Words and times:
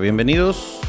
Bienvenidos. 0.00 0.80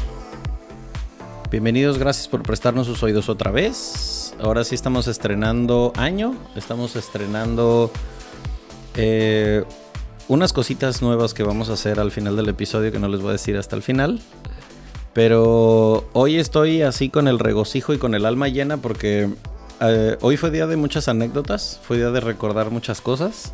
Bienvenidos, 1.50 1.98
gracias 1.98 2.26
por 2.26 2.42
prestarnos 2.42 2.86
sus 2.86 3.02
oídos 3.02 3.28
otra 3.28 3.52
vez. 3.52 4.34
Ahora 4.40 4.64
sí 4.64 4.74
estamos 4.74 5.06
estrenando 5.06 5.92
año, 5.96 6.34
estamos 6.56 6.96
estrenando 6.96 7.90
eh, 8.96 9.64
unas 10.28 10.52
cositas 10.52 11.02
nuevas 11.02 11.34
que 11.34 11.44
vamos 11.44 11.70
a 11.70 11.74
hacer 11.74 12.00
al 12.00 12.10
final 12.10 12.36
del 12.36 12.48
episodio 12.48 12.90
que 12.90 12.98
no 12.98 13.08
les 13.08 13.20
voy 13.20 13.30
a 13.30 13.32
decir 13.32 13.56
hasta 13.56 13.76
el 13.76 13.82
final. 13.82 14.20
Pero 15.12 16.08
hoy 16.12 16.36
estoy 16.36 16.82
así 16.82 17.08
con 17.08 17.28
el 17.28 17.38
regocijo 17.38 17.94
y 17.94 17.98
con 17.98 18.14
el 18.14 18.26
alma 18.26 18.48
llena 18.48 18.76
porque 18.78 19.30
eh, 19.80 20.16
hoy 20.20 20.36
fue 20.36 20.50
día 20.50 20.66
de 20.66 20.76
muchas 20.76 21.06
anécdotas, 21.08 21.80
fue 21.82 21.98
día 21.98 22.10
de 22.10 22.20
recordar 22.20 22.70
muchas 22.70 23.00
cosas. 23.00 23.52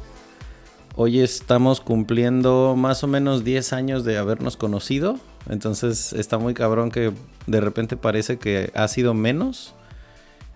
Hoy 0.94 1.20
estamos 1.20 1.80
cumpliendo 1.80 2.74
más 2.76 3.04
o 3.04 3.06
menos 3.06 3.44
10 3.44 3.72
años 3.72 4.04
de 4.04 4.18
habernos 4.18 4.56
conocido. 4.56 5.18
Entonces 5.48 6.12
está 6.12 6.38
muy 6.38 6.54
cabrón 6.54 6.90
que 6.90 7.12
de 7.46 7.60
repente 7.60 7.96
parece 7.96 8.38
que 8.38 8.70
ha 8.74 8.88
sido 8.88 9.14
menos. 9.14 9.74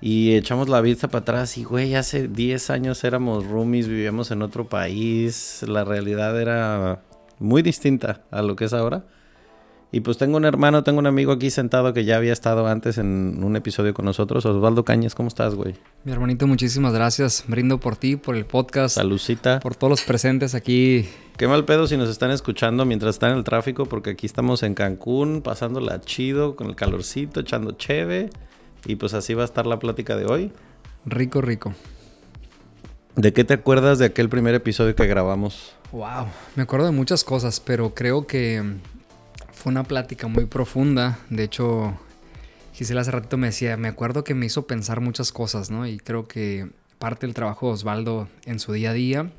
Y 0.01 0.35
echamos 0.35 0.69
la 0.69 0.83
vista 0.83 1.09
para 1.09 1.23
atrás 1.23 1.57
y, 1.57 1.65
güey, 1.65 1.95
hace 1.95 2.29
10 2.29 2.71
años 2.71 3.03
éramos 3.03 3.47
roomies, 3.47 3.89
vivíamos 3.89 4.31
en 4.31 4.43
otro 4.43 4.69
país. 4.69 5.65
La 5.67 5.85
realidad 5.85 6.39
era 6.41 7.01
muy 7.39 7.63
distinta 7.63 8.23
a 8.31 8.43
lo 8.43 8.57
que 8.57 8.67
es 8.67 8.73
ahora. 8.73 9.05
Y 9.97 10.01
pues 10.01 10.19
tengo 10.19 10.37
un 10.37 10.45
hermano, 10.45 10.85
tengo 10.85 10.99
un 10.99 11.07
amigo 11.07 11.33
aquí 11.33 11.49
sentado 11.49 11.95
que 11.95 12.05
ya 12.05 12.19
había 12.19 12.35
estado 12.35 12.67
antes 12.67 12.99
en 12.99 13.43
un 13.43 13.57
episodio 13.57 13.95
con 13.95 14.05
nosotros. 14.05 14.45
Osvaldo 14.45 14.85
Cañas, 14.85 15.15
¿cómo 15.15 15.29
estás, 15.29 15.55
güey? 15.55 15.75
Mi 16.05 16.13
hermanito, 16.13 16.47
muchísimas 16.47 16.93
gracias. 16.93 17.45
Brindo 17.49 17.81
por 17.81 17.97
ti, 17.97 18.17
por 18.17 18.37
el 18.37 18.45
podcast. 18.45 18.97
Salucita. 18.97 19.59
Por 19.61 19.75
todos 19.75 19.89
los 19.89 20.03
presentes 20.03 20.55
aquí. 20.55 21.09
Qué 21.39 21.49
mal 21.49 21.65
pedo 21.65 21.87
si 21.87 21.97
nos 21.97 22.11
están 22.11 22.31
escuchando 22.31 22.85
mientras 22.85 23.15
están 23.15 23.31
en 23.31 23.39
el 23.39 23.45
tráfico, 23.45 23.87
porque 23.87 24.11
aquí 24.11 24.27
estamos 24.27 24.63
en 24.65 24.75
Cancún, 24.75 25.41
pasándola 25.41 25.99
chido, 26.03 26.57
con 26.57 26.67
el 26.67 26.77
calorcito, 26.77 27.41
echando 27.41 27.73
cheve. 27.73 28.29
Y 28.85 28.97
pues 28.97 29.15
así 29.15 29.33
va 29.33 29.45
a 29.45 29.47
estar 29.47 29.67
la 29.67 29.79
plática 29.79 30.15
de 30.15 30.27
hoy. 30.27 30.53
Rico, 31.07 31.41
rico. 31.41 31.73
¿De 33.15 33.33
qué 33.33 33.45
te 33.45 33.55
acuerdas 33.55 33.99
de 33.99 34.05
aquel 34.05 34.29
primer 34.29 34.55
episodio 34.55 34.95
que 34.95 35.07
grabamos? 35.07 35.75
Wow, 35.91 36.27
me 36.55 36.65
acuerdo 36.65 36.85
de 36.85 36.93
muchas 36.93 37.25
cosas, 37.25 37.61
pero 37.61 37.95
creo 37.95 38.27
que 38.27 38.63
fue 39.67 39.73
una 39.73 39.83
plática 39.83 40.29
muy 40.29 40.45
profunda. 40.45 41.19
De 41.29 41.43
hecho, 41.43 41.99
Gisela 42.73 43.01
hace 43.01 43.11
ratito 43.11 43.37
me 43.37 43.49
decía, 43.49 43.77
me 43.77 43.89
acuerdo 43.89 44.23
que 44.23 44.33
me 44.33 44.47
hizo 44.47 44.65
pensar 44.69 45.01
muchas 45.01 45.33
cosas, 45.33 45.73
¿no? 45.73 45.89
Y 45.89 45.99
creo 45.99 46.29
que 46.29 46.71
parte 47.01 47.27
del 47.27 47.35
trabajo 47.35 47.67
de 47.67 47.73
Osvaldo 47.73 48.29
en 48.45 48.61
su 48.61 48.73
día 48.73 48.91
a 48.91 48.93
día, 48.93 49.33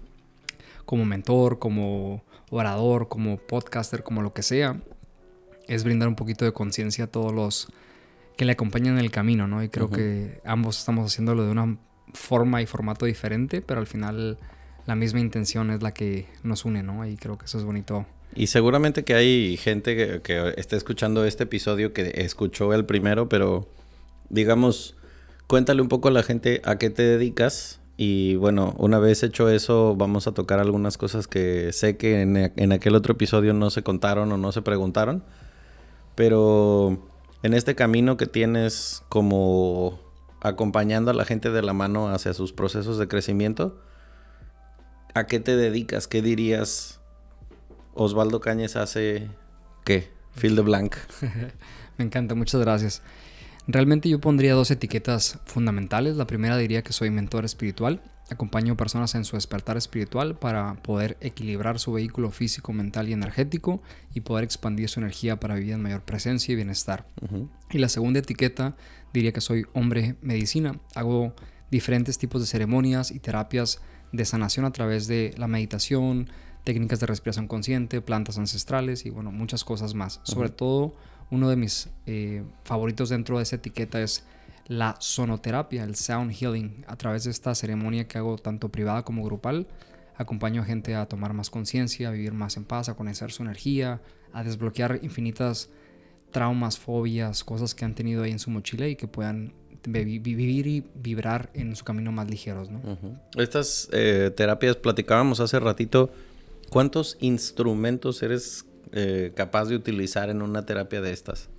como 0.84 1.06
mentor, 1.06 1.60
como 1.60 2.26
orador, 2.50 3.08
como 3.08 3.38
podcaster, 3.38 4.04
como 4.04 4.22
lo 4.22 4.34
que 4.34 4.44
sea, 4.44 4.82
es 5.70 5.86
brindar 5.86 6.10
un 6.10 6.16
poquito 6.18 6.44
de 6.44 6.52
conciencia 6.52 7.06
a 7.06 7.08
todos 7.08 7.32
los 7.32 7.70
que 8.36 8.44
le 8.44 8.52
acompañan 8.52 8.96
en 8.96 9.06
el 9.06 9.12
camino, 9.12 9.48
¿no? 9.48 9.64
Y 9.64 9.70
creo 9.70 9.86
uh 9.86 9.92
-huh. 9.92 9.96
que 9.96 10.42
ambos 10.44 10.78
estamos 10.78 11.10
haciéndolo 11.10 11.46
de 11.46 11.52
una 11.52 11.78
forma 12.14 12.62
y 12.62 12.66
formato 12.66 13.06
diferente, 13.06 13.62
pero 13.62 13.80
al 13.80 13.88
final 13.88 14.38
la 14.88 14.96
misma 14.96 15.22
intención 15.22 15.72
es 15.72 15.82
la 15.82 15.94
que 15.94 16.26
nos 16.44 16.66
une, 16.66 16.84
¿no? 16.84 17.08
Y 17.08 17.16
creo 17.16 17.38
que 17.38 17.46
eso 17.46 17.58
es 17.58 17.64
bonito 17.64 18.06
y 18.38 18.48
seguramente 18.48 19.04
que 19.04 19.16
hay 19.16 19.58
gente 19.58 20.22
que, 20.22 20.54
esté 20.58 20.76
escuchando 20.76 21.26
este 21.26 21.46
episodio 21.46 21.92
que 21.92 22.12
escuchó 22.18 22.72
el 22.76 22.86
primero, 22.86 23.28
pero 23.30 23.68
digamos, 24.30 24.96
cuéntale 25.48 25.82
un 25.82 25.90
poco 25.90 26.10
a 26.10 26.12
la 26.12 26.22
gente 26.22 26.62
a 26.64 26.78
qué 26.78 26.92
te 26.92 27.02
dedicas. 27.02 27.82
Y 27.98 28.36
bueno, 28.36 28.76
una 28.78 29.00
vez 29.00 29.24
hecho 29.24 29.50
eso, 29.50 29.96
vamos 29.96 30.28
a 30.28 30.34
tocar 30.34 30.60
algunas 30.60 31.00
cosas 31.00 31.28
que 31.28 31.74
sé 31.74 31.98
que 31.98 32.22
en, 32.22 32.54
en 32.56 32.72
aquel 32.72 32.94
otro 32.94 33.14
episodio 33.14 33.56
no 33.56 33.72
se 33.72 33.82
contaron 33.82 34.32
o 34.32 34.38
no 34.38 34.52
se 34.52 34.62
preguntaron. 34.62 35.24
Pero 36.14 37.10
en 37.42 37.56
este 37.56 37.74
camino 37.74 38.18
que 38.18 38.28
tienes 38.28 39.02
como 39.10 40.00
acompañando 40.42 41.10
a 41.10 41.16
la 41.16 41.26
gente 41.26 41.50
de 41.50 41.64
la 41.64 41.74
mano 41.74 42.10
hacia 42.10 42.36
sus 42.36 42.54
procesos 42.54 43.00
de 43.00 43.08
crecimiento, 43.08 43.82
¿a 45.16 45.26
qué 45.26 45.40
te 45.40 45.56
dedicas? 45.56 46.08
¿Qué 46.08 46.22
dirías 46.22 46.97
Osvaldo 47.98 48.40
Cañes 48.40 48.76
hace 48.76 49.28
qué? 49.84 50.12
Phil 50.40 50.56
de 50.56 50.62
Blanc. 50.62 50.96
Me 51.98 52.06
encanta, 52.06 52.36
muchas 52.36 52.62
gracias. 52.62 53.02
Realmente 53.68 54.08
yo 54.08 54.22
pondría 54.22 54.54
dos 54.54 54.72
etiquetas 54.72 55.40
fundamentales. 55.46 56.16
La 56.16 56.28
primera 56.28 56.58
diría 56.58 56.84
que 56.84 56.94
soy 56.94 57.10
mentor 57.10 57.44
espiritual. 57.44 58.02
Acompaño 58.30 58.78
personas 58.78 59.16
en 59.16 59.26
su 59.26 59.36
despertar 59.36 59.78
espiritual 59.78 60.38
para 60.38 60.76
poder 60.76 61.18
equilibrar 61.22 61.80
su 61.80 61.94
vehículo 61.94 62.30
físico, 62.30 62.72
mental 62.72 63.10
y 63.10 63.14
energético 63.14 63.82
y 64.14 64.22
poder 64.22 64.44
expandir 64.44 64.90
su 64.90 65.00
energía 65.00 65.40
para 65.40 65.56
vivir 65.56 65.74
en 65.74 65.82
mayor 65.82 66.04
presencia 66.04 66.54
y 66.54 66.56
bienestar. 66.56 67.08
Uh 67.22 67.26
-huh. 67.26 67.50
Y 67.72 67.80
la 67.80 67.90
segunda 67.90 68.20
etiqueta 68.20 68.76
diría 69.14 69.32
que 69.32 69.42
soy 69.42 69.66
hombre 69.74 70.16
medicina. 70.22 70.80
Hago 70.94 71.34
diferentes 71.72 72.18
tipos 72.18 72.42
de 72.42 72.48
ceremonias 72.48 73.12
y 73.12 73.20
terapias 73.20 73.82
de 74.12 74.26
sanación 74.26 74.66
a 74.66 74.72
través 74.72 75.08
de 75.08 75.34
la 75.38 75.48
meditación, 75.48 76.30
técnicas 76.68 77.00
de 77.00 77.06
respiración 77.06 77.48
consciente, 77.48 78.02
plantas 78.02 78.38
ancestrales 78.38 79.06
y 79.06 79.10
bueno, 79.10 79.32
muchas 79.32 79.64
cosas 79.64 79.94
más. 79.94 80.18
Uh 80.18 80.20
-huh. 80.20 80.34
Sobre 80.34 80.50
todo, 80.50 80.94
uno 81.32 81.50
de 81.50 81.56
mis 81.56 81.90
eh, 82.06 82.44
favoritos 82.66 83.08
dentro 83.08 83.38
de 83.38 83.44
esa 83.44 83.56
etiqueta 83.56 84.02
es 84.02 84.26
la 84.68 84.98
sonoterapia, 85.00 85.86
el 85.86 85.96
sound 85.96 86.34
healing. 86.34 86.84
A 86.88 86.98
través 86.98 87.24
de 87.24 87.32
esta 87.32 87.56
ceremonia 87.56 88.06
que 88.10 88.18
hago 88.18 88.38
tanto 88.38 88.68
privada 88.68 89.04
como 89.04 89.24
grupal, 89.24 89.66
acompaño 90.18 90.62
a 90.62 90.66
gente 90.66 90.94
a 90.94 91.06
tomar 91.06 91.32
más 91.32 91.50
conciencia, 91.50 92.10
a 92.10 92.12
vivir 92.12 92.34
más 92.34 92.58
en 92.58 92.66
paz, 92.66 92.90
a 92.90 92.96
conocer 92.96 93.32
su 93.32 93.44
energía, 93.44 94.02
a 94.34 94.44
desbloquear 94.44 95.00
infinitas 95.04 95.70
traumas, 96.32 96.78
fobias, 96.78 97.46
cosas 97.46 97.76
que 97.76 97.86
han 97.86 97.96
tenido 97.96 98.24
ahí 98.24 98.32
en 98.32 98.40
su 98.40 98.50
mochila 98.50 98.90
y 98.90 98.98
que 98.98 99.08
puedan 99.08 99.54
vivir 99.88 100.68
y 100.68 100.84
vibrar 100.96 101.50
en 101.54 101.78
su 101.78 101.86
camino 101.86 102.12
más 102.12 102.30
ligeros. 102.30 102.70
¿no? 102.70 102.80
Uh 102.80 102.98
-huh. 102.98 103.42
Estas 103.42 103.88
eh, 103.94 104.32
terapias, 104.36 104.76
platicábamos 104.76 105.40
hace 105.40 105.62
ratito, 105.62 106.12
¿Cuántos 106.70 107.18
instrumentos 107.20 108.22
eres 108.24 108.66
eh, 108.92 109.32
capaz 109.36 109.66
de 109.66 109.76
utilizar 109.76 110.30
en 110.30 110.42
una 110.42 110.66
terapia 110.66 111.02
de 111.02 111.12
estas? 111.12 111.50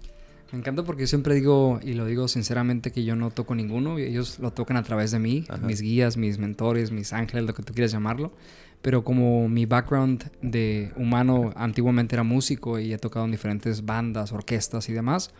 Me 0.53 0.59
encanta 0.59 0.83
porque 0.83 1.03
yo 1.03 1.07
siempre 1.07 1.35
digo, 1.35 1.79
y 1.83 1.93
lo 1.93 2.07
digo 2.07 2.27
sinceramente, 2.27 2.91
que 2.91 3.05
yo 3.05 3.17
no 3.17 3.31
toco 3.31 3.55
ninguno, 3.55 3.99
ellos 3.99 4.39
lo 4.39 4.51
tocan 4.51 4.79
a 4.79 4.83
través 4.83 5.11
de 5.11 5.19
mí, 5.19 5.47
mis 5.63 5.83
guías, 5.83 6.17
mis 6.17 6.39
mentores, 6.39 6.91
mis 6.91 7.13
ángeles, 7.13 7.45
lo 7.45 7.53
que 7.53 7.63
tú 7.63 7.75
quieras 7.75 7.93
llamarlo. 7.93 8.33
Pero 8.81 9.05
como 9.05 9.49
mi 9.49 9.67
background 9.67 10.31
de 10.41 10.93
humano 10.97 11.53
antiguamente 11.57 12.15
era 12.15 12.23
músico 12.23 12.79
y 12.79 12.95
he 12.95 12.99
tocado 12.99 13.27
en 13.27 13.33
diferentes 13.33 13.85
bandas, 13.85 14.33
orquestas 14.33 14.89
y 14.89 14.95
demás, 14.95 15.33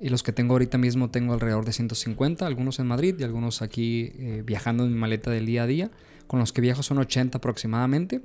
y 0.00 0.08
los 0.08 0.22
que 0.22 0.32
tengo 0.32 0.54
ahorita 0.54 0.78
mismo 0.78 1.10
tengo 1.10 1.34
alrededor 1.34 1.64
de 1.64 1.72
150, 1.72 2.44
algunos 2.44 2.80
en 2.80 2.86
Madrid 2.86 3.14
y 3.18 3.22
algunos 3.22 3.62
aquí 3.62 4.12
eh, 4.16 4.42
viajando 4.44 4.84
en 4.84 4.92
mi 4.92 4.98
maleta 4.98 5.30
del 5.30 5.46
día 5.46 5.64
a 5.64 5.66
día. 5.66 5.90
Con 6.26 6.40
los 6.40 6.52
que 6.52 6.60
viajo 6.60 6.82
son 6.82 6.98
80 6.98 7.38
aproximadamente. 7.38 8.22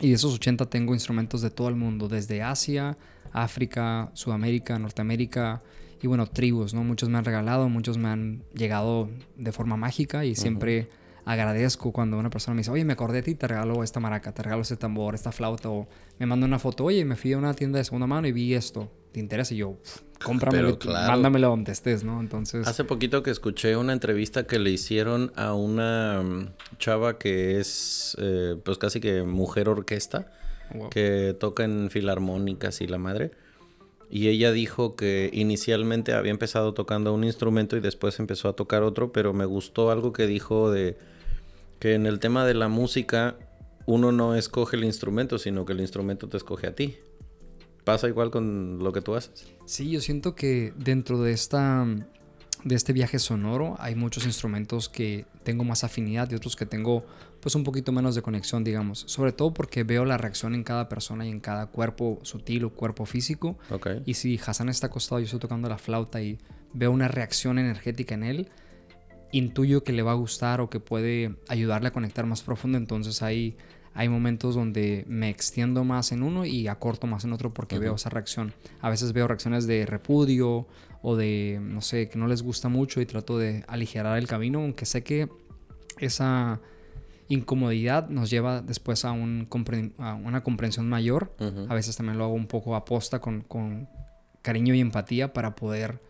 Y 0.00 0.08
de 0.08 0.14
esos 0.14 0.34
80 0.34 0.66
tengo 0.66 0.94
instrumentos 0.94 1.42
de 1.42 1.50
todo 1.50 1.68
el 1.68 1.76
mundo, 1.76 2.08
desde 2.08 2.42
Asia, 2.42 2.96
África, 3.32 4.10
Sudamérica, 4.14 4.78
Norteamérica 4.78 5.62
y 6.02 6.06
bueno, 6.06 6.26
tribus, 6.26 6.72
¿no? 6.72 6.82
Muchos 6.82 7.10
me 7.10 7.18
han 7.18 7.24
regalado, 7.24 7.68
muchos 7.68 7.98
me 7.98 8.08
han 8.08 8.42
llegado 8.54 9.10
de 9.36 9.52
forma 9.52 9.76
mágica 9.76 10.24
y 10.24 10.34
siempre 10.34 10.88
agradezco 11.30 11.92
cuando 11.92 12.18
una 12.18 12.30
persona 12.30 12.54
me 12.54 12.60
dice, 12.60 12.70
oye, 12.70 12.84
me 12.84 12.94
acordé 12.94 13.18
de 13.18 13.22
ti, 13.22 13.34
te 13.34 13.46
regalo 13.46 13.82
esta 13.84 14.00
maraca, 14.00 14.32
te 14.32 14.42
regalo 14.42 14.62
este 14.62 14.76
tambor, 14.76 15.14
esta 15.14 15.32
flauta, 15.32 15.70
o 15.70 15.88
me 16.18 16.26
manda 16.26 16.46
una 16.46 16.58
foto, 16.58 16.84
oye, 16.84 17.04
me 17.04 17.16
fui 17.16 17.32
a 17.32 17.38
una 17.38 17.54
tienda 17.54 17.78
de 17.78 17.84
segunda 17.84 18.06
mano 18.06 18.26
y 18.26 18.32
vi 18.32 18.54
esto, 18.54 18.90
¿te 19.12 19.20
interesa? 19.20 19.54
Y 19.54 19.58
yo, 19.58 19.76
cómpramelo, 20.24 20.78
mándamelo 20.84 21.48
donde 21.48 21.72
estés, 21.72 22.02
¿no? 22.02 22.20
Entonces... 22.20 22.66
Hace 22.66 22.84
poquito 22.84 23.22
que 23.22 23.30
escuché 23.30 23.76
una 23.76 23.92
entrevista 23.92 24.46
que 24.46 24.58
le 24.58 24.70
hicieron 24.70 25.32
a 25.36 25.54
una 25.54 26.22
mm, 26.22 26.48
chava 26.78 27.18
que 27.18 27.60
es, 27.60 28.16
eh, 28.20 28.56
pues 28.64 28.78
casi 28.78 29.00
que 29.00 29.22
mujer 29.22 29.68
orquesta, 29.68 30.32
que 30.90 31.36
toca 31.38 31.64
en 31.64 31.90
filarmónicas 31.90 32.80
y 32.80 32.86
la 32.86 32.98
madre. 32.98 33.32
Y 34.08 34.28
ella 34.28 34.50
dijo 34.50 34.96
que 34.96 35.30
inicialmente 35.32 36.12
había 36.12 36.32
empezado 36.32 36.74
tocando 36.74 37.12
un 37.14 37.22
instrumento 37.22 37.76
y 37.76 37.80
después 37.80 38.18
empezó 38.18 38.48
a 38.48 38.54
tocar 38.54 38.82
otro, 38.82 39.12
pero 39.12 39.32
me 39.32 39.44
gustó 39.44 39.90
algo 39.90 40.12
que 40.12 40.26
dijo 40.26 40.70
de 40.70 40.96
que 41.80 41.94
en 41.94 42.06
el 42.06 42.20
tema 42.20 42.46
de 42.46 42.54
la 42.54 42.68
música 42.68 43.36
uno 43.86 44.12
no 44.12 44.36
escoge 44.36 44.76
el 44.76 44.84
instrumento, 44.84 45.38
sino 45.38 45.64
que 45.64 45.72
el 45.72 45.80
instrumento 45.80 46.28
te 46.28 46.36
escoge 46.36 46.68
a 46.68 46.74
ti. 46.76 46.96
¿Pasa 47.84 48.06
igual 48.06 48.30
con 48.30 48.78
lo 48.78 48.92
que 48.92 49.00
tú 49.00 49.16
haces? 49.16 49.48
Sí, 49.64 49.90
yo 49.90 50.00
siento 50.00 50.36
que 50.36 50.72
dentro 50.76 51.20
de 51.20 51.32
esta 51.32 51.86
de 52.62 52.74
este 52.74 52.92
viaje 52.92 53.18
sonoro 53.18 53.76
hay 53.78 53.94
muchos 53.94 54.26
instrumentos 54.26 54.90
que 54.90 55.24
tengo 55.44 55.64
más 55.64 55.82
afinidad 55.82 56.30
y 56.30 56.34
otros 56.34 56.56
que 56.56 56.66
tengo 56.66 57.06
pues 57.40 57.54
un 57.54 57.64
poquito 57.64 57.90
menos 57.90 58.14
de 58.14 58.20
conexión, 58.20 58.64
digamos. 58.64 59.04
Sobre 59.06 59.32
todo 59.32 59.54
porque 59.54 59.82
veo 59.82 60.04
la 60.04 60.18
reacción 60.18 60.54
en 60.54 60.62
cada 60.62 60.88
persona 60.90 61.26
y 61.26 61.30
en 61.30 61.40
cada 61.40 61.66
cuerpo 61.66 62.18
sutil 62.22 62.64
o 62.64 62.70
cuerpo 62.70 63.06
físico. 63.06 63.58
Y 64.04 64.14
si 64.14 64.38
Hassan 64.44 64.68
está 64.68 64.88
acostado, 64.88 65.20
yo 65.20 65.24
estoy 65.24 65.40
tocando 65.40 65.68
la 65.68 65.78
flauta 65.78 66.20
y 66.20 66.38
veo 66.74 66.90
una 66.92 67.08
reacción 67.08 67.58
energética 67.58 68.14
en 68.14 68.24
él, 68.24 68.50
intuyo 69.32 69.84
que 69.84 69.92
le 69.92 70.02
va 70.02 70.12
a 70.12 70.14
gustar 70.14 70.60
o 70.60 70.70
que 70.70 70.80
puede 70.80 71.36
ayudarle 71.48 71.88
a 71.88 71.92
conectar 71.92 72.26
más 72.26 72.42
profundo. 72.42 72.78
Entonces 72.78 73.22
hay, 73.22 73.56
hay 73.94 74.08
momentos 74.08 74.54
donde 74.54 75.04
me 75.08 75.30
extiendo 75.30 75.84
más 75.84 76.12
en 76.12 76.22
uno 76.22 76.44
y 76.44 76.68
acorto 76.68 77.06
más 77.06 77.24
en 77.24 77.32
otro 77.32 77.52
porque 77.52 77.78
veo 77.78 77.94
esa 77.94 78.10
reacción. 78.10 78.52
A 78.80 78.90
veces 78.90 79.12
veo 79.12 79.28
reacciones 79.28 79.66
de 79.66 79.86
repudio 79.86 80.66
o 81.02 81.16
de, 81.16 81.58
no 81.62 81.80
sé, 81.80 82.08
que 82.08 82.18
no 82.18 82.26
les 82.26 82.42
gusta 82.42 82.68
mucho 82.68 83.00
y 83.00 83.06
trato 83.06 83.38
de 83.38 83.64
aligerar 83.68 84.18
el 84.18 84.26
camino, 84.26 84.60
aunque 84.60 84.86
sé 84.86 85.02
que 85.02 85.28
esa 85.98 86.60
incomodidad 87.28 88.08
nos 88.08 88.28
lleva 88.28 88.60
después 88.60 89.04
a, 89.04 89.12
un 89.12 89.48
una 89.98 90.42
comprensión 90.42 90.88
mayor. 90.88 91.32
A 91.68 91.74
veces 91.74 91.96
también 91.96 92.18
lo 92.18 92.24
hago 92.24 92.34
un 92.34 92.46
poco 92.46 92.74
aposta 92.74 93.20
con, 93.20 93.42
con 93.42 93.88
cariño 94.42 94.74
y 94.74 94.80
empatía 94.80 95.32
para 95.32 95.54
poder 95.54 96.00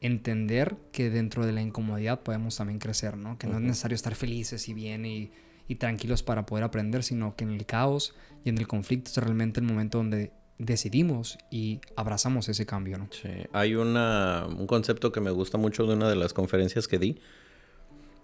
entender 0.00 0.76
que 0.92 1.10
dentro 1.10 1.44
de 1.44 1.52
la 1.52 1.60
incomodidad 1.60 2.20
podemos 2.20 2.56
también 2.56 2.78
crecer, 2.78 3.16
¿no? 3.16 3.38
Que 3.38 3.46
no 3.46 3.56
es 3.56 3.62
necesario 3.62 3.94
estar 3.94 4.14
felices 4.14 4.68
y 4.68 4.74
bien 4.74 5.04
y, 5.04 5.30
y, 5.68 5.74
tranquilos 5.76 6.22
para 6.22 6.46
poder 6.46 6.64
aprender, 6.64 7.02
sino 7.02 7.36
que 7.36 7.44
en 7.44 7.50
el 7.50 7.66
caos 7.66 8.14
y 8.44 8.48
en 8.48 8.58
el 8.58 8.66
conflicto 8.66 9.10
es 9.10 9.16
realmente 9.18 9.60
el 9.60 9.66
momento 9.66 9.98
donde 9.98 10.32
decidimos 10.58 11.38
y 11.50 11.80
abrazamos 11.96 12.48
ese 12.48 12.66
cambio, 12.66 12.98
¿no? 12.98 13.08
Sí. 13.10 13.28
Hay 13.52 13.74
una, 13.74 14.46
un 14.46 14.66
concepto 14.66 15.12
que 15.12 15.20
me 15.20 15.30
gusta 15.30 15.58
mucho 15.58 15.86
de 15.86 15.94
una 15.94 16.08
de 16.08 16.16
las 16.16 16.32
conferencias 16.32 16.86
que 16.86 16.98
di, 16.98 17.20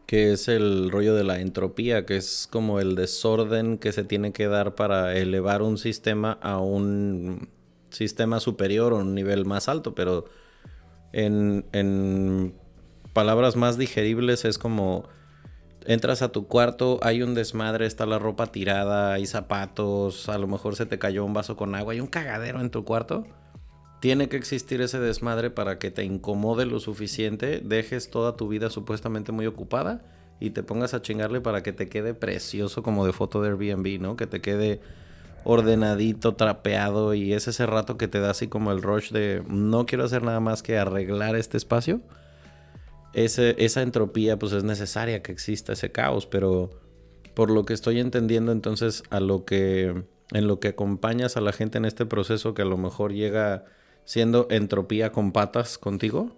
que 0.07 0.33
es 0.33 0.49
el 0.49 0.91
rollo 0.91 1.15
de 1.15 1.25
la 1.25 1.41
entropía, 1.41 2.07
que 2.07 2.17
es 2.17 2.49
como 2.51 2.79
el 2.79 2.95
desorden 2.95 3.79
que 3.79 3.93
se 3.93 4.05
tiene 4.05 4.33
que 4.33 4.47
dar 4.47 4.75
para 4.75 5.17
elevar 5.17 5.63
un 5.63 5.79
sistema 5.79 6.39
a 6.43 6.59
un 6.59 7.49
sistema 7.91 8.39
superior 8.41 8.93
o 8.93 8.99
un 8.99 9.15
nivel 9.15 9.47
más 9.47 9.69
alto, 9.69 9.95
pero 9.95 10.27
en, 11.13 11.65
en 11.73 12.55
palabras 13.13 13.57
más 13.57 13.79
digeribles 13.79 14.45
es 14.45 14.59
como 14.59 15.09
entras 15.87 16.23
a 16.23 16.33
tu 16.33 16.47
cuarto, 16.47 16.99
hay 17.03 17.23
un 17.23 17.35
desmadre, 17.35 17.87
está 17.87 18.07
la 18.07 18.19
ropa 18.19 18.49
tirada, 18.49 19.13
hay 19.13 19.27
zapatos, 19.27 20.29
a 20.29 20.39
lo 20.39 20.47
mejor 20.47 20.77
se 20.77 20.87
te 20.87 20.99
cayó 20.99 21.25
un 21.25 21.33
vaso 21.33 21.57
con 21.57 21.75
agua, 21.75 21.93
hay 21.93 22.01
un 22.01 22.09
cagadero 22.09 22.61
en 22.61 22.71
tu 22.71 22.85
cuarto. 22.85 23.25
Tiene 24.01 24.29
que 24.29 24.37
existir 24.37 24.81
ese 24.81 25.01
desmadre 25.01 25.51
para 25.51 25.79
que 25.79 25.91
te 25.91 26.05
incomode 26.05 26.67
lo 26.67 26.81
suficiente, 26.81 27.61
dejes 27.65 28.11
toda 28.11 28.37
tu 28.37 28.49
vida 28.49 28.69
supuestamente 28.69 29.33
muy 29.33 29.47
ocupada 29.47 30.05
y 30.39 30.51
te 30.51 30.63
pongas 30.63 30.93
a 30.93 31.01
chingarle 31.01 31.41
para 31.41 31.63
que 31.63 31.73
te 31.73 31.89
quede 31.89 32.13
precioso 32.13 32.83
como 32.83 33.07
de 33.07 33.13
foto 33.13 33.41
de 33.41 33.49
Airbnb, 33.49 34.01
¿no? 34.01 34.17
Que 34.17 34.27
te 34.27 34.41
quede 34.41 34.81
ordenadito, 35.49 36.35
trapeado 36.35 37.15
y 37.15 37.33
es 37.33 37.49
ese 37.49 37.67
rato 37.67 37.97
que 37.97 38.09
te 38.09 38.21
da 38.21 38.31
así 38.31 38.49
como 38.49 38.73
el 38.73 38.83
rush 38.83 39.13
de 39.13 39.43
no 39.49 39.87
quiero 39.87 40.05
hacer 40.05 40.23
nada 40.23 40.41
más 40.41 40.63
que 40.63 40.77
arreglar 40.77 41.37
este 41.37 41.57
espacio 41.57 42.01
esa 43.17 43.81
entropía 43.83 44.39
pues 44.39 44.53
es 44.53 44.63
necesaria 44.63 45.23
que 45.23 45.33
exista 45.33 45.73
ese 45.73 45.91
caos, 45.91 46.27
pero 46.27 46.71
por 47.35 47.51
lo 47.51 47.65
que 47.65 47.73
estoy 47.73 47.99
entendiendo 47.99 48.53
entonces 48.53 49.03
a 49.11 49.21
lo 49.21 49.45
que 49.45 50.05
en 50.33 50.47
lo 50.47 50.61
que 50.61 50.69
acompañas 50.69 51.37
a 51.37 51.41
la 51.41 51.53
gente 51.53 51.79
en 51.79 51.85
este 51.85 52.05
proceso 52.05 52.53
que 52.53 52.63
a 52.63 52.67
lo 52.67 52.77
mejor 52.77 53.13
llega 53.13 53.65
siendo 54.05 54.49
entropía 54.51 55.13
con 55.13 55.33
patas 55.33 55.79
contigo, 55.79 56.37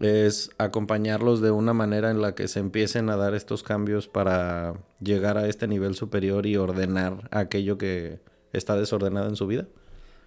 es 0.00 0.50
acompañarlos 0.58 1.40
de 1.40 1.50
una 1.50 1.72
manera 1.72 2.10
en 2.10 2.20
la 2.20 2.34
que 2.34 2.48
se 2.48 2.60
empiecen 2.60 3.10
a 3.10 3.16
dar 3.16 3.34
estos 3.34 3.62
cambios 3.62 4.08
para 4.08 4.74
llegar 5.00 5.38
a 5.38 5.46
este 5.46 5.68
nivel 5.68 5.94
superior 5.94 6.46
y 6.46 6.56
ordenar 6.56 7.28
aquello 7.30 7.78
que 7.78 8.20
está 8.52 8.76
desordenado 8.76 9.28
en 9.28 9.36
su 9.36 9.46
vida. 9.46 9.66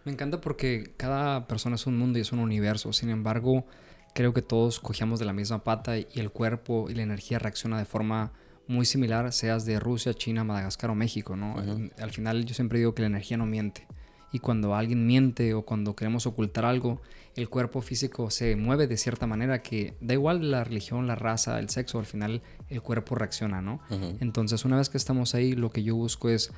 Me 0.05 0.11
encanta 0.11 0.41
porque 0.41 0.93
cada 0.97 1.47
persona 1.47 1.75
es 1.75 1.85
un 1.85 1.97
mundo 1.97 2.17
y 2.17 2.21
es 2.21 2.31
un 2.31 2.39
universo, 2.39 2.91
sin 2.91 3.09
embargo, 3.09 3.65
creo 4.13 4.33
que 4.33 4.41
todos 4.41 4.79
cogíamos 4.79 5.19
de 5.19 5.25
la 5.25 5.33
misma 5.33 5.63
pata 5.63 5.97
y 5.97 6.07
el 6.15 6.31
cuerpo 6.31 6.87
y 6.89 6.95
la 6.95 7.03
energía 7.03 7.39
reacciona 7.39 7.77
de 7.77 7.85
forma 7.85 8.31
muy 8.67 8.85
similar, 8.85 9.31
seas 9.33 9.65
de 9.65 9.79
Rusia, 9.79 10.13
China, 10.13 10.43
Madagascar 10.43 10.89
o 10.89 10.95
México, 10.95 11.35
¿no? 11.35 11.55
Al 11.99 12.11
final 12.11 12.45
yo 12.45 12.53
siempre 12.53 12.79
digo 12.79 12.95
que 12.95 13.01
la 13.01 13.07
energía 13.07 13.37
no 13.37 13.45
miente. 13.45 13.87
Y 14.33 14.39
cuando 14.39 14.75
alguien 14.75 15.05
miente 15.05 15.53
o 15.53 15.63
cuando 15.63 15.93
queremos 15.93 16.25
ocultar 16.25 16.63
algo, 16.63 17.01
el 17.35 17.49
cuerpo 17.49 17.81
físico 17.81 18.29
se 18.29 18.55
mueve 18.55 18.87
de 18.87 18.95
cierta 18.95 19.27
manera 19.27 19.61
que 19.61 19.93
da 19.99 20.13
igual 20.13 20.51
la 20.51 20.63
religión, 20.63 21.05
la 21.05 21.15
raza, 21.15 21.59
el 21.59 21.69
sexo, 21.69 21.99
al 21.99 22.05
final 22.05 22.41
el 22.69 22.81
cuerpo 22.81 23.15
reacciona, 23.15 23.61
¿no? 23.61 23.81
Entonces 24.21 24.63
una 24.63 24.77
vez 24.77 24.89
que 24.89 24.97
estamos 24.97 25.35
ahí, 25.35 25.53
lo 25.53 25.69
que 25.69 25.83
yo 25.83 25.95
busco 25.95 26.29
es 26.29 26.51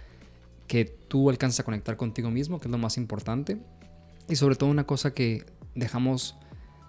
que 0.67 0.85
tú 0.85 1.29
alcances 1.29 1.59
a 1.59 1.63
conectar 1.63 1.97
contigo 1.97 2.31
mismo, 2.31 2.59
que 2.59 2.67
es 2.67 2.71
lo 2.71 2.77
más 2.77 2.97
importante. 2.97 3.57
Y 4.29 4.35
sobre 4.35 4.55
todo 4.55 4.69
una 4.69 4.85
cosa 4.85 5.13
que 5.13 5.45
dejamos 5.75 6.35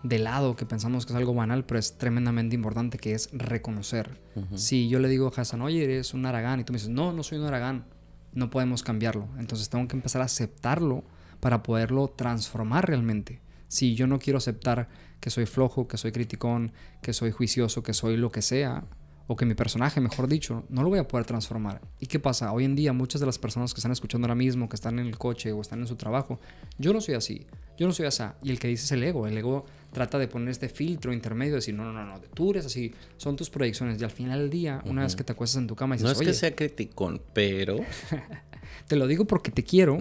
de 0.04 0.18
lado 0.18 0.54
que 0.54 0.66
pensamos 0.66 1.06
que 1.06 1.12
es 1.12 1.16
algo 1.16 1.34
banal, 1.34 1.64
pero 1.64 1.80
es 1.80 1.96
tremendamente 1.96 2.54
importante, 2.54 2.98
que 2.98 3.14
es 3.14 3.30
reconocer. 3.32 4.20
Si 4.54 4.88
yo 4.88 4.98
le 4.98 5.08
digo 5.08 5.32
a 5.34 5.40
Hassan, 5.40 5.62
oye, 5.62 5.82
eres 5.82 6.12
un 6.12 6.26
Aragán, 6.26 6.60
y 6.60 6.64
tú 6.64 6.72
me 6.72 6.76
dices, 6.76 6.90
no, 6.90 7.12
no 7.12 7.22
soy 7.22 7.38
un 7.38 7.46
Aragán, 7.46 7.86
no 8.34 8.50
podemos 8.50 8.82
cambiarlo. 8.82 9.28
Entonces 9.38 9.70
tengo 9.70 9.88
que 9.88 9.96
empezar 9.96 10.20
a 10.20 10.26
aceptarlo 10.26 11.04
para 11.40 11.62
poderlo 11.62 12.08
transformar 12.08 12.86
realmente. 12.86 13.40
Si 13.68 13.94
yo 13.94 14.06
no 14.06 14.18
quiero 14.18 14.36
aceptar 14.36 14.88
que 15.20 15.30
soy 15.30 15.46
flojo, 15.46 15.88
que 15.88 15.96
soy 15.96 16.12
criticón, 16.12 16.72
que 17.00 17.14
soy 17.14 17.30
juicioso, 17.30 17.82
que 17.82 17.94
soy 17.94 18.18
lo 18.18 18.30
que 18.30 18.42
sea, 18.42 18.84
o 19.26 19.36
que 19.36 19.46
mi 19.46 19.54
personaje, 19.54 20.00
mejor 20.00 20.28
dicho, 20.28 20.64
no 20.68 20.82
lo 20.82 20.90
voy 20.90 20.98
a 20.98 21.08
poder 21.08 21.26
transformar. 21.26 21.80
¿Y 21.98 22.06
qué 22.06 22.18
pasa? 22.18 22.52
Hoy 22.52 22.64
en 22.64 22.74
día 22.74 22.92
muchas 22.92 23.20
de 23.20 23.26
las 23.26 23.38
personas 23.38 23.72
que 23.72 23.78
están 23.78 23.92
escuchando 23.92 24.26
ahora 24.26 24.34
mismo, 24.34 24.68
que 24.68 24.76
están 24.76 24.98
en 24.98 25.06
el 25.06 25.16
coche 25.16 25.52
o 25.52 25.60
están 25.60 25.80
en 25.80 25.86
su 25.86 25.96
trabajo, 25.96 26.40
yo 26.78 26.92
no 26.92 27.00
soy 27.00 27.14
así, 27.14 27.46
yo 27.78 27.86
no 27.86 27.92
soy 27.92 28.06
así. 28.06 28.24
Y 28.42 28.50
el 28.50 28.58
que 28.58 28.68
dice 28.68 28.84
es 28.84 28.92
el 28.92 29.02
ego, 29.02 29.26
el 29.26 29.36
ego 29.36 29.64
trata 29.92 30.18
de 30.18 30.28
poner 30.28 30.50
este 30.50 30.68
filtro 30.68 31.12
intermedio, 31.12 31.52
de 31.52 31.58
decir, 31.58 31.74
no, 31.74 31.84
no, 31.84 31.92
no, 31.92 32.04
no, 32.04 32.20
tú 32.20 32.50
eres 32.50 32.66
así, 32.66 32.92
son 33.16 33.36
tus 33.36 33.48
proyecciones. 33.48 34.00
Y 34.00 34.04
al 34.04 34.10
final 34.10 34.40
del 34.40 34.50
día, 34.50 34.82
una 34.84 35.02
vez 35.02 35.16
que 35.16 35.24
te 35.24 35.32
acuestas 35.32 35.60
en 35.60 35.68
tu 35.68 35.76
cama 35.76 35.94
y 35.94 35.98
dices, 35.98 36.16
No 36.16 36.22
es 36.22 36.26
que 36.28 36.34
sea 36.34 36.54
criticón, 36.54 37.22
pero... 37.32 37.78
te 38.86 38.96
lo 38.96 39.06
digo 39.06 39.24
porque 39.24 39.50
te 39.50 39.64
quiero. 39.64 39.98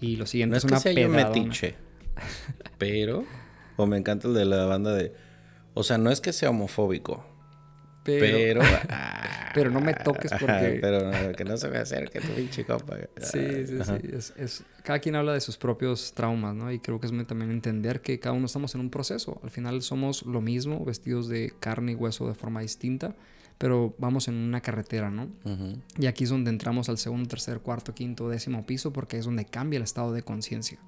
Y 0.00 0.16
lo 0.16 0.26
siguiente 0.26 0.52
no 0.52 0.56
es, 0.58 0.64
que 0.64 0.94
sea 0.94 1.08
metiche, 1.08 1.74
pero... 2.78 3.24
O 3.76 3.86
me 3.86 3.96
encanta 3.96 4.28
el 4.28 4.34
de 4.34 4.44
la 4.44 4.64
banda 4.64 4.94
de... 4.94 5.12
O 5.74 5.82
sea, 5.82 5.96
no 5.96 6.10
es 6.10 6.20
que 6.20 6.32
sea 6.32 6.50
homofóbico, 6.50 7.24
Pero, 8.04 8.60
pero, 9.54 9.70
no 9.70 9.80
me 9.80 9.94
toques 9.94 10.32
porque... 10.38 10.78
pero 10.80 11.32
que 11.36 11.44
no 11.44 11.56
se 11.56 11.68
me 11.68 11.78
acerque 11.78 12.20
tu 12.20 12.28
pinche 12.28 12.64
copa. 12.64 12.96
Sí, 13.18 13.66
sí, 13.66 13.78
sí. 13.84 14.32
Es, 14.36 14.64
cada 14.82 14.98
quien 14.98 15.14
habla 15.14 15.32
de 15.32 15.40
sus 15.40 15.56
propios 15.56 16.12
traumas, 16.12 16.54
¿no? 16.54 16.72
Y 16.72 16.80
creo 16.80 16.98
que 16.98 17.06
es 17.06 17.26
también 17.26 17.50
entender 17.50 18.00
que 18.00 18.18
cada 18.18 18.34
uno 18.34 18.46
estamos 18.46 18.74
en 18.74 18.80
un 18.80 18.90
proceso. 18.90 19.40
Al 19.42 19.50
final 19.50 19.82
somos 19.82 20.24
lo 20.26 20.40
mismo, 20.40 20.84
vestidos 20.84 21.28
de 21.28 21.52
carne 21.60 21.92
y 21.92 21.94
hueso 21.94 22.26
de 22.26 22.34
forma 22.34 22.60
distinta, 22.60 23.14
pero 23.58 23.94
vamos 23.98 24.26
en 24.26 24.34
una 24.34 24.60
carretera, 24.60 25.10
¿no? 25.10 25.28
Y 25.96 26.06
aquí 26.06 26.24
es 26.24 26.30
donde 26.30 26.50
entramos 26.50 26.88
al 26.88 26.98
segundo, 26.98 27.28
tercer, 27.28 27.60
cuarto, 27.60 27.94
quinto, 27.94 28.28
décimo 28.28 28.66
piso, 28.66 28.92
porque 28.92 29.18
es 29.18 29.24
donde 29.24 29.44
cambia 29.44 29.76
el 29.76 29.84
estado 29.84 30.12
de 30.12 30.22
conciencia. 30.22 30.78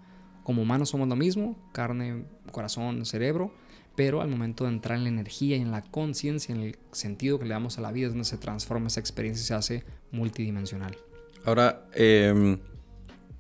Como 0.43 0.63
humanos 0.63 0.91
somos 0.91 1.09
lo 1.09 1.17
mismo, 1.17 1.57
carne, 1.73 2.25
corazón, 2.51 3.07
cerebro, 3.07 3.53
pero 3.97 4.21
al 4.21 4.29
momento 4.29 4.65
de 4.65 4.71
entrar 4.71 4.99
en 4.99 5.05
la 5.05 5.11
energía 5.11 5.57
y 5.57 5.61
en 5.61 5.71
la 5.71 5.83
conciencia, 5.83 6.55
en 6.55 6.63
el 6.63 6.77
sentido 6.93 7.39
que 7.39 7.45
le 7.45 7.55
damos 7.55 7.79
a 7.79 7.81
la 7.81 7.93
vida, 7.93 8.07
es 8.07 8.13
donde 8.13 8.25
se 8.25 8.39
transforma 8.39 8.89
esa 8.89 9.01
experiencia 9.01 9.43
y 9.43 9.47
se 9.47 9.55
hace 9.55 9.85
multidimensional. 10.11 10.97
Ahora, 11.45 11.85
eh, 11.95 12.59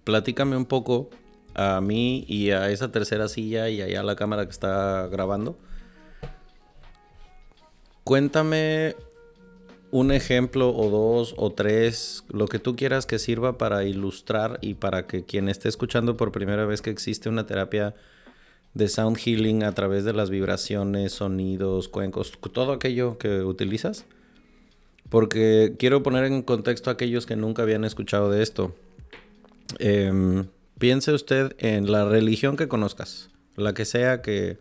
platícame 0.04 0.56
un 0.56 0.66
poco 0.66 1.10
a 1.54 1.80
mí 1.80 2.24
y 2.28 2.50
a 2.50 2.70
esa 2.70 2.92
tercera 2.92 3.28
silla 3.28 3.68
y 3.68 3.80
allá 3.80 4.00
a 4.00 4.04
la 4.04 4.16
cámara 4.16 4.44
que 4.44 4.50
está 4.50 5.06
grabando. 5.08 5.58
Cuéntame 8.02 8.96
un 9.90 10.10
ejemplo 10.10 10.74
o 10.76 10.90
dos 10.90 11.34
o 11.38 11.52
tres, 11.52 12.24
lo 12.28 12.48
que 12.48 12.58
tú 12.58 12.76
quieras 12.76 13.06
que 13.06 13.18
sirva 13.18 13.56
para 13.56 13.84
ilustrar 13.84 14.58
y 14.60 14.74
para 14.74 15.06
que 15.06 15.24
quien 15.24 15.48
esté 15.48 15.68
escuchando 15.68 16.16
por 16.16 16.32
primera 16.32 16.66
vez 16.66 16.82
que 16.82 16.90
existe 16.90 17.28
una 17.28 17.46
terapia 17.46 17.94
de 18.74 18.88
sound 18.88 19.16
healing 19.16 19.62
a 19.62 19.72
través 19.72 20.04
de 20.04 20.12
las 20.12 20.30
vibraciones, 20.30 21.12
sonidos, 21.12 21.88
cuencos, 21.88 22.32
todo 22.52 22.72
aquello 22.72 23.18
que 23.18 23.42
utilizas. 23.42 24.04
Porque 25.08 25.76
quiero 25.78 26.02
poner 26.02 26.24
en 26.24 26.42
contexto 26.42 26.90
a 26.90 26.94
aquellos 26.94 27.26
que 27.26 27.36
nunca 27.36 27.62
habían 27.62 27.84
escuchado 27.84 28.30
de 28.30 28.42
esto. 28.42 28.74
Em, 29.78 30.46
piense 30.78 31.12
usted 31.12 31.54
en 31.58 31.90
la 31.90 32.04
religión 32.04 32.56
que 32.56 32.68
conozcas, 32.68 33.30
la 33.56 33.74
que 33.74 33.84
sea 33.84 34.22
que 34.22 34.58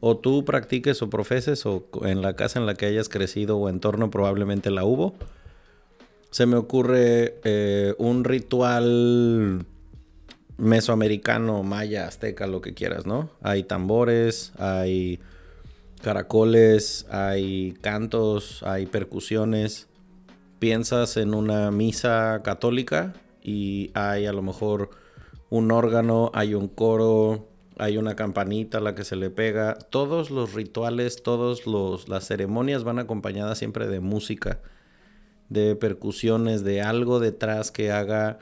o 0.00 0.16
tú 0.16 0.44
practiques 0.44 1.00
o 1.02 1.10
profeses 1.10 1.64
o 1.64 1.86
en 2.02 2.22
la 2.22 2.34
casa 2.34 2.58
en 2.58 2.66
la 2.66 2.74
que 2.74 2.86
hayas 2.86 3.08
crecido 3.08 3.58
o 3.58 3.68
entorno 3.68 4.10
probablemente 4.10 4.72
la 4.72 4.84
hubo. 4.84 5.14
Se 6.30 6.46
me 6.46 6.56
ocurre 6.56 7.38
eh, 7.44 7.94
un 7.98 8.24
ritual 8.24 9.64
mesoamericano, 10.58 11.62
maya, 11.62 12.06
azteca, 12.06 12.46
lo 12.46 12.60
que 12.60 12.74
quieras, 12.74 13.06
¿no? 13.06 13.30
Hay 13.42 13.64
tambores, 13.64 14.52
hay 14.58 15.20
caracoles, 16.02 17.06
hay 17.10 17.72
cantos, 17.80 18.62
hay 18.62 18.86
percusiones. 18.86 19.88
Piensas 20.58 21.16
en 21.16 21.34
una 21.34 21.70
misa 21.70 22.42
católica 22.44 23.14
y 23.42 23.90
hay 23.94 24.26
a 24.26 24.32
lo 24.32 24.42
mejor 24.42 24.90
un 25.50 25.70
órgano, 25.72 26.30
hay 26.34 26.54
un 26.54 26.68
coro, 26.68 27.48
hay 27.78 27.96
una 27.96 28.14
campanita 28.14 28.78
a 28.78 28.80
la 28.80 28.94
que 28.94 29.04
se 29.04 29.16
le 29.16 29.30
pega. 29.30 29.74
Todos 29.74 30.30
los 30.30 30.54
rituales, 30.54 31.22
todas 31.22 31.66
las 32.08 32.26
ceremonias 32.26 32.84
van 32.84 32.98
acompañadas 32.98 33.58
siempre 33.58 33.88
de 33.88 34.00
música, 34.00 34.60
de 35.48 35.74
percusiones, 35.76 36.62
de 36.62 36.82
algo 36.82 37.18
detrás 37.18 37.70
que 37.70 37.90
haga 37.90 38.38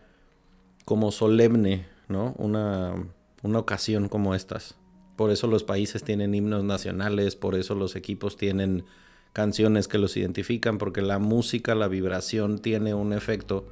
como 0.84 1.12
solemne 1.12 1.86
¿no? 2.10 2.34
Una, 2.38 2.94
ocasión 3.42 4.08
como 4.08 4.34
estas. 4.34 4.76
Por 5.16 5.30
eso 5.30 5.46
los 5.46 5.64
países 5.64 6.02
tienen 6.02 6.34
himnos 6.34 6.64
nacionales, 6.64 7.36
por 7.36 7.54
eso 7.54 7.74
los 7.74 7.96
equipos 7.96 8.36
tienen 8.36 8.84
canciones 9.32 9.86
que 9.88 9.98
los 9.98 10.16
identifican, 10.16 10.78
porque 10.78 11.02
la 11.02 11.18
música, 11.18 11.74
la 11.74 11.88
vibración 11.88 12.58
tiene 12.58 12.94
un 12.94 13.12
efecto 13.12 13.66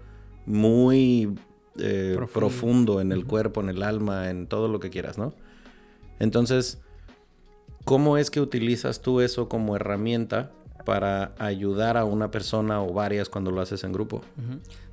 muy 0.47 1.35
eh, 1.79 2.17
profundo. 2.33 3.01
en 3.01 3.13
el 3.13 3.25
cuerpo, 3.25 3.61
en 3.61 3.69
el 3.69 3.83
alma, 3.83 4.31
en 4.31 4.47
todo 4.47 4.69
lo 4.69 4.81
que 4.81 4.91
quieras, 4.91 5.19
¿no? 5.19 5.35
Entonces, 6.19 6.79
¿cómo 7.85 8.19
es 8.19 8.31
que 8.31 8.41
utilizas 8.41 9.01
tú 9.01 9.21
eso 9.21 9.49
como 9.49 9.77
herramienta 9.77 10.53
para 10.85 11.35
ayudar 11.39 11.97
a 11.97 12.05
una 12.05 12.31
persona 12.31 12.83
o 12.83 12.93
varias 12.93 13.29
cuando 13.29 13.51
lo 13.51 13.61
haces 13.61 13.85
en 13.85 13.93
grupo? 13.93 14.23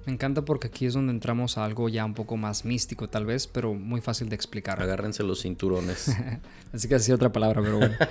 Me 0.06 0.14
encanta 0.14 0.46
porque 0.46 0.68
aquí 0.68 0.86
es 0.86 0.94
donde 0.94 1.12
entramos 1.12 1.58
a 1.58 1.66
algo 1.66 1.90
ya 1.90 2.06
un 2.06 2.14
poco 2.14 2.38
más 2.38 2.64
místico 2.64 3.10
tal 3.10 3.26
vez, 3.26 3.48
pero 3.48 3.74
muy 3.74 4.02
fácil 4.02 4.30
de 4.30 4.36
explicar. 4.36 4.82
Agárrense 4.82 5.24
los 5.24 5.42
cinturones. 5.42 6.16
Así 6.74 6.88
que 6.88 6.96
así 6.96 7.12
otra 7.12 7.32
palabra, 7.32 7.62
pero 7.62 7.78
bueno. 7.78 7.96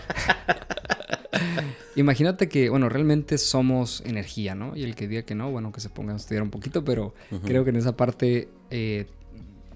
Imagínate 1.96 2.48
que, 2.48 2.68
bueno, 2.70 2.88
realmente 2.88 3.38
somos 3.38 4.02
energía, 4.04 4.56
¿no? 4.56 4.76
Y 4.76 4.82
el 4.82 4.96
que 4.96 5.06
diga 5.06 5.22
que 5.22 5.36
no, 5.36 5.52
bueno, 5.52 5.70
que 5.70 5.80
se 5.80 5.88
ponga 5.88 6.12
a 6.12 6.16
estudiar 6.16 6.42
un 6.42 6.50
poquito, 6.50 6.84
pero 6.84 7.14
creo 7.44 7.62
que 7.62 7.70
en 7.70 7.76
esa 7.76 7.96
parte 7.96 8.48
eh, 8.70 9.06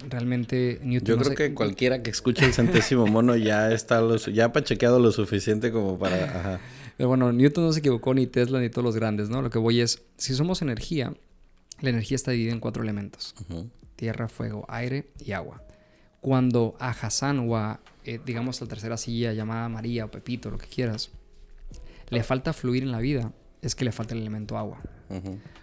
realmente 0.09 0.79
Newton... 0.83 1.15
Yo 1.15 1.23
creo 1.23 1.35
que 1.35 1.53
cualquiera 1.53 2.03
que 2.03 2.09
escuche 2.09 2.45
el 2.45 2.53
centésimo 2.53 3.07
mono 3.07 3.37
ya 3.37 3.71
está, 3.71 4.01
lo, 4.01 4.17
ya 4.17 4.51
ha 4.53 4.63
chequeado 4.63 4.99
lo 4.99 5.13
suficiente 5.13 5.71
como 5.71 5.97
para... 5.97 6.59
Pero 6.97 7.07
bueno, 7.07 7.31
Newton 7.31 7.65
no 7.65 7.71
se 7.71 7.79
equivocó, 7.79 8.13
ni 8.13 8.27
Tesla, 8.27 8.59
ni 8.59 8.69
todos 8.69 8.83
los 8.83 8.95
grandes, 8.95 9.29
¿no? 9.29 9.41
Lo 9.41 9.49
que 9.49 9.57
voy 9.57 9.79
es, 9.79 10.01
si 10.17 10.33
somos 10.33 10.61
energía, 10.61 11.13
la 11.81 11.89
energía 11.89 12.15
está 12.15 12.31
dividida 12.31 12.53
en 12.53 12.59
cuatro 12.59 12.83
elementos. 12.83 13.35
Tierra, 13.95 14.29
fuego, 14.29 14.65
aire 14.67 15.07
y 15.23 15.31
agua. 15.31 15.63
Cuando 16.21 16.75
a 16.79 16.89
Hassan 16.89 17.49
o 17.49 17.55
a, 17.55 17.79
eh, 18.03 18.19
digamos, 18.25 18.59
la 18.61 18.67
tercera 18.67 18.97
silla 18.97 19.33
llamada 19.33 19.69
María 19.69 20.05
o 20.05 20.11
Pepito, 20.11 20.49
lo 20.49 20.57
que 20.57 20.67
quieras, 20.67 21.11
le 22.09 22.23
falta 22.23 22.53
fluir 22.53 22.83
en 22.83 22.91
la 22.91 22.99
vida, 22.99 23.31
es 23.61 23.75
que 23.75 23.85
le 23.85 23.91
falta 23.91 24.13
el 24.13 24.21
elemento 24.21 24.57
agua. 24.57 24.81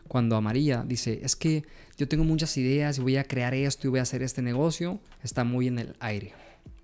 Cuando 0.08 0.36
a 0.36 0.40
María 0.40 0.84
dice, 0.86 1.20
es 1.22 1.36
que 1.36 1.64
yo 1.96 2.08
tengo 2.08 2.24
muchas 2.24 2.56
ideas 2.56 2.98
y 2.98 3.00
voy 3.00 3.16
a 3.16 3.24
crear 3.24 3.54
esto 3.54 3.86
y 3.86 3.90
voy 3.90 4.00
a 4.00 4.02
hacer 4.02 4.22
este 4.22 4.42
negocio, 4.42 5.00
está 5.22 5.44
muy 5.44 5.68
en 5.68 5.78
el 5.78 5.96
aire. 6.00 6.32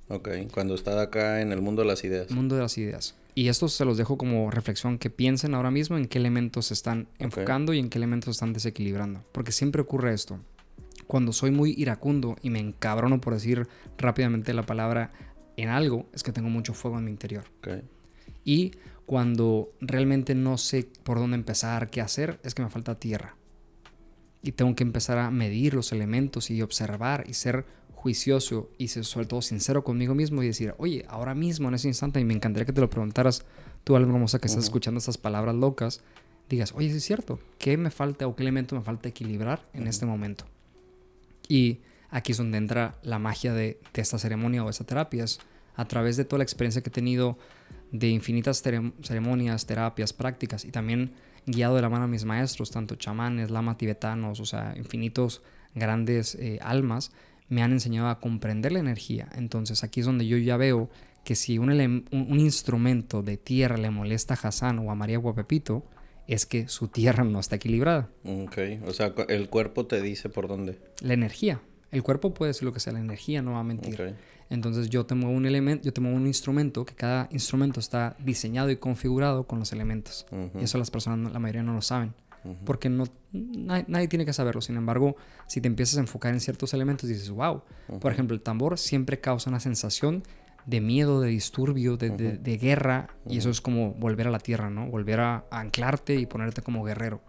Ok, 0.09 0.29
cuando 0.53 0.75
está 0.75 1.01
acá 1.01 1.41
en 1.41 1.53
el 1.53 1.61
mundo 1.61 1.83
de 1.83 1.89
las 1.89 2.05
ideas. 2.05 2.31
Mundo 2.31 2.57
de 2.57 2.63
las 2.63 2.77
ideas. 2.79 3.15
Y 3.35 3.49
esto 3.49 3.69
se 3.69 3.85
los 3.85 3.97
dejo 3.97 4.19
como 4.19 4.51
reflexión 4.51 4.99
que 4.99 5.09
piensen 5.09 5.55
ahora 5.55 5.71
mismo 5.71 5.97
en 5.97 6.07
qué 6.07 6.19
elementos 6.19 6.67
se 6.67 6.75
están 6.75 7.09
enfocando 7.19 7.73
y 7.73 7.79
en 7.79 7.89
qué 7.89 7.99
elementos 7.99 8.27
se 8.27 8.31
están 8.33 8.53
desequilibrando. 8.53 9.25
Porque 9.33 9.53
siempre 9.53 9.81
ocurre 9.81 10.13
esto. 10.13 10.39
Cuando 11.07 11.33
soy 11.33 11.51
muy 11.51 11.75
iracundo 11.77 12.37
y 12.43 12.51
me 12.51 12.59
encabrono 12.59 13.21
por 13.21 13.35
decir 13.35 13.69
rápidamente 13.97 14.53
la 14.53 14.65
palabra 14.65 15.13
en 15.57 15.71
algo, 15.71 16.07
es 16.13 16.23
que 16.23 16.33
tengo 16.33 16.51
mucho 16.51 16.75
fuego 16.75 16.99
en 16.99 17.05
mi 17.05 17.11
interior. 17.11 17.45
Y 18.45 18.73
cuando 19.07 19.73
realmente 19.81 20.35
no 20.35 20.59
sé 20.59 20.89
por 21.03 21.19
dónde 21.19 21.37
empezar, 21.37 21.91
qué 21.91 22.01
hacer, 22.01 22.39
es 22.45 22.55
que 22.55 22.63
me 22.63 22.71
falta 22.71 22.99
tierra. 22.99 23.37
Y 24.43 24.53
tengo 24.53 24.75
que 24.75 24.85
empezar 24.85 25.19
a 25.19 25.31
medir 25.31 25.75
los 25.75 25.93
elementos 25.93 26.51
y 26.51 26.63
observar 26.63 27.25
y 27.29 27.35
ser 27.35 27.65
juicioso 28.03 28.69
y 28.79 28.89
sobre 28.89 29.27
todo 29.27 29.43
sincero 29.43 29.85
conmigo 29.85 30.13
mismo 30.13 30.43
y 30.43 30.49
decir, 30.49 30.75
oye, 30.79 31.07
ahora 31.09 31.37
mismo, 31.37 31.69
en 31.69 31.75
ese 31.75 31.87
instante, 31.87 32.19
y 32.19 32.25
me 32.25 32.35
encantaría 32.35 32.67
que 32.67 32.73
te 32.73 32.81
lo 32.81 32.91
preguntaras 32.91 33.45
tú, 33.85 33.95
algo 33.95 34.13
hermosa, 34.13 34.41
que 34.41 34.49
estás 34.49 34.65
escuchando 34.65 34.99
estas 34.99 35.19
palabras 35.19 35.55
locas, 35.55 36.01
digas, 36.51 36.73
oye, 36.75 36.89
es 36.89 37.05
cierto, 37.05 37.39
¿qué 37.59 37.77
me 37.77 37.91
falta 37.91 38.27
o 38.27 38.35
qué 38.35 38.43
elemento 38.43 38.75
me 38.75 38.83
falta 38.83 39.09
equilibrar 39.09 39.65
en 39.73 39.87
este 39.87 40.05
momento? 40.05 40.45
Y 41.49 41.79
aquí 42.11 42.33
es 42.33 42.39
donde 42.39 42.59
entra 42.59 42.97
la 43.05 43.21
magia 43.21 43.55
de, 43.55 43.79
esta 43.95 44.19
ceremonia 44.19 44.65
o 44.65 44.69
esta 44.69 44.85
terapia, 44.85 45.23
es 45.23 45.39
a 45.77 45.87
través 45.87 46.17
de 46.17 46.25
toda 46.25 46.39
la 46.39 46.45
experiencia 46.45 46.83
que 46.83 46.91
he 46.91 46.93
tenido 46.93 47.39
de 47.93 48.09
infinitas 48.09 48.63
ceremonias, 49.03 49.67
terapias, 49.67 50.13
prácticas 50.13 50.65
y 50.65 50.73
también 50.73 51.13
guiado 51.47 51.77
de 51.77 51.83
la 51.83 51.89
mano 51.89 52.05
a 52.05 52.09
mis 52.09 52.25
maestros, 52.25 52.73
tanto 52.73 52.97
chamanes, 52.97 53.53
lamas 53.53 53.79
tibetanos, 53.79 54.41
o 54.41 54.45
sea, 54.45 54.75
infinitos 54.77 55.41
grandes 55.75 56.35
eh, 56.35 56.59
almas, 56.63 57.13
me 57.53 57.63
han 57.63 57.73
enseñado 57.73 58.09
a 58.09 58.19
comprender 58.19 58.73
la 58.73 58.79
energía. 58.79 59.29
Entonces 59.35 59.85
aquí 59.85 60.01
es 60.01 60.07
donde 60.07 60.27
yo 60.27 60.39
ya 60.39 60.57
veo 60.57 60.89
que 61.23 61.35
si 61.35 61.59
un, 61.59 61.71
un, 61.71 62.41
instrumento 62.41 63.23
de 63.23 63.37
tierra 63.37 63.77
le 63.77 63.91
molesta 63.91 64.33
a 64.33 64.49
Hassan 64.49 64.79
o 64.79 64.91
a 64.91 64.95
María 64.95 65.19
Guapepito, 65.19 65.85
es 66.27 66.47
que 66.47 66.67
su 66.69 66.89
tierra 66.89 67.25
no 67.25 67.39
está 67.39 67.57
equilibrada. 67.57 68.09
Ok, 68.25 68.57
o 68.87 68.93
sea, 68.95 69.13
el 69.29 69.51
cuerpo 69.51 69.85
te 69.87 70.01
dice 70.01 70.31
por 70.31 70.49
dónde. 70.49 70.79
La 71.03 71.13
energía. 71.13 71.61
El 71.91 72.03
cuerpo 72.03 72.33
puede 72.33 72.51
decir 72.53 72.65
lo 72.65 72.73
que 72.73 72.81
sea, 72.81 72.95
la 72.95 73.01
energía 73.01 73.43
no 73.43 73.53
va 73.53 73.61
a 73.61 73.65
mentir. 73.65 74.17
Entonces 74.49 74.89
yo 74.89 75.05
tengo 75.05 75.29
un 75.29 75.45
elemento, 75.45 75.85
yo 75.85 75.93
tengo 75.93 76.09
un 76.09 76.27
instrumento 76.27 76.87
que 76.87 76.95
cada 76.95 77.29
instrumento 77.33 77.81
está 77.81 78.17
diseñado 78.19 78.71
y 78.71 78.77
configurado 78.77 79.47
con 79.47 79.59
los 79.59 79.75
elementos. 79.75 80.25
Y 80.59 80.65
eso 80.65 80.79
las 80.79 80.91
personas, 80.91 81.31
la 81.31 81.39
mayoría 81.39 81.63
no 81.63 81.75
lo 81.75 81.83
saben 81.83 82.15
porque 82.65 82.89
no, 82.89 83.05
nadie, 83.33 84.09
tiene 84.09 84.25
que 84.25 84.33
saberlo. 84.33 84.61
Sin 84.61 84.77
embargo, 84.77 85.17
si 85.47 85.61
te 85.61 85.69
empiezas 85.69 85.99
a 85.99 86.01
enfocar 86.01 86.33
en 86.33 86.41
ciertos 86.41 86.75
elementos, 86.75 87.09
dices, 87.09 87.31
wow. 87.31 87.63
Por 88.01 88.13
ejemplo, 88.13 88.35
el 88.35 88.43
tambor 88.43 88.79
siempre 88.79 89.21
causa 89.21 89.51
una 89.51 89.61
sensación 89.61 90.23
de 90.67 90.81
miedo, 90.81 91.21
de 91.21 91.29
disturbio, 91.29 91.97
de, 91.97 92.11
de, 92.11 92.57
guerra, 92.57 93.09
y 93.29 93.39
eso 93.39 93.51
es 93.51 93.61
como 93.61 93.95
volver 93.95 94.29
a 94.29 94.31
la 94.31 94.39
tierra, 94.39 94.71
¿no? 94.71 94.89
Volver 94.89 95.21
a, 95.21 95.45
anclarte 95.51 96.15
y 96.15 96.27
ponerte 96.27 96.63
como 96.63 96.85
guerrero. 96.85 97.21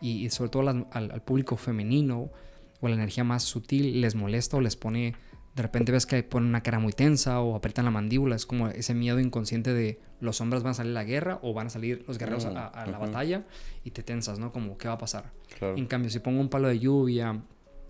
Y, 0.00 0.28
sobre 0.30 0.50
todo 0.50 0.68
al, 0.68 0.86
al, 0.92 1.22
público 1.22 1.56
femenino 1.56 2.30
o 2.80 2.88
la 2.88 2.94
energía 2.94 3.24
más 3.24 3.42
sutil 3.42 4.00
les 4.00 4.14
molesta 4.14 4.58
o 4.58 4.60
les 4.60 4.76
pone 4.76 5.14
de 5.56 5.62
repente 5.62 5.90
ves 5.90 6.04
que 6.04 6.22
ponen 6.22 6.50
una 6.50 6.62
cara 6.62 6.78
muy 6.78 6.92
tensa 6.92 7.40
o 7.40 7.56
aprietan 7.56 7.86
la 7.86 7.90
mandíbula. 7.90 8.36
Es 8.36 8.44
como 8.44 8.68
ese 8.68 8.92
miedo 8.92 9.18
inconsciente 9.18 9.72
de 9.72 9.98
los 10.20 10.42
hombres 10.42 10.62
van 10.62 10.72
a 10.72 10.74
salir 10.74 10.90
a 10.90 10.94
la 10.94 11.04
guerra 11.04 11.38
o 11.42 11.54
van 11.54 11.68
a 11.68 11.70
salir 11.70 12.04
los 12.06 12.18
guerreros 12.18 12.44
a, 12.44 12.50
la 12.86 12.98
batalla 12.98 13.46
y 13.82 13.90
te 13.90 14.02
tensas, 14.02 14.38
¿no? 14.38 14.52
Como, 14.52 14.76
¿qué 14.76 14.86
va 14.86 14.94
a 14.94 14.98
pasar? 14.98 15.32
En 15.60 15.86
cambio, 15.86 16.10
si 16.10 16.18
pongo 16.18 16.42
un 16.42 16.50
palo 16.50 16.68
de 16.68 16.78
lluvia, 16.78 17.40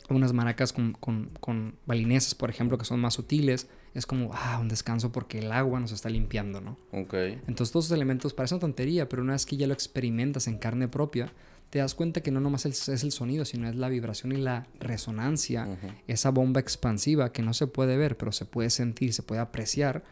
unas 0.09 0.33
maracas 0.33 0.73
con, 0.73 0.93
con, 0.93 1.31
con 1.41 1.75
balinesas, 1.87 2.37
por 2.37 2.51
ejemplo, 2.51 2.79
que 2.79 2.85
son 2.85 3.01
más 3.01 3.15
sutiles, 3.15 3.69
es 3.95 4.07
como, 4.07 4.31
ah, 4.33 4.59
un 4.61 4.69
descanso 4.69 5.11
porque 5.11 5.41
el 5.41 5.51
agua 5.51 5.81
nos 5.81 5.91
está 5.91 6.09
limpiando, 6.09 6.61
¿no? 6.61 6.79
Ok. 6.93 7.15
Entonces, 7.49 7.73
todos 7.73 7.87
esos 7.87 7.97
elementos 7.97 8.33
parecen 8.33 8.61
tontería, 8.61 9.09
pero 9.09 9.23
una 9.23 9.33
vez 9.33 9.45
que 9.45 9.57
ya 9.57 9.67
lo 9.67 9.75
experimentas 9.75 10.47
en 10.47 10.59
carne 10.59 10.87
propia, 10.87 11.33
te 11.71 11.81
das 11.81 11.95
cuenta 11.95 12.21
que 12.21 12.31
no 12.31 12.41
nomás 12.41 12.67
es, 12.67 12.89
el 12.89 13.13
sonido, 13.13 13.45
sino 13.45 13.69
es 13.69 13.75
la 13.75 13.89
vibración 13.89 14.33
y 14.33 14.37
la 14.37 14.67
resonancia, 14.79 15.79
esa 16.07 16.31
bomba 16.31 16.61
expansiva 16.61 17.33
que 17.33 17.43
no 17.43 17.55
se 17.55 17.67
puede 17.67 17.97
ver, 17.97 18.17
pero 18.17 18.33
se 18.33 18.45
puede 18.45 18.71
sentir, 18.71 19.13
se 19.13 19.23
puede 19.23 19.41
apreciar. 19.41 20.05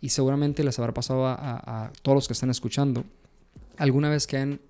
Y 0.00 0.10
seguramente 0.10 0.62
les 0.62 0.78
habrá 0.78 0.92
pasado 0.92 1.26
a, 1.26 1.92
todos 2.02 2.16
los 2.16 2.26
que 2.26 2.32
están 2.32 2.50
escuchando, 2.50 3.04
alguna 3.76 4.10
vez 4.10 4.26
que 4.26 4.36
han 4.38 4.60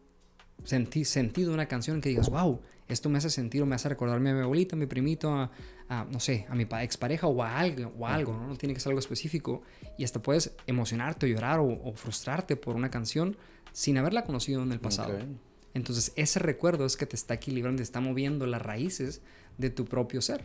sentido 0.64 1.52
una 1.52 1.66
canción 1.66 2.00
que 2.00 2.10
digas, 2.10 2.28
wow, 2.28 2.60
esto 2.88 3.08
me 3.08 3.18
hace 3.18 3.30
sentir 3.30 3.62
o 3.62 3.66
me 3.66 3.74
hace 3.74 3.88
recordarme 3.88 4.30
a 4.30 4.34
mi 4.34 4.40
abuelita, 4.42 4.76
a 4.76 4.78
mi 4.78 4.86
primito, 4.86 5.32
a, 5.32 5.50
no 6.10 6.20
sé, 6.20 6.46
a 6.48 6.54
mi 6.54 6.66
expareja 6.82 7.26
o 7.26 7.42
a 7.42 7.58
algo, 7.58 7.92
o 7.98 8.06
algo 8.06 8.34
¿no? 8.34 8.46
¿no? 8.48 8.56
tiene 8.56 8.74
que 8.74 8.80
ser 8.80 8.90
algo 8.90 9.00
específico. 9.00 9.62
Y 9.98 10.04
hasta 10.04 10.22
puedes 10.22 10.54
emocionarte 10.66 11.26
o 11.26 11.28
llorar 11.28 11.60
o, 11.60 11.92
frustrarte 11.94 12.56
por 12.56 12.76
una 12.76 12.90
canción 12.90 13.36
sin 13.72 13.98
haberla 13.98 14.24
conocido 14.24 14.62
en 14.62 14.72
el 14.72 14.80
pasado. 14.80 15.18
Entonces, 15.76 16.14
ese 16.16 16.38
recuerdo 16.38 16.86
es 16.86 16.96
que 16.96 17.04
te 17.04 17.16
está 17.16 17.34
equilibrando, 17.34 17.80
te 17.80 17.82
está 17.82 18.00
moviendo 18.00 18.46
las 18.46 18.62
raíces 18.62 19.20
de 19.58 19.68
tu 19.68 19.84
propio 19.84 20.22
ser. 20.22 20.44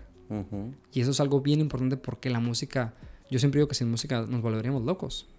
Y 0.94 1.02
eso 1.02 1.12
es 1.12 1.20
algo 1.20 1.42
bien 1.42 1.60
importante 1.60 1.98
porque 1.98 2.30
la 2.30 2.40
música, 2.40 2.94
yo 3.30 3.40
siempre 3.40 3.60
digo 3.60 3.68
que 3.68 3.76
sin 3.76 3.90
música 3.90 4.26
nos 4.28 4.42
volveríamos 4.42 4.84
locos. 4.84 5.30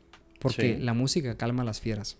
Porque 0.40 0.78
la 0.78 0.94
música 0.94 1.36
calma 1.36 1.62
a 1.62 1.66
las 1.66 1.80
fieras. 1.80 2.16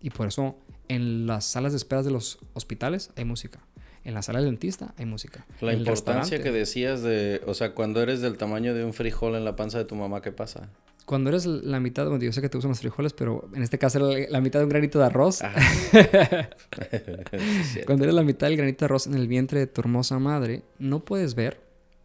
Y 0.00 0.10
por 0.10 0.26
eso 0.26 0.56
en 0.88 1.26
las 1.26 1.44
salas 1.44 1.72
de 1.72 1.76
espera 1.76 2.02
de 2.02 2.10
los 2.10 2.40
hospitales 2.52 3.10
hay 3.14 3.24
música. 3.24 3.60
En 4.02 4.14
la 4.14 4.22
sala 4.22 4.40
del 4.40 4.50
dentista 4.50 4.92
hay 4.96 5.06
música. 5.06 5.46
La 5.60 5.74
importancia 5.74 6.42
que 6.42 6.50
decías 6.50 7.02
de, 7.02 7.42
o 7.46 7.54
sea, 7.54 7.74
cuando 7.74 8.02
eres 8.02 8.20
del 8.20 8.36
tamaño 8.36 8.74
de 8.74 8.84
un 8.84 8.92
frijol 8.92 9.36
en 9.36 9.44
la 9.44 9.54
panza 9.54 9.78
de 9.78 9.84
tu 9.84 9.94
mamá, 9.94 10.20
¿qué 10.20 10.32
pasa? 10.32 10.68
Cuando 11.04 11.30
eres 11.30 11.46
la 11.46 11.80
mitad, 11.80 12.08
bueno, 12.08 12.22
yo 12.22 12.32
sé 12.32 12.40
que 12.40 12.48
te 12.48 12.56
gustan 12.56 12.70
los 12.70 12.80
frijoles, 12.80 13.12
pero 13.12 13.48
en 13.54 13.62
este 13.62 13.78
caso 13.78 13.98
era 13.98 14.30
la 14.30 14.40
mitad 14.40 14.60
de 14.60 14.64
un 14.64 14.70
granito 14.70 14.98
de 14.98 15.06
arroz. 15.06 15.42
Cuando 17.86 18.04
eres 18.04 18.14
la 18.14 18.22
mitad 18.22 18.46
del 18.46 18.56
granito 18.56 18.80
de 18.80 18.84
arroz 18.86 19.06
en 19.06 19.14
el 19.14 19.26
vientre 19.26 19.60
de 19.60 19.66
tu 19.66 19.80
hermosa 19.80 20.18
madre, 20.18 20.62
no 20.78 21.00
puedes 21.00 21.34
ver, 21.34 21.60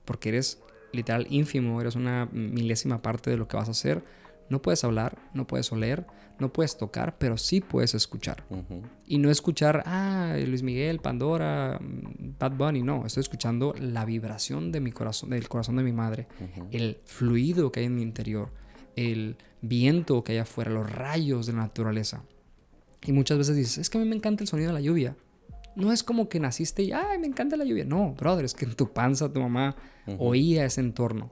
porque 0.05 0.29
eres 0.29 0.59
literal 0.93 1.27
ínfimo, 1.29 1.79
eres 1.79 1.95
una 1.95 2.27
milésima 2.31 3.01
parte 3.01 3.29
de 3.29 3.37
lo 3.37 3.47
que 3.47 3.57
vas 3.57 3.67
a 3.67 3.71
hacer. 3.71 4.03
No 4.49 4.61
puedes 4.61 4.83
hablar, 4.83 5.17
no 5.33 5.45
puedes 5.45 5.71
oler, 5.71 6.05
no 6.39 6.53
puedes 6.53 6.77
tocar, 6.77 7.17
pero 7.17 7.37
sí 7.37 7.61
puedes 7.61 7.93
escuchar. 7.93 8.43
Y 9.05 9.17
no 9.17 9.29
escuchar, 9.29 9.83
ah, 9.85 10.35
Luis 10.45 10.63
Miguel, 10.63 10.99
Pandora, 10.99 11.79
Bad 11.81 12.53
Bunny, 12.53 12.81
no, 12.81 13.05
estoy 13.05 13.21
escuchando 13.21 13.73
la 13.79 14.05
vibración 14.05 14.71
de 14.71 14.79
mi 14.79 14.91
corazón, 14.91 15.31
del 15.31 15.49
corazón 15.49 15.75
de 15.75 15.83
mi 15.83 15.91
madre, 15.91 16.27
el 16.71 16.99
fluido 17.05 17.71
que 17.71 17.81
hay 17.81 17.85
en 17.87 17.95
mi 17.95 18.01
interior 18.01 18.49
el 18.97 19.37
viento 19.61 20.23
que 20.23 20.33
hay 20.33 20.37
afuera, 20.39 20.71
los 20.71 20.91
rayos 20.91 21.45
de 21.45 21.53
la 21.53 21.59
naturaleza. 21.59 22.23
Y 23.05 23.13
muchas 23.13 23.37
veces 23.37 23.55
dices, 23.55 23.77
es 23.77 23.89
que 23.89 23.97
a 23.97 24.01
mí 24.01 24.07
me 24.07 24.15
encanta 24.15 24.43
el 24.43 24.47
sonido 24.47 24.69
de 24.69 24.73
la 24.73 24.81
lluvia. 24.81 25.15
No 25.75 25.93
es 25.93 26.03
como 26.03 26.27
que 26.27 26.39
naciste 26.39 26.83
y, 26.83 26.91
ay, 26.91 27.19
me 27.19 27.27
encanta 27.27 27.55
la 27.55 27.63
lluvia. 27.63 27.85
No, 27.85 28.13
brother, 28.15 28.43
es 28.43 28.53
que 28.53 28.65
en 28.65 28.73
tu 28.73 28.91
panza 28.91 29.31
tu 29.31 29.39
mamá 29.39 29.75
oía 30.17 30.65
ese 30.65 30.81
entorno. 30.81 31.31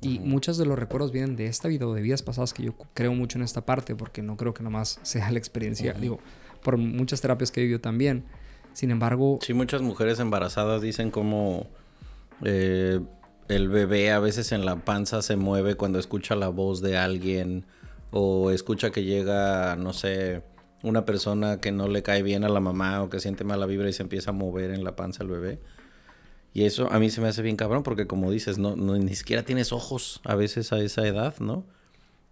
Y 0.00 0.18
muchos 0.18 0.58
de 0.58 0.66
los 0.66 0.76
recuerdos 0.76 1.12
vienen 1.12 1.36
de 1.36 1.46
esta 1.46 1.68
vida 1.68 1.86
o 1.86 1.94
de 1.94 2.02
vidas 2.02 2.22
pasadas 2.22 2.52
que 2.52 2.64
yo 2.64 2.74
creo 2.92 3.14
mucho 3.14 3.38
en 3.38 3.44
esta 3.44 3.64
parte, 3.64 3.94
porque 3.94 4.20
no 4.20 4.36
creo 4.36 4.52
que 4.52 4.64
nomás 4.64 4.98
sea 5.02 5.30
la 5.30 5.38
experiencia, 5.38 5.92
digo, 5.92 6.18
por 6.62 6.76
muchas 6.76 7.20
terapias 7.20 7.52
que 7.52 7.60
he 7.60 7.62
vivido 7.62 7.80
también. 7.80 8.24
Sin 8.72 8.90
embargo... 8.90 9.38
Sí, 9.42 9.54
muchas 9.54 9.80
mujeres 9.82 10.18
embarazadas 10.18 10.82
dicen 10.82 11.10
como... 11.10 11.68
Eh, 12.44 13.00
el 13.56 13.68
bebé 13.68 14.10
a 14.10 14.18
veces 14.18 14.52
en 14.52 14.64
la 14.64 14.76
panza 14.84 15.22
se 15.22 15.36
mueve 15.36 15.74
cuando 15.74 15.98
escucha 15.98 16.34
la 16.34 16.48
voz 16.48 16.80
de 16.80 16.96
alguien 16.96 17.64
o 18.10 18.50
escucha 18.50 18.90
que 18.90 19.04
llega, 19.04 19.76
no 19.76 19.92
sé, 19.92 20.42
una 20.82 21.04
persona 21.04 21.60
que 21.60 21.72
no 21.72 21.88
le 21.88 22.02
cae 22.02 22.22
bien 22.22 22.44
a 22.44 22.48
la 22.48 22.60
mamá 22.60 23.02
o 23.02 23.10
que 23.10 23.20
siente 23.20 23.44
mala 23.44 23.66
vibra 23.66 23.88
y 23.88 23.92
se 23.92 24.02
empieza 24.02 24.30
a 24.30 24.34
mover 24.34 24.70
en 24.70 24.84
la 24.84 24.96
panza 24.96 25.22
el 25.22 25.28
bebé. 25.28 25.58
Y 26.54 26.64
eso 26.64 26.90
a 26.90 26.98
mí 26.98 27.10
se 27.10 27.20
me 27.20 27.28
hace 27.28 27.42
bien 27.42 27.56
cabrón 27.56 27.82
porque 27.82 28.06
como 28.06 28.30
dices, 28.30 28.58
no, 28.58 28.76
ni 28.76 29.14
siquiera 29.14 29.42
tienes 29.42 29.72
ojos 29.72 30.20
a 30.24 30.34
veces 30.34 30.72
a 30.72 30.78
esa 30.80 31.06
edad, 31.06 31.38
¿no? 31.38 31.64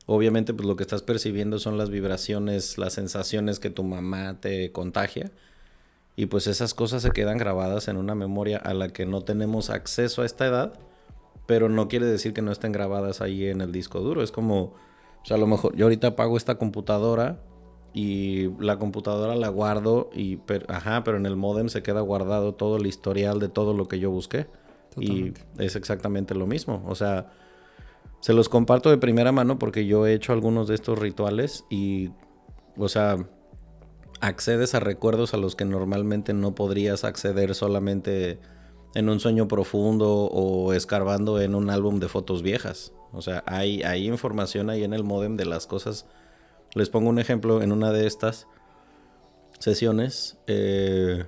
Obviamente 0.06 0.52
pues 0.52 0.66
lo 0.66 0.76
que 0.76 0.82
estás 0.82 1.02
percibiendo 1.02 1.58
son 1.58 1.78
las 1.78 1.90
vibraciones, 1.90 2.76
las 2.78 2.94
sensaciones 2.94 3.60
que 3.60 3.70
tu 3.70 3.84
mamá 3.84 4.40
te 4.40 4.72
contagia. 4.72 5.30
Y 6.16 6.26
pues 6.26 6.46
esas 6.46 6.74
cosas 6.74 7.02
se 7.02 7.12
quedan 7.12 7.38
grabadas 7.38 7.88
en 7.88 7.96
una 7.96 8.14
memoria 8.14 8.58
a 8.58 8.74
la 8.74 8.88
que 8.88 9.06
no 9.06 9.22
tenemos 9.22 9.70
acceso 9.70 10.22
a 10.22 10.26
esta 10.26 10.46
edad 10.46 10.78
pero 11.50 11.68
no 11.68 11.88
quiere 11.88 12.06
decir 12.06 12.32
que 12.32 12.42
no 12.42 12.52
estén 12.52 12.70
grabadas 12.70 13.20
ahí 13.20 13.48
en 13.48 13.60
el 13.60 13.72
disco 13.72 13.98
duro. 13.98 14.22
Es 14.22 14.30
como, 14.30 14.60
o 14.62 15.24
sea, 15.24 15.36
a 15.36 15.40
lo 15.40 15.48
mejor 15.48 15.74
yo 15.74 15.86
ahorita 15.86 16.06
apago 16.06 16.36
esta 16.36 16.58
computadora 16.58 17.40
y 17.92 18.50
la 18.62 18.78
computadora 18.78 19.34
la 19.34 19.48
guardo 19.48 20.10
y, 20.14 20.38
ajá, 20.68 21.02
pero 21.02 21.16
en 21.16 21.26
el 21.26 21.34
modem 21.34 21.68
se 21.68 21.82
queda 21.82 22.02
guardado 22.02 22.54
todo 22.54 22.76
el 22.76 22.86
historial 22.86 23.40
de 23.40 23.48
todo 23.48 23.74
lo 23.74 23.88
que 23.88 23.98
yo 23.98 24.12
busqué. 24.12 24.46
Y 24.96 25.32
es 25.58 25.74
exactamente 25.74 26.36
lo 26.36 26.46
mismo. 26.46 26.84
O 26.86 26.94
sea, 26.94 27.32
se 28.20 28.32
los 28.32 28.48
comparto 28.48 28.88
de 28.88 28.98
primera 28.98 29.32
mano 29.32 29.58
porque 29.58 29.86
yo 29.86 30.06
he 30.06 30.14
hecho 30.14 30.32
algunos 30.32 30.68
de 30.68 30.76
estos 30.76 31.00
rituales 31.00 31.64
y, 31.68 32.10
o 32.76 32.88
sea, 32.88 33.16
accedes 34.20 34.76
a 34.76 34.78
recuerdos 34.78 35.34
a 35.34 35.36
los 35.36 35.56
que 35.56 35.64
normalmente 35.64 36.32
no 36.32 36.54
podrías 36.54 37.02
acceder 37.02 37.56
solamente 37.56 38.38
en 38.94 39.08
un 39.08 39.20
sueño 39.20 39.48
profundo 39.48 40.24
o 40.24 40.72
escarbando 40.72 41.40
en 41.40 41.54
un 41.54 41.70
álbum 41.70 42.00
de 42.00 42.08
fotos 42.08 42.42
viejas. 42.42 42.92
O 43.12 43.22
sea, 43.22 43.42
hay, 43.46 43.82
hay 43.82 44.06
información 44.08 44.70
ahí 44.70 44.84
en 44.84 44.92
el 44.92 45.04
modem 45.04 45.36
de 45.36 45.46
las 45.46 45.66
cosas. 45.66 46.06
Les 46.74 46.88
pongo 46.88 47.08
un 47.08 47.18
ejemplo 47.18 47.62
en 47.62 47.72
una 47.72 47.92
de 47.92 48.06
estas 48.06 48.46
sesiones. 49.58 50.38
Eh, 50.46 51.24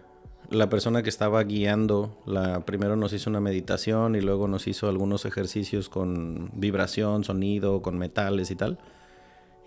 la 0.50 0.68
persona 0.68 1.02
que 1.02 1.08
estaba 1.08 1.42
guiando, 1.44 2.20
la, 2.26 2.64
primero 2.64 2.96
nos 2.96 3.12
hizo 3.12 3.30
una 3.30 3.40
meditación 3.40 4.16
y 4.16 4.20
luego 4.20 4.48
nos 4.48 4.66
hizo 4.66 4.88
algunos 4.88 5.24
ejercicios 5.24 5.88
con 5.88 6.50
vibración, 6.54 7.24
sonido, 7.24 7.82
con 7.82 7.98
metales 7.98 8.50
y 8.50 8.56
tal. 8.56 8.78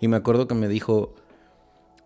Y 0.00 0.08
me 0.08 0.16
acuerdo 0.16 0.46
que 0.46 0.54
me 0.54 0.68
dijo, 0.68 1.14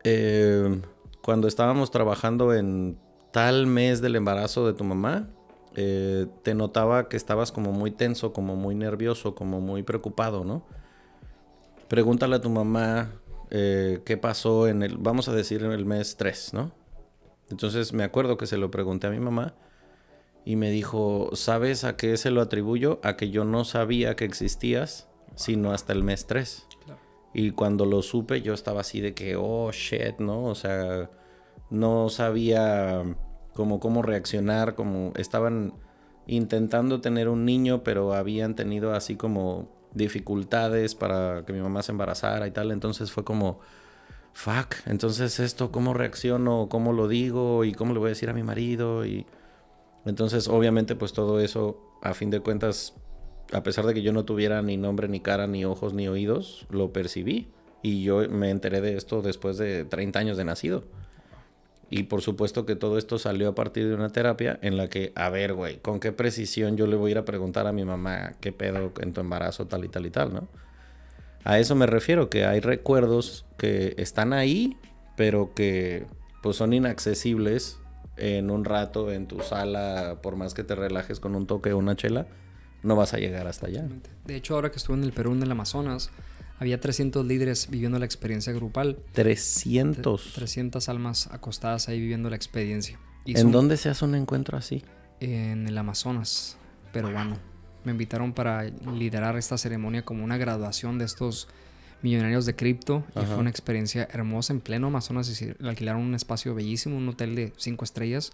eh, 0.04 0.80
cuando 1.22 1.48
estábamos 1.48 1.90
trabajando 1.90 2.54
en 2.54 2.96
tal 3.32 3.66
mes 3.66 4.00
del 4.00 4.16
embarazo 4.16 4.66
de 4.66 4.72
tu 4.72 4.84
mamá, 4.84 5.28
eh, 5.76 6.26
te 6.42 6.54
notaba 6.54 7.08
que 7.08 7.16
estabas 7.16 7.52
como 7.52 7.72
muy 7.72 7.90
tenso, 7.90 8.32
como 8.32 8.56
muy 8.56 8.74
nervioso, 8.74 9.34
como 9.34 9.60
muy 9.60 9.82
preocupado, 9.82 10.44
¿no? 10.44 10.64
Pregúntale 11.88 12.36
a 12.36 12.40
tu 12.40 12.50
mamá 12.50 13.12
eh, 13.50 14.00
qué 14.04 14.16
pasó 14.16 14.68
en 14.68 14.82
el, 14.82 14.96
vamos 14.98 15.28
a 15.28 15.32
decir, 15.32 15.62
en 15.62 15.72
el 15.72 15.84
mes 15.84 16.16
3, 16.16 16.54
¿no? 16.54 16.72
Entonces 17.50 17.92
me 17.92 18.04
acuerdo 18.04 18.36
que 18.36 18.46
se 18.46 18.56
lo 18.56 18.70
pregunté 18.70 19.08
a 19.08 19.10
mi 19.10 19.20
mamá 19.20 19.54
y 20.44 20.56
me 20.56 20.70
dijo, 20.70 21.30
¿sabes 21.34 21.84
a 21.84 21.96
qué 21.96 22.16
se 22.16 22.30
lo 22.30 22.40
atribuyo? 22.40 23.00
A 23.02 23.16
que 23.16 23.30
yo 23.30 23.44
no 23.44 23.64
sabía 23.64 24.16
que 24.16 24.24
existías, 24.24 25.08
sino 25.34 25.72
hasta 25.72 25.92
el 25.92 26.02
mes 26.02 26.26
3. 26.26 26.66
Y 27.32 27.52
cuando 27.52 27.86
lo 27.86 28.02
supe 28.02 28.42
yo 28.42 28.54
estaba 28.54 28.80
así 28.80 29.00
de 29.00 29.14
que, 29.14 29.36
oh, 29.36 29.70
shit, 29.72 30.18
¿no? 30.18 30.44
O 30.44 30.54
sea, 30.54 31.10
no 31.70 32.08
sabía 32.08 33.04
como 33.60 33.78
cómo 33.78 34.00
reaccionar, 34.00 34.74
como 34.74 35.12
estaban 35.16 35.74
intentando 36.26 37.02
tener 37.02 37.28
un 37.28 37.44
niño, 37.44 37.84
pero 37.84 38.14
habían 38.14 38.54
tenido 38.54 38.94
así 38.94 39.16
como 39.16 39.68
dificultades 39.92 40.94
para 40.94 41.44
que 41.44 41.52
mi 41.52 41.60
mamá 41.60 41.82
se 41.82 41.92
embarazara 41.92 42.46
y 42.46 42.52
tal, 42.52 42.70
entonces 42.70 43.12
fue 43.12 43.22
como, 43.22 43.60
fuck, 44.32 44.76
entonces 44.86 45.40
esto, 45.40 45.70
¿cómo 45.70 45.92
reacciono? 45.92 46.70
¿Cómo 46.70 46.94
lo 46.94 47.06
digo? 47.06 47.66
¿Y 47.66 47.74
cómo 47.74 47.92
le 47.92 47.98
voy 47.98 48.06
a 48.06 48.16
decir 48.16 48.30
a 48.30 48.32
mi 48.32 48.42
marido? 48.42 49.04
Y 49.04 49.26
entonces 50.06 50.48
obviamente 50.48 50.96
pues 50.96 51.12
todo 51.12 51.38
eso, 51.38 51.98
a 52.00 52.14
fin 52.14 52.30
de 52.30 52.40
cuentas, 52.40 52.94
a 53.52 53.62
pesar 53.62 53.84
de 53.84 53.92
que 53.92 54.00
yo 54.00 54.14
no 54.14 54.24
tuviera 54.24 54.62
ni 54.62 54.78
nombre, 54.78 55.06
ni 55.06 55.20
cara, 55.20 55.46
ni 55.46 55.66
ojos, 55.66 55.92
ni 55.92 56.08
oídos, 56.08 56.66
lo 56.70 56.94
percibí. 56.94 57.50
Y 57.82 58.04
yo 58.04 58.26
me 58.30 58.48
enteré 58.48 58.80
de 58.80 58.96
esto 58.96 59.20
después 59.20 59.58
de 59.58 59.84
30 59.84 60.18
años 60.18 60.38
de 60.38 60.46
nacido. 60.46 60.84
Y 61.90 62.04
por 62.04 62.22
supuesto 62.22 62.64
que 62.66 62.76
todo 62.76 62.98
esto 62.98 63.18
salió 63.18 63.48
a 63.48 63.54
partir 63.54 63.88
de 63.88 63.94
una 63.94 64.10
terapia 64.10 64.58
en 64.62 64.76
la 64.76 64.88
que, 64.88 65.12
a 65.16 65.28
ver, 65.28 65.54
güey, 65.54 65.78
¿con 65.78 65.98
qué 65.98 66.12
precisión 66.12 66.76
yo 66.76 66.86
le 66.86 66.94
voy 66.94 67.10
a 67.10 67.12
ir 67.12 67.18
a 67.18 67.24
preguntar 67.24 67.66
a 67.66 67.72
mi 67.72 67.84
mamá 67.84 68.34
qué 68.40 68.52
pedo 68.52 68.92
en 69.00 69.12
tu 69.12 69.20
embarazo, 69.20 69.66
tal 69.66 69.84
y 69.84 69.88
tal 69.88 70.06
y 70.06 70.10
tal, 70.10 70.32
¿no? 70.32 70.48
A 71.42 71.58
eso 71.58 71.74
me 71.74 71.86
refiero, 71.86 72.30
que 72.30 72.44
hay 72.44 72.60
recuerdos 72.60 73.44
que 73.58 73.94
están 73.98 74.32
ahí, 74.32 74.76
pero 75.16 75.52
que 75.54 76.06
pues 76.42 76.56
son 76.56 76.72
inaccesibles 76.72 77.80
en 78.16 78.50
un 78.50 78.64
rato 78.64 79.10
en 79.10 79.26
tu 79.26 79.40
sala, 79.40 80.18
por 80.22 80.36
más 80.36 80.54
que 80.54 80.62
te 80.62 80.74
relajes 80.74 81.18
con 81.18 81.34
un 81.34 81.46
toque 81.46 81.72
o 81.72 81.78
una 81.78 81.96
chela, 81.96 82.26
no 82.82 82.94
vas 82.94 83.14
a 83.14 83.18
llegar 83.18 83.46
hasta 83.46 83.66
allá. 83.66 83.84
De 84.26 84.36
hecho, 84.36 84.54
ahora 84.54 84.70
que 84.70 84.76
estuve 84.76 84.96
en 84.96 85.04
el 85.04 85.12
Perú, 85.12 85.32
en 85.32 85.42
el 85.42 85.50
Amazonas, 85.50 86.10
había 86.60 86.78
300 86.78 87.24
líderes 87.24 87.68
viviendo 87.70 87.98
la 87.98 88.04
experiencia 88.04 88.52
grupal. 88.52 88.98
300. 89.12 90.34
300 90.34 90.88
almas 90.90 91.28
acostadas 91.32 91.88
ahí 91.88 91.98
viviendo 91.98 92.28
la 92.28 92.36
experiencia. 92.36 93.00
Y 93.24 93.38
¿En 93.38 93.50
dónde 93.50 93.78
se 93.78 93.88
hace 93.88 94.04
un 94.04 94.14
encuentro 94.14 94.58
así? 94.58 94.84
En 95.20 95.66
el 95.66 95.76
Amazonas 95.78 96.58
peruano. 96.92 97.38
Me 97.84 97.92
invitaron 97.92 98.34
para 98.34 98.64
liderar 98.64 99.38
esta 99.38 99.56
ceremonia 99.56 100.04
como 100.04 100.22
una 100.22 100.36
graduación 100.36 100.98
de 100.98 101.06
estos 101.06 101.48
millonarios 102.02 102.44
de 102.44 102.54
cripto. 102.54 103.04
Y 103.16 103.24
fue 103.24 103.36
una 103.36 103.48
experiencia 103.48 104.06
hermosa 104.12 104.52
en 104.52 104.60
pleno 104.60 104.88
Amazonas. 104.88 105.40
Y 105.40 105.54
alquilaron 105.66 106.02
un 106.02 106.14
espacio 106.14 106.54
bellísimo, 106.54 106.94
un 106.94 107.08
hotel 107.08 107.36
de 107.36 107.54
cinco 107.56 107.86
estrellas. 107.86 108.32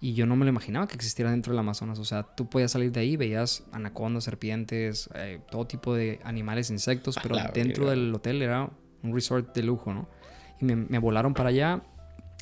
Y 0.00 0.14
yo 0.14 0.24
no 0.24 0.34
me 0.34 0.46
lo 0.46 0.50
imaginaba 0.50 0.86
que 0.88 0.94
existiera 0.94 1.30
dentro 1.30 1.52
del 1.52 1.58
Amazonas. 1.58 1.98
O 1.98 2.04
sea, 2.04 2.22
tú 2.22 2.48
podías 2.48 2.72
salir 2.72 2.90
de 2.90 3.00
ahí, 3.00 3.16
veías 3.16 3.64
anacondas, 3.70 4.24
serpientes, 4.24 5.10
eh, 5.14 5.40
todo 5.50 5.66
tipo 5.66 5.94
de 5.94 6.20
animales, 6.24 6.70
insectos, 6.70 7.18
pero 7.22 7.36
dentro 7.52 7.90
del 7.90 8.14
hotel 8.14 8.40
era 8.40 8.70
un 9.02 9.14
resort 9.14 9.54
de 9.54 9.62
lujo, 9.62 9.92
¿no? 9.92 10.08
Y 10.60 10.64
me, 10.64 10.76
me, 10.76 10.98
volaron 10.98 11.34
para 11.34 11.50
allá. 11.50 11.82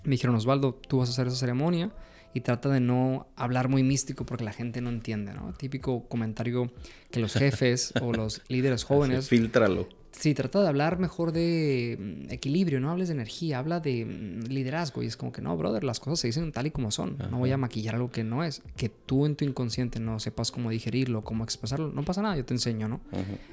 Me 0.05 0.13
dijeron, 0.13 0.37
Osvaldo, 0.37 0.75
tú 0.75 0.99
vas 0.99 1.09
a 1.09 1.13
hacer 1.13 1.27
esa 1.27 1.37
ceremonia 1.37 1.91
y 2.33 2.41
trata 2.41 2.69
de 2.69 2.81
no 2.81 3.27
hablar 3.37 3.69
muy 3.69 3.83
místico 3.83 4.25
porque 4.25 4.45
la 4.45 4.53
gente 4.53 4.81
no 4.81 4.91
entiende, 4.91 5.35
¿no? 5.35 5.53
Típico 5.55 6.09
comentario 6.09 6.71
que 7.11 7.21
los 7.21 7.35
jefes 7.35 7.93
o 8.01 8.13
los 8.13 8.43
líderes 8.49 8.85
jóvenes... 8.85 9.29
Filtralo. 9.29 9.89
Sí, 10.11 10.35
trata 10.35 10.63
de 10.63 10.69
hablar 10.69 10.99
mejor 10.99 11.33
de 11.33 12.25
mm, 12.29 12.33
equilibrio, 12.33 12.81
no 12.81 12.91
hables 12.91 13.09
de 13.09 13.15
energía, 13.15 13.59
habla 13.59 13.81
de 13.81 14.05
mm, 14.05 14.49
liderazgo. 14.49 15.03
Y 15.03 15.07
es 15.07 15.17
como 15.17 15.33
que 15.33 15.43
no, 15.43 15.57
brother, 15.57 15.85
las 15.85 16.01
cosas 16.01 16.21
se 16.21 16.29
dicen 16.29 16.51
tal 16.53 16.67
y 16.67 16.71
como 16.71 16.91
son. 16.91 17.17
No 17.31 17.39
voy 17.39 17.53
a 17.53 17.57
maquillar 17.57 17.95
algo 17.95 18.11
que 18.11 18.25
no 18.25 18.43
es. 18.43 18.63
Que 18.77 18.89
tú 18.89 19.27
en 19.27 19.37
tu 19.37 19.45
inconsciente 19.45 20.01
no 20.01 20.19
sepas 20.19 20.51
cómo 20.51 20.71
digerirlo, 20.71 21.23
cómo 21.23 21.45
expresarlo, 21.45 21.93
no 21.93 22.05
pasa 22.05 22.23
nada, 22.23 22.37
yo 22.37 22.45
te 22.45 22.55
enseño, 22.55 22.89
¿no? 22.89 23.01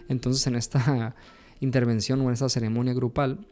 Entonces 0.08 0.46
en 0.48 0.56
esta 0.56 1.16
intervención 1.60 2.22
o 2.22 2.26
en 2.26 2.34
esta 2.34 2.50
ceremonia 2.50 2.94
grupal, 2.94 3.46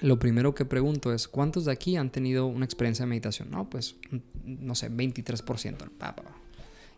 lo 0.00 0.18
primero 0.18 0.54
que 0.54 0.64
pregunto 0.64 1.12
es, 1.12 1.26
¿cuántos 1.26 1.64
de 1.64 1.72
aquí 1.72 1.96
han 1.96 2.10
tenido 2.10 2.46
una 2.46 2.64
experiencia 2.64 3.04
de 3.04 3.08
meditación? 3.08 3.50
No, 3.50 3.68
pues, 3.68 3.96
no 4.44 4.74
sé, 4.74 4.90
23%. 4.90 5.76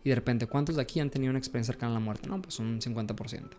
Y 0.03 0.09
de 0.09 0.15
repente, 0.15 0.47
¿cuántos 0.47 0.75
de 0.75 0.81
aquí 0.81 0.99
han 0.99 1.09
tenido 1.09 1.29
una 1.29 1.39
experiencia 1.39 1.73
cercana 1.73 1.91
a 1.91 1.93
la 1.95 1.99
muerte? 1.99 2.27
No, 2.29 2.41
pues 2.41 2.59
un 2.59 2.79
50%. 2.79 3.49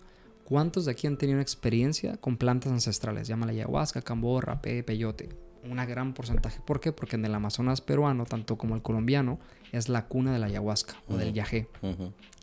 ¿Cuántos 0.51 0.85
de 0.85 0.91
aquí 0.91 1.07
han 1.07 1.17
tenido 1.17 1.37
una 1.37 1.43
experiencia 1.43 2.17
con 2.17 2.37
plantas 2.37 2.73
ancestrales? 2.73 3.29
Llámala 3.29 3.53
ayahuasca, 3.53 4.03
camborra, 4.03 4.61
pe, 4.61 4.83
peyote. 4.83 5.29
Una 5.63 5.87
gran 5.87 6.13
porcentaje. 6.13 6.61
¿Por 6.67 6.81
qué? 6.81 6.91
Porque 6.91 7.15
en 7.15 7.25
el 7.25 7.33
Amazonas 7.33 7.81
peruano, 7.81 8.25
tanto 8.25 8.59
como 8.59 8.75
el 8.75 8.83
colombiano, 8.83 9.39
es 9.71 9.89
la 9.89 10.09
cuna 10.09 10.33
de 10.33 10.41
la 10.41 10.47
ayahuasca 10.47 10.97
o 11.07 11.17
del 11.17 11.33
yagé. 11.35 11.69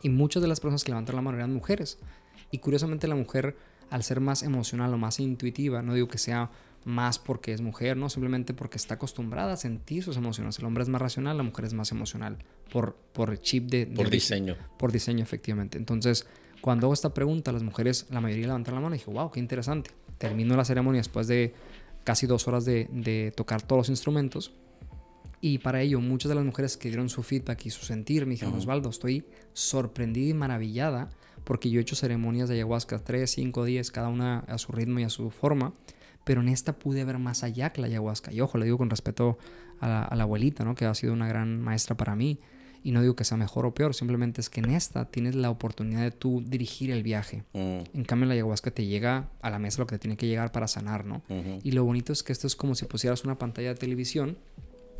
Y 0.03 0.07
muchas 0.07 0.41
de 0.41 0.47
las 0.47 0.61
personas 0.61 0.85
que 0.85 0.91
levantan 0.91 1.17
la 1.17 1.21
mano 1.21 1.35
eran 1.37 1.53
mujeres. 1.53 1.99
Y 2.49 2.59
curiosamente 2.59 3.09
la 3.09 3.15
mujer, 3.15 3.57
al 3.89 4.03
ser 4.03 4.21
más 4.21 4.41
emocional 4.41 4.93
o 4.93 4.97
más 4.97 5.19
intuitiva, 5.19 5.81
no 5.81 5.93
digo 5.93 6.07
que 6.07 6.17
sea 6.17 6.49
más 6.85 7.19
porque 7.19 7.51
es 7.51 7.59
mujer, 7.59 7.97
no 7.97 8.09
simplemente 8.09 8.53
porque 8.53 8.77
está 8.77 8.93
acostumbrada 8.93 9.51
a 9.51 9.57
sentir 9.57 10.03
sus 10.03 10.15
emociones. 10.15 10.59
El 10.59 10.63
hombre 10.65 10.83
es 10.83 10.87
más 10.87 11.01
racional, 11.01 11.35
la 11.35 11.43
mujer 11.43 11.65
es 11.65 11.73
más 11.73 11.91
emocional 11.91 12.37
por, 12.71 12.95
por 13.11 13.37
chip 13.37 13.69
de... 13.69 13.85
Por 13.85 14.09
diseño. 14.09 14.55
Por 14.79 14.93
diseño, 14.93 15.23
efectivamente. 15.23 15.77
Entonces, 15.77 16.25
cuando 16.67 16.87
hago 16.87 16.93
esta 16.93 17.13
pregunta, 17.13 17.53
las 17.53 17.63
mujeres, 17.63 18.07
la 18.09 18.19
mayoría 18.19 18.47
levantaron 18.47 18.81
la 18.81 18.81
mano 18.81 18.95
y 18.95 18.97
dije, 18.97 19.09
wow, 19.09 19.31
qué 19.31 19.39
interesante. 19.39 19.91
Termino 20.17 20.53
la 20.57 20.65
ceremonia 20.65 20.99
después 20.99 21.25
de 21.25 21.53
casi 22.03 22.27
dos 22.27 22.45
horas 22.45 22.65
de, 22.65 22.89
de 22.91 23.31
tocar 23.33 23.61
todos 23.61 23.79
los 23.79 23.89
instrumentos. 23.89 24.51
Y 25.39 25.59
para 25.59 25.81
ello, 25.81 26.01
muchas 26.01 26.27
de 26.27 26.35
las 26.35 26.43
mujeres 26.43 26.75
que 26.75 26.89
dieron 26.89 27.07
su 27.07 27.23
feedback 27.23 27.67
y 27.67 27.69
su 27.69 27.85
sentir 27.85 28.25
me 28.25 28.31
dijeron, 28.31 28.53
Osvaldo, 28.53 28.89
estoy 28.89 29.23
sorprendida 29.53 30.31
y 30.31 30.33
maravillada 30.33 31.07
porque 31.45 31.69
yo 31.69 31.79
he 31.79 31.83
hecho 31.83 31.95
ceremonias 31.95 32.49
de 32.49 32.55
ayahuasca 32.55 32.99
3, 32.99 33.31
5, 33.31 33.63
10, 33.63 33.89
cada 33.91 34.09
una 34.09 34.39
a 34.39 34.57
su 34.57 34.73
ritmo 34.73 34.99
y 34.99 35.03
a 35.03 35.09
su 35.09 35.31
forma, 35.31 35.71
pero 36.25 36.41
en 36.41 36.49
esta 36.49 36.77
pude 36.77 37.05
ver 37.05 37.17
más 37.17 37.43
allá 37.43 37.71
que 37.71 37.79
la 37.79 37.87
ayahuasca. 37.87 38.33
Y 38.33 38.41
ojo, 38.41 38.57
le 38.57 38.65
digo 38.65 38.77
con 38.77 38.89
respeto 38.89 39.37
a 39.79 39.87
la, 39.87 40.03
a 40.03 40.15
la 40.17 40.23
abuelita, 40.23 40.65
¿no? 40.65 40.75
que 40.75 40.83
ha 40.83 40.93
sido 40.93 41.13
una 41.13 41.29
gran 41.29 41.61
maestra 41.61 41.95
para 41.95 42.13
mí. 42.17 42.41
Y 42.87 42.93
no 42.93 43.01
digo 43.01 43.17
que 43.17 43.25
sea 43.25 43.35
mejor 43.35 43.65
o 43.65 43.73
peor, 43.73 43.93
simplemente 43.93 44.39
es 44.39 44.49
que 44.49 44.61
en 44.61 44.69
esta 44.69 45.03
tienes 45.03 45.35
la 45.35 45.49
oportunidad 45.49 46.03
de 46.03 46.11
tú 46.11 46.41
dirigir 46.47 46.89
el 46.89 47.03
viaje. 47.03 47.43
Mm. 47.51 47.79
En 47.93 48.05
cambio, 48.05 48.29
la 48.29 48.33
ayahuasca 48.33 48.71
te 48.71 48.85
llega 48.85 49.29
a 49.41 49.49
la 49.49 49.59
mesa 49.59 49.81
lo 49.81 49.87
que 49.87 49.95
te 49.95 49.99
tiene 49.99 50.15
que 50.15 50.25
llegar 50.25 50.53
para 50.53 50.69
sanar, 50.69 51.03
¿no? 51.03 51.21
Y 51.63 51.71
lo 51.71 51.83
bonito 51.83 52.13
es 52.13 52.23
que 52.23 52.31
esto 52.31 52.47
es 52.47 52.55
como 52.55 52.75
si 52.75 52.85
pusieras 52.85 53.25
una 53.25 53.37
pantalla 53.37 53.73
de 53.73 53.75
televisión 53.75 54.37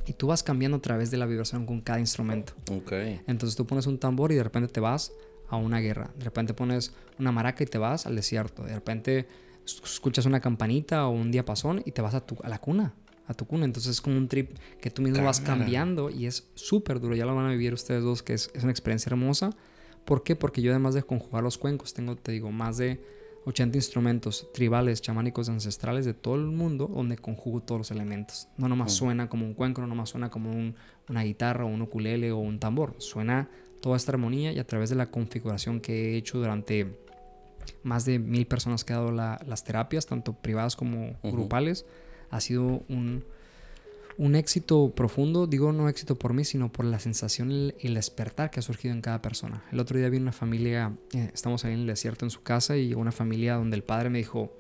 y 0.06 0.12
tú 0.12 0.28
vas 0.28 0.44
cambiando 0.44 0.80
a 0.80 0.82
través 0.82 1.12
de 1.12 1.18
la 1.18 1.26
vibración 1.26 1.66
con 1.66 1.80
cada 1.80 2.02
instrumento. 2.02 2.52
Okay. 2.70 3.22
Entonces 3.26 3.56
tú 3.56 3.66
pones 3.66 3.88
un 3.88 3.98
tambor 4.00 4.34
y 4.34 4.36
de 4.36 4.44
repente 4.44 4.68
te 4.68 4.82
vas 4.82 5.14
a 5.48 5.56
una 5.56 5.80
guerra. 5.80 6.12
De 6.18 6.26
repente 6.26 6.54
pones 6.54 6.92
una 7.18 7.32
maraca 7.32 7.64
y 7.64 7.68
te 7.68 7.78
vas 7.78 8.06
al 8.06 8.18
desierto. 8.18 8.64
De 8.64 8.74
repente 8.74 9.30
escuchas 9.66 10.26
una 10.26 10.42
campanita 10.42 11.08
o 11.08 11.12
un 11.12 11.32
diapasón 11.32 11.84
y 11.86 11.94
te 11.94 12.02
vas 12.02 12.16
a, 12.16 12.26
tu, 12.26 12.36
a 12.44 12.50
la 12.50 12.60
cuna 12.60 12.94
a 13.28 13.34
tu 13.34 13.46
cuna. 13.46 13.66
Entonces 13.66 13.92
es 13.92 14.02
como 14.02 14.18
un 14.18 14.28
trip 14.28 14.58
que 14.82 14.90
tú 14.90 15.02
mismo 15.02 15.24
vas 15.24 15.42
cambiando 15.42 16.10
y 16.10 16.26
es 16.26 16.48
súper 16.56 17.00
duro. 17.00 17.16
Ya 17.16 17.26
lo 17.26 17.36
van 17.36 17.46
a 17.46 17.52
vivir 17.52 17.74
ustedes 17.74 18.04
dos, 18.04 18.24
que 18.24 18.34
es, 18.34 18.52
una 18.62 18.72
experiencia 18.72 19.10
hermosa. 19.10 19.52
¿Por 20.06 20.24
qué? 20.24 20.36
Porque 20.36 20.62
yo 20.62 20.72
además 20.72 20.94
de 20.94 21.04
conjugar 21.04 21.44
los 21.44 21.58
cuencos, 21.58 21.94
tengo, 21.94 22.16
te 22.16 22.32
digo, 22.32 22.52
más 22.52 22.78
de 22.78 23.02
80 23.46 23.78
instrumentos 23.78 24.48
tribales, 24.54 25.02
chamánicos, 25.02 25.50
ancestrales 25.50 26.06
de 26.06 26.14
todo 26.14 26.36
el 26.36 26.46
mundo 26.46 26.88
donde 26.88 27.18
conjugo 27.18 27.62
todos 27.62 27.80
los 27.80 27.92
elementos. 27.92 28.48
No 28.58 28.68
nomás 28.68 28.94
suena 28.94 29.30
como 29.30 29.46
un 29.46 29.54
cuenco, 29.54 29.82
no 29.82 29.88
nomás 29.88 30.10
suena 30.10 30.30
como 30.30 30.74
una 31.10 31.24
guitarra 31.24 31.66
o 31.66 31.68
un 31.68 31.82
ukulele 31.82 32.32
o 32.32 32.38
un 32.38 32.60
tambor. 32.60 32.96
Suena 33.00 33.50
toda 33.82 33.98
esta 33.98 34.12
armonía 34.14 34.52
y 34.54 34.60
a 34.60 34.68
través 34.68 34.90
de 34.90 34.96
la 34.96 35.12
configuración 35.12 35.80
que 35.80 36.14
he 36.14 36.18
hecho 36.18 36.40
durante 36.40 36.98
más 37.84 38.06
de 38.06 38.20
mil 38.20 38.48
personas 38.48 38.84
que 38.84 38.94
he 38.94 38.96
dado 38.96 39.12
las 39.12 39.64
terapias, 39.64 40.06
tanto 40.06 40.34
privadas 40.34 40.76
como 40.76 41.18
grupales, 41.24 41.86
ha 42.30 42.42
sido 42.42 42.84
un, 42.90 43.24
un 44.18 44.36
éxito 44.36 44.92
profundo, 44.96 45.48
digo 45.48 45.72
no 45.72 45.90
éxito 45.90 46.16
por 46.16 46.34
mí, 46.34 46.44
sino 46.44 46.72
por 46.72 46.86
la 46.86 47.00
sensación 47.00 47.74
y 47.80 47.88
el 47.88 47.94
despertar 47.94 48.50
que 48.50 48.60
ha 48.60 48.64
surgido 48.64 48.94
en 48.94 49.02
cada 49.02 49.22
persona. 49.22 49.64
El 49.72 49.80
otro 49.80 49.98
día 49.98 50.10
vi 50.10 50.18
una 50.18 50.32
familia, 50.32 50.94
eh, 51.14 51.30
estamos 51.34 51.66
ahí 51.66 51.74
en 51.74 51.82
el 51.82 51.88
desierto 51.88 52.26
en 52.26 52.32
su 52.32 52.42
casa 52.42 52.78
y 52.78 52.94
una 52.94 53.12
familia 53.12 53.56
donde 53.56 53.76
el 53.76 53.84
padre 53.84 54.10
me 54.10 54.18
dijo, 54.18 54.52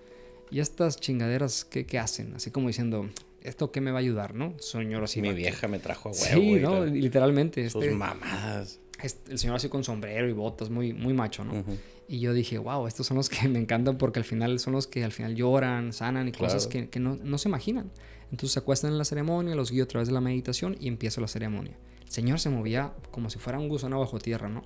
¿y 0.52 0.60
estas 0.60 1.00
chingaderas 1.00 1.66
qué, 1.66 1.86
qué 1.86 2.00
hacen? 2.00 2.34
Así 2.36 2.52
como 2.52 2.68
diciendo, 2.68 3.10
¿esto 3.42 3.72
qué 3.72 3.82
me 3.82 3.92
va 3.92 3.98
a 3.98 4.02
ayudar, 4.02 4.36
no? 4.36 4.54
Señor 4.60 5.04
así. 5.04 5.22
Mi 5.22 5.34
vieja 5.34 5.68
me 5.68 5.80
trajo 5.80 6.10
a 6.10 6.12
huevo. 6.12 6.42
Sí, 6.42 6.60
¿no? 6.60 6.86
Literalmente. 6.86 7.70
Sus 7.70 7.84
este, 7.84 7.96
mamadas. 7.96 8.80
El 9.02 9.38
señor 9.38 9.56
así 9.56 9.70
con 9.70 9.84
sombrero 9.84 10.28
y 10.28 10.34
botas, 10.34 10.70
muy, 10.70 10.94
muy 10.94 11.14
macho, 11.14 11.44
¿no? 11.44 11.64
Y 12.08 12.20
yo 12.20 12.34
dije, 12.34 12.58
wow, 12.58 12.88
estos 12.88 13.06
son 13.08 13.18
los 13.18 13.30
que 13.30 13.48
me 13.48 13.60
encantan 13.60 13.98
porque 13.98 14.20
al 14.20 14.26
final 14.26 14.60
son 14.60 14.74
los 14.74 14.88
que 14.88 15.04
al 15.04 15.12
final 15.12 15.36
lloran, 15.36 15.94
sanan 15.94 16.28
y 16.28 16.32
cosas 16.32 16.68
que, 16.68 16.90
que 16.90 17.00
no, 17.00 17.18
no, 17.22 17.38
se 17.38 17.50
imaginan. 17.50 17.92
Entonces 18.32 18.52
se 18.54 18.60
acuestan 18.60 18.92
en 18.92 18.98
la 18.98 19.06
ceremonia, 19.06 19.56
los 19.56 19.72
guío 19.72 19.84
a 19.84 19.88
través 19.88 20.08
de 20.08 20.14
la 20.14 20.22
meditación 20.22 20.78
y 20.80 20.88
empiezo 20.88 21.22
la 21.22 21.28
ceremonia. 21.28 21.78
El 22.06 22.12
Señor 22.12 22.40
se 22.40 22.50
movía 22.50 22.94
como 23.12 23.30
si 23.30 23.40
fuera 23.40 23.60
un 23.60 23.70
gusano 23.70 24.00
bajo 24.00 24.20
tierra, 24.20 24.50
¿no? 24.50 24.64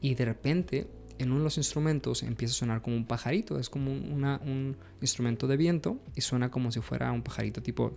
Y 0.00 0.14
de 0.14 0.24
repente 0.24 0.86
en 1.18 1.30
uno 1.30 1.38
de 1.38 1.44
los 1.44 1.56
instrumentos 1.56 2.22
empieza 2.22 2.52
a 2.52 2.56
sonar 2.56 2.82
como 2.82 2.96
un 2.96 3.06
pajarito, 3.06 3.58
es 3.58 3.70
como 3.70 3.92
una, 3.92 4.40
un 4.44 4.76
instrumento 5.00 5.46
de 5.46 5.56
viento 5.56 5.98
y 6.14 6.20
suena 6.20 6.50
como 6.50 6.70
si 6.72 6.80
fuera 6.80 7.12
un 7.12 7.22
pajarito 7.22 7.62
tipo... 7.62 7.94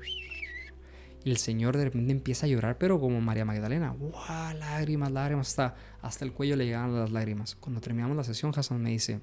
Y 1.23 1.31
el 1.31 1.37
Señor 1.37 1.75
de 1.75 1.85
repente 1.85 2.11
empieza 2.11 2.45
a 2.45 2.49
llorar, 2.49 2.77
pero 2.77 2.99
como 2.99 3.19
María 3.19 3.43
Magdalena. 3.43 3.91
¡Wow! 3.91 4.57
Lágrimas, 4.57 5.11
lágrimas. 5.11 5.49
Hasta, 5.49 5.75
hasta 6.01 6.25
el 6.25 6.31
cuello 6.31 6.55
le 6.55 6.65
llegaban 6.65 6.97
las 6.97 7.11
lágrimas. 7.11 7.55
Cuando 7.55 7.81
terminamos 7.81 8.15
la 8.15 8.23
sesión, 8.23 8.53
Hassan 8.55 8.81
me 8.81 8.91
dice, 8.91 9.19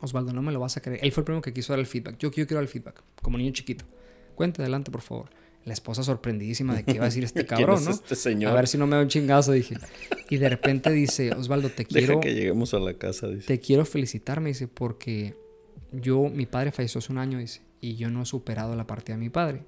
Osvaldo, 0.00 0.32
no 0.32 0.42
me 0.42 0.52
lo 0.52 0.60
vas 0.60 0.76
a 0.76 0.82
creer. 0.82 1.00
Él 1.02 1.12
fue 1.12 1.22
el 1.22 1.24
primero 1.24 1.42
que 1.42 1.52
quiso 1.52 1.72
dar 1.72 1.80
el 1.80 1.86
feedback. 1.86 2.18
Yo, 2.18 2.30
yo 2.30 2.46
quiero 2.46 2.56
dar 2.56 2.64
el 2.64 2.68
feedback, 2.68 3.02
como 3.22 3.38
niño 3.38 3.52
chiquito. 3.52 3.86
Cuente 4.34 4.60
adelante, 4.60 4.90
por 4.90 5.00
favor. 5.00 5.30
La 5.64 5.72
esposa 5.72 6.02
sorprendidísima 6.02 6.76
de 6.76 6.84
qué 6.84 6.92
iba 6.92 7.04
a 7.04 7.08
decir 7.08 7.24
este 7.24 7.46
cabrón, 7.46 7.84
¿no? 7.84 7.90
Este 7.90 8.14
señor? 8.14 8.52
A 8.52 8.54
ver 8.54 8.68
si 8.68 8.76
no 8.76 8.86
me 8.86 8.96
da 8.96 9.02
un 9.02 9.08
chingazo, 9.08 9.52
dije. 9.52 9.76
Y 10.28 10.36
de 10.36 10.48
repente 10.48 10.90
dice, 10.90 11.32
Osvaldo, 11.32 11.70
te 11.70 11.84
quiero... 11.86 12.08
Deja 12.08 12.20
que 12.20 12.34
lleguemos 12.34 12.74
a 12.74 12.78
la 12.78 12.94
casa, 12.94 13.26
dice. 13.28 13.46
Te 13.46 13.58
quiero 13.58 13.84
felicitar, 13.84 14.40
me 14.40 14.50
dice, 14.50 14.68
porque 14.68 15.34
yo, 15.92 16.28
mi 16.28 16.46
padre 16.46 16.72
falleció 16.72 16.98
hace 16.98 17.10
un 17.10 17.18
año, 17.18 17.38
dice, 17.38 17.62
y 17.80 17.96
yo 17.96 18.10
no 18.10 18.22
he 18.22 18.26
superado 18.26 18.76
la 18.76 18.86
partida 18.86 19.16
de 19.16 19.22
mi 19.22 19.30
padre. 19.30 19.64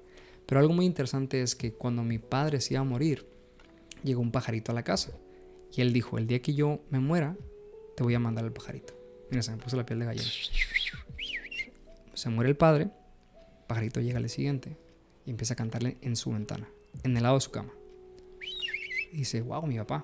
Pero 0.49 0.61
algo 0.61 0.73
muy 0.73 0.87
interesante 0.87 1.43
es 1.43 1.53
que 1.55 1.73
cuando 1.73 2.03
mi 2.03 2.17
padre 2.17 2.59
se 2.59 2.73
iba 2.73 2.81
a 2.81 2.83
morir, 2.83 3.27
llegó 4.03 4.19
un 4.19 4.31
pajarito 4.31 4.71
a 4.71 4.75
la 4.75 4.83
casa. 4.83 5.11
Y 5.71 5.81
él 5.81 5.93
dijo, 5.93 6.17
el 6.17 6.25
día 6.25 6.41
que 6.41 6.55
yo 6.55 6.79
me 6.89 6.97
muera, 6.97 7.37
te 7.95 8.01
voy 8.01 8.15
a 8.15 8.19
mandar 8.19 8.45
el 8.45 8.51
pajarito. 8.51 8.95
Mira, 9.29 9.43
se 9.43 9.51
me 9.51 9.57
puso 9.57 9.77
la 9.77 9.85
piel 9.85 9.99
de 9.99 10.05
gallina. 10.05 10.27
Se 12.15 12.29
muere 12.29 12.49
el 12.49 12.57
padre, 12.57 12.85
el 12.85 13.65
pajarito 13.67 14.01
llega 14.01 14.17
al 14.17 14.27
siguiente 14.27 14.75
y 15.23 15.29
empieza 15.29 15.53
a 15.53 15.55
cantarle 15.55 15.97
en 16.01 16.15
su 16.15 16.31
ventana, 16.31 16.67
en 17.03 17.15
el 17.15 17.21
lado 17.21 17.35
de 17.35 17.41
su 17.41 17.51
cama. 17.51 17.71
Y 19.11 19.17
dice, 19.17 19.41
wow, 19.41 19.67
mi 19.67 19.77
papá. 19.77 20.03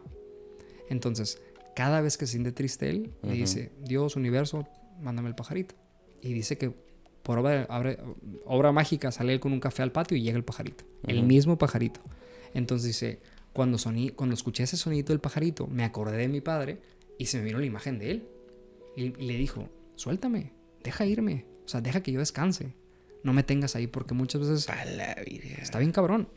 Entonces, 0.89 1.41
cada 1.75 2.01
vez 2.01 2.19
que 2.19 2.27
se 2.27 2.34
siente 2.34 2.51
triste 2.51 2.88
él, 2.91 3.12
le 3.23 3.34
dice, 3.34 3.71
Dios, 3.81 4.15
universo, 4.15 4.67
mándame 5.01 5.29
el 5.29 5.36
pajarito. 5.36 5.73
Y 6.21 6.34
dice 6.34 6.60
que 6.60 6.75
por 7.25 7.39
obra, 7.39 7.67
obra, 8.45 8.71
mágica 8.71 9.11
sale 9.11 9.33
él 9.33 9.39
con 9.39 9.51
un 9.51 9.59
café 9.59 9.81
al 9.81 9.91
patio 9.91 10.15
y 10.15 10.21
llega 10.21 10.38
el 10.38 10.43
pajarito. 10.43 10.85
El 11.07 11.23
mismo 11.23 11.57
pajarito. 11.57 11.99
Entonces 12.53 12.85
dice, 12.85 13.19
cuando, 13.51 13.79
soní, 13.79 14.11
cuando 14.11 14.35
escuché 14.35 14.61
ese 14.61 14.77
sonido 14.77 15.07
del 15.07 15.19
pajarito, 15.19 15.65
me 15.65 15.83
acordé 15.83 16.17
de 16.17 16.27
mi 16.27 16.39
padre 16.39 16.77
Y 17.17 17.25
se 17.25 17.39
me 17.39 17.45
vino 17.45 17.57
la 17.57 17.65
imagen 17.65 17.97
de 17.97 18.11
él. 18.11 18.27
Y, 18.95 19.05
y 19.05 19.25
le 19.25 19.38
dijo, 19.38 19.69
suéltame, 19.95 20.51
deja 20.83 21.07
irme. 21.07 21.45
O 21.65 21.67
sea, 21.67 21.81
deja 21.81 22.03
que 22.03 22.11
yo 22.11 22.19
descanse. 22.19 22.75
No 23.23 23.33
me 23.33 23.41
tengas 23.41 23.75
ahí 23.75 23.88
porque 23.88 24.13
muchas 24.13 24.41
veces... 24.41 24.69
Está 25.59 25.79
bien 25.79 25.91
cabrón. 25.91 26.29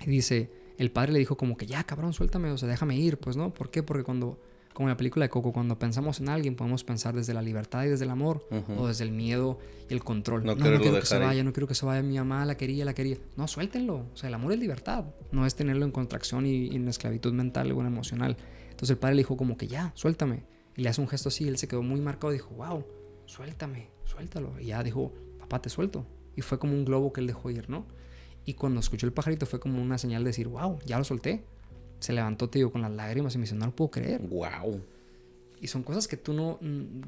Y 0.00 0.08
dice, 0.08 0.50
el 0.78 0.90
padre 0.90 1.12
le 1.12 1.18
dijo 1.18 1.36
como 1.36 1.58
que 1.58 1.66
ya, 1.66 1.84
cabrón, 1.84 2.14
suéltame, 2.14 2.50
o 2.50 2.56
sea, 2.56 2.66
déjame 2.66 2.96
ir, 2.96 3.18
pues, 3.18 3.36
¿no? 3.36 3.52
¿Por 3.52 3.70
qué? 3.70 3.82
Porque 3.82 4.04
cuando, 4.04 4.40
como 4.72 4.88
en 4.88 4.92
la 4.92 4.96
película 4.96 5.24
de 5.24 5.28
Coco, 5.30 5.52
cuando 5.52 5.78
pensamos 5.78 6.20
en 6.20 6.28
alguien, 6.28 6.54
podemos 6.54 6.84
pensar 6.84 7.14
desde 7.14 7.34
la 7.34 7.42
libertad 7.42 7.84
y 7.84 7.88
desde 7.88 8.04
el 8.04 8.10
amor, 8.10 8.46
o 8.76 8.86
desde 8.86 9.04
el 9.04 9.10
miedo 9.10 9.58
y 9.88 9.92
el 9.92 10.04
control. 10.04 10.44
No 10.44 10.54
No, 10.54 10.70
no, 10.70 10.80
quiero 10.80 11.00
que 11.00 11.06
se 11.06 11.18
vaya, 11.18 11.42
no 11.44 11.52
quiero 11.52 11.66
que 11.66 11.74
se 11.74 11.84
vaya, 11.84 12.02
mi 12.02 12.16
mamá 12.16 12.44
la 12.46 12.56
quería, 12.56 12.84
la 12.84 12.94
quería. 12.94 13.18
No, 13.36 13.48
suéltenlo. 13.48 14.06
O 14.12 14.16
sea, 14.16 14.28
el 14.28 14.34
amor 14.34 14.52
es 14.52 14.58
libertad, 14.58 15.04
no 15.32 15.44
es 15.46 15.54
tenerlo 15.54 15.84
en 15.84 15.92
contracción 15.92 16.46
y, 16.46 16.68
y 16.68 16.76
en 16.76 16.88
esclavitud 16.88 17.32
mental 17.32 17.72
o 17.72 17.80
en 17.80 17.86
emocional. 17.86 18.36
Entonces 18.70 18.90
el 18.90 18.98
padre 18.98 19.16
le 19.16 19.20
dijo 19.20 19.36
como 19.36 19.56
que 19.56 19.66
ya, 19.66 19.92
suéltame. 19.94 20.44
Y 20.76 20.82
le 20.82 20.88
hace 20.88 21.00
un 21.00 21.08
gesto 21.08 21.28
así, 21.28 21.46
él 21.48 21.58
se 21.58 21.68
quedó 21.68 21.82
muy 21.82 22.00
marcado 22.00 22.32
y 22.32 22.36
dijo, 22.36 22.54
wow, 22.54 22.84
suéltame, 23.26 23.88
suéltalo. 24.04 24.58
Y 24.60 24.66
ya 24.66 24.82
dijo, 24.82 25.12
papá, 25.38 25.60
te 25.60 25.68
suelto. 25.68 26.06
Y 26.36 26.42
fue 26.42 26.58
como 26.58 26.74
un 26.74 26.84
globo 26.84 27.12
que 27.12 27.20
él 27.20 27.26
dejó 27.26 27.50
ir, 27.50 27.68
¿no? 27.68 27.86
Y 28.44 28.54
cuando 28.54 28.80
escuchó 28.80 29.06
el 29.06 29.12
pajarito 29.12 29.46
fue 29.46 29.60
como 29.60 29.82
una 29.82 29.98
señal 29.98 30.24
de 30.24 30.30
decir, 30.30 30.48
wow, 30.48 30.78
ya 30.86 30.96
lo 30.96 31.04
solté. 31.04 31.44
Se 32.00 32.12
levantó, 32.12 32.48
te 32.50 32.58
digo, 32.58 32.72
con 32.72 32.82
las 32.82 32.90
lágrimas 32.90 33.34
y 33.34 33.38
me 33.38 33.42
dice, 33.42 33.54
no 33.54 33.66
lo 33.66 33.76
puedo 33.76 33.90
creer. 33.92 34.20
Wow. 34.22 34.80
Y 35.60 35.66
son 35.68 35.82
cosas 35.82 36.08
que 36.08 36.16
tú 36.16 36.32
no, 36.32 36.58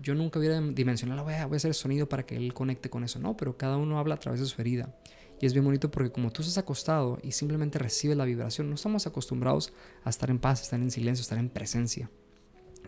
yo 0.02 0.14
nunca 0.14 0.38
hubiera 0.38 0.60
dimensionado, 0.60 1.24
voy 1.24 1.34
a, 1.34 1.46
voy 1.46 1.54
a 1.54 1.56
hacer 1.56 1.70
el 1.70 1.74
sonido 1.74 2.08
para 2.08 2.24
que 2.26 2.36
él 2.36 2.52
conecte 2.52 2.90
con 2.90 3.02
eso. 3.02 3.18
No, 3.18 3.36
pero 3.36 3.56
cada 3.56 3.78
uno 3.78 3.98
habla 3.98 4.14
a 4.14 4.18
través 4.18 4.40
de 4.40 4.46
su 4.46 4.60
herida. 4.60 4.94
Y 5.40 5.46
es 5.46 5.54
bien 5.54 5.64
bonito 5.64 5.90
porque 5.90 6.12
como 6.12 6.30
tú 6.30 6.42
estás 6.42 6.58
acostado 6.58 7.18
y 7.22 7.32
simplemente 7.32 7.78
recibes 7.78 8.16
la 8.16 8.24
vibración, 8.26 8.68
no 8.68 8.74
estamos 8.76 9.06
acostumbrados 9.06 9.72
a 10.04 10.10
estar 10.10 10.30
en 10.30 10.38
paz, 10.38 10.60
a 10.60 10.62
estar 10.64 10.80
en 10.80 10.90
silencio, 10.90 11.22
a 11.22 11.24
estar 11.24 11.38
en 11.38 11.48
presencia. 11.48 12.10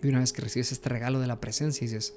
Y 0.02 0.08
una 0.08 0.20
vez 0.20 0.32
que 0.32 0.42
recibes 0.42 0.70
este 0.70 0.88
regalo 0.90 1.18
de 1.18 1.26
la 1.26 1.40
presencia, 1.40 1.84
dices, 1.86 2.14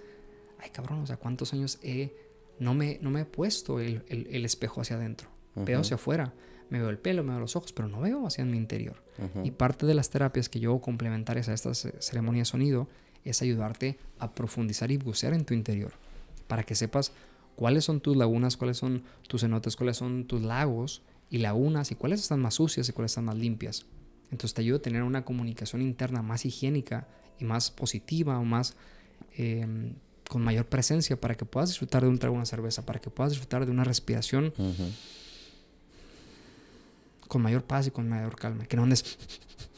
ay 0.60 0.70
cabrón, 0.72 1.00
o 1.00 1.08
sea, 1.08 1.16
¿cuántos 1.18 1.54
años 1.54 1.80
he, 1.82 2.14
no, 2.60 2.74
me, 2.74 3.00
no 3.02 3.10
me 3.10 3.22
he 3.22 3.26
puesto 3.26 3.80
el, 3.80 4.04
el- 4.10 4.28
el 4.30 4.44
espejo 4.46 4.82
hacia 4.82 4.98
adentro? 4.98 5.30
Veo 5.56 5.80
hacia 5.80 5.96
afuera, 5.96 6.34
me 6.70 6.80
veo 6.80 6.90
el 6.90 6.98
pelo, 6.98 7.24
me 7.24 7.32
veo 7.32 7.40
los 7.40 7.56
ojos, 7.56 7.74
pero 7.74 7.88
no 7.88 8.02
veo 8.02 8.26
hacia 8.26 8.46
mi 8.46 8.58
interior. 8.58 9.02
Y 9.44 9.52
parte 9.52 9.86
de 9.86 9.96
las 9.96 10.10
terapias 10.10 10.48
que 10.48 10.60
yo 10.60 10.80
complementarias 10.80 11.50
a 11.50 11.54
estas 11.54 11.86
eh, 11.86 11.94
ceremonias 12.00 12.48
de 12.48 12.52
sonido 12.52 12.88
es 13.26 13.42
ayudarte 13.42 13.98
a 14.20 14.32
profundizar 14.32 14.92
y 14.92 14.98
bucear 14.98 15.34
en 15.34 15.44
tu 15.44 15.54
interior 15.54 15.94
para 16.48 16.64
que 16.64 16.76
sepas 16.76 17.12
cuáles 17.56 17.84
son 17.84 18.00
tus 18.00 18.16
lagunas, 18.16 18.58
cuáles 18.58 18.78
son 18.78 19.04
tus 19.28 19.42
cenotes, 19.42 19.76
cuáles 19.76 19.98
son 19.98 20.26
tus 20.26 20.42
lagos 20.42 21.02
y 21.30 21.40
lagunas 21.40 21.92
y 21.92 21.96
cuáles 21.96 22.22
están 22.22 22.40
más 22.40 22.56
sucias 22.56 22.88
y 22.88 22.94
cuáles 22.94 23.12
están 23.12 23.26
más 23.26 23.36
limpias. 23.38 23.86
Entonces 24.32 24.54
te 24.54 24.62
ayuda 24.62 24.78
a 24.78 24.82
tener 24.82 25.04
una 25.04 25.26
comunicación 25.26 25.82
interna 25.82 26.22
más 26.22 26.46
higiénica 26.46 27.08
y 27.40 27.46
más 27.46 27.72
positiva 27.72 28.38
o 28.40 28.44
más 28.44 28.76
eh, 29.38 29.66
con 30.28 30.44
mayor 30.44 30.66
presencia 30.66 31.20
para 31.20 31.36
que 31.36 31.46
puedas 31.46 31.70
disfrutar 31.70 32.04
de 32.04 32.10
un 32.10 32.20
trago 32.20 32.36
una 32.36 32.46
cerveza, 32.46 32.86
para 32.86 33.00
que 33.00 33.10
puedas 33.10 33.32
disfrutar 33.32 33.66
de 33.66 33.72
una 33.72 33.84
respiración 33.84 34.54
con 37.28 37.42
mayor 37.42 37.64
paz 37.64 37.88
y 37.88 37.92
con 37.92 38.08
mayor 38.10 38.36
calma. 38.36 38.66
Que 38.66 38.78
no 38.78 38.84
andes 38.84 39.18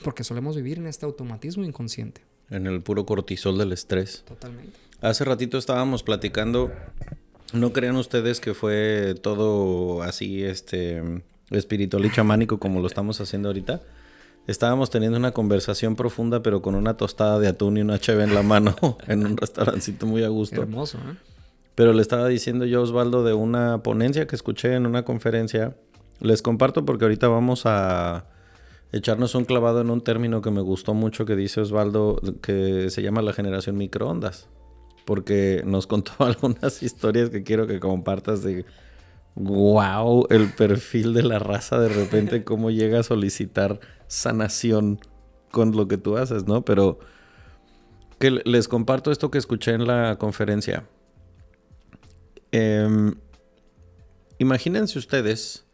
porque 0.04 0.24
solemos 0.24 0.56
vivir 0.56 0.78
en 0.78 0.88
este 0.88 1.06
automatismo 1.06 1.64
inconsciente. 1.64 2.22
En 2.50 2.68
el 2.68 2.82
puro 2.82 3.06
cortisol 3.06 3.58
del 3.58 3.72
estrés. 3.72 4.24
Totalmente. 4.28 4.78
Hace 5.02 5.24
ratito 5.24 5.58
estábamos 5.58 6.04
platicando. 6.04 6.72
No 7.54 7.74
crean 7.74 7.96
ustedes 7.96 8.40
que 8.40 8.54
fue 8.54 9.16
todo 9.22 10.04
así, 10.04 10.44
este, 10.44 11.24
espiritual 11.52 12.06
y 12.06 12.12
chamánico 12.12 12.60
como 12.60 12.82
lo 12.82 12.88
estamos 12.88 13.22
haciendo 13.22 13.50
ahorita. 13.50 13.82
Estábamos 14.48 14.90
teniendo 14.90 15.18
una 15.18 15.32
conversación 15.32 15.96
profunda, 15.96 16.42
pero 16.42 16.62
con 16.62 16.74
una 16.76 16.98
tostada 16.98 17.40
de 17.40 17.48
atún 17.48 17.78
y 17.78 17.82
una 17.82 18.00
cheve 18.00 18.24
en 18.24 18.34
la 18.34 18.42
mano, 18.42 18.76
en 19.08 19.26
un 19.26 19.38
restaurancito 19.38 20.06
muy 20.06 20.24
a 20.24 20.30
gusto. 20.30 20.62
Hermoso, 20.62 20.98
¿eh? 20.98 21.16
Pero 21.76 21.94
le 21.94 22.02
estaba 22.02 22.28
diciendo 22.28 22.66
yo 22.66 22.80
a 22.80 22.82
Osvaldo 22.82 23.24
de 23.24 23.34
una 23.34 23.84
ponencia 23.84 24.28
que 24.28 24.36
escuché 24.36 24.74
en 24.74 24.86
una 24.86 25.06
conferencia. 25.06 25.78
Les 26.20 26.42
comparto 26.42 26.86
porque 26.86 27.06
ahorita 27.06 27.28
vamos 27.28 27.64
a 27.66 28.26
echarnos 28.92 29.36
un 29.36 29.46
clavado 29.46 29.82
en 29.82 29.90
un 29.90 30.02
término 30.02 30.42
que 30.42 30.52
me 30.52 30.62
gustó 30.62 30.94
mucho 30.94 31.26
que 31.26 31.36
dice 31.36 31.62
Osvaldo, 31.62 32.20
que 32.42 32.90
se 32.90 33.02
llama 33.02 33.22
la 33.22 33.34
generación 33.34 33.78
microondas. 33.78 34.48
Porque 35.06 35.64
nos 35.66 35.88
contó 35.88 36.12
algunas 36.20 36.84
historias 36.84 37.30
que 37.30 37.44
quiero 37.44 37.68
que 37.68 37.80
compartas 37.80 38.44
de 38.44 38.66
wow, 39.36 40.28
el 40.30 40.52
perfil 40.52 41.14
de 41.14 41.24
la 41.24 41.40
raza 41.40 41.80
de 41.80 41.90
repente, 41.90 42.44
cómo 42.44 42.72
llega 42.72 43.00
a 43.00 43.04
solicitar 43.04 43.80
sanación 44.08 45.00
con 45.52 45.76
lo 45.76 45.88
que 45.88 45.98
tú 45.98 46.18
haces, 46.18 46.46
¿no? 46.46 46.64
Pero 46.66 47.00
que 48.20 48.32
les 48.32 48.68
comparto 48.68 49.12
esto 49.12 49.32
que 49.32 49.38
escuché 49.38 49.72
en 49.72 49.88
la 49.88 50.18
conferencia. 50.18 50.86
Em, 52.52 53.16
imagínense 54.40 55.00
ustedes, 55.00 55.66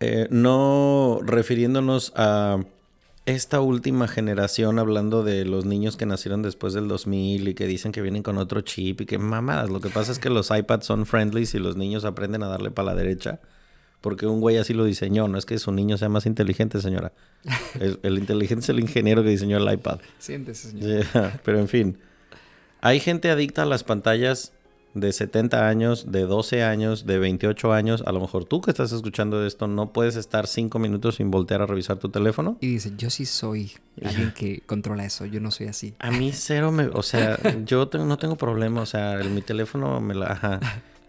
eh, 0.00 0.28
no 0.30 1.20
refiriéndonos 1.22 2.12
a 2.16 2.58
esta 3.26 3.60
última 3.60 4.06
generación, 4.06 4.78
hablando 4.78 5.24
de 5.24 5.44
los 5.44 5.64
niños 5.64 5.96
que 5.96 6.06
nacieron 6.06 6.42
después 6.42 6.74
del 6.74 6.86
2000 6.86 7.48
y 7.48 7.54
que 7.54 7.66
dicen 7.66 7.90
que 7.90 8.00
vienen 8.00 8.22
con 8.22 8.38
otro 8.38 8.60
chip 8.60 9.00
y 9.00 9.06
que 9.06 9.18
mamadas. 9.18 9.68
Lo 9.68 9.80
que 9.80 9.90
pasa 9.90 10.12
es 10.12 10.20
que 10.20 10.30
los 10.30 10.50
iPads 10.50 10.86
son 10.86 11.06
friendly 11.06 11.48
y 11.52 11.58
los 11.58 11.76
niños 11.76 12.04
aprenden 12.04 12.44
a 12.44 12.48
darle 12.48 12.70
para 12.70 12.86
la 12.86 12.94
derecha. 12.94 13.40
Porque 14.00 14.26
un 14.26 14.40
güey 14.40 14.58
así 14.58 14.74
lo 14.74 14.84
diseñó, 14.84 15.26
no 15.26 15.38
es 15.38 15.46
que 15.46 15.58
su 15.58 15.72
niño 15.72 15.96
sea 15.96 16.08
más 16.08 16.26
inteligente, 16.26 16.80
señora. 16.80 17.12
El, 17.80 17.98
el 18.02 18.18
inteligente 18.18 18.62
es 18.62 18.68
el 18.68 18.78
ingeniero 18.78 19.22
que 19.22 19.30
diseñó 19.30 19.56
el 19.56 19.72
iPad. 19.72 19.98
Siéntese, 20.18 20.70
señor. 20.70 21.04
Yeah, 21.12 21.40
Pero 21.44 21.58
en 21.58 21.68
fin, 21.68 21.98
hay 22.80 23.00
gente 23.00 23.30
adicta 23.30 23.62
a 23.62 23.66
las 23.66 23.82
pantallas 23.82 24.52
de 24.98 25.12
70 25.12 25.68
años, 25.68 26.10
de 26.10 26.22
12 26.22 26.64
años, 26.64 27.04
de 27.06 27.18
28 27.18 27.72
años. 27.72 28.02
A 28.06 28.12
lo 28.12 28.20
mejor 28.20 28.46
tú 28.46 28.62
que 28.62 28.70
estás 28.70 28.92
escuchando 28.92 29.44
esto 29.46 29.66
no 29.68 29.92
puedes 29.92 30.16
estar 30.16 30.46
5 30.46 30.78
minutos 30.78 31.16
sin 31.16 31.30
voltear 31.30 31.60
a 31.60 31.66
revisar 31.66 31.98
tu 31.98 32.08
teléfono. 32.08 32.56
Y 32.60 32.68
dice, 32.68 32.92
yo 32.96 33.10
sí 33.10 33.26
soy 33.26 33.72
alguien 34.02 34.32
que 34.32 34.62
controla 34.64 35.04
eso, 35.04 35.26
yo 35.26 35.38
no 35.40 35.50
soy 35.50 35.66
así. 35.66 35.94
A 35.98 36.10
mí 36.10 36.32
cero 36.32 36.72
me... 36.72 36.86
O 36.86 37.02
sea, 37.02 37.38
yo 37.66 37.88
no 37.92 38.16
tengo 38.16 38.36
problema. 38.36 38.80
O 38.80 38.86
sea, 38.86 39.14
el- 39.20 39.30
mi 39.30 39.42
teléfono 39.42 40.00
me 40.00 40.14
la... 40.14 40.26
Ajá. 40.32 40.60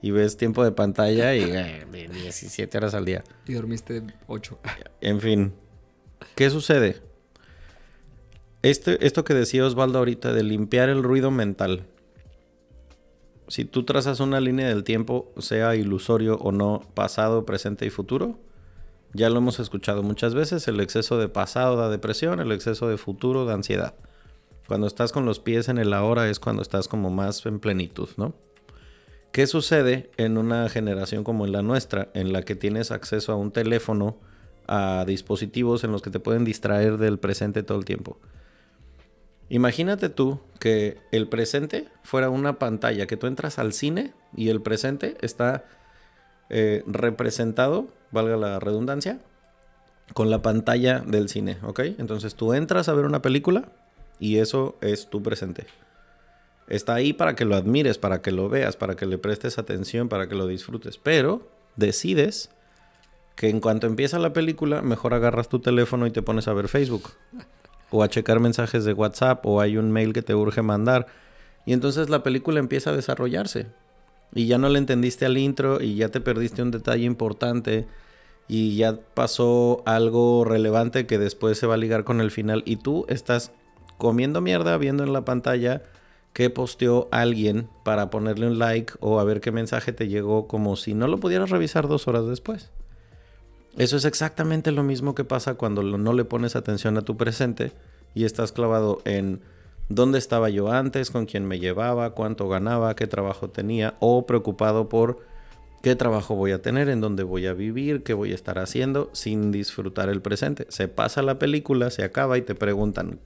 Y 0.02 0.12
ves 0.12 0.38
tiempo 0.38 0.63
de 0.63 0.71
pantalla 0.73 1.34
y 1.34 1.41
eh, 1.41 1.86
de 1.91 2.08
17 2.10 2.78
horas 2.78 2.93
al 2.93 3.06
día. 3.06 3.23
Y 3.47 3.54
dormiste 3.54 4.04
ocho. 4.28 4.60
En 5.02 5.19
fin, 5.21 5.54
¿qué 6.36 6.50
sucede? 6.50 7.02
Este, 8.62 9.06
esto 9.08 9.23
que 9.23 9.34
decía 9.34 9.65
Osvaldo 9.65 9.97
ahorita 10.00 10.34
de 10.34 10.43
limpiar 10.43 10.89
el 10.89 11.04
ruido 11.04 11.32
mental. 11.32 11.86
Si 13.47 13.63
tú 13.63 13.83
trazas 13.83 14.19
una 14.19 14.41
línea 14.41 14.67
del 14.67 14.83
tiempo, 14.83 15.31
sea 15.38 15.75
ilusorio 15.75 16.36
o 16.36 16.51
no, 16.51 16.81
pasado, 16.93 17.45
presente 17.45 17.86
y 17.86 17.89
futuro, 17.89 18.38
ya 19.13 19.29
lo 19.29 19.38
hemos 19.38 19.60
escuchado 19.60 20.03
muchas 20.03 20.36
veces, 20.36 20.67
el 20.67 20.79
exceso 20.81 21.17
de 21.17 21.29
pasado 21.29 21.77
da 21.77 21.89
depresión, 21.89 22.39
el 22.39 22.51
exceso 22.51 22.89
de 22.89 22.97
futuro 22.97 23.45
da 23.45 23.53
ansiedad. 23.53 23.93
Cuando 24.67 24.86
estás 24.86 25.13
con 25.13 25.25
los 25.25 25.39
pies 25.39 25.69
en 25.69 25.77
el 25.77 25.93
ahora 25.93 26.29
es 26.29 26.39
cuando 26.39 26.62
estás 26.62 26.89
como 26.89 27.10
más 27.10 27.45
en 27.45 27.60
plenitud, 27.60 28.10
¿no? 28.17 28.36
¿Qué 29.31 29.47
sucede 29.47 30.10
en 30.17 30.38
una 30.38 30.67
generación 30.67 31.23
como 31.23 31.45
en 31.45 31.53
la 31.53 31.62
nuestra, 31.62 32.10
en 32.13 32.33
la 32.33 32.41
que 32.41 32.55
tienes 32.55 32.91
acceso 32.91 33.31
a 33.31 33.36
un 33.36 33.51
teléfono, 33.51 34.17
a 34.67 35.05
dispositivos 35.07 35.86
en 35.86 35.91
los 35.91 36.01
que 36.01 36.10
te 36.10 36.19
pueden 36.19 36.43
distraer 36.43 36.97
del 36.97 37.17
presente 37.17 37.63
todo 37.63 37.77
el 37.77 37.86
tiempo? 37.86 38.19
Imagínate 39.49 40.10
tú 40.10 40.39
que 40.60 40.97
el 41.12 41.27
presente 41.27 41.88
fuera 42.03 42.29
una 42.29 42.60
pantalla, 42.60 43.07
que 43.07 43.17
tú 43.17 43.27
entras 43.27 43.60
al 43.60 43.73
cine 43.73 44.13
y 44.36 44.49
el 44.49 44.62
presente 44.62 45.17
está 45.21 45.65
eh, 46.49 46.83
representado, 46.86 47.88
valga 48.12 48.36
la 48.38 48.60
redundancia, 48.60 49.19
con 50.13 50.29
la 50.29 50.41
pantalla 50.41 50.99
del 50.99 51.29
cine, 51.29 51.57
¿ok? 51.63 51.79
Entonces 51.97 52.36
tú 52.36 52.53
entras 52.53 52.89
a 52.89 52.93
ver 52.93 53.05
una 53.05 53.21
película 53.21 53.69
y 54.19 54.38
eso 54.38 54.75
es 54.81 55.10
tu 55.10 55.21
presente. 55.21 55.67
Está 56.67 56.95
ahí 56.95 57.13
para 57.13 57.36
que 57.36 57.45
lo 57.45 57.55
admires, 57.55 57.97
para 57.97 58.21
que 58.21 58.31
lo 58.31 58.49
veas, 58.49 58.75
para 58.75 58.95
que 58.95 59.05
le 59.05 59.17
prestes 59.17 59.57
atención, 59.57 60.10
para 60.10 60.27
que 60.27 60.36
lo 60.36 60.47
disfrutes. 60.47 60.97
Pero 60.97 61.47
decides 61.77 62.49
que 63.36 63.49
en 63.49 63.62
cuanto 63.62 63.88
empieza 63.88 64.19
la 64.19 64.33
película, 64.33 64.81
mejor 64.81 65.13
agarras 65.13 65.47
tu 65.47 65.60
teléfono 65.60 66.07
y 66.07 66.12
te 66.12 66.21
pones 66.21 66.47
a 66.47 66.53
ver 66.53 66.67
Facebook. 66.67 67.12
O 67.89 68.04
a 68.04 68.10
checar 68.10 68.39
mensajes 68.39 68.86
de 68.86 68.93
WhatsApp, 68.93 69.45
o 69.45 69.62
hay 69.62 69.78
un 69.78 69.91
mail 69.91 70.13
que 70.13 70.21
te 70.21 70.36
urge 70.36 70.62
mandar. 70.62 71.08
Y 71.65 71.73
entonces 71.73 72.10
la 72.10 72.23
película 72.23 72.60
empieza 72.60 72.89
a 72.89 72.95
desarrollarse. 72.95 73.67
Y 74.34 74.47
ya 74.47 74.58
no 74.58 74.69
le 74.69 74.80
entendiste 74.80 75.26
al 75.26 75.38
intro 75.38 75.82
y 75.82 75.95
ya 75.95 76.10
te 76.10 76.21
perdiste 76.21 76.62
un 76.62 76.71
detalle 76.71 77.06
importante. 77.06 77.88
Y 78.47 78.78
ya 78.78 79.00
pasó 79.13 79.84
algo 79.86 80.45
relevante 80.45 81.06
que 81.06 81.17
después 81.17 81.58
se 81.58 81.67
va 81.67 81.76
a 81.76 81.78
ligar 81.78 82.04
con 82.04 82.21
el 82.21 82.32
final. 82.32 82.63
Y 82.65 82.78
tú 82.78 83.06
estás 83.10 83.52
comiendo 83.97 84.41
mierda 84.41 84.78
viendo 84.78 85.04
en 85.04 85.13
la 85.13 85.26
pantalla 85.26 85.84
que 86.34 86.50
posteó 86.50 87.08
alguien 87.12 87.67
para 87.84 88.10
ponerle 88.10 88.47
un 88.47 88.60
like 88.60 88.93
o 89.00 89.19
a 89.19 89.23
ver 89.23 89.41
qué 89.41 89.52
mensaje 89.52 89.91
te 89.91 90.08
llegó 90.08 90.47
como 90.47 90.76
si 90.76 90.93
no 90.93 91.08
lo 91.08 91.19
pudieras 91.19 91.50
revisar 91.50 91.88
dos 91.88 92.08
horas 92.08 92.28
después. 92.28 92.69
Eso 93.78 93.96
es 93.96 94.06
exactamente 94.06 94.72
lo 94.72 94.84
mismo 94.84 95.13
que 95.13 95.24
pasa 95.24 95.54
cuando 95.54 95.84
no 95.84 96.13
le 96.13 96.26
pones 96.26 96.56
atención 96.56 96.98
a 96.98 97.04
tu 97.04 97.16
presente 97.16 97.72
y 98.16 98.26
estás 98.26 98.52
clavado 98.52 99.02
en 99.06 99.42
dónde 99.88 100.18
estaba 100.18 100.50
yo 100.50 100.72
antes, 100.72 101.12
con 101.12 101.28
quién 101.28 101.46
me 101.46 101.60
llevaba, 101.60 102.12
cuánto 102.12 102.50
ganaba, 102.50 102.96
qué 102.96 103.06
trabajo 103.06 103.50
tenía, 103.50 103.96
o 104.00 104.26
preocupado 104.26 104.90
por 104.90 105.20
qué 105.84 105.96
trabajo 105.96 106.36
voy 106.36 106.52
a 106.52 106.62
tener, 106.62 106.90
en 106.90 107.02
dónde 107.02 107.22
voy 107.22 107.46
a 107.46 107.54
vivir, 107.54 108.02
qué 108.02 108.16
voy 108.16 108.32
a 108.32 108.36
estar 108.36 108.58
haciendo, 108.58 109.12
sin 109.13 109.52
disfrutar 109.52 110.10
el 110.10 110.22
presente. 110.22 110.66
Se 110.70 110.88
pasa 110.88 111.22
la 111.22 111.38
película, 111.38 111.92
se 111.92 112.04
acaba 112.04 112.38
y 112.40 112.42
te 112.42 112.56
preguntan, 112.56 113.20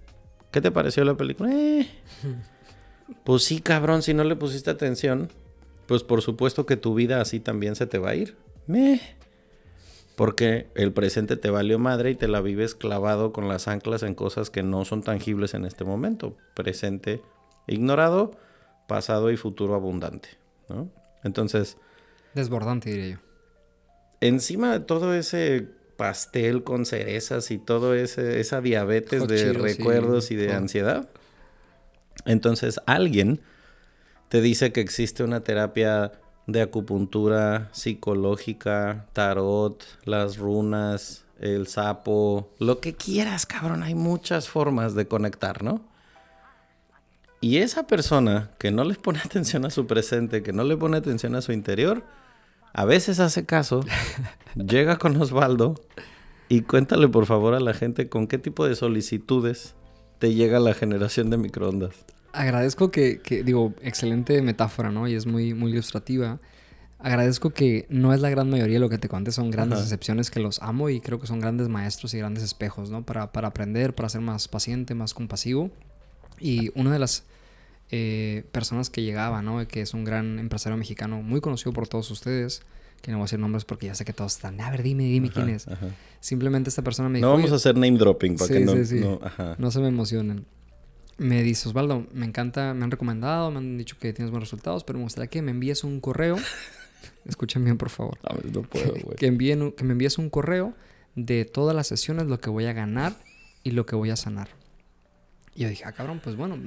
¿qué 0.51 0.59
te 0.59 0.69
pareció 0.69 1.05
la 1.05 1.15
película? 1.15 1.49
Eh, 1.53 1.87
pues 3.23 3.43
sí, 3.43 3.61
cabrón, 3.61 4.01
si 4.01 4.13
no 4.13 4.25
le 4.25 4.35
pusiste 4.35 4.69
atención, 4.69 5.29
pues 5.87 6.03
por 6.03 6.21
supuesto 6.21 6.65
que 6.65 6.75
tu 6.75 6.93
vida 6.93 7.21
así 7.21 7.39
también 7.39 7.75
se 7.75 7.87
te 7.87 7.97
va 7.97 8.09
a 8.09 8.15
ir. 8.15 8.35
Meh. 8.67 8.99
Porque 10.21 10.67
el 10.75 10.93
presente 10.93 11.35
te 11.35 11.49
valió 11.49 11.79
madre 11.79 12.11
y 12.11 12.15
te 12.15 12.27
la 12.27 12.41
vives 12.41 12.75
clavado 12.75 13.33
con 13.33 13.47
las 13.47 13.67
anclas 13.67 14.03
en 14.03 14.13
cosas 14.13 14.51
que 14.51 14.61
no 14.61 14.85
son 14.85 15.01
tangibles 15.01 15.55
en 15.55 15.65
este 15.65 15.83
momento. 15.83 16.37
Presente 16.53 17.23
ignorado, 17.65 18.37
pasado 18.87 19.31
y 19.31 19.37
futuro 19.37 19.73
abundante. 19.73 20.29
¿no? 20.69 20.91
Entonces. 21.23 21.75
Desbordante, 22.35 22.91
diría 22.91 23.15
yo. 23.15 23.17
Encima 24.19 24.73
de 24.73 24.81
todo 24.81 25.15
ese 25.15 25.67
pastel 25.97 26.63
con 26.63 26.85
cerezas 26.85 27.49
y 27.49 27.57
todo 27.57 27.95
ese 27.95 28.39
esa 28.39 28.61
diabetes 28.61 29.27
de 29.27 29.53
recuerdos 29.53 30.29
y, 30.29 30.35
de 30.35 30.53
ansiedad. 30.53 31.09
Entonces 32.25 32.79
alguien 32.85 33.41
te 34.29 34.39
dice 34.39 34.71
que 34.71 34.81
existe 34.81 35.23
una 35.23 35.41
terapia 35.41 36.11
de 36.47 36.61
acupuntura 36.61 37.69
psicológica, 37.71 39.05
tarot, 39.13 39.83
las 40.05 40.37
runas, 40.37 41.25
el 41.39 41.67
sapo, 41.67 42.49
lo 42.59 42.79
que 42.79 42.93
quieras, 42.93 43.45
cabrón. 43.45 43.83
Hay 43.83 43.95
muchas 43.95 44.47
formas 44.47 44.95
de 44.95 45.07
conectar, 45.07 45.63
¿no? 45.63 45.81
Y 47.41 47.57
esa 47.57 47.87
persona 47.87 48.51
que 48.59 48.71
no 48.71 48.83
le 48.83 48.93
pone 48.95 49.19
atención 49.25 49.65
a 49.65 49.71
su 49.71 49.87
presente, 49.87 50.43
que 50.43 50.53
no 50.53 50.63
le 50.63 50.77
pone 50.77 50.97
atención 50.97 51.35
a 51.35 51.41
su 51.41 51.51
interior, 51.51 52.03
a 52.73 52.85
veces 52.85 53.19
hace 53.19 53.45
caso, 53.45 53.81
llega 54.55 54.97
con 54.97 55.19
Osvaldo 55.19 55.75
y 56.47 56.61
cuéntale 56.61 57.07
por 57.07 57.25
favor 57.25 57.53
a 57.53 57.59
la 57.59 57.73
gente 57.73 58.07
con 58.07 58.27
qué 58.27 58.37
tipo 58.37 58.65
de 58.65 58.75
solicitudes 58.75 59.75
te 60.19 60.33
llega 60.33 60.59
la 60.59 60.73
generación 60.73 61.29
de 61.29 61.37
microondas. 61.37 61.95
Agradezco 62.33 62.91
que, 62.91 63.19
digo, 63.45 63.73
excelente 63.81 64.41
metáfora, 64.41 64.91
¿no? 64.91 65.07
Y 65.07 65.15
es 65.15 65.25
muy, 65.25 65.53
muy 65.53 65.71
ilustrativa. 65.71 66.39
Agradezco 66.99 67.49
que 67.49 67.87
no 67.89 68.13
es 68.13 68.21
la 68.21 68.29
gran 68.29 68.49
mayoría 68.49 68.75
de 68.75 68.79
lo 68.79 68.89
que 68.89 68.99
te 68.99 69.09
conté, 69.09 69.31
son 69.31 69.49
grandes 69.49 69.79
excepciones 69.79 70.29
que 70.29 70.39
los 70.39 70.61
amo 70.61 70.89
y 70.89 71.01
creo 71.01 71.19
que 71.19 71.25
son 71.25 71.39
grandes 71.39 71.67
maestros 71.67 72.13
y 72.13 72.19
grandes 72.19 72.43
espejos, 72.43 72.91
¿no? 72.91 73.03
Para, 73.03 73.31
para 73.31 73.47
aprender, 73.47 73.95
para 73.95 74.07
ser 74.07 74.21
más 74.21 74.47
paciente, 74.47 74.93
más 74.93 75.13
compasivo. 75.13 75.71
Y 76.39 76.71
una 76.79 76.93
de 76.93 76.99
las 76.99 77.23
eh, 77.89 78.45
personas 78.51 78.89
que 78.89 79.03
llegaba, 79.03 79.41
¿no? 79.41 79.67
Que 79.67 79.81
es 79.81 79.93
un 79.93 80.03
gran 80.05 80.39
empresario 80.39 80.77
mexicano, 80.77 81.21
muy 81.21 81.41
conocido 81.41 81.73
por 81.73 81.87
todos 81.87 82.09
ustedes, 82.11 82.61
que 83.01 83.11
no 83.11 83.17
voy 83.17 83.23
a 83.23 83.25
decir 83.25 83.39
nombres 83.39 83.65
porque 83.65 83.87
ya 83.87 83.95
sé 83.95 84.05
que 84.05 84.13
todos 84.13 84.35
están, 84.35 84.61
a 84.61 84.69
ver, 84.69 84.83
dime, 84.83 85.03
dime 85.03 85.29
quién 85.29 85.49
es. 85.49 85.65
Simplemente 86.19 86.69
esta 86.69 86.83
persona 86.83 87.09
me 87.09 87.17
dijo... 87.17 87.27
No 87.27 87.33
vamos 87.33 87.51
a 87.51 87.55
hacer 87.55 87.75
name 87.75 87.97
dropping 87.97 88.37
para 88.37 88.53
que 88.53 88.59
no, 88.59 88.75
no, 88.75 89.55
no, 89.57 89.71
se 89.71 89.79
me 89.79 89.87
emocionen. 89.87 90.45
Me 91.21 91.43
dice, 91.43 91.69
Osvaldo, 91.69 92.07
me 92.13 92.25
encanta, 92.25 92.73
me 92.73 92.83
han 92.83 92.89
recomendado, 92.89 93.51
me 93.51 93.59
han 93.59 93.77
dicho 93.77 93.95
que 93.99 94.11
tienes 94.11 94.31
buenos 94.31 94.49
resultados, 94.49 94.83
pero 94.83 94.97
me 94.97 95.03
gustaría 95.03 95.29
que 95.29 95.43
me 95.43 95.51
envíes 95.51 95.83
un 95.83 95.99
correo. 95.99 96.35
Escuchen 97.25 97.63
bien, 97.63 97.77
por 97.77 97.91
favor. 97.91 98.17
A 98.23 98.33
ver, 98.33 98.51
no 98.51 98.63
puedo, 98.63 98.93
güey. 99.03 99.17
Que, 99.17 99.27
envíen, 99.27 99.71
que 99.73 99.83
me 99.83 99.91
envíes 99.91 100.17
un 100.17 100.31
correo 100.31 100.73
de 101.13 101.45
todas 101.45 101.75
las 101.75 101.85
sesiones, 101.85 102.25
lo 102.25 102.41
que 102.41 102.49
voy 102.49 102.65
a 102.65 102.73
ganar 102.73 103.13
y 103.63 103.69
lo 103.69 103.85
que 103.85 103.95
voy 103.95 104.09
a 104.09 104.15
sanar. 104.15 104.49
Y 105.53 105.61
yo 105.61 105.69
dije, 105.69 105.83
ah, 105.85 105.91
cabrón, 105.91 106.21
pues 106.23 106.35
bueno, 106.35 106.57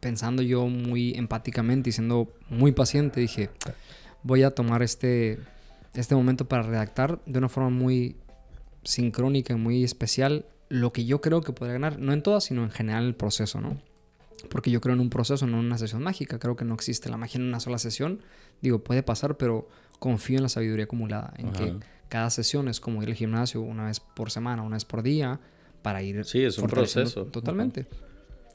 pensando 0.00 0.42
yo 0.42 0.66
muy 0.66 1.14
empáticamente 1.14 1.90
y 1.90 1.92
siendo 1.92 2.34
muy 2.48 2.72
paciente, 2.72 3.20
dije, 3.20 3.50
voy 4.24 4.42
a 4.42 4.50
tomar 4.50 4.82
este, 4.82 5.38
este 5.94 6.16
momento 6.16 6.48
para 6.48 6.64
redactar 6.64 7.20
de 7.24 7.38
una 7.38 7.48
forma 7.48 7.70
muy 7.70 8.16
sincrónica 8.82 9.54
y 9.54 9.56
muy 9.56 9.84
especial 9.84 10.44
lo 10.68 10.92
que 10.92 11.04
yo 11.04 11.20
creo 11.20 11.42
que 11.42 11.52
podría 11.52 11.74
ganar, 11.74 11.98
no 11.98 12.12
en 12.12 12.22
todas, 12.22 12.44
sino 12.44 12.62
en 12.64 12.70
general 12.70 13.04
el 13.04 13.14
proceso, 13.14 13.60
¿no? 13.60 13.80
Porque 14.50 14.70
yo 14.70 14.80
creo 14.80 14.94
en 14.94 15.00
un 15.00 15.10
proceso, 15.10 15.46
no 15.46 15.58
en 15.58 15.66
una 15.66 15.78
sesión 15.78 16.02
mágica. 16.02 16.38
Creo 16.38 16.56
que 16.56 16.64
no 16.64 16.74
existe 16.74 17.08
la 17.08 17.16
magia 17.16 17.38
en 17.38 17.46
una 17.46 17.60
sola 17.60 17.78
sesión. 17.78 18.20
Digo, 18.60 18.80
puede 18.80 19.02
pasar, 19.02 19.36
pero 19.36 19.68
confío 19.98 20.36
en 20.36 20.42
la 20.42 20.48
sabiduría 20.48 20.84
acumulada, 20.84 21.32
en 21.38 21.52
que 21.52 21.76
cada 22.08 22.30
sesión 22.30 22.68
es 22.68 22.80
como 22.80 23.02
ir 23.02 23.08
al 23.08 23.14
gimnasio 23.14 23.60
una 23.60 23.86
vez 23.86 24.00
por 24.00 24.30
semana, 24.30 24.62
una 24.62 24.76
vez 24.76 24.84
por 24.84 25.02
día, 25.02 25.40
para 25.82 26.02
ir. 26.02 26.24
Sí, 26.24 26.42
es 26.42 26.58
un 26.58 26.68
proceso. 26.68 27.24
Totalmente. 27.26 27.86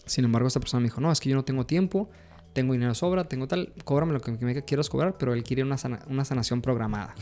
Sin 0.06 0.26
embargo, 0.26 0.48
esta 0.48 0.60
persona 0.60 0.82
me 0.82 0.88
dijo, 0.88 1.02
no, 1.02 1.12
es 1.12 1.20
que 1.20 1.30
yo 1.30 1.36
no 1.36 1.44
tengo 1.44 1.66
tiempo, 1.66 2.10
tengo 2.54 2.74
dinero 2.74 2.94
sobra, 2.94 3.26
tengo 3.26 3.48
tal, 3.48 3.74
cóbrame 3.84 4.14
lo 4.14 4.22
que 4.22 4.32
me 4.32 4.62
quieras 4.64 4.90
cobrar, 4.90 5.18
pero 5.18 5.34
él 5.34 5.44
quiere 5.44 5.64
una, 5.64 5.78
una 6.08 6.26
sanación 6.26 6.62
programada. 6.62 7.16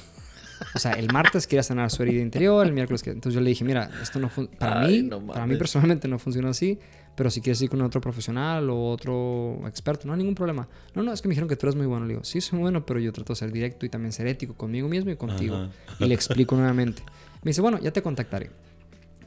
O 0.76 0.80
sea, 0.80 0.94
el 0.94 1.12
martes 1.12 1.48
quiere 1.48 1.64
sanar 1.64 1.92
su 1.92 2.04
herida 2.04 2.22
interior, 2.22 2.66
el 2.66 2.74
miércoles 2.74 3.04
que... 3.04 3.12
Entonces 3.12 3.34
yo 3.34 3.42
le 3.42 3.50
dije, 3.50 3.64
mira, 3.64 3.90
esto 4.02 4.20
no 4.20 4.30
para 4.58 4.88
mí, 4.88 5.10
para 5.28 5.46
mí 5.46 5.56
personalmente 5.56 6.08
no 6.08 6.20
funciona 6.20 6.50
así, 6.50 6.80
pero 7.16 7.30
si 7.30 7.42
quieres 7.42 7.62
ir 7.62 7.70
con 7.70 7.82
otro 7.82 8.02
profesional 8.02 8.70
o 8.70 8.92
otro 8.92 9.60
experto, 9.68 10.08
no 10.08 10.14
hay 10.14 10.20
ningún 10.20 10.36
problema. 10.36 10.68
No, 10.96 11.04
no, 11.04 11.12
es 11.12 11.22
que 11.22 11.28
me 11.28 11.34
dijeron 11.34 11.50
que 11.50 11.56
tú 11.56 11.66
eres 11.68 11.76
muy 11.76 11.86
bueno. 11.86 12.06
Le 12.06 12.14
digo, 12.14 12.24
sí, 12.24 12.42
soy 12.42 12.58
muy 12.58 12.64
bueno, 12.64 12.86
pero 12.86 13.00
yo 13.00 13.12
trato 13.12 13.34
de 13.34 13.38
ser 13.38 13.52
directo 13.52 13.86
y 13.86 13.90
también 13.90 14.12
ser 14.12 14.28
ético 14.28 14.54
conmigo 14.54 14.88
mismo 14.88 15.12
y 15.12 15.16
contigo. 15.16 15.70
Y 16.00 16.06
le 16.06 16.16
explico 16.16 16.56
nuevamente. 16.56 17.04
Me 17.44 17.50
dice, 17.50 17.62
bueno, 17.62 17.80
ya 17.80 17.92
te 17.92 18.02
contactaré. 18.02 18.52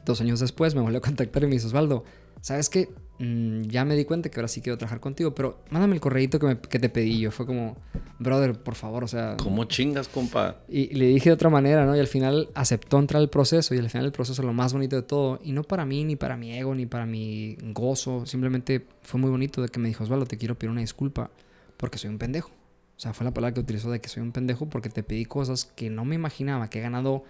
Dos 0.05 0.21
años 0.21 0.39
después 0.39 0.75
me 0.75 0.81
volvió 0.81 0.97
a 0.97 1.01
contactar 1.01 1.43
y 1.43 1.47
me 1.47 1.53
dice, 1.53 1.67
Osvaldo, 1.67 2.03
¿sabes 2.43 2.69
qué? 2.69 2.89
Mm, 3.19 3.61
ya 3.61 3.85
me 3.85 3.95
di 3.95 4.03
cuenta 4.03 4.29
que 4.29 4.37
ahora 4.37 4.49
sí 4.49 4.61
quiero 4.61 4.77
trabajar 4.77 4.99
contigo, 4.99 5.33
pero 5.33 5.63
mándame 5.69 5.95
el 5.95 6.01
correíto 6.01 6.39
que, 6.39 6.57
que 6.57 6.77
te 6.77 6.89
pedí 6.89 7.19
yo. 7.21 7.31
Fue 7.31 7.45
como, 7.45 7.77
brother, 8.19 8.61
por 8.61 8.75
favor, 8.75 9.05
o 9.05 9.07
sea... 9.07 9.37
¿Cómo 9.37 9.63
chingas, 9.63 10.09
compa? 10.09 10.57
Y, 10.67 10.93
le 10.93 11.07
dije 11.07 11.29
de 11.29 11.33
otra 11.33 11.49
manera, 11.49 11.85
¿no? 11.85 11.95
Y 11.95 12.01
al 12.01 12.07
final 12.07 12.49
aceptó 12.53 12.99
entrar 12.99 13.21
al 13.21 13.29
proceso 13.29 13.73
y 13.73 13.77
al 13.77 13.89
final 13.89 14.07
el 14.07 14.11
proceso 14.11 14.41
es 14.41 14.45
lo 14.45 14.51
más 14.51 14.73
bonito 14.73 14.97
de 14.97 15.03
todo. 15.03 15.39
Y 15.41 15.53
no 15.53 15.63
para 15.63 15.85
mí, 15.85 16.03
ni 16.03 16.17
para 16.17 16.35
mi 16.35 16.53
ego, 16.53 16.75
ni 16.75 16.85
para 16.85 17.05
mi 17.05 17.55
gozo. 17.71 18.25
Simplemente 18.25 18.85
fue 19.03 19.21
muy 19.21 19.29
bonito 19.29 19.61
de 19.61 19.69
que 19.69 19.79
me 19.79 19.87
dijo, 19.87 20.03
Osvaldo, 20.03 20.25
te 20.25 20.37
quiero 20.37 20.55
pedir 20.55 20.71
una 20.71 20.81
disculpa 20.81 21.31
porque 21.77 21.97
soy 21.97 22.09
un 22.09 22.17
pendejo. 22.17 22.49
O 22.49 22.99
sea, 22.99 23.13
fue 23.13 23.23
la 23.23 23.33
palabra 23.33 23.53
que 23.53 23.61
utilizó 23.61 23.89
de 23.89 24.01
que 24.01 24.09
soy 24.09 24.21
un 24.21 24.33
pendejo 24.33 24.67
porque 24.67 24.89
te 24.89 25.01
pedí 25.01 25.23
cosas 25.23 25.63
que 25.63 25.89
no 25.89 26.03
me 26.03 26.15
imaginaba, 26.15 26.69
que 26.69 26.79
he 26.79 26.81
ganado 26.81 27.23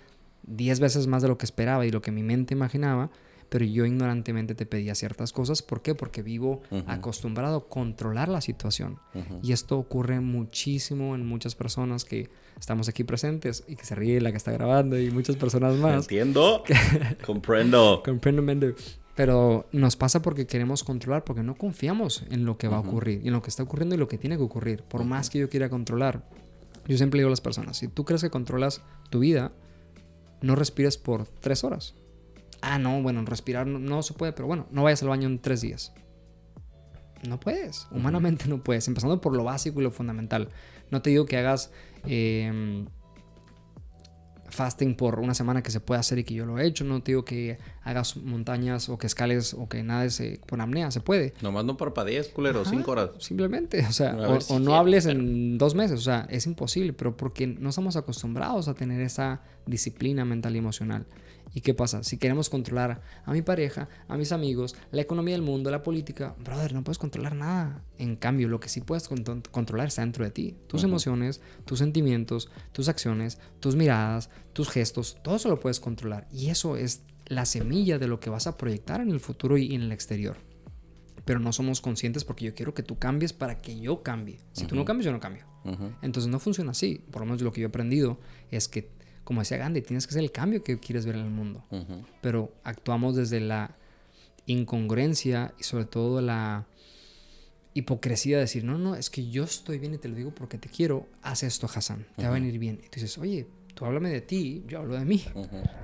10 0.48 0.80
veces 0.80 1.06
más 1.06 1.22
de 1.22 1.28
lo 1.28 1.38
que 1.38 1.46
esperaba 1.46 1.86
y 1.86 1.92
lo 1.92 2.02
que 2.02 2.12
mi 2.12 2.24
mente 2.24 2.56
imaginaba 2.56 3.12
pero 3.54 3.66
yo 3.66 3.86
ignorantemente 3.86 4.56
te 4.56 4.66
pedía 4.66 4.96
ciertas 4.96 5.32
cosas. 5.32 5.62
¿Por 5.62 5.84
qué? 5.84 5.94
Porque 5.94 6.24
vivo 6.24 6.64
acostumbrado 6.88 7.58
a 7.58 7.70
controlar 7.70 8.28
la 8.28 8.42
situación. 8.42 8.98
Y 9.44 9.52
esto 9.52 9.78
ocurre 9.78 10.22
muchísimo 10.22 11.14
en 11.14 11.24
muchas 11.24 11.54
personas 11.54 12.04
que 12.04 12.32
estamos 12.60 12.90
aquí 12.90 13.04
presentes 13.04 13.64
y 13.68 13.76
que 13.76 13.86
se 13.86 13.94
ríe 13.94 14.20
la 14.22 14.32
que 14.32 14.38
está 14.38 14.52
grabando 14.52 15.00
y 15.00 15.12
muchas 15.12 15.36
personas 15.36 15.76
más. 15.76 16.06
Entiendo. 16.06 16.64
Comprendo. 17.28 18.02
Comprendo, 18.04 18.74
Pero 19.14 19.68
nos 19.72 19.98
pasa 19.98 20.24
porque 20.24 20.48
queremos 20.48 20.84
controlar, 20.84 21.24
porque 21.24 21.44
no 21.44 21.54
confiamos 21.54 22.26
en 22.32 22.46
lo 22.46 22.58
que 22.58 22.68
va 22.68 22.78
a 22.78 22.80
ocurrir, 22.80 23.22
y 23.24 23.28
en 23.28 23.34
lo 23.34 23.44
que 23.44 23.52
está 23.52 23.62
ocurriendo 23.62 23.94
y 23.94 24.00
lo 24.00 24.08
que 24.08 24.18
tiene 24.18 24.36
que 24.36 24.42
ocurrir, 24.42 24.82
por 24.82 25.04
más 25.04 25.30
que 25.30 25.38
yo 25.38 25.48
quiera 25.48 25.70
controlar. 25.70 26.28
Yo 26.88 26.98
siempre 26.98 27.20
digo 27.20 27.28
a 27.28 27.30
las 27.30 27.42
personas, 27.42 27.78
si 27.78 27.88
tú 27.88 28.04
crees 28.04 28.24
que 28.24 28.32
controlas 28.32 28.82
tu 29.12 29.20
vida, 29.20 29.52
no 30.42 30.56
respires 30.56 30.98
por 30.98 31.28
tres 31.28 31.64
horas 31.64 31.94
ah, 32.64 32.80
no, 32.80 33.02
bueno, 33.02 33.24
respirar 33.26 33.68
no, 33.68 34.04
se 34.04 34.14
puede, 34.14 34.32
pero 34.32 34.48
bueno, 34.48 34.68
no 34.72 34.84
vayas 34.84 35.04
al 35.04 35.10
baño 35.10 35.28
en 35.28 35.40
tres 35.40 35.62
días. 35.62 35.94
No 37.28 37.40
puedes, 37.40 37.88
humanamente 37.92 38.48
no 38.48 38.64
puedes, 38.64 38.88
empezando 38.88 39.22
por 39.22 39.36
lo 39.36 39.44
básico 39.44 39.80
y 39.80 39.84
lo 39.84 39.92
fundamental. 39.92 40.50
No 40.90 41.02
te 41.02 41.10
digo 41.10 41.26
que 41.26 41.38
hagas 41.38 41.72
em, 42.06 42.86
fasting 44.50 44.96
por 44.96 45.20
una 45.20 45.34
semana 45.34 45.64
que 45.64 45.72
se 45.72 45.80
puede 45.80 46.00
hacer 46.00 46.20
y 46.20 46.24
que 46.24 46.34
yo 46.34 46.46
lo 46.46 46.60
he 46.60 46.66
hecho. 46.66 46.84
No 46.84 47.02
te 47.02 47.12
digo 47.12 47.26
que 47.26 47.58
hagas 47.84 48.18
montañas 48.18 48.90
o 48.90 48.98
que 48.98 49.08
escales 49.08 49.54
o 49.54 49.68
que 49.68 49.84
nades 49.84 50.22
con 50.50 50.62
apnea. 50.62 50.92
Se 50.92 51.00
puede. 51.02 51.34
Nomás 51.42 51.66
no 51.66 51.78
parpadees, 51.78 52.28
culero, 52.28 52.64
cinco 52.66 52.92
horas. 52.92 53.12
Simplemente, 53.20 53.86
o 53.88 53.94
sea, 53.94 54.16
o, 54.50 54.60
no 54.60 54.76
hables 54.76 55.06
en 55.06 55.58
dos 55.58 55.76
meses. 55.76 56.00
O 56.00 56.04
sea, 56.04 56.28
es 56.30 56.46
imposible, 56.46 56.94
pero 56.94 57.16
porque 57.18 57.48
no 57.48 57.70
estamos 57.70 57.96
acostumbrados 57.96 58.68
a 58.68 58.74
tener 58.74 59.02
esa 59.02 59.42
disciplina 59.66 60.26
mental 60.26 60.56
y 60.56 60.60
emocional. 60.60 61.06
¿Y 61.54 61.62
qué 61.62 61.74
pasa? 61.74 62.04
Si 62.04 62.18
queremos 62.18 62.50
controlar 62.50 63.02
a 63.26 63.32
mi 63.32 63.42
pareja, 63.42 63.88
a 64.08 64.18
mis 64.18 64.32
amigos, 64.32 64.76
la 64.92 65.02
economía 65.02 65.36
del 65.36 65.44
mundo, 65.44 65.70
la 65.70 65.84
política, 65.84 66.36
brother, 66.44 66.74
no 66.74 66.84
puedes 66.84 66.98
controlar 66.98 67.36
nada. 67.36 67.84
En 67.98 68.16
cambio, 68.16 68.48
lo 68.48 68.60
que 68.60 68.70
sí 68.70 68.82
puedes 68.82 69.08
controlar 69.52 69.88
está 69.88 70.02
dentro 70.02 70.26
de 70.26 70.32
ti. 70.32 70.56
Tus 70.68 70.84
emociones, 70.84 71.42
tus 71.66 71.80
sentimientos, 71.80 72.50
tus 72.72 72.90
acciones, 72.90 73.40
tus 73.60 73.76
miradas, 73.76 74.30
tus 74.54 74.70
gestos, 74.70 75.18
todo 75.24 75.36
eso 75.36 75.50
lo 75.50 75.60
puedes 75.60 75.80
controlar. 75.80 76.28
Y 76.32 76.50
eso 76.50 76.76
es 76.76 77.04
la 77.28 77.46
semilla 77.46 78.00
de 78.00 78.08
lo 78.08 78.20
que 78.20 78.30
vas 78.30 78.48
a 78.48 78.58
proyectar 78.58 79.02
en 79.02 79.12
el 79.12 79.20
futuro 79.20 79.58
y 79.58 79.76
en 79.76 79.84
el 79.84 79.92
exterior. 79.92 80.38
Pero 81.24 81.40
no 81.40 81.54
somos 81.54 81.80
conscientes 81.82 82.26
porque 82.26 82.46
yo 82.46 82.56
quiero 82.56 82.74
que 82.74 82.84
tú 82.84 82.98
cambies 82.98 83.32
para 83.32 83.62
que 83.62 83.80
yo 83.80 84.04
cambie. 84.04 84.40
Si 84.52 84.66
tú 84.66 84.76
no 84.76 84.86
cambias, 84.86 85.06
yo 85.06 85.12
no 85.12 85.20
cambio. 85.20 85.46
Entonces 86.02 86.30
no 86.30 86.40
funciona 86.40 86.72
así. 86.72 87.06
Por 87.12 87.22
lo 87.22 87.28
menos 87.28 87.42
lo 87.42 87.54
que 87.54 87.62
yo 87.62 87.68
he 87.68 87.70
aprendido 87.70 88.20
es 88.52 88.68
que 88.68 88.92
como 89.24 89.42
decía 89.42 89.58
Gandhi, 89.58 89.82
tienes 89.82 90.08
que 90.08 90.14
ser 90.14 90.24
el 90.24 90.32
cambio 90.32 90.64
que 90.64 90.80
quieres 90.80 91.06
ver 91.06 91.16
en 91.16 91.22
el 91.22 91.32
mundo. 91.32 91.64
Pero 92.22 92.54
actuamos 92.64 93.16
desde 93.16 93.40
la 93.40 93.76
incongruencia 94.46 95.54
y 95.60 95.64
sobre 95.64 95.86
todo 95.86 96.22
la 96.22 96.68
hipocresía 97.74 98.38
de 98.38 98.42
decir, 98.42 98.64
no, 98.64 98.78
no, 98.78 98.96
es 98.96 99.10
que 99.10 99.30
yo 99.30 99.44
estoy 99.44 99.80
bien 99.80 99.94
y 99.94 99.98
te 99.98 100.08
lo 100.08 100.16
digo 100.16 100.34
porque 100.36 100.58
te 100.58 100.70
quiero, 100.70 101.08
haz 101.22 101.44
esto, 101.44 101.68
Hassan, 101.74 102.06
te 102.16 102.24
va 102.24 102.30
a 102.30 102.34
venir 102.34 102.60
bien. 102.60 102.80
Y 102.84 102.90
tú 102.90 102.96
dices, 102.96 103.18
oye, 103.18 103.48
tú 103.74 103.86
háblame 103.86 104.10
de 104.10 104.22
ti, 104.22 104.64
yo 104.68 104.80
hablo 104.80 104.96
de 104.96 105.06
mí. 105.06 105.24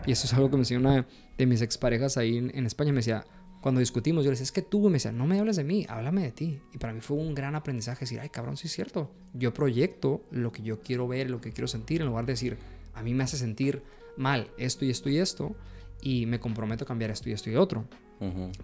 Y 0.06 0.12
eso 0.12 0.28
es 0.28 0.34
algo 0.34 0.50
que 0.50 0.58
me 0.58 0.62
enseñó 0.62 0.82
una 0.82 1.08
de 1.38 1.46
mis 1.46 1.62
exparejas 1.62 2.18
ahí 2.18 2.38
en, 2.38 2.52
en 2.56 2.66
España. 2.66 2.92
Me 2.92 2.98
decía, 2.98 3.26
cuando 3.62 3.80
discutimos, 3.80 4.24
yo 4.24 4.30
le 4.30 4.34
decía, 4.34 4.44
es 4.44 4.52
que 4.52 4.62
tú, 4.62 4.82
me 4.88 4.94
decía, 4.94 5.12
no 5.12 5.26
me 5.26 5.40
hables 5.40 5.56
de 5.56 5.64
mí, 5.64 5.86
háblame 5.90 6.22
de 6.24 6.32
ti. 6.32 6.62
Y 6.74 6.78
para 6.78 6.94
mí 6.94 7.02
fue 7.02 7.18
un 7.18 7.34
gran 7.34 7.56
aprendizaje 7.56 8.02
decir, 8.02 8.20
ay, 8.20 8.30
cabrón, 8.30 8.56
sí 8.58 8.68
es 8.68 8.74
cierto. 8.74 9.12
Yo 9.34 9.54
proyecto 9.54 10.24
lo 10.32 10.52
que 10.52 10.62
yo 10.62 10.82
quiero 10.82 11.08
ver, 11.08 11.30
lo 11.30 11.42
que 11.42 11.52
quiero 11.52 11.68
sentir, 11.68 12.02
en 12.02 12.08
lugar 12.08 12.26
de 12.26 12.34
decir, 12.34 12.58
a 13.00 13.04
mí 13.04 13.14
me 13.14 13.24
hace 13.24 13.38
sentir 13.38 13.82
mal 14.18 14.50
esto 14.58 14.84
y 14.84 14.90
esto 14.90 15.10
y 15.10 15.18
esto, 15.18 15.56
y 16.02 16.26
me 16.26 16.40
comprometo 16.40 16.84
a 16.84 16.88
cambiar 16.88 17.12
esto 17.12 17.30
y 17.30 17.32
esto 17.32 17.50
y 17.50 17.56
otro. 17.56 17.86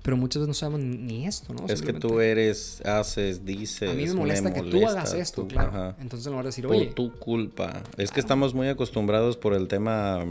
Pero 0.04 0.18
muchas 0.18 0.42
veces 0.42 0.48
no 0.50 0.54
sabemos 0.54 0.82
ni 0.82 1.26
esto, 1.26 1.54
¿no? 1.54 1.66
Es 1.70 1.82
que 1.82 1.94
tú 1.94 2.20
eres, 2.20 2.82
haces, 2.86 3.46
dices. 3.46 3.90
A 3.90 3.94
mí 3.94 4.06
me 4.06 4.14
molesta, 4.14 4.54
que 4.54 4.62
tú 4.62 4.86
hagas 4.86 5.14
esto, 5.14 5.48
claro. 5.48 5.96
Entonces, 6.02 6.28
en 6.28 6.34
lugar 6.34 6.44
de 6.44 6.50
decir, 6.50 6.68
oye. 6.68 6.88
Por 6.88 6.94
tu 6.94 7.14
culpa. 7.14 7.82
Es 7.96 8.12
que 8.12 8.20
estamos 8.20 8.54
muy 8.54 8.68
acostumbrados 8.68 9.38
por 9.38 9.54
el 9.54 9.70
tema 9.70 10.26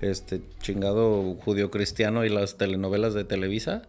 este 0.00 0.42
chingado 0.60 1.34
judío-cristiano 1.44 2.24
y 2.24 2.28
las 2.28 2.56
telenovelas 2.56 3.14
de 3.14 3.24
Televisa. 3.24 3.82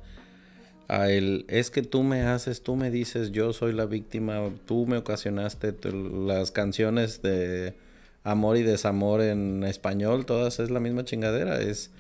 A 0.88 1.10
el, 1.12 1.46
es 1.50 1.70
que 1.70 1.84
tú 1.84 2.02
me 2.02 2.24
haces, 2.24 2.64
tú 2.64 2.76
me 2.76 2.90
dices, 2.90 3.32
yo 3.32 3.54
soy 3.54 3.74
la 3.74 3.86
víctima, 3.86 4.50
tú 4.66 4.88
me 4.88 4.98
ocasionaste 4.98 5.76
las 5.92 6.50
canciones 6.50 7.22
de 7.22 7.76
amor 8.24 8.58
y 8.58 8.64
desamor 8.64 9.22
en 9.22 9.64
español, 9.64 10.26
todas 10.26 10.60
es 10.60 10.70
la 10.70 10.80
misma 10.80 11.04
chingadera. 11.04 11.62
Es 11.62 11.92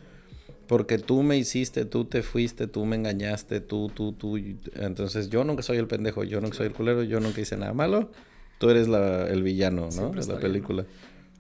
porque 0.67 0.97
tú 0.97 1.24
me 1.24 1.38
hiciste, 1.38 1.86
tú 1.86 2.05
te 2.05 2.24
fuiste, 2.24 2.67
tú 2.67 2.86
me 2.86 2.95
engañaste, 2.95 3.59
tú, 3.59 3.91
tú, 3.93 4.13
tú. 4.13 4.38
Entonces 4.76 5.30
yo 5.30 5.43
nunca 5.43 5.61
soy 5.61 5.78
el 5.78 5.88
pendejo, 5.88 6.24
yo 6.24 6.41
nunca 6.41 6.57
soy 6.57 6.67
el 6.67 6.74
culero, 6.74 7.03
yo 7.03 7.19
nunca 7.19 7.41
hice 7.41 7.57
nada 7.57 7.74
malo. 7.74 8.11
Tú 8.59 8.69
eres 8.69 8.88
la, 8.88 9.28
el 9.28 9.43
villano, 9.43 9.89
¿no? 9.95 10.09
De 10.11 10.26
la 10.26 10.39
película. 10.39 10.86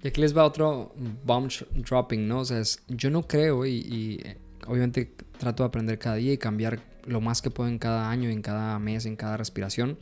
Y 0.03 0.09
aquí 0.09 0.19
les 0.19 0.35
va 0.35 0.43
otro 0.43 0.93
bomb 1.23 1.49
dropping, 1.75 2.27
¿no? 2.27 2.39
O 2.39 2.45
sea, 2.45 2.59
es, 2.59 2.83
yo 2.89 3.09
no 3.09 3.25
creo 3.25 3.65
y, 3.65 3.75
y, 3.75 4.19
eh, 4.25 4.37
obviamente 4.67 5.13
trato 5.37 5.63
de 5.63 5.67
aprender 5.67 5.97
cada 5.97 6.17
día 6.17 6.33
y 6.33 6.37
cambiar 6.37 6.81
lo 7.05 7.21
más 7.21 7.41
que 7.41 7.49
puedo 7.49 7.69
en 7.69 7.79
cada 7.79 8.09
año, 8.09 8.29
en 8.29 8.41
cada 8.41 8.77
mes, 8.79 9.05
en 9.05 9.15
cada 9.15 9.37
respiración. 9.37 9.97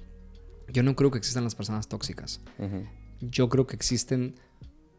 Yo 0.70 0.82
no 0.82 0.96
creo 0.96 1.12
que 1.12 1.20
existan 1.20 1.44
las 1.44 1.54
personas 1.54 1.88
tóxicas. 1.88 2.42
Yo 3.20 3.50
creo 3.50 3.68
que 3.68 3.76
existen 3.76 4.36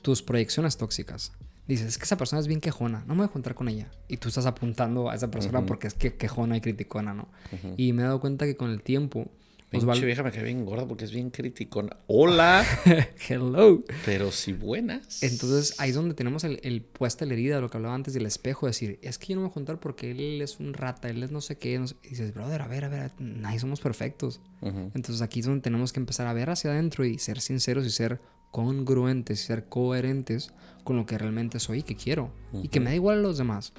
tus 0.03 0.23
proyecciones 0.23 0.77
tóxicas 0.77 1.33
dices, 1.67 1.87
es 1.89 1.99
que 1.99 2.05
esa 2.05 2.17
persona 2.17 2.41
es 2.41 2.47
bien 2.47 2.61
quejona, 2.61 3.05
no 3.07 3.15
me 3.15 3.21
voy 3.21 3.29
a 3.29 3.33
juntar 3.33 3.55
con 3.55 3.69
ella. 3.69 3.91
Y 4.09 4.17
tú 4.17 4.29
estás 4.29 4.47
apuntando 4.47 5.11
a 5.11 5.15
esa 5.15 5.31
persona 5.31 5.65
porque 5.65 5.87
es 5.87 5.95
que 5.95 6.15
quejona 6.15 6.57
y 6.57 6.61
criticona, 6.61 7.15
¿no? 7.15 7.29
Y 7.77 7.93
me 7.93 8.03
he 8.03 8.05
dado 8.05 8.21
cuenta 8.21 8.47
que 8.47 8.57
con 8.57 8.71
el 8.71 8.83
tiempo... 8.83 9.31
Osvaldo... 9.75 10.05
vieja 10.05 10.23
me 10.23 10.31
cae 10.31 10.43
bien 10.43 10.67
gorda 10.67 10.87
porque 10.87 11.07
es 11.07 11.13
bien 11.13 11.31
criticona. 11.31 11.97
¡Hola! 12.07 12.63
¡Hello! 13.27 13.83
Pero 14.05 14.31
si 14.31 14.53
buenas. 14.53 15.23
Entonces 15.23 15.81
ahí 15.81 15.89
es 15.89 15.97
donde 15.97 16.15
tenemos 16.15 16.45
el, 16.45 16.61
el 16.63 16.83
puesta 16.83 17.25
la 17.25 17.33
herida 17.33 17.59
lo 17.59 17.71
que 17.71 17.79
hablaba 17.79 17.95
antes 17.95 18.13
del 18.13 18.27
espejo. 18.27 18.67
Decir, 18.67 18.99
es 19.01 19.17
que 19.17 19.29
yo 19.29 19.37
no 19.37 19.41
me 19.41 19.47
voy 19.47 19.53
a 19.53 19.55
juntar 19.55 19.81
porque 19.81 20.11
él 20.11 20.43
es 20.43 20.61
un 20.61 20.75
rata, 20.75 21.09
él 21.09 21.23
es 21.23 21.31
no 21.31 21.41
sé 21.41 21.57
qué. 21.57 21.83
Y 22.03 22.09
dices, 22.11 22.35
brother, 22.35 22.61
a 22.61 22.69
ver, 22.69 22.85
a 22.85 22.91
ver, 22.91 23.13
nadie 23.19 23.61
somos 23.61 23.81
perfectos. 23.81 24.43
Entonces 24.61 25.23
aquí 25.23 25.41
es 25.41 25.47
donde 25.47 25.63
tenemos 25.63 25.91
que 25.91 26.01
empezar 26.01 26.27
a 26.27 26.35
ver 26.35 26.51
hacia 26.51 26.71
adentro 26.71 27.07
y 27.07 27.19
ser 27.19 27.41
sinceros 27.41 27.87
y 27.87 27.91
ser 27.91 28.21
congruentes 28.53 29.43
y 29.43 29.47
ser 29.47 29.65
coherentes 29.65 30.53
con 30.85 30.97
lo 30.97 31.07
que 31.07 31.19
realmente 31.19 31.59
soy 31.59 31.81
y 31.81 31.83
que 31.83 31.97
quiero. 31.97 32.31
Y 32.53 32.69
que 32.69 32.79
me 32.79 32.91
da 32.91 32.95
igual 32.95 33.19
a 33.19 33.23
los 33.23 33.39
demás. 33.39 33.73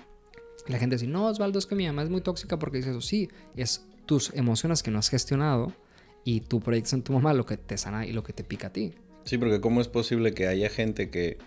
la 0.67 0.79
gente 0.79 0.95
dice, 0.97 1.07
no, 1.07 1.27
Osvaldo, 1.27 1.59
es 1.59 1.65
que 1.65 1.75
mi 1.75 1.85
mamá 1.85 2.03
es 2.03 2.09
muy 2.09 2.21
tóxica 2.21 2.59
porque 2.59 2.77
dice 2.77 2.89
eso. 2.89 3.01
Sí, 3.01 3.29
es 3.55 3.85
tus 4.05 4.33
emociones 4.33 4.83
que 4.83 4.91
no 4.91 4.99
has 4.99 5.09
gestionado 5.09 5.73
y 6.25 6.41
tu 6.41 6.59
proyección 6.59 6.99
en 6.99 7.03
tu 7.03 7.13
mamá 7.13 7.33
lo 7.33 7.45
que 7.45 7.55
te 7.55 7.77
sana 7.77 8.05
y 8.05 8.11
lo 8.11 8.23
que 8.23 8.33
te 8.33 8.43
pica 8.43 8.67
a 8.67 8.73
ti. 8.73 8.93
Sí, 9.23 9.37
porque 9.37 9.61
¿cómo 9.61 9.79
es 9.79 9.87
posible 9.87 10.33
que 10.33 10.47
haya 10.47 10.69
gente 10.69 11.09
que 11.09 11.37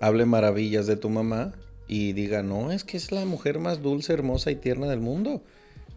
hable 0.00 0.24
maravillas 0.24 0.86
de 0.86 0.96
tu 0.96 1.10
mamá 1.10 1.52
y 1.88 2.12
diga, 2.12 2.42
no, 2.42 2.70
es 2.70 2.84
que 2.84 2.96
es 2.96 3.12
la 3.12 3.24
mujer 3.24 3.58
más 3.58 3.82
dulce, 3.82 4.12
hermosa 4.12 4.50
y 4.50 4.56
tierna 4.56 4.86
del 4.86 5.00
mundo? 5.00 5.42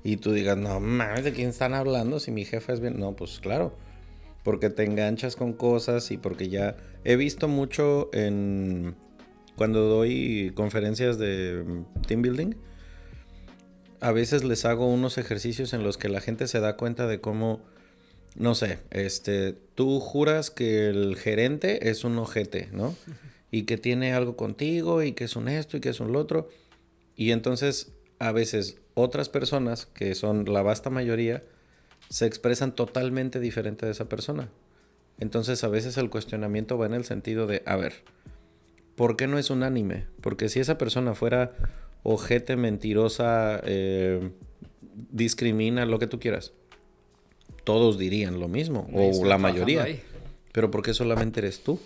Y 0.04 0.18
tú 0.18 0.32
digas, 0.32 0.58
no 0.58 0.80
mames, 0.80 1.24
¿de 1.24 1.32
quién 1.32 1.50
están 1.50 1.74
hablando? 1.74 2.20
Si 2.20 2.32
mi 2.32 2.44
jefa 2.44 2.74
es 2.74 2.80
bien. 2.80 3.00
No, 3.00 3.16
pues 3.16 3.40
claro 3.40 3.76
porque 4.44 4.70
te 4.70 4.84
enganchas 4.84 5.36
con 5.36 5.54
cosas 5.54 6.12
y 6.12 6.18
porque 6.18 6.50
ya 6.50 6.76
he 7.04 7.16
visto 7.16 7.48
mucho 7.48 8.10
en 8.14 8.96
cuando 9.56 9.88
doy 9.88 10.52
conferencias 10.56 11.18
de 11.18 11.84
team 12.08 12.22
building 12.22 12.56
a 14.00 14.12
veces 14.12 14.44
les 14.44 14.66
hago 14.66 14.88
unos 14.88 15.18
ejercicios 15.18 15.74
en 15.74 15.84
los 15.84 15.98
que 15.98 16.10
la 16.10 16.22
gente 16.22 16.48
se 16.48 16.60
da 16.60 16.76
cuenta 16.76 17.08
de 17.08 17.22
cómo 17.22 17.62
no 18.36 18.56
sé, 18.56 18.80
este, 18.92 19.54
tú 19.76 20.00
juras 20.00 20.52
que 20.52 20.88
el 20.88 21.16
gerente 21.18 21.90
es 21.90 22.04
un 22.04 22.18
ojete, 22.18 22.70
¿no? 22.72 22.96
Y 23.52 23.64
que 23.64 23.78
tiene 23.78 24.14
algo 24.14 24.38
contigo 24.38 25.04
y 25.04 25.12
que 25.12 25.26
es 25.26 25.36
un 25.36 25.50
esto 25.50 25.78
y 25.78 25.82
que 25.82 25.90
es 25.90 26.00
un 26.00 26.14
lo 26.14 26.20
otro. 26.20 26.50
Y 27.16 27.32
entonces 27.32 27.92
a 28.20 28.32
veces 28.32 28.78
otras 28.94 29.28
personas, 29.28 29.86
que 29.86 30.16
son 30.16 30.46
la 30.46 30.62
vasta 30.62 30.90
mayoría, 30.90 31.44
se 32.12 32.26
expresan 32.26 32.76
totalmente 32.76 33.40
diferente 33.40 33.86
de 33.86 33.94
esa 33.94 34.10
persona. 34.10 34.50
Entonces 35.18 35.64
a 35.64 35.70
veces 35.70 35.96
el 35.98 36.10
cuestionamiento 36.10 36.78
va 36.78 36.86
en 36.86 36.94
el 36.94 37.06
sentido 37.06 37.48
de, 37.48 37.64
a 37.66 37.78
ver, 37.78 37.94
¿por 38.96 39.16
qué 39.16 39.28
no 39.28 39.40
es 39.40 39.50
unánime? 39.50 40.08
Porque 40.20 40.50
si 40.50 40.60
esa 40.60 40.78
persona 40.78 41.16
fuera 41.16 41.54
ojete, 42.04 42.58
mentirosa, 42.58 43.62
eh, 43.64 44.30
discrimina, 45.10 45.86
lo 45.86 46.00
que 46.00 46.08
tú 46.08 46.20
quieras, 46.20 46.52
todos 47.64 47.98
dirían 47.98 48.42
lo 48.42 48.50
mismo, 48.50 48.90
o 48.94 49.24
la 49.24 49.38
mayoría. 49.38 49.88
Pero 50.52 50.70
¿por 50.70 50.84
qué 50.84 50.94
solamente 50.94 51.40
eres 51.40 51.64
tú? 51.64 51.80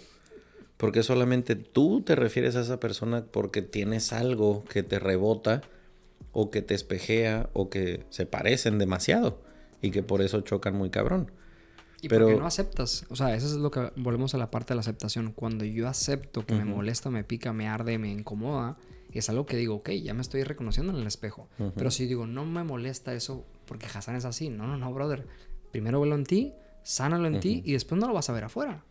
¿Por 0.78 0.92
qué 0.92 1.04
solamente 1.04 1.56
tú 1.56 2.02
te 2.02 2.16
refieres 2.16 2.56
a 2.56 2.62
esa 2.62 2.80
persona 2.80 3.26
porque 3.30 3.62
tienes 3.62 4.12
algo 4.12 4.64
que 4.66 4.82
te 4.82 4.98
rebota 4.98 5.62
o 6.32 6.50
que 6.50 6.64
te 6.64 6.74
espejea 6.74 7.48
o 7.54 7.70
que 7.70 8.06
se 8.10 8.26
parecen 8.26 8.80
demasiado? 8.80 9.45
Y 9.86 9.92
que 9.92 10.04
por 10.04 10.22
eso 10.22 10.42
chocan 10.42 10.76
muy 10.76 10.90
cabrón. 10.90 11.32
Y 12.02 12.10
pero 12.10 12.26
porque 12.26 12.40
no 12.40 12.46
aceptas, 12.46 13.06
o 13.10 13.16
sea, 13.16 13.36
eso 13.36 13.48
es 13.48 13.54
lo 13.54 13.72
que 13.72 13.92
volvemos 13.96 14.36
a 14.36 14.38
la 14.38 14.52
parte 14.52 14.70
de 14.70 14.76
la 14.76 14.82
aceptación. 14.82 15.32
Cuando 15.32 15.66
yo 15.66 15.88
acepto 15.88 16.46
que 16.46 16.54
me 16.54 16.66
molesta, 16.66 17.10
me 17.10 17.24
pica, 17.24 17.54
me 17.54 17.68
arde, 17.68 17.98
me 17.98 18.12
incomoda, 18.12 18.78
es 19.20 19.30
algo 19.30 19.46
que 19.46 19.56
digo, 19.56 19.76
ok, 19.76 19.92
ya 19.92 20.14
me 20.14 20.22
estoy 20.22 20.44
reconociendo 20.44 20.94
en 20.94 21.00
el 21.00 21.08
espejo. 21.08 21.48
Pero 21.76 21.90
si 21.90 22.06
digo, 22.06 22.28
no 22.28 22.46
me 22.46 22.64
molesta 22.64 23.14
eso 23.14 23.46
porque 23.66 23.88
Hassan 23.88 24.16
es 24.16 24.26
así, 24.26 24.50
no, 24.50 24.68
no, 24.68 24.78
no, 24.78 24.94
brother. 24.94 25.26
Primero 25.72 26.02
velo 26.02 26.16
en 26.16 26.26
ti, 26.26 26.54
sánalo 26.84 27.28
en 27.28 27.40
ti 27.40 27.62
y 27.66 27.74
después 27.74 28.00
no 28.00 28.08
lo 28.08 28.14
vas 28.14 28.30
a 28.30 28.34
ver 28.34 28.44
afuera. 28.44 28.84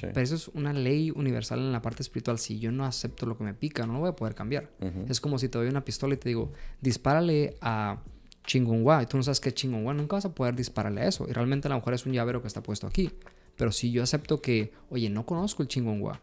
Pero 0.00 0.20
eso 0.20 0.34
es 0.34 0.48
una 0.48 0.72
ley 0.72 1.10
universal 1.10 1.58
en 1.58 1.72
la 1.72 1.82
parte 1.82 2.02
espiritual. 2.02 2.38
Si 2.38 2.58
yo 2.58 2.70
no 2.70 2.84
acepto 2.84 3.26
lo 3.26 3.36
que 3.36 3.44
me 3.44 3.54
pica, 3.54 3.86
no 3.86 3.94
lo 3.94 3.98
voy 4.00 4.10
a 4.10 4.16
poder 4.16 4.34
cambiar. 4.34 4.70
Es 5.08 5.20
como 5.20 5.38
si 5.38 5.48
te 5.48 5.58
doy 5.58 5.68
una 5.68 5.84
pistola 5.84 6.14
y 6.14 6.16
te 6.16 6.28
digo, 6.28 6.52
dispárale 6.80 7.56
a 7.60 8.02
Chingonwa 8.46 9.02
y 9.02 9.06
tú 9.06 9.16
no 9.16 9.22
sabes 9.22 9.40
qué 9.40 9.50
es 9.50 9.64
nunca 9.64 10.16
vas 10.16 10.24
a 10.24 10.34
poder 10.34 10.54
dispararle 10.54 11.02
a 11.02 11.08
eso. 11.08 11.26
Y 11.28 11.32
realmente 11.32 11.68
a 11.68 11.70
lo 11.70 11.76
mejor 11.76 11.94
es 11.94 12.06
un 12.06 12.12
llavero 12.12 12.40
que 12.40 12.48
está 12.48 12.62
puesto 12.62 12.86
aquí. 12.86 13.10
Pero 13.56 13.72
si 13.72 13.90
yo 13.90 14.02
acepto 14.02 14.40
que, 14.40 14.72
oye, 14.90 15.10
no 15.10 15.26
conozco 15.26 15.62
el 15.62 15.68
Chingonwa. 15.68 16.20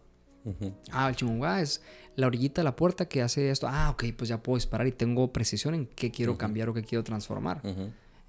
Ah, 0.91 1.09
el 1.09 1.15
Chingonwa 1.15 1.61
es 1.61 1.81
la 2.15 2.27
orillita 2.27 2.61
de 2.61 2.65
la 2.65 2.75
puerta 2.75 3.07
que 3.07 3.21
hace 3.21 3.49
esto. 3.49 3.67
Ah, 3.69 3.89
ok, 3.91 4.05
pues 4.15 4.29
ya 4.29 4.41
puedo 4.41 4.57
disparar 4.57 4.87
y 4.87 4.91
tengo 4.91 5.31
precisión 5.31 5.73
en 5.73 5.85
qué 5.87 6.11
quiero 6.11 6.37
cambiar 6.37 6.69
o 6.69 6.73
qué 6.73 6.83
quiero 6.83 7.03
transformar. 7.03 7.61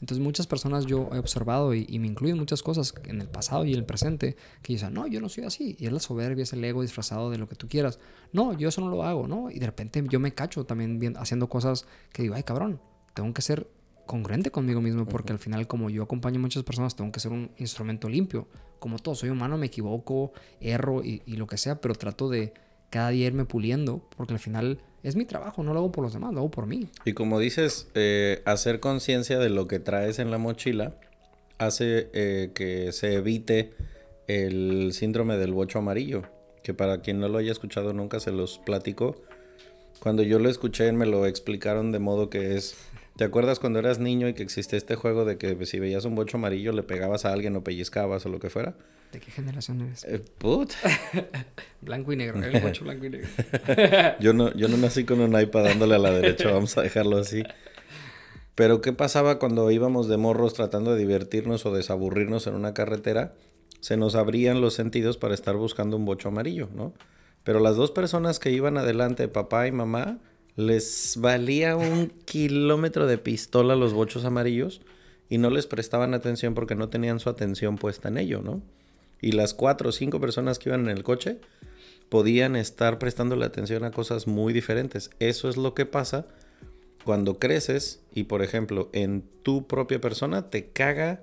Entonces 0.01 0.23
muchas 0.23 0.47
personas 0.47 0.87
yo 0.87 1.09
he 1.13 1.19
observado 1.19 1.73
y, 1.73 1.99
me 1.99 2.07
incluyen 2.07 2.37
muchas 2.37 2.63
cosas 2.63 2.95
en 3.05 3.21
el 3.21 3.29
pasado 3.29 3.65
y 3.65 3.73
en 3.73 3.79
el 3.79 3.85
presente 3.85 4.37
que 4.63 4.75
dicen, 4.75 4.93
no, 4.93 5.07
yo 5.07 5.21
no 5.21 5.29
soy 5.29 5.45
así. 5.45 5.77
Y 5.79 5.87
es 5.87 5.93
la 5.93 6.01
soberbia, 6.01 6.43
es 6.43 6.53
el 6.53 6.65
ego 6.65 6.83
disfrazado 6.83 7.31
de 7.31 7.39
lo 7.39 7.49
que 7.49 7.55
tú 7.55 7.69
quieras. 7.69 7.99
No, 8.33 8.57
yo 8.57 8.69
eso 8.69 8.81
no 8.81 8.89
lo 8.89 9.03
hago, 9.03 9.29
¿no? 9.29 9.51
Y 9.51 9.59
de 9.59 9.67
repente 9.67 10.05
yo 10.09 10.21
me 10.21 10.33
cacho 10.33 10.65
también 10.65 11.15
haciendo 11.17 11.49
cosas 11.49 11.87
que 12.13 12.23
digo, 12.23 12.35
ay 12.35 12.43
cabrón, 12.43 12.81
tengo 13.15 13.33
que 13.33 13.43
ser 13.43 13.69
congruente 14.07 14.51
conmigo 14.51 14.81
mismo, 14.81 15.07
porque 15.07 15.33
al 15.33 15.39
final, 15.39 15.67
como 15.67 15.91
yo 15.91 16.03
acompaño 16.03 16.39
a 16.39 16.43
muchas 16.43 16.63
personas, 16.63 16.97
tengo 16.97 17.11
que 17.13 17.21
ser 17.21 17.33
un 17.33 17.51
instrumento 17.59 18.09
limpio. 18.09 18.49
Como 18.79 18.99
todo, 18.99 19.15
soy 19.15 19.31
humano, 19.31 19.57
me 19.57 19.67
equivoco, 19.67 20.33
erro 20.61 21.03
y, 21.03 21.23
lo 21.37 21.47
que 21.47 21.57
sea, 21.57 21.81
pero 21.81 21.95
trato 21.95 22.29
de 22.29 22.53
cada 22.91 23.11
día 23.11 23.27
irme 23.27 23.45
puliendo, 23.45 24.03
porque 24.17 24.35
al 24.35 24.39
final 24.39 24.81
es 25.03 25.17
mi 25.17 25.25
trabajo, 25.25 25.63
no 25.63 25.73
lo 25.73 25.81
hago 25.81 25.93
por 25.93 26.05
los 26.05 26.13
demás, 26.13 26.33
lo 26.33 26.41
hago 26.41 26.51
por 26.51 26.67
mí. 26.67 26.89
Y 27.05 27.13
como 27.13 27.39
dices, 27.39 27.89
eh, 27.95 28.43
hacer 28.45 28.81
conciencia 28.81 29.39
de 29.39 29.51
lo 29.51 29.67
que 29.67 29.81
traes 29.81 30.19
en 30.19 30.31
la 30.31 30.39
mochila 30.39 30.95
hace 31.59 32.11
eh, 32.13 32.51
que 32.55 32.93
se 32.93 33.15
evite 33.15 33.73
el 34.27 34.93
síndrome 34.93 35.37
del 35.37 35.53
bocho 35.53 35.79
amarillo, 35.79 36.23
que 36.63 36.75
para 36.75 37.01
quien 37.01 37.21
no 37.21 37.29
lo 37.29 37.39
haya 37.39 37.53
escuchado 37.53 37.93
nunca 37.93 38.21
se 38.21 38.33
los 38.33 38.59
platico. 38.59 39.17
Cuando 40.01 40.23
yo 40.23 40.39
lo 40.39 40.49
escuché 40.49 40.91
me 40.93 41.07
lo 41.07 41.27
explicaron 41.27 41.93
de 41.93 41.99
modo 41.99 42.31
que 42.31 42.57
es 42.57 42.77
¿Te 43.17 43.23
acuerdas 43.23 43.61
cuando 43.61 43.79
eras 43.79 44.01
niño 44.01 44.29
y 44.29 44.35
que 44.35 44.43
existía 44.43 44.77
este 44.77 44.97
juego 44.97 45.25
de 45.25 45.39
que 45.39 45.67
si 45.67 45.79
veías 45.79 46.05
un 46.05 46.17
bocho 46.17 46.37
amarillo 46.37 46.73
le 46.73 46.83
pegabas 46.83 47.25
a 47.25 47.33
alguien 47.33 47.55
o 47.55 47.63
pellizcabas 47.63 48.27
o 48.27 48.29
lo 48.29 48.41
que 48.41 48.51
fuera? 48.51 48.75
¿De 49.13 49.21
qué 49.21 49.31
generación 49.31 49.81
eres? 49.83 50.03
Eh, 50.05 50.19
put. 50.39 50.73
blanco 51.81 52.13
y 52.13 52.17
negro, 52.17 52.43
el 52.43 52.61
bocho 52.63 52.83
blanco 52.83 53.07
y 53.07 53.11
negro. 53.11 53.29
yo, 54.21 54.33
no, 54.33 54.53
yo 54.55 54.67
no 54.67 54.77
nací 54.77 55.05
con 55.05 55.21
un 55.21 55.41
iPad 55.41 55.63
dándole 55.63 55.95
a 55.95 55.99
la 55.99 56.11
derecha, 56.11 56.51
vamos 56.51 56.77
a 56.77 56.83
dejarlo 56.83 57.19
así. 57.19 57.45
Pero 58.57 58.81
¿qué 58.81 58.93
pasaba 58.93 59.39
cuando 59.39 59.71
íbamos 59.71 60.09
de 60.09 60.17
morros 60.17 60.55
tratando 60.55 60.93
de 60.93 60.99
divertirnos 60.99 61.67
o 61.67 61.73
desaburrirnos 61.73 62.49
en 62.49 62.55
una 62.55 62.75
carretera? 62.75 63.35
Se 63.79 63.97
nos 63.97 64.17
abrían 64.17 64.61
los 64.61 64.75
sentidos 64.75 65.19
para 65.19 65.35
estar 65.35 65.55
buscando 65.55 65.97
un 65.97 66.05
bocho 66.05 66.31
amarillo, 66.31 66.69
¿no? 66.75 66.93
Pero 67.45 67.61
las 67.61 67.77
dos 67.77 67.93
personas 67.93 68.41
que 68.41 68.51
iban 68.51 68.77
adelante, 68.77 69.29
papá 69.29 69.69
y 69.69 69.73
mamá, 69.73 70.19
les 70.57 71.17
valía 71.19 71.77
un 71.77 72.09
kilómetro 72.25 73.07
de 73.07 73.19
pistola 73.19 73.75
los 73.75 73.93
bochos 73.93 74.25
amarillos 74.25 74.81
y 75.29 75.39
no 75.39 75.51
les 75.51 75.67
prestaban 75.67 76.15
atención 76.15 76.55
porque 76.55 76.75
no 76.75 76.89
tenían 76.89 77.21
su 77.21 77.29
atención 77.29 77.77
puesta 77.77 78.09
en 78.09 78.19
ello, 78.19 78.41
¿no? 78.43 78.63
Y 79.21 79.33
las 79.33 79.55
cuatro 79.55 79.89
o 79.89 79.93
cinco 79.93 80.21
personas 80.21 80.59
que 80.59 80.69
iban 80.69 80.83
en 80.83 80.97
el 80.97 81.03
coche 81.03 81.39
podían 82.09 82.57
estar 82.57 82.99
prestándole 82.99 83.45
atención 83.47 83.85
a 83.85 83.91
cosas 83.91 84.27
muy 84.27 84.53
diferentes. 84.53 85.11
Eso 85.19 85.49
es 85.49 85.57
lo 85.57 85.75
que 85.75 85.87
pasa 85.87 86.27
cuando 87.05 87.39
creces 87.39 88.01
y, 88.13 88.25
por 88.25 88.43
ejemplo, 88.43 88.91
en 88.93 89.25
tu 89.43 89.67
propia 89.67 90.01
persona 90.01 90.51
te 90.51 90.67
caga 90.67 91.23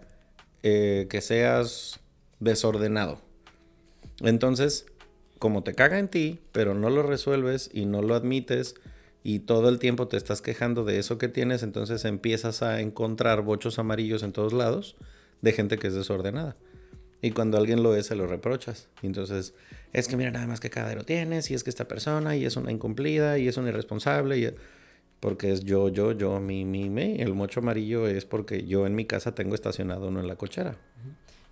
eh, 0.64 1.08
que 1.10 1.22
seas 1.22 2.00
desordenado. 2.40 3.22
Entonces, 4.20 4.86
como 5.40 5.64
te 5.64 5.74
caga 5.74 6.00
en 6.00 6.08
ti, 6.08 6.40
pero 6.52 6.74
no 6.74 6.90
lo 6.90 7.04
resuelves 7.04 7.70
y 7.74 7.86
no 7.86 8.02
lo 8.02 8.16
admites 8.16 8.76
y 9.24 9.40
todo 9.40 9.70
el 9.70 9.80
tiempo 9.80 10.08
te 10.08 10.18
estás 10.18 10.42
quejando 10.42 10.84
de 10.84 11.00
eso 11.00 11.18
que 11.18 11.28
tienes, 11.28 11.64
entonces 11.64 12.06
empiezas 12.06 12.64
a 12.64 12.82
encontrar 12.82 13.42
bochos 13.42 13.80
amarillos 13.80 14.24
en 14.24 14.32
todos 14.32 14.54
lados 14.54 14.96
de 15.42 15.52
gente 15.52 15.78
que 15.78 15.88
es 15.88 15.94
desordenada. 15.94 16.56
Y 17.22 17.32
cuando 17.32 17.58
alguien 17.58 17.84
lo 17.84 17.96
es, 17.96 18.08
se 18.08 18.16
lo 18.16 18.26
reprochas. 18.26 18.90
entonces, 19.04 19.54
es 19.94 20.08
que 20.08 20.18
mira 20.18 20.32
nada 20.32 20.48
más 20.48 20.60
que 20.60 20.72
cadero 20.72 21.04
tienes, 21.04 21.52
y 21.52 21.54
es 21.54 21.64
que 21.64 21.70
esta 21.70 21.88
persona, 21.88 22.36
y 22.36 22.46
es 22.46 22.56
una 22.56 22.72
incumplida, 22.72 23.38
y 23.38 23.48
es 23.48 23.58
una 23.58 23.70
irresponsable, 23.70 24.40
y 24.40 24.54
porque 25.20 25.52
es 25.52 25.64
yo, 25.64 25.90
yo, 25.90 26.14
yo, 26.14 26.40
mi, 26.40 26.66
mi, 26.66 26.90
mi. 26.90 27.22
El 27.22 27.36
mocho 27.36 27.60
amarillo 27.60 28.08
es 28.08 28.26
porque 28.26 28.66
yo 28.66 28.88
en 28.88 28.96
mi 28.96 29.06
casa 29.06 29.36
tengo 29.36 29.54
estacionado 29.54 30.08
uno 30.08 30.20
en 30.20 30.28
la 30.28 30.36
cochera. 30.36 30.78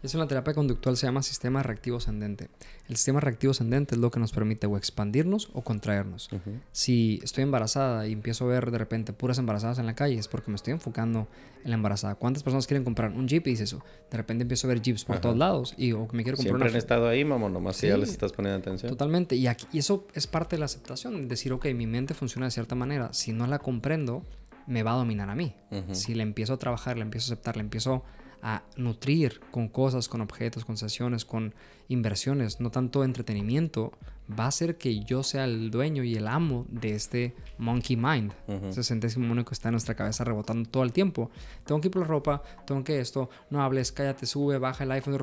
Es 0.02 0.16
una 0.16 0.28
terapia 0.28 0.54
conductual, 0.54 0.96
se 0.96 1.08
llama 1.08 1.22
sistema 1.22 1.62
reactivo 1.62 1.98
ascendente. 1.98 2.50
El 2.88 2.96
sistema 2.96 3.20
reactivo 3.20 3.52
ascendente 3.52 3.96
es 3.96 4.02
lo 4.02 4.12
que 4.12 4.20
nos 4.22 4.32
permite 4.32 4.66
o 4.66 4.78
expandirnos 4.78 5.50
o 5.54 5.62
contraernos. 5.62 6.30
Si 6.72 7.20
estoy 7.22 7.44
embarazada 7.44 8.08
y 8.08 8.14
empiezo 8.14 8.46
a 8.46 8.48
ver 8.48 8.72
de 8.72 8.78
repente 8.78 9.12
puras 9.12 9.40
embarazadas 9.40 9.78
en 9.78 9.86
la 9.86 9.96
calle, 9.96 10.16
es 10.16 10.30
porque 10.30 10.52
me 10.52 10.56
estoy 10.56 10.72
enfocando 10.72 11.28
en 11.66 11.72
la 11.72 11.76
embarazada. 11.76 12.16
¿Cuántas 12.16 12.44
personas 12.44 12.66
quieren 12.66 12.86
comprar 12.86 13.12
un 13.12 13.28
jeep? 13.28 13.46
Y 13.48 13.52
dices 13.52 13.74
eso. 13.74 13.84
De 14.10 14.16
repente 14.16 14.44
empiezo 14.44 14.68
a 14.68 14.70
ver 14.70 14.82
jeeps 14.82 15.04
por 15.04 15.20
todos 15.20 15.38
lados 15.38 15.74
y 15.76 15.92
o 15.92 16.08
me 16.14 16.24
quiero 16.24 16.38
comprar 16.38 16.56
Siempre 16.56 16.70
han 16.70 16.76
estado 16.78 17.08
ahí, 17.10 17.26
mamá, 17.26 17.50
nomás 17.50 17.76
si 17.76 17.88
ya 17.88 17.98
les 17.98 18.10
estás 18.10 18.32
poniendo 18.32 18.58
atención. 18.58 18.90
Totalmente. 18.90 19.36
Y, 19.36 19.48
aquí, 19.48 19.68
y 19.74 19.80
eso 19.80 20.08
es 20.14 20.28
parte 20.28 20.56
de 20.56 20.62
la 20.62 20.66
aceptación. 20.66 21.28
Decir, 21.28 21.52
ok, 21.52 21.66
mi 21.76 21.88
mente 21.88 22.14
funciona 22.14 22.46
de 22.46 22.52
cierta 22.52 22.74
manera. 22.74 23.12
Si 23.12 23.34
no 23.34 23.48
la 23.48 23.60
comprendo, 23.60 24.24
me 24.66 24.84
va 24.84 24.94
a 24.94 24.96
dominar 24.96 25.30
a 25.30 25.36
mí. 25.36 25.54
Si 25.92 26.14
le 26.14 26.24
empiezo 26.24 26.54
a 26.54 26.58
trabajar, 26.58 26.96
le 26.96 27.02
empiezo 27.02 27.32
a 27.32 27.34
aceptar, 27.34 27.58
le 27.58 27.64
empiezo 27.64 28.06
a 28.42 28.64
nutrir 28.78 29.42
con 29.52 29.68
cosas, 29.68 30.08
con 30.08 30.22
objetos, 30.22 30.66
con 30.66 30.78
sesiones, 30.78 31.26
con 31.26 31.54
inversiones, 31.88 32.60
no 32.60 32.72
tanto 32.72 33.04
entretenimiento, 33.04 33.92
va 34.30 34.46
a 34.46 34.48
hacer 34.48 34.78
que 34.78 35.00
yo 35.00 35.24
sea 35.24 35.46
el 35.46 35.72
dueño 35.72 36.04
y 36.04 36.16
el 36.16 36.28
amo 36.28 36.66
de 36.70 36.94
este 36.94 37.36
monkey 37.58 37.96
mind, 37.96 38.34
ese 38.70 38.84
centésimo 38.84 39.28
mono 39.28 39.44
que 39.44 39.54
está 39.54 39.70
en 39.70 39.74
nuestra 39.74 39.96
cabeza 39.96 40.24
rebotando 40.24 40.70
todo 40.70 40.84
el 40.84 40.94
tiempo. 40.94 41.32
Tengo 41.66 41.82
que 41.82 41.88
ir 41.88 41.92
por 41.92 42.04
la 42.04 42.08
ropa, 42.08 42.44
tengo 42.66 42.84
que 42.84 43.00
esto, 43.00 43.30
no 43.50 43.62
hables, 43.64 43.92
cállate, 43.92 44.26
sube, 44.26 44.58
baja 44.60 44.84
el 44.84 44.92
iPhone, 44.92 45.18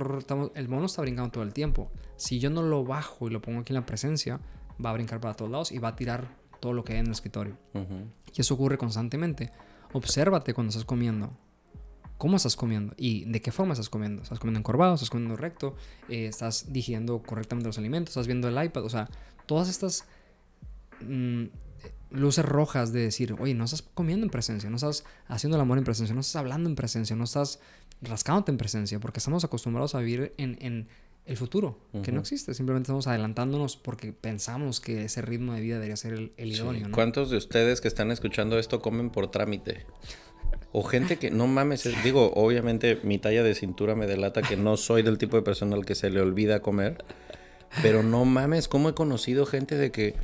el 0.54 0.68
mono 0.68 0.86
está 0.86 1.02
brincando 1.02 1.30
todo 1.30 1.44
el 1.44 1.52
tiempo. 1.52 1.90
Si 2.16 2.40
yo 2.40 2.50
no 2.50 2.62
lo 2.62 2.84
bajo 2.84 3.28
y 3.28 3.30
lo 3.30 3.40
pongo 3.40 3.60
aquí 3.60 3.72
en 3.72 3.80
la 3.80 3.86
presencia, 3.86 4.40
va 4.84 4.90
a 4.90 4.94
brincar 4.94 5.20
para 5.20 5.34
todos 5.34 5.50
lados 5.50 5.72
y 5.72 5.78
va 5.78 5.88
a 5.88 5.96
tirar 5.96 6.28
todo 6.60 6.72
lo 6.72 6.84
que 6.84 6.94
hay 6.94 6.98
en 6.98 7.06
el 7.06 7.12
escritorio. 7.12 7.56
Y 8.34 8.40
eso 8.40 8.54
ocurre 8.54 8.76
constantemente. 8.76 9.50
Obsérvate 9.92 10.52
cuando 10.52 10.70
estás 10.70 10.84
comiendo 10.84 11.30
cómo 12.18 12.36
estás 12.36 12.56
comiendo 12.56 12.94
y 12.96 13.24
de 13.24 13.40
qué 13.40 13.52
forma 13.52 13.72
estás 13.74 13.88
comiendo. 13.88 14.22
¿Estás 14.22 14.38
comiendo 14.38 14.60
encorvado? 14.60 14.94
¿Estás 14.94 15.10
comiendo 15.10 15.36
recto? 15.36 15.76
Eh, 16.08 16.26
¿Estás 16.26 16.72
digiriendo 16.72 17.22
correctamente 17.22 17.68
los 17.68 17.78
alimentos? 17.78 18.12
¿Estás 18.12 18.26
viendo 18.26 18.48
el 18.48 18.64
iPad? 18.64 18.84
O 18.84 18.90
sea, 18.90 19.08
todas 19.46 19.68
estas 19.68 20.04
mm, 21.00 21.44
luces 22.10 22.44
rojas 22.44 22.92
de 22.92 23.00
decir, 23.00 23.34
oye, 23.38 23.54
no 23.54 23.64
estás 23.64 23.82
comiendo 23.82 24.24
en 24.24 24.30
presencia, 24.30 24.70
no 24.70 24.76
estás 24.76 25.04
haciendo 25.28 25.56
el 25.56 25.60
amor 25.60 25.78
en 25.78 25.84
presencia, 25.84 26.14
no 26.14 26.20
estás 26.20 26.36
hablando 26.36 26.68
en 26.68 26.76
presencia, 26.76 27.16
no 27.16 27.24
estás 27.24 27.60
rascándote 28.02 28.50
en 28.52 28.58
presencia, 28.58 29.00
porque 29.00 29.18
estamos 29.18 29.44
acostumbrados 29.44 29.94
a 29.94 30.00
vivir 30.00 30.34
en, 30.36 30.88
el 31.26 31.36
futuro, 31.36 31.80
que 32.04 32.12
no 32.12 32.20
existe. 32.20 32.54
Simplemente 32.54 32.84
estamos 32.84 33.08
adelantándonos 33.08 33.76
porque 33.76 34.12
pensamos 34.12 34.78
que 34.80 35.06
ese 35.06 35.22
ritmo 35.22 35.54
de 35.54 35.60
vida 35.60 35.74
debería 35.74 35.96
ser 35.96 36.12
el, 36.14 36.52
idóneo. 36.52 36.88
¿Cuántos 36.92 37.30
de 37.30 37.36
ustedes 37.36 37.80
que 37.80 37.88
están 37.88 38.12
escuchando 38.12 38.60
esto 38.60 38.80
comen 38.80 39.10
por 39.10 39.28
trámite? 39.32 39.86
O 40.78 40.82
gente 40.82 41.16
que, 41.16 41.30
no 41.30 41.46
mames, 41.46 41.88
digo, 42.04 42.34
obviamente 42.34 43.00
mi 43.02 43.18
talla 43.18 43.42
de 43.42 43.54
cintura 43.54 43.94
me 43.94 44.06
delata 44.06 44.42
que 44.42 44.58
no 44.58 44.76
soy 44.76 45.02
del 45.02 45.16
tipo 45.16 45.38
de 45.38 45.42
persona 45.42 45.74
al 45.74 45.86
que 45.86 45.94
se 45.94 46.10
le 46.10 46.20
olvida 46.20 46.60
comer. 46.60 47.02
Pero 47.80 48.02
no 48.02 48.26
mames, 48.26 48.68
¿cómo 48.68 48.90
he 48.90 48.94
conocido 48.94 49.46
gente 49.46 49.76
de 49.76 49.90
que, 49.90 50.16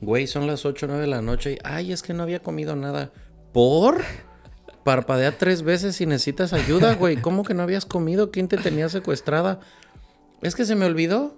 güey, 0.00 0.28
son 0.28 0.46
las 0.46 0.64
8 0.64 0.86
o 0.86 0.88
9 0.90 1.02
de 1.02 1.08
la 1.08 1.22
noche 1.22 1.54
y, 1.54 1.58
ay, 1.64 1.90
es 1.90 2.04
que 2.04 2.14
no 2.14 2.22
había 2.22 2.38
comido 2.38 2.76
nada. 2.76 3.10
¿Por? 3.52 4.04
Parpadea 4.84 5.36
tres 5.38 5.62
veces 5.62 6.00
y 6.00 6.06
necesitas 6.06 6.52
ayuda, 6.52 6.94
güey. 6.94 7.16
¿Cómo 7.16 7.42
que 7.42 7.54
no 7.54 7.64
habías 7.64 7.84
comido? 7.84 8.30
¿Quién 8.30 8.46
te 8.46 8.58
tenía 8.58 8.88
secuestrada? 8.88 9.58
Es 10.40 10.54
que 10.54 10.66
se 10.66 10.76
me 10.76 10.86
olvidó. 10.86 11.36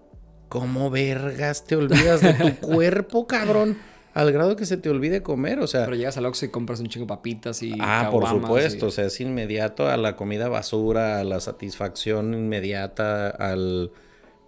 ¿Cómo 0.50 0.90
vergas 0.90 1.64
te 1.64 1.74
olvidas 1.74 2.20
de 2.20 2.34
tu 2.34 2.54
cuerpo, 2.60 3.26
cabrón? 3.26 3.78
Al 4.18 4.32
grado 4.32 4.56
que 4.56 4.66
se 4.66 4.76
te 4.76 4.90
olvide 4.90 5.22
comer, 5.22 5.60
o 5.60 5.68
sea... 5.68 5.84
Pero 5.84 5.96
llegas 5.96 6.16
al 6.16 6.26
Oxxo 6.26 6.46
y 6.46 6.48
compras 6.48 6.80
un 6.80 6.88
chingo 6.88 7.04
de 7.04 7.08
papitas 7.08 7.62
y 7.62 7.72
Ah, 7.78 8.08
por 8.10 8.26
supuesto, 8.26 8.86
o 8.86 8.90
sea, 8.90 9.04
es 9.04 9.20
inmediato 9.20 9.86
a 9.86 9.96
la 9.96 10.16
comida 10.16 10.48
basura, 10.48 11.20
a 11.20 11.24
la 11.24 11.38
satisfacción 11.38 12.34
inmediata, 12.34 13.28
al 13.28 13.92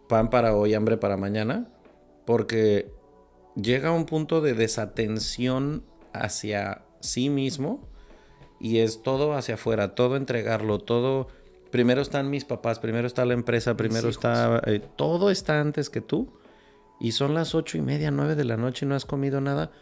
pan 0.09 0.29
para 0.29 0.57
hoy, 0.57 0.75
hambre 0.75 0.97
para 0.97 1.17
mañana, 1.17 1.69
porque 2.25 2.91
llega 3.55 3.91
a 3.91 3.93
un 3.93 4.07
punto 4.07 4.41
de 4.41 4.55
desatención 4.55 5.85
hacia 6.13 6.83
sí 6.99 7.31
mismo 7.31 7.89
y 8.59 8.79
es 8.79 9.03
todo 9.03 9.35
hacia 9.35 9.55
afuera, 9.55 9.95
todo 9.95 10.17
entregarlo, 10.17 10.81
todo... 10.81 11.29
Primero 11.71 12.03
están 12.03 12.29
mis 12.29 12.45
papás, 12.45 12.81
primero 12.81 13.07
está 13.07 13.25
la 13.25 13.35
empresa, 13.35 13.77
primero 13.77 14.09
está... 14.09 14.61
Eh, 14.67 14.83
todo 14.97 15.31
está 15.31 15.61
antes 15.61 15.91
que 15.91 16.01
tú 16.01 16.40
y 17.01 17.13
son 17.13 17.35
las 17.35 17.55
ocho 17.55 17.79
y 17.79 17.81
media, 17.81 18.11
nueve 18.11 18.35
de 18.35 18.45
la 18.45 18.57
noche 18.57 18.85
y 18.85 18.89
no 18.89 18.95
has 18.95 19.07
comido 19.07 19.41
nada 19.41 19.73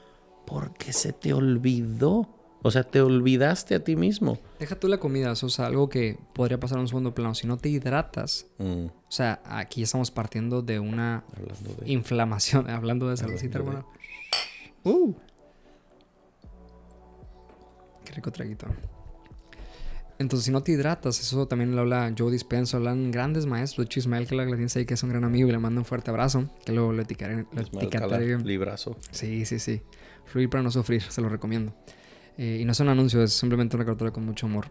porque 0.47 0.93
se 0.93 1.13
te 1.13 1.35
olvidó. 1.35 2.29
O 2.63 2.71
sea, 2.71 2.83
te 2.83 3.01
olvidaste 3.01 3.77
a 3.77 3.85
ti 3.85 3.95
mismo. 3.95 4.39
Deja 4.59 4.75
tú 4.75 4.89
la 4.89 4.99
comida, 4.99 5.31
eso 5.31 5.47
es 5.47 5.61
algo 5.61 5.89
que 5.89 6.19
podría 6.33 6.59
pasar 6.59 6.79
a 6.79 6.81
un 6.81 6.89
segundo 6.89 7.15
plano. 7.15 7.35
Si 7.35 7.47
no 7.47 7.57
te 7.57 7.69
hidratas, 7.69 8.47
mm. 8.59 8.87
o 8.87 9.11
sea, 9.11 9.41
aquí 9.45 9.83
estamos 9.83 10.11
partiendo 10.11 10.63
de 10.63 10.81
una 10.81 11.25
inflamación. 11.85 12.69
Hablando 12.69 13.09
de 13.11 13.17
saludcita, 13.17 13.59
hermano. 13.59 13.87
Uh. 14.83 15.15
Qué 18.05 18.13
rico 18.13 18.33
traguito. 18.33 18.67
Entonces, 20.19 20.47
si 20.47 20.51
no 20.51 20.63
te 20.63 20.73
hidratas, 20.73 21.21
eso 21.21 21.47
también 21.47 21.77
lo 21.77 21.83
habla 21.83 22.13
Joe 22.17 22.33
Dispenso, 22.33 22.77
hablan 22.77 23.13
grandes 23.13 23.47
maestros. 23.47 23.89
De 23.89 24.01
Ismael 24.01 24.27
que 24.27 24.35
la 24.35 24.45
tienes 24.47 24.77
ahí, 24.77 24.85
que 24.85 24.95
es 24.95 25.03
un 25.03 25.11
gran 25.11 25.25
amigo, 25.25 25.49
y 25.49 25.53
le 25.53 25.59
mando 25.59 25.81
un 25.81 25.85
fuerte 25.85 26.11
abrazo. 26.11 26.49
Que 26.65 26.73
luego 26.73 26.93
lo 26.93 27.03
etiquetaré. 27.03 27.47
Lo 27.53 27.63
etiquetaré. 27.63 28.39
Librazo. 28.39 28.97
Sí, 29.13 29.45
sí, 29.45 29.59
sí. 29.59 29.83
Fluir 30.25 30.51
para 30.51 30.63
no 30.63 30.71
sufrir, 30.71 31.03
se 31.03 31.21
lo 31.21 31.29
recomiendo. 31.29 31.73
Eh, 32.37 32.59
y 32.61 32.65
no 32.65 32.73
es 32.73 32.81
un 32.81 32.89
anuncio, 32.89 33.23
es 33.23 33.33
simplemente 33.33 33.77
una 33.77 33.85
recordatoria 33.85 34.13
con 34.13 34.25
mucho 34.25 34.47
amor. 34.47 34.71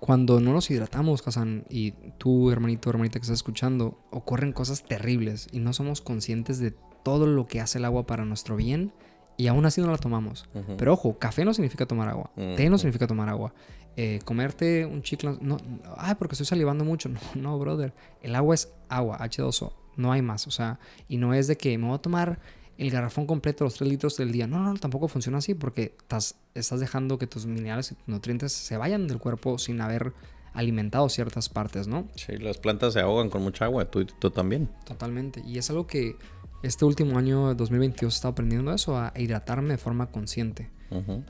Cuando 0.00 0.40
no 0.40 0.52
nos 0.52 0.70
hidratamos, 0.70 1.22
Kazan, 1.22 1.64
y 1.70 1.92
tú, 2.18 2.50
hermanito, 2.50 2.90
hermanita 2.90 3.18
que 3.18 3.22
estás 3.22 3.38
escuchando, 3.38 3.98
ocurren 4.10 4.52
cosas 4.52 4.84
terribles 4.84 5.48
y 5.52 5.60
no 5.60 5.72
somos 5.72 6.00
conscientes 6.00 6.58
de 6.58 6.74
todo 7.02 7.26
lo 7.26 7.46
que 7.46 7.60
hace 7.60 7.78
el 7.78 7.84
agua 7.84 8.06
para 8.06 8.24
nuestro 8.24 8.56
bien 8.56 8.92
y 9.36 9.46
aún 9.46 9.64
así 9.66 9.80
no 9.80 9.90
la 9.90 9.98
tomamos. 9.98 10.48
Pero 10.76 10.92
ojo, 10.92 11.18
café 11.18 11.44
no 11.44 11.54
significa 11.54 11.86
tomar 11.86 12.08
agua, 12.08 12.30
té 12.34 12.68
no 12.68 12.78
significa 12.78 13.06
tomar 13.06 13.28
agua. 13.28 13.54
Eh, 13.96 14.20
comerte 14.24 14.84
un 14.84 15.02
chicle, 15.02 15.38
no, 15.40 15.56
ay, 15.96 16.14
porque 16.18 16.34
estoy 16.34 16.46
salivando 16.46 16.84
mucho. 16.84 17.08
No, 17.34 17.42
no, 17.50 17.58
brother. 17.58 17.94
El 18.22 18.34
agua 18.34 18.54
es 18.54 18.72
agua, 18.88 19.18
H2O. 19.18 19.72
No 19.96 20.12
hay 20.12 20.22
más. 20.22 20.46
O 20.46 20.50
sea, 20.50 20.78
y 21.08 21.16
no 21.16 21.32
es 21.34 21.46
de 21.46 21.56
que 21.56 21.76
me 21.78 21.86
voy 21.86 21.96
a 21.96 21.98
tomar 21.98 22.38
el 22.78 22.90
garrafón 22.90 23.26
completo, 23.26 23.64
los 23.64 23.74
3 23.74 23.88
litros 23.88 24.16
del 24.16 24.32
día. 24.32 24.46
No, 24.46 24.58
no, 24.58 24.74
tampoco 24.74 25.08
funciona 25.08 25.38
así 25.38 25.54
porque 25.54 25.94
estás, 25.98 26.36
estás 26.54 26.80
dejando 26.80 27.18
que 27.18 27.26
tus 27.26 27.46
minerales 27.46 27.92
y 27.92 28.10
nutrientes 28.10 28.52
se 28.52 28.76
vayan 28.76 29.06
del 29.08 29.18
cuerpo 29.18 29.58
sin 29.58 29.80
haber 29.80 30.12
alimentado 30.52 31.08
ciertas 31.08 31.48
partes, 31.48 31.86
¿no? 31.86 32.08
Sí, 32.16 32.36
las 32.38 32.58
plantas 32.58 32.94
se 32.94 33.00
ahogan 33.00 33.28
con 33.30 33.42
mucha 33.42 33.66
agua, 33.66 33.90
tú, 33.90 34.06
tú 34.06 34.30
también. 34.30 34.70
Totalmente. 34.84 35.42
Y 35.46 35.58
es 35.58 35.68
algo 35.70 35.86
que 35.86 36.16
este 36.62 36.84
último 36.84 37.18
año, 37.18 37.54
2022, 37.54 38.12
he 38.12 38.16
estado 38.16 38.32
aprendiendo 38.32 38.72
eso, 38.72 38.96
a 38.96 39.12
hidratarme 39.16 39.70
de 39.70 39.78
forma 39.78 40.10
consciente. 40.10 40.70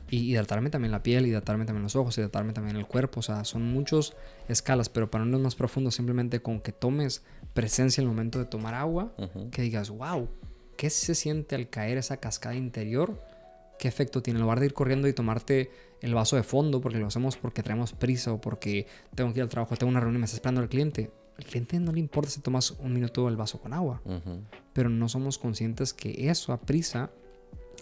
Y 0.09 0.31
hidratarme 0.31 0.69
también 0.69 0.91
la 0.91 1.03
piel, 1.03 1.25
hidratarme 1.25 1.65
también 1.65 1.83
los 1.83 1.95
ojos, 1.95 2.17
hidratarme 2.17 2.53
también 2.53 2.75
el 2.75 2.85
cuerpo. 2.85 3.19
O 3.19 3.23
sea, 3.23 3.43
son 3.43 3.63
muchas 3.63 4.13
escalas, 4.47 4.89
pero 4.89 5.09
para 5.09 5.25
irnos 5.25 5.41
más 5.41 5.55
profundo, 5.55 5.91
simplemente 5.91 6.41
con 6.41 6.59
que 6.59 6.71
tomes 6.71 7.23
presencia 7.53 8.01
en 8.01 8.07
el 8.07 8.13
momento 8.13 8.39
de 8.39 8.45
tomar 8.45 8.73
agua, 8.73 9.13
que 9.51 9.61
digas, 9.61 9.89
wow, 9.89 10.29
¿qué 10.77 10.89
se 10.89 11.15
siente 11.15 11.55
al 11.55 11.69
caer 11.69 11.97
esa 11.97 12.17
cascada 12.17 12.55
interior? 12.55 13.19
¿qué 13.77 13.87
efecto 13.87 14.21
tiene? 14.21 14.39
En 14.39 14.43
lugar 14.43 14.59
de 14.59 14.67
ir 14.67 14.73
corriendo 14.73 15.07
y 15.07 15.13
tomarte 15.13 15.71
el 16.01 16.13
vaso 16.13 16.35
de 16.35 16.43
fondo 16.43 16.81
porque 16.81 16.97
lo 16.97 17.07
hacemos 17.07 17.37
porque 17.37 17.63
traemos 17.63 17.93
prisa 17.93 18.33
o 18.33 18.41
porque 18.41 18.87
tengo 19.15 19.33
que 19.33 19.39
ir 19.39 19.43
al 19.43 19.49
trabajo, 19.49 19.75
tengo 19.75 19.89
una 19.89 19.99
reunión 19.99 20.17
y 20.17 20.19
me 20.19 20.25
está 20.25 20.37
esperando 20.37 20.61
el 20.61 20.69
cliente. 20.69 21.11
Al 21.37 21.45
cliente 21.45 21.79
no 21.79 21.91
le 21.91 21.99
importa 21.99 22.31
si 22.31 22.41
tomas 22.41 22.71
un 22.71 22.93
minuto 22.93 23.27
el 23.27 23.35
vaso 23.35 23.59
con 23.59 23.73
agua, 23.73 24.01
pero 24.73 24.89
no 24.89 25.07
somos 25.07 25.37
conscientes 25.37 25.93
que 25.93 26.29
eso 26.29 26.51
a 26.51 26.61
prisa, 26.61 27.11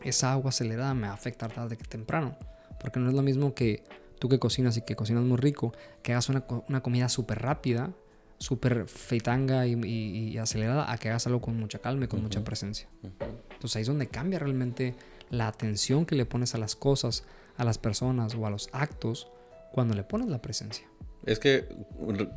esa 0.05 0.31
agua 0.31 0.49
acelerada 0.49 0.93
me 0.93 1.07
va 1.07 1.13
a 1.13 1.15
afectar 1.15 1.51
tarde 1.51 1.77
que 1.77 1.83
temprano. 1.83 2.37
Porque 2.79 2.99
no 2.99 3.09
es 3.09 3.15
lo 3.15 3.21
mismo 3.21 3.53
que 3.53 3.83
tú 4.19 4.29
que 4.29 4.39
cocinas 4.39 4.77
y 4.77 4.81
que 4.81 4.95
cocinas 4.95 5.23
muy 5.23 5.37
rico, 5.37 5.73
que 6.03 6.13
hagas 6.13 6.29
una, 6.29 6.45
una 6.67 6.81
comida 6.81 7.09
súper 7.09 7.41
rápida, 7.41 7.91
súper 8.37 8.87
feitanga 8.87 9.65
y, 9.65 10.37
acelerada, 10.37 10.91
a 10.91 10.97
que 10.97 11.09
hagas 11.09 11.25
algo 11.27 11.41
con 11.41 11.57
mucha 11.57 11.79
calma 11.79 12.05
y 12.05 12.07
con 12.07 12.21
mucha 12.21 12.43
presencia. 12.43 12.87
Entonces 13.03 13.75
ahí 13.75 13.81
es 13.81 13.87
donde 13.87 14.07
cambia 14.07 14.39
realmente 14.39 14.95
la 15.29 15.47
atención 15.47 16.05
que 16.05 16.15
le 16.15 16.25
pones 16.25 16.55
a 16.55 16.57
las 16.57 16.75
cosas, 16.75 17.23
a 17.57 17.63
las 17.63 17.77
personas 17.77 18.35
o 18.35 18.45
a 18.45 18.49
los 18.49 18.69
actos 18.71 19.27
cuando 19.71 19.95
le 19.95 20.03
pones 20.03 20.27
la 20.27 20.41
presencia. 20.41 20.87
Es 21.25 21.39
que 21.39 21.67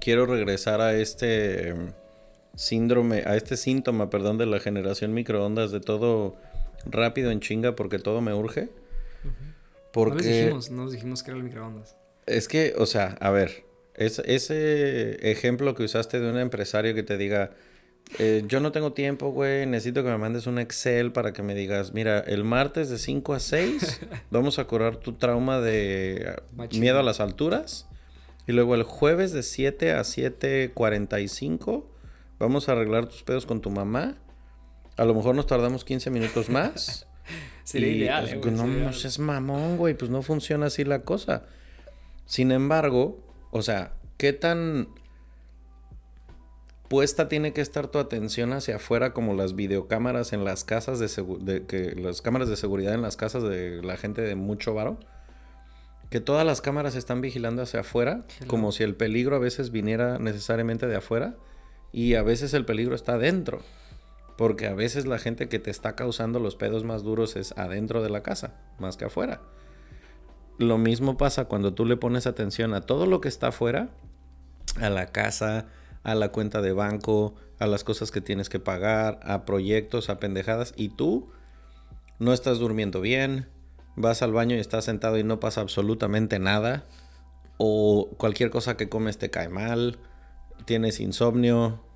quiero 0.00 0.26
regresar 0.26 0.80
a 0.80 0.94
este 0.94 1.68
em, 1.68 1.92
síndrome, 2.54 3.22
a 3.26 3.36
este 3.36 3.56
síntoma, 3.56 4.08
perdón, 4.08 4.38
de 4.38 4.46
la 4.46 4.60
generación 4.60 5.12
microondas, 5.12 5.70
de 5.70 5.80
todo 5.80 6.36
rápido 6.86 7.30
en 7.30 7.40
chinga 7.40 7.74
porque 7.76 7.98
todo 7.98 8.20
me 8.20 8.34
urge. 8.34 8.68
Porque... 9.92 10.16
No 10.16 10.22
dijimos, 10.22 10.70
no 10.70 10.90
dijimos 10.90 11.22
que 11.22 11.30
era 11.30 11.38
el 11.38 11.44
microondas. 11.44 11.96
Es 12.26 12.48
que, 12.48 12.74
o 12.76 12.86
sea, 12.86 13.16
a 13.20 13.30
ver, 13.30 13.64
es, 13.94 14.18
ese 14.20 15.30
ejemplo 15.30 15.74
que 15.74 15.82
usaste 15.82 16.20
de 16.20 16.30
un 16.30 16.38
empresario 16.38 16.94
que 16.94 17.02
te 17.02 17.16
diga, 17.16 17.52
eh, 18.18 18.42
yo 18.46 18.60
no 18.60 18.72
tengo 18.72 18.92
tiempo, 18.92 19.30
güey, 19.30 19.66
necesito 19.66 20.02
que 20.02 20.10
me 20.10 20.18
mandes 20.18 20.46
un 20.46 20.58
Excel 20.58 21.12
para 21.12 21.32
que 21.32 21.42
me 21.42 21.54
digas, 21.54 21.92
mira, 21.92 22.20
el 22.20 22.44
martes 22.44 22.88
de 22.88 22.98
5 22.98 23.34
a 23.34 23.40
6 23.40 24.00
vamos 24.30 24.58
a 24.58 24.64
curar 24.64 24.96
tu 24.96 25.12
trauma 25.12 25.60
de 25.60 26.36
miedo 26.72 26.98
a 26.98 27.02
las 27.02 27.20
alturas. 27.20 27.86
Y 28.46 28.52
luego 28.52 28.74
el 28.74 28.82
jueves 28.82 29.32
de 29.32 29.42
7 29.42 29.92
a 29.92 30.00
7.45 30.00 31.84
vamos 32.38 32.68
a 32.68 32.72
arreglar 32.72 33.06
tus 33.06 33.22
pedos 33.22 33.44
con 33.44 33.60
tu 33.60 33.70
mamá. 33.70 34.16
A 34.98 35.04
lo 35.04 35.14
mejor 35.14 35.34
nos 35.34 35.46
tardamos 35.46 35.84
15 35.84 36.10
minutos 36.10 36.50
más. 36.50 37.06
sería 37.64 37.88
ideal. 37.88 38.38
Pues, 38.40 38.52
no, 38.52 38.66
no 38.66 38.90
es 38.90 39.18
mamón, 39.18 39.76
güey, 39.76 39.94
pues 39.94 40.10
no 40.10 40.22
funciona 40.22 40.66
así 40.66 40.84
la 40.84 41.02
cosa. 41.02 41.44
Sin 42.26 42.52
embargo, 42.52 43.18
o 43.50 43.62
sea, 43.62 43.92
¿qué 44.16 44.32
tan 44.32 44.88
puesta 46.88 47.28
tiene 47.28 47.52
que 47.52 47.60
estar 47.60 47.88
tu 47.88 47.98
atención 47.98 48.52
hacia 48.52 48.76
afuera 48.76 49.12
como 49.12 49.34
las 49.34 49.54
videocámaras 49.54 50.32
en 50.32 50.44
las 50.44 50.64
casas 50.64 50.98
de, 50.98 51.66
que 51.66 51.94
las 51.94 52.22
cámaras 52.22 52.48
de 52.48 52.56
seguridad 52.56 52.94
en 52.94 53.02
las 53.02 53.16
casas 53.16 53.42
de 53.42 53.82
la 53.82 53.96
gente 53.96 54.22
de 54.22 54.34
mucho 54.34 54.74
varo? 54.74 54.98
Que 56.10 56.20
todas 56.20 56.46
las 56.46 56.62
cámaras 56.62 56.96
están 56.96 57.20
vigilando 57.20 57.62
hacia 57.62 57.80
afuera, 57.80 58.24
como 58.46 58.72
si 58.72 58.82
el 58.82 58.94
peligro 58.94 59.36
a 59.36 59.38
veces 59.38 59.70
viniera 59.70 60.18
necesariamente 60.18 60.86
de 60.86 60.96
afuera 60.96 61.36
y 61.92 62.14
a 62.14 62.22
veces 62.22 62.54
el 62.54 62.64
peligro 62.64 62.94
está 62.94 63.14
adentro. 63.14 63.60
Porque 64.38 64.68
a 64.68 64.74
veces 64.74 65.04
la 65.04 65.18
gente 65.18 65.48
que 65.48 65.58
te 65.58 65.72
está 65.72 65.96
causando 65.96 66.38
los 66.38 66.54
pedos 66.54 66.84
más 66.84 67.02
duros 67.02 67.34
es 67.34 67.52
adentro 67.58 68.04
de 68.04 68.08
la 68.08 68.22
casa, 68.22 68.54
más 68.78 68.96
que 68.96 69.06
afuera. 69.06 69.42
Lo 70.58 70.78
mismo 70.78 71.16
pasa 71.16 71.46
cuando 71.46 71.74
tú 71.74 71.84
le 71.84 71.96
pones 71.96 72.28
atención 72.28 72.72
a 72.72 72.82
todo 72.82 73.06
lo 73.06 73.20
que 73.20 73.26
está 73.26 73.48
afuera, 73.48 73.88
a 74.80 74.90
la 74.90 75.06
casa, 75.06 75.66
a 76.04 76.14
la 76.14 76.28
cuenta 76.30 76.62
de 76.62 76.70
banco, 76.70 77.34
a 77.58 77.66
las 77.66 77.82
cosas 77.82 78.12
que 78.12 78.20
tienes 78.20 78.48
que 78.48 78.60
pagar, 78.60 79.18
a 79.24 79.44
proyectos, 79.44 80.08
a 80.08 80.20
pendejadas, 80.20 80.72
y 80.76 80.90
tú 80.90 81.30
no 82.20 82.32
estás 82.32 82.60
durmiendo 82.60 83.00
bien, 83.00 83.48
vas 83.96 84.22
al 84.22 84.32
baño 84.32 84.54
y 84.54 84.60
estás 84.60 84.84
sentado 84.84 85.18
y 85.18 85.24
no 85.24 85.40
pasa 85.40 85.62
absolutamente 85.62 86.38
nada, 86.38 86.84
o 87.56 88.08
cualquier 88.18 88.50
cosa 88.50 88.76
que 88.76 88.88
comes 88.88 89.18
te 89.18 89.30
cae 89.30 89.48
mal, 89.48 89.98
tienes 90.64 91.00
insomnio, 91.00 91.87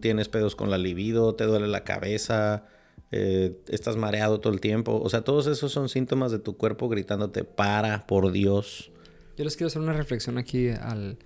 tienes 0.00 0.28
pedos 0.28 0.56
con 0.56 0.70
la 0.70 0.78
libido, 0.78 1.34
te 1.34 1.44
duele 1.44 1.68
la 1.68 1.84
cabeza, 1.84 2.66
eh, 3.10 3.60
estás 3.68 3.96
mareado 3.96 4.40
todo 4.40 4.52
el 4.52 4.60
tiempo. 4.60 5.00
O 5.00 5.08
sea, 5.08 5.22
todos 5.22 5.46
esos 5.46 5.72
son 5.72 5.88
síntomas 5.88 6.32
de 6.32 6.38
tu 6.38 6.56
cuerpo 6.56 6.88
gritándote, 6.88 7.44
para, 7.44 8.06
por 8.06 8.32
Dios. 8.32 8.90
Yo 9.36 9.44
les 9.44 9.56
quiero 9.56 9.68
hacer 9.68 9.82
una 9.82 9.92
reflexión 9.92 10.38
aquí 10.38 10.68
al, 10.70 11.18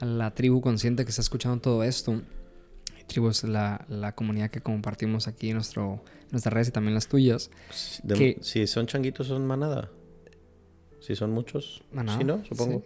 a 0.00 0.04
la 0.04 0.34
tribu 0.34 0.60
consciente 0.60 1.04
que 1.04 1.10
está 1.10 1.22
escuchando 1.22 1.60
todo 1.60 1.84
esto. 1.84 2.22
tribu 3.06 3.28
es 3.28 3.44
la, 3.44 3.84
la, 3.88 4.14
comunidad 4.14 4.50
que 4.50 4.60
compartimos 4.60 5.28
aquí 5.28 5.50
en 5.50 5.54
nuestro, 5.54 6.02
nuestras 6.30 6.52
redes 6.52 6.68
y 6.68 6.72
también 6.72 6.94
las 6.94 7.08
tuyas. 7.08 7.50
si 8.40 8.66
son 8.66 8.86
changuitos, 8.86 9.28
son 9.28 9.46
manada. 9.46 9.90
Si 11.00 11.16
son 11.16 11.32
muchos. 11.32 11.82
Manada. 11.92 12.18
Sí, 12.18 12.24
¿no? 12.24 12.44
Supongo. 12.44 12.84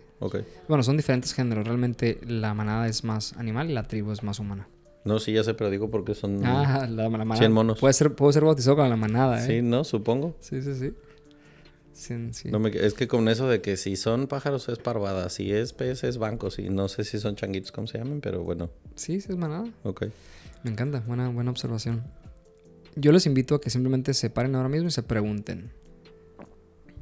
Bueno, 0.69 0.83
son 0.83 0.97
diferentes 0.97 1.35
géneros. 1.35 1.67
Realmente 1.67 2.19
la 2.27 2.55
manada 2.55 2.89
es 2.89 3.05
más 3.05 3.35
animal 3.35 3.71
y 3.71 3.75
la 3.75 3.83
tribu 3.83 4.11
es 4.13 4.23
más 4.23 4.39
humana. 4.39 4.69
No, 5.07 5.21
sí, 5.21 5.33
ya 5.33 5.45
sé, 5.45 5.55
pero 5.55 5.71
digo 5.71 5.89
porque 5.89 6.15
son 6.15 6.45
ah, 6.45 6.87
la, 6.91 7.09
manada. 7.09 7.39
100 7.39 7.53
monos. 7.53 7.79
Puede 7.79 7.95
ser, 7.95 8.15
puedo 8.15 8.33
ser 8.33 8.45
bautizado 8.45 8.77
con 8.77 8.91
la 8.91 8.97
manada, 8.97 9.43
¿eh? 9.43 9.47
Sí, 9.47 9.63
¿no? 9.63 9.85
Supongo. 9.85 10.37
Sí, 10.41 10.61
sí, 10.63 10.75
sí. 10.75 12.51
es 12.75 12.95
que 12.95 13.07
con 13.07 13.29
eso 13.29 13.49
de 13.49 13.61
que 13.61 13.77
si 13.77 13.95
son 13.95 14.27
pájaros 14.27 14.69
es 14.69 14.79
parvada, 14.79 15.31
si 15.31 15.53
es 15.53 15.73
pez 15.73 16.03
es 16.03 16.19
bancos 16.19 16.59
y 16.59 16.71
no 16.71 16.89
sé 16.89 17.05
si 17.05 17.21
son 17.21 17.37
changuitos, 17.37 17.71
¿cómo 17.71 17.87
se 17.87 17.99
llaman? 17.99 18.21
Pero 18.21 18.43
bueno. 18.43 18.69
Sí, 18.97 19.21
sí 19.21 19.29
es 19.31 19.37
manada. 19.37 19.65
Ok. 19.85 20.07
Me 20.65 20.73
encanta, 20.73 21.01
buena, 21.07 21.29
buena 21.29 21.53
observación. 21.53 22.03
Yo 22.97 23.13
les 23.13 23.27
invito 23.27 23.55
a 23.55 23.61
que 23.61 23.71
simplemente 23.71 24.13
se 24.13 24.29
paren 24.29 24.57
ahora 24.57 24.69
mismo 24.69 24.89
y 24.89 24.91
se 24.91 25.05
pregunten. 25.05 25.71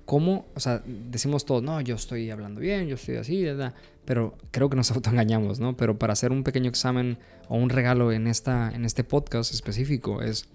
¿Cómo? 0.04 0.46
O 0.54 0.60
sea, 0.60 0.82
decimos 0.84 1.44
todos, 1.44 1.62
no, 1.62 1.80
yo 1.80 1.94
estoy 1.94 2.30
hablando 2.30 2.60
bien, 2.60 2.88
yo 2.88 2.96
estoy 2.96 3.16
así, 3.16 3.42
¿verdad? 3.42 3.74
pero 4.04 4.36
creo 4.50 4.70
que 4.70 4.76
nos 4.76 4.90
autoengañamos, 4.92 5.60
¿no? 5.60 5.76
Pero 5.76 5.98
para 5.98 6.12
hacer 6.12 6.32
un 6.32 6.44
pequeño 6.44 6.68
examen 6.68 7.18
o 7.48 7.56
un 7.56 7.70
regalo 7.70 8.12
en, 8.12 8.26
esta, 8.26 8.70
en 8.70 8.84
este 8.84 9.04
podcast 9.04 9.52
específico 9.52 10.22
es 10.22 10.46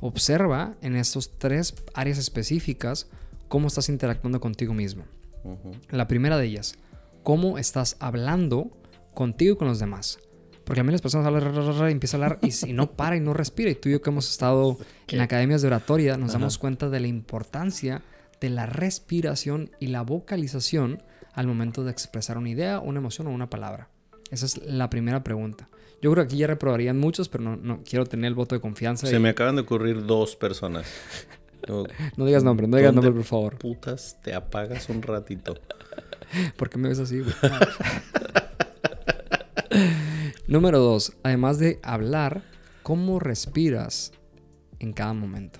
observa 0.00 0.74
en 0.82 0.94
estos 0.96 1.38
tres 1.38 1.74
áreas 1.94 2.18
específicas 2.18 3.08
cómo 3.48 3.68
estás 3.68 3.88
interactuando 3.88 4.40
contigo 4.40 4.74
mismo. 4.74 5.04
La 5.90 6.08
primera 6.08 6.36
de 6.36 6.46
ellas, 6.46 6.74
cómo 7.22 7.56
estás 7.56 7.96
hablando 8.00 8.76
contigo 9.14 9.54
y 9.54 9.56
con 9.56 9.68
los 9.68 9.78
demás. 9.78 10.18
Porque 10.64 10.80
a 10.80 10.84
mí 10.84 10.90
las 10.90 11.00
personas 11.00 11.24
hablan 11.24 11.88
y 11.88 11.92
empieza 11.92 12.16
a 12.16 12.18
hablar 12.20 12.38
y, 12.42 12.72
no 12.72 12.90
para 12.96 13.16
y 13.16 13.20
no 13.20 13.32
respira. 13.32 13.70
Y 13.70 13.76
tú 13.76 13.88
y 13.88 13.92
yo 13.92 14.02
que 14.02 14.10
hemos 14.10 14.28
estado 14.28 14.76
en 15.06 15.20
academias 15.20 15.62
de 15.62 15.68
oratoria 15.68 16.16
nos 16.16 16.32
damos 16.32 16.58
cuenta 16.58 16.90
de 16.90 16.98
la 16.98 17.06
importancia 17.06 18.02
de 18.40 18.50
la 18.50 18.66
respiración 18.66 19.70
y 19.80 19.88
la 19.88 20.02
vocalización 20.02 21.02
al 21.32 21.46
momento 21.46 21.84
de 21.84 21.90
expresar 21.90 22.38
una 22.38 22.50
idea, 22.50 22.80
una 22.80 22.98
emoción 22.98 23.26
o 23.26 23.30
una 23.30 23.50
palabra? 23.50 23.88
Esa 24.30 24.46
es 24.46 24.58
la 24.64 24.90
primera 24.90 25.22
pregunta. 25.22 25.68
Yo 26.02 26.12
creo 26.12 26.24
que 26.24 26.28
aquí 26.28 26.38
ya 26.38 26.46
reprobarían 26.46 26.98
muchos, 26.98 27.28
pero 27.28 27.44
no, 27.44 27.56
no 27.56 27.82
quiero 27.82 28.06
tener 28.06 28.28
el 28.28 28.34
voto 28.34 28.54
de 28.54 28.60
confianza. 28.60 29.06
Se 29.06 29.18
me 29.18 29.30
acaban 29.30 29.56
de 29.56 29.62
ocurrir 29.62 30.04
dos 30.04 30.36
personas. 30.36 30.86
No, 32.16 32.24
digas 32.24 32.44
nombre, 32.44 32.68
no 32.68 32.76
digas 32.76 32.94
nombre, 32.94 33.12
por 33.12 33.24
favor. 33.24 33.58
Putas, 33.58 34.18
te 34.22 34.34
apagas 34.34 34.88
un 34.88 35.02
ratito. 35.02 35.56
¿Por 36.56 36.70
qué 36.70 36.78
me 36.78 36.88
ves 36.88 37.00
así, 37.00 37.22
Número 40.46 40.78
dos, 40.78 41.14
además 41.24 41.58
de 41.58 41.80
hablar, 41.82 42.44
¿cómo 42.84 43.18
respiras 43.18 44.12
en 44.78 44.92
cada 44.92 45.12
momento? 45.12 45.58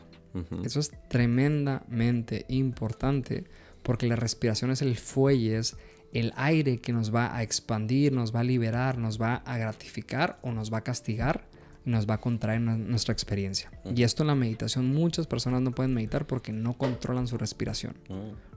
Eso 0.64 0.80
es 0.80 0.93
tremendamente 1.09 2.45
importante 2.49 3.45
porque 3.82 4.07
la 4.07 4.16
respiración 4.16 4.70
es 4.70 4.82
el 4.82 4.97
fuelle, 4.97 5.59
es 5.59 5.76
el 6.12 6.32
aire 6.37 6.78
que 6.78 6.93
nos 6.93 7.14
va 7.14 7.34
a 7.37 7.43
expandir, 7.43 8.12
nos 8.12 8.34
va 8.34 8.41
a 8.41 8.45
liberar, 8.45 8.99
nos 8.99 9.20
va 9.20 9.37
a 9.37 9.59
gratificar 9.59 10.39
o 10.43 10.53
nos 10.53 10.72
va 10.72 10.78
a 10.78 10.80
castigar 10.80 11.47
y 11.84 11.91
nos 11.91 12.09
va 12.09 12.14
a 12.14 12.20
contraer 12.20 12.61
nuestra 12.61 13.12
experiencia. 13.12 13.70
Y 13.95 14.03
esto 14.03 14.22
en 14.22 14.28
la 14.28 14.34
meditación 14.34 14.93
muchas 14.93 15.26
personas 15.26 15.62
no 15.62 15.72
pueden 15.72 15.95
meditar 15.95 16.26
porque 16.26 16.53
no 16.53 16.76
controlan 16.76 17.28
su 17.28 17.39
respiración. 17.39 17.95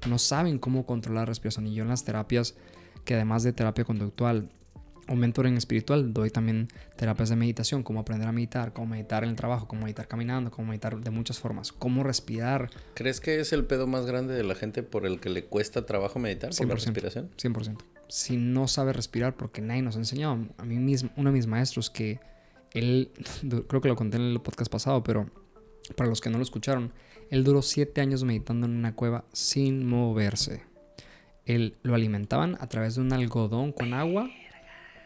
No 0.07 0.17
saben 0.17 0.57
cómo 0.57 0.85
controlar 0.85 1.23
la 1.23 1.25
respiración. 1.27 1.67
Y 1.67 1.75
yo 1.75 1.83
en 1.83 1.89
las 1.89 2.03
terapias, 2.03 2.55
que 3.05 3.13
además 3.13 3.43
de 3.43 3.53
terapia 3.53 3.85
conductual, 3.85 4.49
o 5.09 5.15
mentoring 5.15 5.57
espiritual, 5.57 6.13
doy 6.13 6.29
también 6.29 6.67
terapias 6.95 7.29
de 7.29 7.35
meditación, 7.35 7.81
cómo 7.81 7.99
aprender 7.99 8.27
a 8.27 8.31
meditar, 8.31 8.73
cómo 8.73 8.87
meditar 8.87 9.23
en 9.23 9.31
el 9.31 9.35
trabajo, 9.35 9.67
cómo 9.67 9.81
meditar 9.83 10.07
caminando, 10.07 10.51
cómo 10.51 10.67
meditar 10.67 10.99
de 10.99 11.09
muchas 11.09 11.39
formas, 11.39 11.71
cómo 11.71 12.03
respirar. 12.03 12.69
¿Crees 12.93 13.19
que 13.19 13.39
es 13.39 13.51
el 13.51 13.65
pedo 13.65 13.87
más 13.87 14.05
grande 14.05 14.35
de 14.35 14.43
la 14.43 14.53
gente 14.53 14.83
por 14.83 15.07
el 15.07 15.19
que 15.19 15.29
le 15.29 15.45
cuesta 15.45 15.85
trabajo 15.87 16.19
meditar, 16.19 16.51
por 16.55 16.67
la 16.67 16.75
respiración? 16.75 17.31
100%. 17.37 17.77
Si 18.07 18.37
no 18.37 18.67
sabe 18.67 18.93
respirar, 18.93 19.35
porque 19.35 19.61
nadie 19.61 19.81
nos 19.81 19.95
ha 19.95 19.99
enseñado, 19.99 20.37
a 20.57 20.65
mí 20.65 20.75
mismo, 20.77 21.09
uno 21.17 21.31
de 21.31 21.37
mis 21.37 21.47
maestros 21.47 21.89
que 21.89 22.19
él, 22.73 23.11
creo 23.67 23.81
que 23.81 23.87
lo 23.87 23.95
conté 23.95 24.17
en 24.17 24.23
el 24.23 24.41
podcast 24.41 24.71
pasado, 24.71 25.03
pero 25.03 25.27
para 25.95 26.07
los 26.07 26.21
que 26.21 26.29
no 26.29 26.37
lo 26.37 26.43
escucharon, 26.43 26.93
él 27.31 27.43
duró 27.43 27.63
siete 27.63 28.01
años 28.01 28.23
meditando 28.23 28.67
en 28.67 28.75
una 28.75 28.95
cueva 28.95 29.25
sin 29.33 29.87
moverse. 29.87 30.63
Él 31.45 31.77
lo 31.81 31.95
alimentaban 31.95 32.57
a 32.59 32.67
través 32.67 32.93
de 32.93 33.01
un 33.01 33.11
algodón 33.11 33.71
con 33.71 33.95
agua 33.95 34.29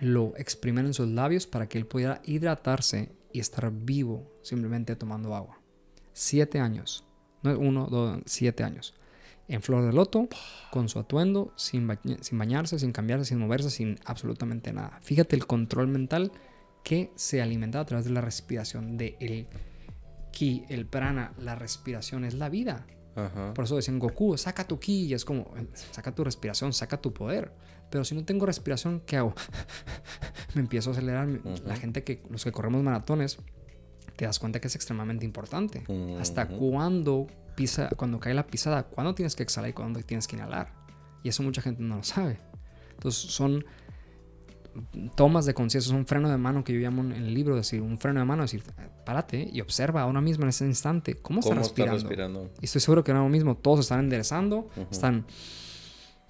lo 0.04 0.34
exprimen 0.38 0.86
en 0.86 0.94
sus 0.94 1.08
labios 1.10 1.48
para 1.48 1.68
que 1.68 1.78
él 1.78 1.86
pudiera 1.86 2.22
hidratarse 2.26 3.12
y 3.32 3.40
estar 3.40 3.72
vivo 3.72 4.32
simplemente 4.42 4.96
tomando 4.96 5.36
agua. 5.36 5.60
Siete 6.14 6.60
años. 6.60 7.06
No 7.42 7.52
es 7.52 7.58
uno, 7.58 7.88
dos, 7.88 8.22
siete 8.26 8.64
años. 8.64 8.94
En 9.48 9.62
flor 9.62 9.86
de 9.86 9.92
loto, 9.92 10.30
con 10.72 10.88
su 10.88 11.00
atuendo, 11.00 11.54
sin, 11.58 11.90
sin 12.22 12.38
bañarse, 12.38 12.80
sin 12.80 12.92
cambiarse, 12.92 13.26
sin 13.26 13.40
moverse, 13.40 13.70
sin 13.70 14.00
absolutamente 14.06 14.72
nada. 14.72 15.00
Fíjate 15.02 15.36
el 15.36 15.46
control 15.46 15.88
mental 15.88 16.32
que 16.84 17.12
se 17.16 17.42
alimenta 17.42 17.80
a 17.80 17.86
través 17.86 18.06
de 18.06 18.12
la 18.12 18.22
respiración, 18.22 18.98
de 18.98 19.18
el 19.20 19.48
ki, 20.32 20.66
el 20.70 20.86
prana, 20.86 21.34
la 21.40 21.56
respiración 21.56 22.26
es 22.26 22.34
la 22.34 22.50
vida. 22.50 22.86
Por 23.54 23.66
eso 23.66 23.76
decían 23.76 24.00
Goku, 24.00 24.38
saca 24.38 24.68
tu 24.68 24.80
ki, 24.80 25.06
y 25.06 25.14
es 25.14 25.24
como, 25.24 25.54
saca 25.92 26.14
tu 26.16 26.24
respiración, 26.24 26.74
saca 26.74 27.00
tu 27.00 27.14
poder. 27.14 27.52
Pero 27.94 28.04
si 28.04 28.16
no 28.16 28.26
tengo 28.26 28.48
respiración, 28.48 29.04
¿qué 29.06 29.18
hago? 29.18 29.36
Me 30.56 30.62
empiezo 30.62 30.90
a 30.90 30.94
acelerar. 30.94 31.28
La 31.64 31.76
gente 31.76 32.04
que, 32.04 32.24
los 32.28 32.44
que 32.44 32.52
corremos 32.52 32.82
maratones, 32.82 33.38
te 34.16 34.26
das 34.26 34.40
cuenta 34.40 34.60
que 34.60 34.66
es 34.66 34.74
extremadamente 34.74 35.26
importante. 35.26 35.84
Hasta 36.20 36.48
cuándo 36.48 37.28
pisa, 37.54 37.90
cuando 37.96 38.20
cae 38.20 38.34
la 38.34 38.48
pisada, 38.48 38.82
cuándo 38.82 39.14
tienes 39.14 39.36
que 39.36 39.44
exhalar 39.44 39.70
y 39.70 39.74
cuándo 39.74 40.00
tienes 40.00 40.28
que 40.28 40.36
inhalar. 40.36 40.74
Y 41.22 41.30
eso 41.30 41.44
mucha 41.44 41.62
gente 41.62 41.84
no 41.84 41.98
lo 41.98 42.04
sabe. 42.04 42.40
Entonces 42.94 43.32
son 43.32 43.64
tomas 45.16 45.46
de 45.46 45.54
conciencia, 45.54 45.96
un 45.96 46.08
freno 46.08 46.32
de 46.32 46.38
mano 46.38 46.64
que 46.64 46.74
yo 46.74 46.80
llamo 46.80 47.04
en 47.04 47.12
el 47.12 47.32
libro, 47.32 47.56
decir, 47.56 47.80
un 47.80 48.00
freno 48.00 48.22
de 48.22 48.26
mano, 48.26 48.42
decir, 48.42 48.64
párate 49.06 49.48
y 49.54 49.62
observa 49.62 50.02
ahora 50.02 50.20
mismo 50.20 50.46
en 50.46 50.50
ese 50.50 50.66
instante 50.66 51.14
cómo, 51.14 51.42
está, 51.42 51.54
respirando? 51.54 52.50
Y 52.60 52.66
estoy 52.66 52.82
seguro 52.82 53.04
que 53.04 53.12
ahora 53.12 53.30
mismo 53.30 53.56
todos 53.56 53.82
están 53.82 54.00
enderezando, 54.00 54.68
están... 54.90 55.28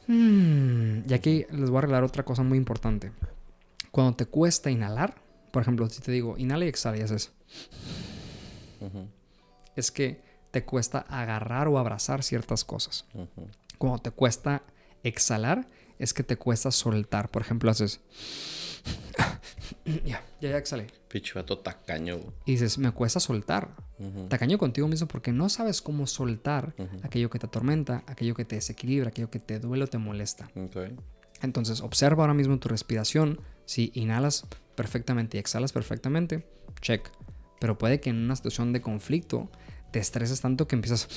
Hmm, 0.07 1.01
y 1.07 1.13
aquí 1.13 1.45
les 1.51 1.69
voy 1.69 1.77
a 1.77 1.79
arreglar 1.79 2.03
otra 2.03 2.23
cosa 2.23 2.43
muy 2.43 2.57
importante. 2.57 3.11
Cuando 3.91 4.15
te 4.15 4.25
cuesta 4.25 4.71
inhalar, 4.71 5.15
por 5.51 5.61
ejemplo, 5.61 5.87
si 5.89 6.01
te 6.01 6.11
digo, 6.11 6.37
inhala 6.37 6.65
y 6.65 6.67
exhala 6.67 6.97
y 6.97 7.01
haces... 7.01 7.31
Es 9.75 9.91
que 9.91 10.21
te 10.51 10.65
cuesta 10.65 10.99
agarrar 10.99 11.67
o 11.67 11.79
abrazar 11.79 12.21
ciertas 12.21 12.63
cosas. 12.63 13.05
Cuando 13.77 13.99
te 13.99 14.11
cuesta 14.11 14.63
exhalar, 15.03 15.67
es 15.99 16.13
que 16.13 16.23
te 16.23 16.37
cuesta 16.37 16.69
soltar. 16.71 17.29
Por 17.29 17.41
ejemplo, 17.41 17.71
haces. 17.71 18.01
ya, 19.85 20.23
ya, 20.41 20.49
ya 20.49 20.57
exhalé. 20.57 20.87
Pichuato 21.07 21.59
tacaño. 21.59 22.19
Y 22.45 22.53
dices, 22.53 22.77
me 22.77 22.91
cuesta 22.91 23.19
soltar. 23.19 23.75
Tacaño 24.27 24.57
contigo 24.57 24.87
mismo 24.87 25.07
porque 25.07 25.31
no 25.31 25.47
sabes 25.47 25.81
cómo 25.81 26.07
soltar 26.07 26.75
aquello 27.03 27.29
que 27.29 27.39
te 27.39 27.45
atormenta, 27.45 28.03
aquello 28.07 28.35
que 28.35 28.43
te 28.43 28.55
desequilibra, 28.55 29.09
aquello 29.09 29.29
que 29.29 29.39
te 29.39 29.59
duele 29.59 29.85
o 29.85 29.87
te 29.87 29.97
molesta. 29.97 30.49
Entonces, 31.41 31.81
observa 31.81 32.23
ahora 32.23 32.33
mismo 32.33 32.57
tu 32.59 32.69
respiración. 32.69 33.39
Si 33.65 33.91
inhalas 33.93 34.45
perfectamente 34.75 35.37
y 35.37 35.39
exhalas 35.39 35.71
perfectamente, 35.71 36.45
check. 36.81 37.09
Pero 37.59 37.77
puede 37.77 37.99
que 37.99 38.09
en 38.09 38.17
una 38.17 38.35
situación 38.35 38.73
de 38.73 38.81
conflicto 38.81 39.49
te 39.91 39.99
estreses 39.99 40.41
tanto 40.41 40.67
que 40.67 40.75
empiezas 40.75 41.07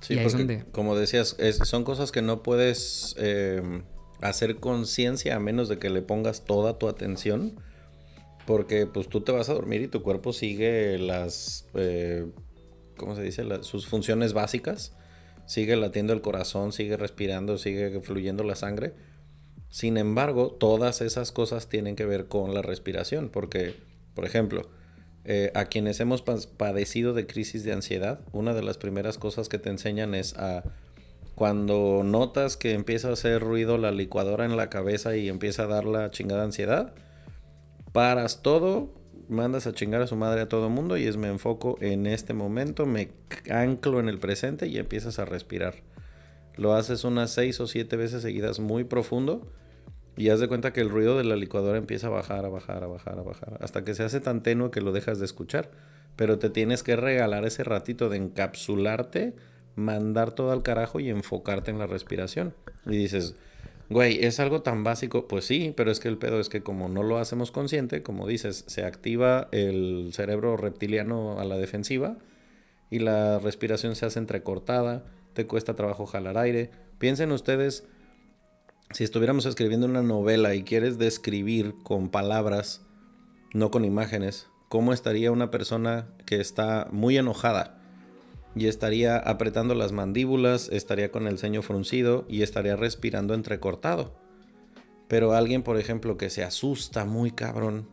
Sí, 0.00 0.16
porque, 0.22 0.64
como 0.72 0.96
decías, 0.96 1.36
son 1.64 1.84
cosas 1.84 2.12
que 2.12 2.22
no 2.22 2.42
puedes 2.42 3.14
em, 3.18 3.82
hacer 4.22 4.56
conciencia 4.56 5.36
a 5.36 5.40
menos 5.40 5.68
de 5.68 5.78
que 5.78 5.90
le 5.90 6.02
pongas 6.02 6.44
toda 6.44 6.78
tu 6.78 6.88
atención. 6.88 7.60
Porque 8.46 8.86
pues 8.86 9.08
tú 9.08 9.20
te 9.20 9.30
vas 9.30 9.48
a 9.48 9.54
dormir 9.54 9.82
y 9.82 9.88
tu 9.88 10.02
cuerpo 10.02 10.32
sigue 10.32 10.98
las, 10.98 11.68
eh, 11.74 12.26
¿cómo 12.96 13.14
se 13.14 13.22
dice? 13.22 13.44
sus 13.62 13.86
funciones 13.86 14.32
básicas. 14.32 14.96
Sigue 15.46 15.76
latiendo 15.76 16.12
el 16.12 16.22
corazón, 16.22 16.72
sigue 16.72 16.96
respirando, 16.96 17.58
sigue 17.58 18.00
fluyendo 18.00 18.42
la 18.42 18.56
sangre. 18.56 18.94
Sin 19.68 19.96
embargo, 19.96 20.50
todas 20.50 21.00
esas 21.00 21.32
cosas 21.32 21.68
tienen 21.68 21.94
que 21.94 22.04
ver 22.04 22.26
con 22.26 22.52
la 22.52 22.62
respiración. 22.62 23.28
Porque, 23.28 23.74
por 24.14 24.24
ejemplo, 24.24 24.68
eh, 25.24 25.52
a 25.54 25.66
quienes 25.66 26.00
hemos 26.00 26.22
padecido 26.22 27.14
de 27.14 27.26
crisis 27.26 27.62
de 27.62 27.72
ansiedad, 27.72 28.20
una 28.32 28.54
de 28.54 28.62
las 28.62 28.76
primeras 28.76 29.18
cosas 29.18 29.48
que 29.48 29.58
te 29.58 29.70
enseñan 29.70 30.14
es 30.14 30.36
a 30.36 30.64
cuando 31.34 32.02
notas 32.04 32.56
que 32.56 32.72
empieza 32.72 33.08
a 33.08 33.12
hacer 33.12 33.40
ruido 33.42 33.78
la 33.78 33.90
licuadora 33.90 34.44
en 34.44 34.56
la 34.56 34.70
cabeza 34.70 35.16
y 35.16 35.28
empieza 35.28 35.64
a 35.64 35.66
dar 35.66 35.84
la 35.84 36.10
chingada 36.10 36.44
ansiedad, 36.44 36.94
paras 37.92 38.42
todo, 38.42 38.92
mandas 39.28 39.66
a 39.66 39.72
chingar 39.72 40.02
a 40.02 40.06
su 40.06 40.16
madre 40.16 40.42
a 40.42 40.48
todo 40.48 40.66
el 40.66 40.72
mundo 40.72 40.96
y 40.96 41.04
es 41.06 41.16
me 41.16 41.28
enfoco 41.28 41.78
en 41.80 42.06
este 42.06 42.34
momento, 42.34 42.86
me 42.86 43.08
anclo 43.50 44.00
en 44.00 44.08
el 44.08 44.18
presente 44.18 44.66
y 44.66 44.78
empiezas 44.78 45.18
a 45.18 45.24
respirar. 45.24 45.76
Lo 46.56 46.74
haces 46.74 47.04
unas 47.04 47.30
seis 47.30 47.60
o 47.60 47.66
siete 47.66 47.96
veces 47.96 48.22
seguidas 48.22 48.60
muy 48.60 48.84
profundo 48.84 49.46
y 50.16 50.28
haz 50.28 50.40
de 50.40 50.48
cuenta 50.48 50.72
que 50.72 50.82
el 50.82 50.90
ruido 50.90 51.16
de 51.16 51.24
la 51.24 51.36
licuadora 51.36 51.78
empieza 51.78 52.08
a 52.08 52.10
bajar, 52.10 52.44
a 52.44 52.48
bajar, 52.48 52.84
a 52.84 52.86
bajar, 52.86 53.18
a 53.18 53.22
bajar, 53.22 53.58
hasta 53.60 53.82
que 53.82 53.94
se 53.94 54.02
hace 54.02 54.20
tan 54.20 54.42
tenue 54.42 54.70
que 54.70 54.82
lo 54.82 54.92
dejas 54.92 55.18
de 55.18 55.24
escuchar. 55.24 55.70
Pero 56.16 56.38
te 56.38 56.50
tienes 56.50 56.82
que 56.82 56.94
regalar 56.94 57.46
ese 57.46 57.64
ratito 57.64 58.10
de 58.10 58.18
encapsularte, 58.18 59.34
mandar 59.74 60.32
todo 60.32 60.52
al 60.52 60.62
carajo 60.62 61.00
y 61.00 61.08
enfocarte 61.08 61.70
en 61.70 61.78
la 61.78 61.86
respiración. 61.86 62.54
Y 62.86 62.96
dices, 62.96 63.34
güey, 63.88 64.24
¿es 64.24 64.40
algo 64.40 64.62
tan 64.62 64.84
básico? 64.84 65.28
Pues 65.28 65.44
sí, 65.44 65.72
pero 65.76 65.90
es 65.90 66.00
que 66.00 66.08
el 66.08 66.18
pedo 66.18 66.40
es 66.40 66.48
que 66.48 66.62
como 66.62 66.88
no 66.88 67.02
lo 67.02 67.18
hacemos 67.18 67.50
consciente, 67.50 68.02
como 68.02 68.26
dices, 68.26 68.64
se 68.66 68.84
activa 68.84 69.48
el 69.52 70.10
cerebro 70.12 70.56
reptiliano 70.56 71.38
a 71.38 71.44
la 71.44 71.56
defensiva 71.56 72.16
y 72.90 72.98
la 72.98 73.38
respiración 73.38 73.96
se 73.96 74.06
hace 74.06 74.18
entrecortada, 74.18 75.04
te 75.32 75.46
cuesta 75.46 75.74
trabajo 75.74 76.06
jalar 76.06 76.38
aire. 76.38 76.70
Piensen 76.98 77.32
ustedes 77.32 77.84
si 78.90 79.04
estuviéramos 79.04 79.46
escribiendo 79.46 79.86
una 79.86 80.02
novela 80.02 80.54
y 80.54 80.64
quieres 80.64 80.98
describir 80.98 81.74
con 81.82 82.10
palabras, 82.10 82.82
no 83.54 83.70
con 83.70 83.84
imágenes, 83.84 84.48
cómo 84.68 84.92
estaría 84.92 85.32
una 85.32 85.50
persona 85.50 86.08
que 86.26 86.40
está 86.40 86.88
muy 86.90 87.16
enojada 87.16 87.81
y 88.54 88.66
estaría 88.66 89.16
apretando 89.16 89.74
las 89.74 89.92
mandíbulas, 89.92 90.68
estaría 90.70 91.10
con 91.10 91.26
el 91.26 91.38
ceño 91.38 91.62
fruncido 91.62 92.24
y 92.28 92.42
estaría 92.42 92.76
respirando 92.76 93.34
entrecortado. 93.34 94.14
Pero 95.08 95.32
alguien, 95.32 95.62
por 95.62 95.78
ejemplo, 95.78 96.16
que 96.16 96.30
se 96.30 96.42
asusta 96.42 97.04
muy 97.04 97.30
cabrón 97.30 97.86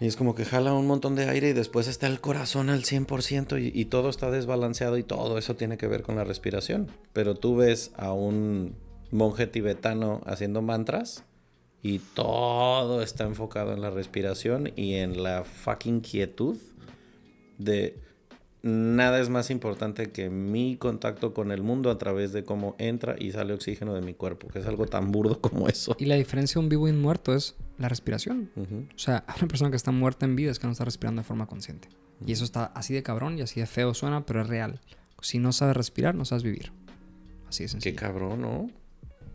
y 0.00 0.06
es 0.06 0.16
como 0.16 0.34
que 0.34 0.44
jala 0.44 0.72
un 0.74 0.86
montón 0.86 1.16
de 1.16 1.28
aire 1.28 1.50
y 1.50 1.52
después 1.52 1.88
está 1.88 2.06
el 2.06 2.20
corazón 2.20 2.70
al 2.70 2.84
100% 2.84 3.60
y, 3.60 3.78
y, 3.78 3.84
todo 3.86 4.10
está 4.10 4.30
desbalanceado 4.30 4.96
y 4.96 5.02
todo 5.02 5.38
eso 5.38 5.56
tiene 5.56 5.76
que 5.76 5.88
ver 5.88 6.02
con 6.02 6.16
la 6.16 6.24
respiración. 6.24 6.88
Pero 7.12 7.34
tú 7.34 7.56
ves 7.56 7.90
a 7.96 8.12
un 8.12 8.76
monje 9.10 9.46
tibetano 9.46 10.20
haciendo 10.24 10.62
mantras 10.62 11.24
y 11.82 11.98
todo 11.98 13.02
está 13.02 13.24
enfocado 13.24 13.72
en 13.72 13.80
la 13.80 13.90
respiración 13.90 14.70
y 14.76 14.94
en 14.94 15.22
la 15.22 15.44
fucking 15.44 16.00
quietud 16.00 16.56
de 17.58 17.98
nada 18.62 19.20
es 19.20 19.28
más 19.28 19.50
importante 19.50 20.10
que 20.10 20.30
mi 20.30 20.76
contacto 20.76 21.32
con 21.32 21.52
el 21.52 21.62
mundo 21.62 21.90
a 21.90 21.98
través 21.98 22.32
de 22.32 22.44
cómo 22.44 22.74
entra 22.78 23.16
y 23.18 23.30
sale 23.30 23.52
oxígeno 23.52 23.94
de 23.94 24.00
mi 24.00 24.14
cuerpo, 24.14 24.48
que 24.48 24.58
es 24.58 24.66
algo 24.66 24.86
tan 24.86 25.12
burdo 25.12 25.40
como 25.40 25.68
eso. 25.68 25.96
Y 25.98 26.06
la 26.06 26.16
diferencia 26.16 26.54
de 26.54 26.60
un 26.60 26.68
vivo 26.68 26.88
y 26.88 26.90
un 26.90 27.00
muerto 27.00 27.34
es 27.34 27.54
la 27.78 27.88
respiración. 27.88 28.50
O 28.56 28.98
sea, 28.98 29.24
una 29.36 29.48
persona 29.48 29.70
que 29.70 29.76
está 29.76 29.92
muerta 29.92 30.26
en 30.26 30.36
vida 30.36 30.50
es 30.50 30.58
que 30.58 30.66
no 30.66 30.72
está 30.72 30.84
respirando 30.84 31.22
de 31.22 31.26
forma 31.26 31.46
consciente. 31.46 31.88
Y 32.26 32.32
eso 32.32 32.44
está 32.44 32.66
así 32.66 32.94
de 32.94 33.02
cabrón 33.02 33.38
y 33.38 33.42
así 33.42 33.60
de 33.60 33.66
feo 33.66 33.94
suena, 33.94 34.26
pero 34.26 34.42
es 34.42 34.48
real. 34.48 34.80
Si 35.20 35.38
no 35.38 35.52
sabes 35.52 35.76
respirar, 35.76 36.14
no 36.14 36.24
sabes 36.24 36.42
vivir. 36.42 36.72
Así 37.48 37.62
de 37.62 37.68
sencillo. 37.68 37.94
Qué 37.94 38.00
cabrón, 38.00 38.40
¿no? 38.40 38.70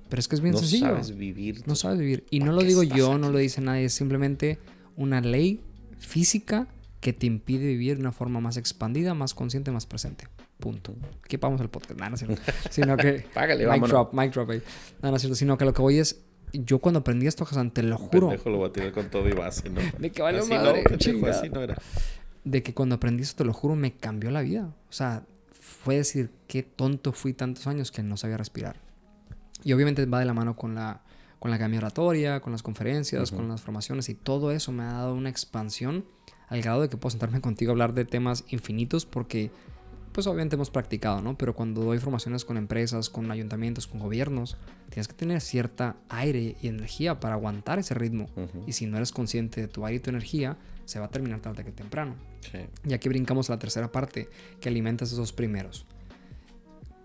Pero 0.09 0.19
es 0.19 0.27
que 0.27 0.35
es 0.35 0.41
bien 0.41 0.55
sencillo. 0.57 0.87
No 0.87 0.91
sabes 0.93 1.15
vivir. 1.15 1.63
No 1.65 1.75
sabes 1.75 1.99
vivir. 1.99 2.25
Y 2.29 2.39
no 2.39 2.51
lo 2.51 2.61
digo 2.61 2.83
yo, 2.83 3.17
no 3.17 3.31
lo 3.31 3.37
dice 3.37 3.61
nadie, 3.61 3.85
es 3.85 3.93
simplemente 3.93 4.59
una 4.97 5.21
ley 5.21 5.61
física 5.97 6.67
que 7.03 7.11
te 7.11 7.25
impide 7.25 7.67
vivir 7.67 7.97
de 7.97 8.01
una 8.01 8.13
forma 8.13 8.39
más 8.39 8.55
expandida, 8.55 9.13
más 9.13 9.33
consciente, 9.33 9.71
más 9.71 9.85
presente. 9.85 10.29
Punto. 10.57 10.95
Aquí 11.21 11.35
vamos 11.35 11.59
al 11.59 11.69
podcast. 11.69 11.99
Nada, 11.99 12.11
no, 12.11 12.17
sino, 12.17 12.35
sino 12.69 12.95
que. 12.95 13.25
Págale, 13.33 13.67
mic 13.67 13.85
drop, 13.85 14.13
mic 14.13 14.31
drop 14.31 14.49
ahí. 14.51 14.61
Nada, 15.01 15.11
no 15.11 15.15
es 15.17 15.21
cierto. 15.21 15.35
Sino 15.35 15.57
que 15.57 15.65
lo 15.65 15.73
que 15.73 15.81
voy 15.81 15.99
es. 15.99 16.23
Yo 16.53 16.79
cuando 16.79 17.01
aprendí 17.01 17.27
esto, 17.27 17.43
Hassan, 17.43 17.71
te 17.71 17.83
lo 17.83 17.97
juro. 17.97 18.29
Pendejo 18.29 18.49
lo 18.49 18.57
voy 18.59 18.69
a 18.69 18.71
tirar 18.71 18.93
con 18.93 19.09
todo 19.09 19.27
y 19.27 19.33
base, 19.33 19.69
¿no? 19.69 19.81
De 19.99 20.11
que 20.11 20.21
vale 20.21 20.43
madre. 20.45 20.83
No, 21.13 21.27
así 21.27 21.49
no 21.49 21.61
era. 21.61 21.77
De 22.45 22.63
que 22.63 22.73
cuando 22.73 22.95
aprendí 22.95 23.23
esto, 23.23 23.43
te 23.43 23.45
lo 23.45 23.51
juro, 23.51 23.75
me 23.75 23.91
cambió 23.97 24.31
la 24.31 24.41
vida. 24.41 24.73
O 24.89 24.93
sea, 24.93 25.25
fue 25.51 25.97
decir, 25.97 26.31
qué 26.47 26.63
tonto 26.63 27.11
fui 27.11 27.33
tantos 27.33 27.67
años 27.67 27.91
que 27.91 28.01
no 28.01 28.15
sabía 28.15 28.37
respirar. 28.37 28.77
Y 29.63 29.73
obviamente 29.73 30.05
va 30.05 30.19
de 30.19 30.25
la 30.25 30.33
mano 30.33 30.55
con 30.55 30.73
la, 30.75 31.01
con 31.39 31.51
la 31.51 31.57
oratoria, 31.57 32.39
con 32.39 32.53
las 32.53 32.63
conferencias, 32.63 33.31
con 33.31 33.49
las 33.49 33.61
formaciones 33.61 34.07
y 34.07 34.13
todo 34.13 34.51
eso 34.51 34.71
me 34.71 34.83
ha 34.83 34.93
dado 34.93 35.15
una 35.15 35.29
expansión 35.29 36.05
al 36.47 36.61
grado 36.61 36.81
de 36.81 36.89
que 36.89 36.97
puedo 36.97 37.11
sentarme 37.11 37.41
contigo 37.41 37.71
a 37.71 37.73
hablar 37.73 37.93
de 37.93 38.05
temas 38.05 38.43
infinitos 38.49 39.05
porque 39.05 39.51
pues 40.13 40.27
obviamente 40.27 40.55
hemos 40.55 40.69
practicado, 40.69 41.21
¿no? 41.21 41.37
Pero 41.37 41.55
cuando 41.55 41.83
doy 41.83 41.97
formaciones 41.97 42.45
con 42.45 42.57
empresas, 42.57 43.09
con 43.09 43.31
ayuntamientos, 43.31 43.87
con 43.87 43.99
gobiernos, 43.99 44.57
tienes 44.89 45.07
que 45.07 45.15
tener 45.15 45.41
cierta 45.41 45.95
aire 46.07 46.55
y 46.61 46.67
energía 46.67 47.19
para 47.19 47.33
aguantar 47.33 47.79
ese 47.79 47.95
ritmo. 47.95 48.29
Y 48.67 48.73
si 48.73 48.85
no 48.85 48.97
eres 48.97 49.11
consciente 49.11 49.59
de 49.59 49.67
tu 49.67 49.85
aire 49.85 49.97
y 49.97 49.99
tu 49.99 50.11
energía, 50.11 50.57
se 50.85 50.99
va 50.99 51.07
a 51.07 51.09
terminar 51.09 51.39
tarde 51.39 51.65
que 51.65 51.71
temprano. 51.71 52.15
Y 52.85 52.93
aquí 52.93 53.09
brincamos 53.09 53.49
a 53.49 53.53
la 53.53 53.59
tercera 53.59 53.91
parte, 53.91 54.29
que 54.61 54.69
alimentas 54.69 55.11
esos 55.11 55.33
primeros. 55.33 55.87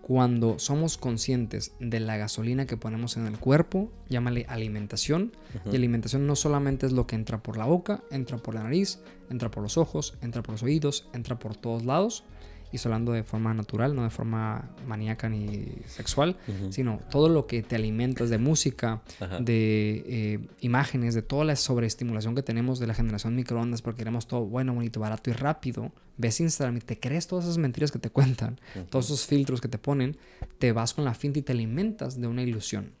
Cuando 0.09 0.57
somos 0.57 0.97
conscientes 0.97 1.73
de 1.79 1.99
la 1.99 2.17
gasolina 2.17 2.65
que 2.65 2.77
ponemos 2.77 3.15
en 3.15 3.27
el 3.27 3.37
cuerpo, 3.37 3.91
llámale 4.09 4.47
alimentación, 4.49 5.33
y 5.71 5.75
alimentación 5.75 6.25
no 6.25 6.35
solamente 6.35 6.87
es 6.87 6.93
lo 6.93 7.05
que 7.05 7.15
entra 7.15 7.43
por 7.43 7.57
la 7.57 7.65
boca, 7.65 8.01
entra 8.09 8.39
por 8.39 8.55
la 8.55 8.63
nariz, 8.63 8.97
entra 9.29 9.51
por 9.51 9.61
los 9.61 9.77
ojos, 9.77 10.17
entra 10.23 10.41
por 10.41 10.53
los 10.53 10.63
oídos, 10.63 11.07
entra 11.13 11.37
por 11.37 11.55
todos 11.55 11.85
lados, 11.85 12.23
y 12.71 12.77
hablando 12.83 13.11
de 13.11 13.23
forma 13.23 13.53
natural, 13.53 13.95
no 13.95 14.03
de 14.03 14.09
forma 14.09 14.69
maníaca 14.85 15.27
ni 15.27 15.67
sexual, 15.87 16.37
sino 16.69 16.99
todo 17.09 17.27
lo 17.29 17.47
que 17.47 17.63
te 17.63 17.75
alimentas 17.75 18.29
de 18.29 18.37
música, 18.37 19.01
de 19.39 20.03
eh, 20.07 20.47
imágenes, 20.61 21.15
de 21.15 21.21
toda 21.21 21.45
la 21.45 21.55
sobreestimulación 21.55 22.35
que 22.35 22.43
tenemos 22.43 22.79
de 22.79 22.87
la 22.87 22.93
generación 22.93 23.35
microondas, 23.35 23.81
porque 23.81 23.99
queremos 23.99 24.27
todo 24.27 24.45
bueno, 24.45 24.73
bonito, 24.73 24.99
barato 24.99 25.29
y 25.29 25.33
rápido. 25.33 25.91
Ves 26.17 26.39
Instagram 26.41 26.77
y 26.77 26.81
te 26.81 26.99
crees 26.99 27.27
todas 27.27 27.45
esas 27.45 27.57
mentiras 27.57 27.91
que 27.91 27.99
te 27.99 28.09
cuentan, 28.09 28.59
todos 28.89 29.05
esos 29.05 29.25
filtros 29.25 29.61
que 29.61 29.67
te 29.67 29.77
ponen, 29.77 30.17
te 30.59 30.71
vas 30.71 30.93
con 30.93 31.05
la 31.05 31.13
finta 31.13 31.39
y 31.39 31.41
te 31.41 31.53
alimentas 31.53 32.19
de 32.19 32.27
una 32.27 32.43
ilusión, 32.43 32.91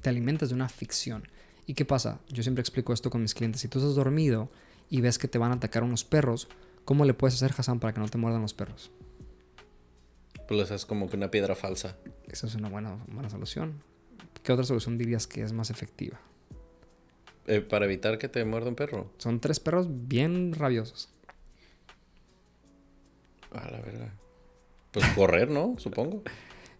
te 0.00 0.08
alimentas 0.08 0.48
de 0.48 0.54
una 0.54 0.68
ficción. 0.68 1.28
¿Y 1.66 1.74
qué 1.74 1.84
pasa? 1.84 2.18
Yo 2.30 2.42
siempre 2.42 2.62
explico 2.62 2.94
esto 2.94 3.10
con 3.10 3.20
mis 3.20 3.34
clientes. 3.34 3.60
Si 3.60 3.68
tú 3.68 3.78
estás 3.78 3.94
dormido 3.94 4.50
y 4.88 5.02
ves 5.02 5.18
que 5.18 5.28
te 5.28 5.36
van 5.36 5.52
a 5.52 5.56
atacar 5.56 5.82
unos 5.84 6.02
perros, 6.02 6.48
¿Cómo 6.88 7.04
le 7.04 7.12
puedes 7.12 7.34
hacer, 7.34 7.52
Hassan, 7.54 7.80
para 7.80 7.92
que 7.92 8.00
no 8.00 8.08
te 8.08 8.16
muerdan 8.16 8.40
los 8.40 8.54
perros? 8.54 8.90
Pues 10.48 10.70
es 10.70 10.86
como 10.86 11.06
que 11.10 11.18
una 11.18 11.30
piedra 11.30 11.54
falsa. 11.54 11.98
Esa 12.28 12.46
es 12.46 12.54
una 12.54 12.70
buena, 12.70 12.96
buena 13.08 13.28
solución. 13.28 13.82
¿Qué 14.42 14.52
otra 14.54 14.64
solución 14.64 14.96
dirías 14.96 15.26
que 15.26 15.42
es 15.42 15.52
más 15.52 15.68
efectiva? 15.68 16.18
Eh, 17.46 17.60
para 17.60 17.84
evitar 17.84 18.16
que 18.16 18.30
te 18.30 18.42
muerda 18.46 18.70
un 18.70 18.74
perro. 18.74 19.12
Son 19.18 19.38
tres 19.38 19.60
perros 19.60 19.86
bien 19.90 20.54
rabiosos. 20.54 21.10
A 23.52 23.70
la 23.70 23.82
verdad. 23.82 24.14
Pues 24.90 25.04
correr, 25.08 25.50
¿no? 25.50 25.74
Supongo. 25.76 26.22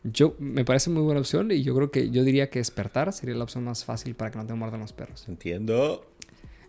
Yo 0.04 0.36
me 0.38 0.64
parece 0.64 0.88
muy 0.88 1.02
buena 1.02 1.20
opción 1.20 1.50
y 1.50 1.62
yo 1.62 1.74
creo 1.74 1.90
que 1.90 2.08
yo 2.08 2.24
diría 2.24 2.48
que 2.48 2.60
despertar 2.60 3.12
sería 3.12 3.34
la 3.34 3.44
opción 3.44 3.62
más 3.64 3.84
fácil 3.84 4.14
para 4.14 4.30
que 4.30 4.38
no 4.38 4.46
te 4.46 4.54
muerdan 4.54 4.80
los 4.80 4.94
perros. 4.94 5.28
Entiendo. 5.28 6.07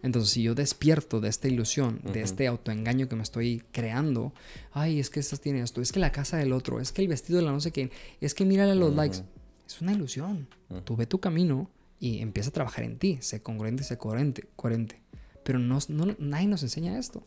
Entonces, 0.02 0.32
si 0.32 0.44
yo 0.44 0.56
despierto 0.56 1.20
de 1.20 1.30
esta 1.30 1.48
ilusión, 1.48 2.02
de 2.14 2.22
este 2.22 2.48
autoengaño 2.48 3.10
que 3.10 3.16
me 3.16 3.24
estoy 3.24 3.64
creando, 3.72 4.34
ay, 4.72 5.00
es 5.00 5.10
que 5.10 5.20
estas 5.20 5.42
tiene 5.42 5.62
esto, 5.62 5.82
es 5.82 5.92
que 5.92 6.00
la 6.00 6.12
casa 6.12 6.38
del 6.38 6.54
otro, 6.54 6.80
es 6.80 6.92
que 6.92 7.02
el 7.02 7.08
vestido 7.08 7.40
de 7.40 7.46
la 7.46 7.52
no 7.52 7.60
sé 7.60 7.72
quién, 7.72 7.92
es 8.22 8.34
que 8.34 8.46
mírale 8.46 8.76
los 8.76 8.96
likes. 8.96 9.20
Es 9.68 9.82
una 9.82 9.92
ilusión. 9.92 10.48
Tú 10.84 10.96
ve 10.96 11.06
tu 11.06 11.20
camino 11.20 11.70
y 12.00 12.20
empieza 12.20 12.50
a 12.50 12.54
trabajar 12.54 12.86
en 12.86 12.98
ti. 12.98 13.18
Sé 13.22 13.42
congruente, 13.42 13.84
sé 13.84 13.98
coherente. 13.98 14.48
coherente. 14.56 15.02
Pero 15.44 15.60
no, 15.60 15.78
nadie 16.18 16.48
nos 16.48 16.64
enseña 16.64 16.98
esto. 16.98 17.24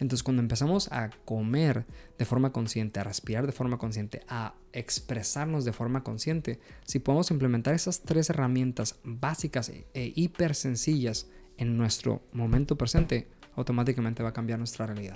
Entonces, 0.00 0.24
cuando 0.24 0.42
empezamos 0.42 0.90
a 0.90 1.10
comer 1.24 1.86
de 2.18 2.24
forma 2.24 2.52
consciente, 2.52 3.00
a 3.00 3.04
respirar 3.04 3.46
de 3.46 3.52
forma 3.52 3.78
consciente, 3.78 4.22
a 4.28 4.54
expresarnos 4.72 5.64
de 5.64 5.72
forma 5.72 6.02
consciente, 6.02 6.58
si 6.84 6.98
podemos 6.98 7.30
implementar 7.30 7.74
esas 7.74 8.00
tres 8.00 8.28
herramientas 8.28 8.96
básicas 9.04 9.70
e 9.70 10.12
hiper 10.16 10.54
sencillas 10.56 11.28
en 11.58 11.76
nuestro 11.76 12.22
momento 12.32 12.76
presente, 12.76 13.28
automáticamente 13.56 14.22
va 14.22 14.30
a 14.30 14.32
cambiar 14.32 14.58
nuestra 14.58 14.86
realidad. 14.86 15.14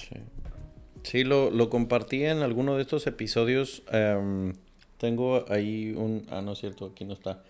Sí, 1.02 1.24
lo, 1.24 1.70
compartí 1.70 2.24
en 2.24 2.38
alguno 2.38 2.76
de 2.76 2.82
estos 2.82 3.06
episodios. 3.06 3.82
Em, 3.90 4.52
tengo 4.98 5.44
ahí 5.50 5.92
un... 5.92 6.26
Ah, 6.30 6.42
no 6.42 6.52
es 6.52 6.58
cierto, 6.58 6.86
aquí 6.86 7.04
no 7.04 7.14
está. 7.14 7.42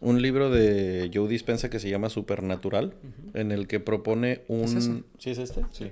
Un 0.00 0.20
libro 0.20 0.50
de 0.50 1.10
Joe 1.12 1.28
Dispensa 1.28 1.70
que 1.70 1.78
se 1.78 1.88
llama 1.88 2.10
Supernatural, 2.10 2.94
en 3.34 3.52
el 3.52 3.66
que 3.66 3.80
propone 3.80 4.42
un... 4.48 5.04
¿Sí 5.18 5.30
es 5.30 5.38
este? 5.38 5.64
Sí. 5.70 5.90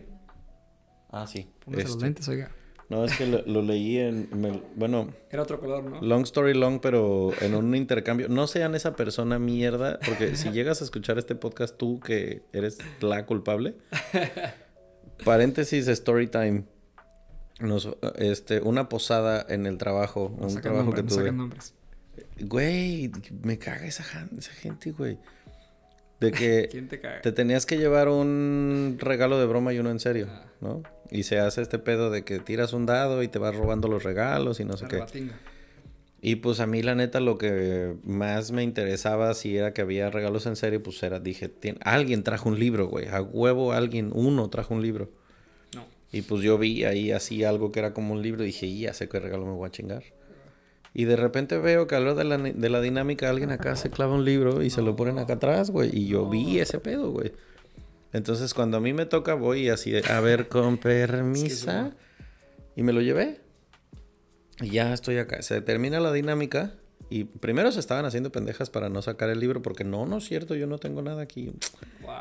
Ah, 1.11 1.27
sí. 1.27 1.47
Póngase 1.65 1.85
los 1.85 1.93
este. 1.93 2.05
lentes, 2.05 2.29
oiga. 2.29 2.51
No, 2.89 3.05
es 3.05 3.17
que 3.17 3.27
lo, 3.27 3.63
leí 3.63 3.99
en... 3.99 4.29
bueno... 4.77 5.09
Era 5.31 5.43
otro 5.43 5.59
color, 5.59 5.85
¿no? 5.85 6.01
Long 6.03 6.23
story 6.23 6.55
long, 6.55 6.81
pero 6.81 7.33
en 7.41 7.55
un 7.55 7.75
intercambio. 7.75 8.29
No 8.29 8.47
sean 8.47 8.75
esa 8.75 8.95
persona 8.95 9.39
mierda, 9.39 9.99
porque 10.05 10.37
si 10.37 10.51
llegas 10.51 10.81
a 10.81 10.85
escuchar 10.85 11.19
este 11.19 11.35
podcast 11.35 11.77
tú 11.77 12.01
que 12.01 12.43
eres 12.53 12.79
la 13.01 13.25
culpable. 13.27 13.77
Paréntesis, 15.25 15.89
story 15.89 16.29
time. 16.29 16.65
Nos, 17.61 17.89
este, 18.17 18.61
una 18.61 18.89
posada 18.89 19.45
en 19.49 19.67
el 19.67 19.79
trabajo. 19.79 20.37
un 20.39 20.61
trabajo 20.61 20.93
que 20.93 21.03
tuve. 21.03 21.33
Güey, 22.41 23.11
me 23.43 23.59
caga 23.59 23.87
esa, 23.87 24.05
esa 24.37 24.53
gente, 24.53 24.93
güey. 24.93 25.19
De 26.21 26.33
que 26.33 26.69
¿Quién 26.71 26.89
te, 26.89 27.01
caga? 27.01 27.21
te 27.23 27.33
tenías 27.33 27.65
que 27.67 27.79
llevar 27.79 28.09
un 28.09 28.97
regalo 29.01 29.39
de 29.39 29.47
broma 29.47 29.73
y 29.73 29.79
uno 29.79 29.91
en 29.91 30.01
serio, 30.01 30.29
ah. 30.31 30.45
¿no? 30.61 30.83
Y 31.11 31.25
se 31.25 31.39
hace 31.39 31.63
este 31.63 31.79
pedo 31.79 32.11
de 32.11 32.25
que 32.25 32.39
tiras 32.39 32.73
un 32.73 32.87
dado 32.87 33.23
y 33.23 33.29
te 33.29 33.39
vas 33.39 33.55
robando 33.55 33.89
los 33.89 34.03
regalos 34.03 34.61
y 34.61 34.65
no 34.65 34.77
sé 34.77 34.87
qué. 34.89 35.03
Y 36.27 36.37
pues 36.37 36.61
a 36.61 36.67
mí 36.67 36.83
la 36.83 36.95
neta 36.95 37.21
lo 37.21 37.37
que 37.37 37.97
más 38.03 38.51
me 38.51 38.63
interesaba 38.63 39.35
si 39.35 39.59
era 39.59 39.75
que 39.75 39.83
había 39.83 40.09
regalos 40.09 40.47
en 40.47 40.57
serio, 40.57 40.83
pues 40.83 41.03
era, 41.03 41.21
dije, 41.21 41.53
alguien 41.83 42.23
trajo 42.23 42.49
un 42.49 42.59
libro, 42.59 42.89
güey. 42.89 43.09
A 43.09 43.21
huevo 43.21 43.75
alguien, 43.75 44.11
uno 44.15 44.49
trajo 44.49 44.73
un 44.73 44.81
libro. 44.81 45.11
No. 45.75 45.85
Y 46.13 46.23
pues 46.23 46.43
yo 46.43 46.57
vi 46.57 46.85
ahí 46.85 47.13
así 47.13 47.45
algo 47.45 47.73
que 47.73 47.81
era 47.81 47.93
como 47.93 48.15
un 48.15 48.23
libro 48.23 48.43
y 48.43 48.47
dije, 48.47 48.75
ya 48.75 48.95
sé 48.95 49.07
qué 49.07 49.21
regalo 49.21 49.45
me 49.45 49.53
voy 49.53 49.69
a 49.69 49.71
chingar. 49.71 50.03
Y 50.95 51.05
de 51.05 51.17
repente 51.17 51.59
veo 51.59 51.87
que 51.87 51.97
a 51.97 52.01
lo 52.01 52.15
de 52.15 52.25
la, 52.25 52.39
de 52.39 52.69
la 52.71 52.81
dinámica 52.81 53.29
alguien 53.29 53.51
acá 53.51 53.77
se 53.77 53.91
clava 53.91 54.15
un 54.15 54.25
libro 54.25 54.63
y 54.63 54.71
se 54.71 54.81
lo 54.81 54.97
ponen 54.97 55.19
acá 55.19 55.35
atrás, 55.35 55.71
güey. 55.71 55.91
Y 55.93 56.07
yo 56.07 56.31
vi 56.31 56.59
ese 56.59 56.79
pedo, 56.79 57.11
güey. 57.11 57.33
Entonces, 58.15 58.55
cuando 58.55 58.77
a 58.77 58.81
mí 58.81 58.93
me 58.93 59.07
toca, 59.07 59.35
voy 59.35 59.69
así 59.69 59.91
de, 59.91 60.05
a 60.09 60.21
ver, 60.21 60.47
con 60.47 60.79
permisa. 60.79 61.91
y 62.77 62.85
me 62.85 62.93
lo 62.93 63.01
llevé. 63.01 63.41
Y 64.61 64.71
ya 64.71 64.95
estoy 64.95 65.19
acá. 65.19 65.43
Se 65.43 65.61
termina 65.61 65.99
la 65.99 66.13
dinámica. 66.13 66.75
Y 67.11 67.25
primero 67.25 67.73
se 67.73 67.81
estaban 67.81 68.05
haciendo 68.05 68.31
pendejas 68.31 68.71
para 68.71 68.89
no 68.89 69.03
sacar 69.03 69.31
el 69.31 69.41
libro. 69.41 69.63
Porque 69.63 69.83
no, 69.83 70.07
no 70.07 70.19
es 70.19 70.25
cierto, 70.25 70.55
yo 70.55 70.69
no 70.69 70.79
tengo 70.79 71.03
nada 71.03 71.23
aquí. 71.23 71.53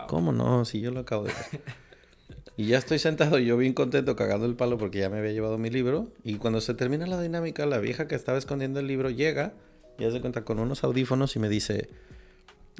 ¿Cómo 0.08 0.32
no? 0.32 0.66
Si 0.66 0.82
yo 0.82 0.89
lo 0.89 1.02
acabo 1.02 1.26
de 1.26 1.34
ver. 1.34 1.62
y 2.58 2.66
ya 2.66 2.80
estoy 2.80 2.98
sentado, 2.98 3.38
yo 3.38 3.56
bien 3.56 3.74
contento, 3.74 4.16
cagando 4.16 4.48
el 4.48 4.56
palo 4.56 4.80
porque 4.80 4.98
ya 4.98 5.12
me 5.12 5.20
había 5.20 5.32
llevado 5.32 5.60
mi 5.60 5.70
libro. 5.70 6.08
Y 6.24 6.38
cuando 6.38 6.60
se 6.60 6.74
termina 6.74 7.06
la 7.06 7.22
dinámica, 7.22 7.68
la 7.68 7.78
vieja 7.78 8.08
que 8.08 8.16
estaba 8.16 8.39
escondiendo 8.39 8.80
el 8.80 8.88
libro 8.88 9.12
llega. 9.12 9.54
Y 10.00 10.06
hace 10.06 10.22
cuenta 10.22 10.44
con 10.44 10.58
unos 10.58 10.84
audífonos 10.84 11.36
y 11.36 11.39
me 11.39 11.50
dice: 11.50 11.88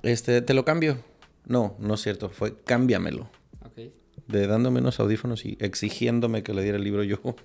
Este, 0.01 0.41
te 0.41 0.55
lo 0.55 0.66
cambio. 0.66 0.97
No, 1.45 1.75
no 1.79 1.95
es 1.95 2.01
cierto. 2.01 2.29
Fue 2.29 2.61
cámbiamelo. 2.63 3.29
De 4.27 4.47
dándome 4.47 4.79
unos 4.79 5.01
audífonos 5.01 5.45
y 5.45 5.57
exigiéndome 5.59 6.43
que 6.43 6.53
le 6.53 6.63
diera 6.63 6.77
el 6.77 6.83
libro 6.83 7.03
yo. 7.03 7.19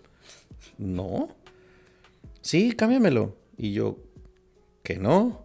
No. 0.79 1.29
Sí, 2.41 2.73
cámbiamelo. 2.73 3.37
Y 3.57 3.73
yo, 3.73 3.99
que 4.83 4.97
no. 4.97 5.45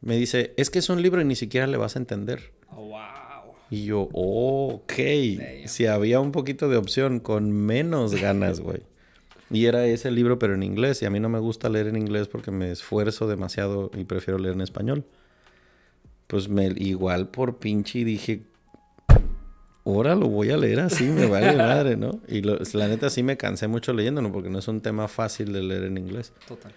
Me 0.00 0.16
dice, 0.16 0.54
es 0.56 0.70
que 0.70 0.78
es 0.78 0.88
un 0.88 1.02
libro 1.02 1.20
y 1.20 1.24
ni 1.24 1.34
siquiera 1.34 1.66
le 1.66 1.76
vas 1.76 1.96
a 1.96 1.98
entender. 1.98 2.52
Oh, 2.70 2.88
wow. 2.88 3.54
Y 3.70 3.84
yo, 3.84 4.08
ok. 4.12 4.92
Si 5.66 5.86
había 5.86 6.20
un 6.20 6.32
poquito 6.32 6.68
de 6.68 6.76
opción, 6.76 7.18
con 7.18 7.50
menos 7.50 8.14
ganas, 8.14 8.60
güey. 8.60 8.82
Y 9.50 9.66
era 9.66 9.84
ese 9.86 10.10
libro, 10.10 10.38
pero 10.38 10.54
en 10.54 10.62
inglés. 10.62 11.02
Y 11.02 11.06
a 11.06 11.10
mí 11.10 11.18
no 11.18 11.28
me 11.28 11.38
gusta 11.38 11.68
leer 11.68 11.88
en 11.88 11.96
inglés 11.96 12.28
porque 12.28 12.50
me 12.50 12.70
esfuerzo 12.70 13.26
demasiado 13.26 13.90
y 13.96 14.04
prefiero 14.04 14.38
leer 14.38 14.54
en 14.54 14.60
español 14.60 15.04
pues 16.28 16.48
me, 16.48 16.66
igual 16.76 17.28
por 17.28 17.56
pinche 17.58 18.04
dije, 18.04 18.42
ahora 19.84 20.14
lo 20.14 20.28
voy 20.28 20.50
a 20.50 20.58
leer 20.58 20.80
así, 20.80 21.04
me 21.04 21.26
vale 21.26 21.56
madre, 21.56 21.96
¿no? 21.96 22.20
Y 22.28 22.42
la 22.42 22.88
neta 22.88 23.10
sí 23.10 23.22
me 23.22 23.36
cansé 23.36 23.66
mucho 23.66 23.92
leyéndolo 23.92 24.30
porque 24.30 24.50
no 24.50 24.58
es 24.58 24.68
un 24.68 24.82
tema 24.82 25.08
fácil 25.08 25.52
de 25.52 25.62
leer 25.62 25.84
en 25.84 25.96
inglés. 25.96 26.32
Total. 26.46 26.70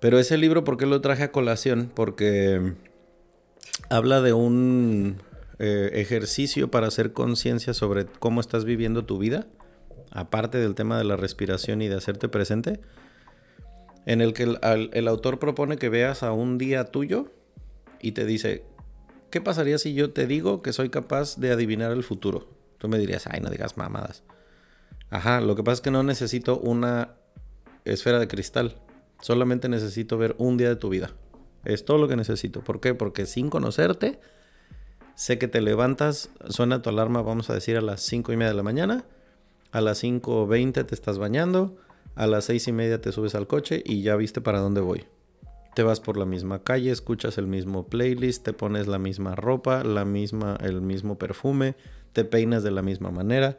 Pero 0.00 0.18
ese 0.18 0.38
libro, 0.38 0.64
¿por 0.64 0.78
qué 0.78 0.86
lo 0.86 1.00
traje 1.00 1.22
a 1.22 1.32
colación? 1.32 1.90
Porque 1.94 2.74
habla 3.90 4.22
de 4.22 4.32
un 4.32 5.16
eh, 5.58 5.90
ejercicio 5.94 6.70
para 6.70 6.86
hacer 6.86 7.12
conciencia 7.12 7.74
sobre 7.74 8.06
cómo 8.06 8.40
estás 8.40 8.64
viviendo 8.64 9.04
tu 9.04 9.18
vida, 9.18 9.46
aparte 10.10 10.58
del 10.58 10.74
tema 10.74 10.96
de 10.96 11.04
la 11.04 11.16
respiración 11.16 11.82
y 11.82 11.88
de 11.88 11.96
hacerte 11.96 12.28
presente, 12.28 12.80
en 14.06 14.22
el 14.22 14.32
que 14.32 14.44
el 14.44 15.08
autor 15.08 15.38
propone 15.38 15.76
que 15.76 15.90
veas 15.90 16.22
a 16.22 16.32
un 16.32 16.56
día 16.56 16.84
tuyo 16.84 17.35
y 18.06 18.12
te 18.12 18.24
dice, 18.24 18.64
¿qué 19.30 19.40
pasaría 19.40 19.78
si 19.78 19.92
yo 19.94 20.12
te 20.12 20.28
digo 20.28 20.62
que 20.62 20.72
soy 20.72 20.90
capaz 20.90 21.38
de 21.38 21.50
adivinar 21.50 21.90
el 21.90 22.04
futuro? 22.04 22.46
Tú 22.78 22.86
me 22.86 22.98
dirías, 22.98 23.26
ay, 23.26 23.40
no 23.40 23.50
digas 23.50 23.76
mamadas. 23.76 24.22
Ajá, 25.10 25.40
lo 25.40 25.56
que 25.56 25.64
pasa 25.64 25.74
es 25.74 25.80
que 25.80 25.90
no 25.90 26.04
necesito 26.04 26.56
una 26.60 27.16
esfera 27.84 28.20
de 28.20 28.28
cristal. 28.28 28.76
Solamente 29.20 29.68
necesito 29.68 30.18
ver 30.18 30.36
un 30.38 30.56
día 30.56 30.68
de 30.68 30.76
tu 30.76 30.88
vida. 30.88 31.10
Es 31.64 31.84
todo 31.84 31.98
lo 31.98 32.06
que 32.06 32.14
necesito. 32.14 32.62
¿Por 32.62 32.80
qué? 32.80 32.94
Porque 32.94 33.26
sin 33.26 33.50
conocerte, 33.50 34.20
sé 35.16 35.36
que 35.36 35.48
te 35.48 35.60
levantas, 35.60 36.30
suena 36.48 36.82
tu 36.82 36.90
alarma, 36.90 37.22
vamos 37.22 37.50
a 37.50 37.54
decir, 37.54 37.76
a 37.76 37.80
las 37.80 38.02
5 38.02 38.32
y 38.32 38.36
media 38.36 38.50
de 38.50 38.56
la 38.56 38.62
mañana. 38.62 39.04
A 39.72 39.80
las 39.80 40.04
5.20 40.04 40.86
te 40.86 40.94
estás 40.94 41.18
bañando. 41.18 41.76
A 42.14 42.28
las 42.28 42.44
seis 42.44 42.68
y 42.68 42.72
media 42.72 43.00
te 43.00 43.10
subes 43.10 43.34
al 43.34 43.48
coche 43.48 43.82
y 43.84 44.02
ya 44.02 44.14
viste 44.14 44.40
para 44.40 44.60
dónde 44.60 44.80
voy. 44.80 45.06
Te 45.76 45.82
vas 45.82 46.00
por 46.00 46.16
la 46.16 46.24
misma 46.24 46.62
calle, 46.62 46.90
escuchas 46.90 47.36
el 47.36 47.46
mismo 47.46 47.86
playlist, 47.86 48.42
te 48.42 48.54
pones 48.54 48.86
la 48.86 48.98
misma 48.98 49.34
ropa, 49.34 49.84
la 49.84 50.06
misma, 50.06 50.56
el 50.62 50.80
mismo 50.80 51.18
perfume, 51.18 51.76
te 52.14 52.24
peinas 52.24 52.62
de 52.62 52.70
la 52.70 52.80
misma 52.80 53.10
manera. 53.10 53.58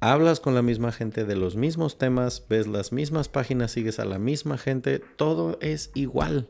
hablas 0.00 0.40
con 0.40 0.54
la 0.54 0.62
misma 0.62 0.90
gente 0.90 1.26
de 1.26 1.36
los 1.36 1.54
mismos 1.54 1.98
temas, 1.98 2.46
ves 2.48 2.66
las 2.66 2.92
mismas 2.92 3.28
páginas, 3.28 3.72
sigues 3.72 3.98
a 3.98 4.06
la 4.06 4.18
misma 4.18 4.56
gente, 4.56 5.00
todo 5.16 5.58
es 5.60 5.90
igual. 5.92 6.48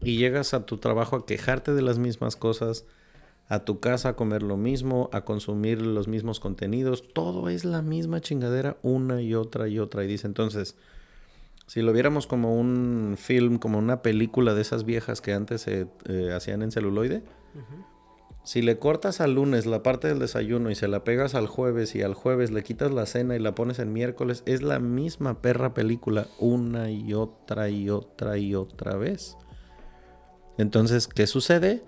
Y 0.00 0.16
llegas 0.16 0.54
a 0.54 0.64
tu 0.64 0.78
trabajo 0.78 1.16
a 1.16 1.26
quejarte 1.26 1.74
de 1.74 1.82
las 1.82 1.98
mismas 1.98 2.36
cosas, 2.36 2.84
a 3.48 3.64
tu 3.64 3.80
casa 3.80 4.10
a 4.10 4.14
comer 4.14 4.44
lo 4.44 4.56
mismo, 4.56 5.10
a 5.12 5.24
consumir 5.24 5.82
los 5.82 6.06
mismos 6.06 6.38
contenidos, 6.38 7.02
todo 7.12 7.48
es 7.48 7.64
la 7.64 7.82
misma 7.82 8.20
chingadera 8.20 8.76
una 8.82 9.20
y 9.22 9.34
otra 9.34 9.66
y 9.66 9.80
otra. 9.80 10.04
Y 10.04 10.06
dice 10.06 10.28
entonces, 10.28 10.76
si 11.68 11.82
lo 11.82 11.92
viéramos 11.92 12.26
como 12.26 12.58
un 12.58 13.16
film, 13.18 13.58
como 13.58 13.78
una 13.78 14.00
película 14.00 14.54
de 14.54 14.62
esas 14.62 14.84
viejas 14.84 15.20
que 15.20 15.34
antes 15.34 15.60
se 15.60 15.86
eh, 16.06 16.32
hacían 16.34 16.62
en 16.62 16.72
celuloide, 16.72 17.22
si 18.42 18.62
le 18.62 18.78
cortas 18.78 19.20
al 19.20 19.34
lunes 19.34 19.66
la 19.66 19.82
parte 19.82 20.08
del 20.08 20.18
desayuno 20.18 20.70
y 20.70 20.74
se 20.74 20.88
la 20.88 21.04
pegas 21.04 21.34
al 21.34 21.46
jueves 21.46 21.94
y 21.94 22.00
al 22.00 22.14
jueves 22.14 22.50
le 22.50 22.62
quitas 22.62 22.90
la 22.90 23.04
cena 23.04 23.36
y 23.36 23.38
la 23.38 23.54
pones 23.54 23.80
en 23.80 23.92
miércoles, 23.92 24.42
es 24.46 24.62
la 24.62 24.78
misma 24.78 25.42
perra 25.42 25.74
película 25.74 26.26
una 26.38 26.90
y 26.90 27.12
otra 27.12 27.68
y 27.68 27.90
otra 27.90 28.38
y 28.38 28.54
otra 28.54 28.96
vez. 28.96 29.36
Entonces, 30.56 31.06
¿qué 31.06 31.26
sucede? 31.26 31.84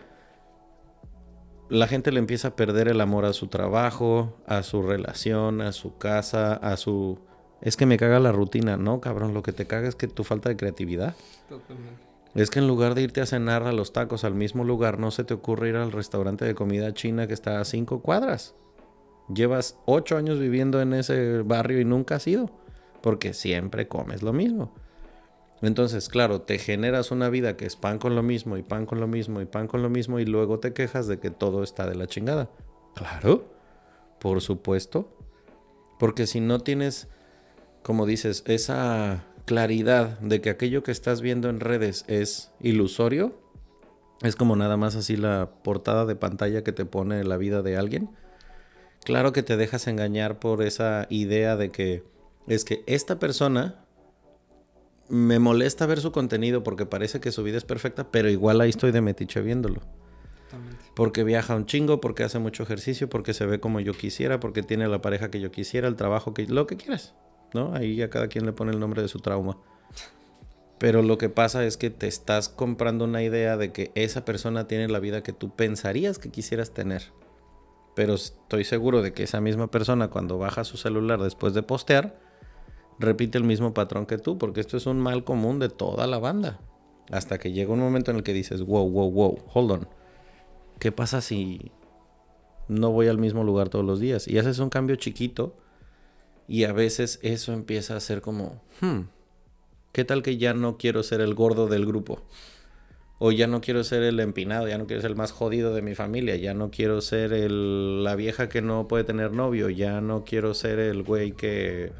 La 1.70 1.86
gente 1.86 2.12
le 2.12 2.18
empieza 2.18 2.48
a 2.48 2.56
perder 2.56 2.88
el 2.88 3.00
amor 3.00 3.24
a 3.24 3.32
su 3.32 3.46
trabajo, 3.46 4.36
a 4.46 4.62
su 4.62 4.82
relación, 4.82 5.62
a 5.62 5.72
su 5.72 5.96
casa, 5.96 6.52
a 6.52 6.76
su... 6.76 7.18
Es 7.62 7.76
que 7.76 7.86
me 7.86 7.98
caga 7.98 8.20
la 8.20 8.32
rutina, 8.32 8.76
¿no, 8.76 9.00
cabrón? 9.00 9.34
Lo 9.34 9.42
que 9.42 9.52
te 9.52 9.66
caga 9.66 9.88
es 9.88 9.94
que 9.94 10.08
tu 10.08 10.24
falta 10.24 10.48
de 10.48 10.56
creatividad. 10.56 11.14
Totalmente. 11.48 12.10
Es 12.34 12.48
que 12.48 12.60
en 12.60 12.68
lugar 12.68 12.94
de 12.94 13.02
irte 13.02 13.20
a 13.20 13.26
cenar 13.26 13.64
a 13.64 13.72
los 13.72 13.92
tacos 13.92 14.24
al 14.24 14.34
mismo 14.34 14.64
lugar, 14.64 14.98
no 14.98 15.10
se 15.10 15.24
te 15.24 15.34
ocurre 15.34 15.70
ir 15.70 15.76
al 15.76 15.90
restaurante 15.90 16.44
de 16.44 16.54
comida 16.54 16.94
china 16.94 17.26
que 17.26 17.34
está 17.34 17.60
a 17.60 17.64
cinco 17.64 18.02
cuadras. 18.02 18.54
Llevas 19.34 19.78
ocho 19.84 20.16
años 20.16 20.38
viviendo 20.38 20.80
en 20.80 20.94
ese 20.94 21.42
barrio 21.42 21.80
y 21.80 21.84
nunca 21.84 22.16
has 22.16 22.26
ido, 22.26 22.50
porque 23.02 23.34
siempre 23.34 23.88
comes 23.88 24.22
lo 24.22 24.32
mismo. 24.32 24.72
Entonces, 25.62 26.08
claro, 26.08 26.40
te 26.40 26.58
generas 26.58 27.10
una 27.10 27.28
vida 27.28 27.56
que 27.56 27.66
es 27.66 27.76
pan 27.76 27.98
con 27.98 28.14
lo 28.14 28.22
mismo 28.22 28.56
y 28.56 28.62
pan 28.62 28.86
con 28.86 29.00
lo 29.00 29.06
mismo 29.06 29.40
y 29.40 29.44
pan 29.44 29.66
con 29.66 29.82
lo 29.82 29.90
mismo 29.90 30.18
y 30.18 30.24
luego 30.24 30.58
te 30.58 30.72
quejas 30.72 31.06
de 31.06 31.18
que 31.18 31.30
todo 31.30 31.62
está 31.62 31.86
de 31.86 31.96
la 31.96 32.06
chingada. 32.06 32.48
Claro, 32.94 33.44
por 34.20 34.40
supuesto. 34.40 35.16
Porque 35.98 36.26
si 36.26 36.40
no 36.40 36.60
tienes, 36.60 37.08
como 37.82 38.06
dices, 38.06 38.44
esa 38.46 39.24
claridad 39.44 40.18
de 40.20 40.40
que 40.40 40.50
aquello 40.50 40.82
que 40.82 40.92
estás 40.92 41.20
viendo 41.20 41.48
en 41.48 41.60
redes 41.60 42.04
es 42.08 42.52
ilusorio, 42.60 43.34
es 44.22 44.36
como 44.36 44.54
nada 44.54 44.76
más 44.76 44.96
así 44.96 45.16
la 45.16 45.50
portada 45.62 46.04
de 46.06 46.14
pantalla 46.14 46.62
que 46.62 46.72
te 46.72 46.84
pone 46.84 47.24
la 47.24 47.36
vida 47.36 47.62
de 47.62 47.76
alguien. 47.76 48.10
Claro 49.04 49.32
que 49.32 49.42
te 49.42 49.56
dejas 49.56 49.86
engañar 49.86 50.38
por 50.38 50.62
esa 50.62 51.06
idea 51.08 51.56
de 51.56 51.70
que 51.70 52.04
es 52.46 52.64
que 52.64 52.84
esta 52.86 53.18
persona 53.18 53.84
me 55.08 55.38
molesta 55.38 55.86
ver 55.86 56.00
su 56.00 56.12
contenido 56.12 56.62
porque 56.62 56.86
parece 56.86 57.20
que 57.20 57.32
su 57.32 57.42
vida 57.42 57.56
es 57.56 57.64
perfecta, 57.64 58.10
pero 58.10 58.28
igual 58.28 58.60
ahí 58.60 58.70
estoy 58.70 58.92
de 58.92 59.00
metiche 59.00 59.40
viéndolo. 59.40 59.80
Porque 60.94 61.24
viaja 61.24 61.54
un 61.54 61.66
chingo, 61.66 62.00
porque 62.00 62.24
hace 62.24 62.38
mucho 62.38 62.62
ejercicio, 62.62 63.08
porque 63.08 63.32
se 63.32 63.46
ve 63.46 63.58
como 63.58 63.80
yo 63.80 63.94
quisiera, 63.94 64.38
porque 64.38 64.62
tiene 64.62 64.86
la 64.88 65.00
pareja 65.00 65.30
que 65.30 65.40
yo 65.40 65.50
quisiera, 65.50 65.88
el 65.88 65.96
trabajo 65.96 66.34
que 66.34 66.46
lo 66.46 66.66
que 66.66 66.76
quieras. 66.76 67.14
¿No? 67.54 67.74
Ahí 67.74 68.00
a 68.02 68.10
cada 68.10 68.28
quien 68.28 68.46
le 68.46 68.52
pone 68.52 68.72
el 68.72 68.80
nombre 68.80 69.02
de 69.02 69.08
su 69.08 69.20
trauma. 69.20 69.58
Pero 70.78 71.02
lo 71.02 71.18
que 71.18 71.28
pasa 71.28 71.64
es 71.66 71.76
que 71.76 71.90
te 71.90 72.06
estás 72.06 72.48
comprando 72.48 73.04
una 73.04 73.22
idea 73.22 73.58
de 73.58 73.70
que 73.70 73.92
esa 73.94 74.24
persona 74.24 74.66
tiene 74.66 74.88
la 74.88 74.98
vida 74.98 75.22
que 75.22 75.34
tú 75.34 75.50
pensarías 75.50 76.18
que 76.18 76.30
quisieras 76.30 76.70
tener. 76.70 77.02
Pero 77.94 78.14
estoy 78.14 78.64
seguro 78.64 79.02
de 79.02 79.12
que 79.12 79.24
esa 79.24 79.42
misma 79.42 79.70
persona 79.70 80.08
cuando 80.08 80.38
baja 80.38 80.64
su 80.64 80.78
celular 80.78 81.20
después 81.20 81.52
de 81.52 81.62
postear, 81.62 82.18
repite 82.98 83.36
el 83.36 83.44
mismo 83.44 83.74
patrón 83.74 84.06
que 84.06 84.16
tú, 84.16 84.38
porque 84.38 84.60
esto 84.60 84.78
es 84.78 84.86
un 84.86 84.98
mal 84.98 85.22
común 85.22 85.58
de 85.58 85.68
toda 85.68 86.06
la 86.06 86.18
banda. 86.18 86.60
Hasta 87.10 87.38
que 87.38 87.52
llega 87.52 87.74
un 87.74 87.80
momento 87.80 88.10
en 88.10 88.18
el 88.18 88.22
que 88.22 88.32
dices, 88.32 88.62
wow, 88.62 88.88
wow, 88.88 89.10
wow, 89.10 89.38
hold 89.52 89.70
on. 89.72 89.88
¿Qué 90.78 90.92
pasa 90.92 91.20
si 91.20 91.72
no 92.68 92.90
voy 92.90 93.08
al 93.08 93.18
mismo 93.18 93.44
lugar 93.44 93.68
todos 93.68 93.84
los 93.84 94.00
días? 94.00 94.26
Y 94.28 94.38
haces 94.38 94.60
un 94.60 94.70
cambio 94.70 94.96
chiquito 94.96 95.56
y 96.50 96.64
a 96.64 96.72
veces 96.72 97.20
eso 97.22 97.52
empieza 97.52 97.94
a 97.94 98.00
ser 98.00 98.20
como, 98.22 98.60
hmm, 98.80 99.02
¿qué 99.92 100.04
tal 100.04 100.24
que 100.24 100.36
ya 100.36 100.52
no 100.52 100.78
quiero 100.78 101.04
ser 101.04 101.20
el 101.20 101.32
gordo 101.32 101.68
del 101.68 101.86
grupo? 101.86 102.22
O 103.20 103.30
ya 103.30 103.46
no 103.46 103.60
quiero 103.60 103.84
ser 103.84 104.02
el 104.02 104.18
empinado, 104.18 104.66
ya 104.66 104.76
no 104.76 104.88
quiero 104.88 105.00
ser 105.00 105.12
el 105.12 105.16
más 105.16 105.30
jodido 105.30 105.72
de 105.72 105.80
mi 105.80 105.94
familia, 105.94 106.34
ya 106.34 106.52
no 106.52 106.72
quiero 106.72 107.02
ser 107.02 107.32
el, 107.32 108.02
la 108.02 108.16
vieja 108.16 108.48
que 108.48 108.62
no 108.62 108.88
puede 108.88 109.04
tener 109.04 109.30
novio, 109.30 109.70
ya 109.70 110.00
no 110.00 110.24
quiero 110.24 110.52
ser 110.52 110.80
el 110.80 111.04
güey 111.04 111.30
que 111.30 111.92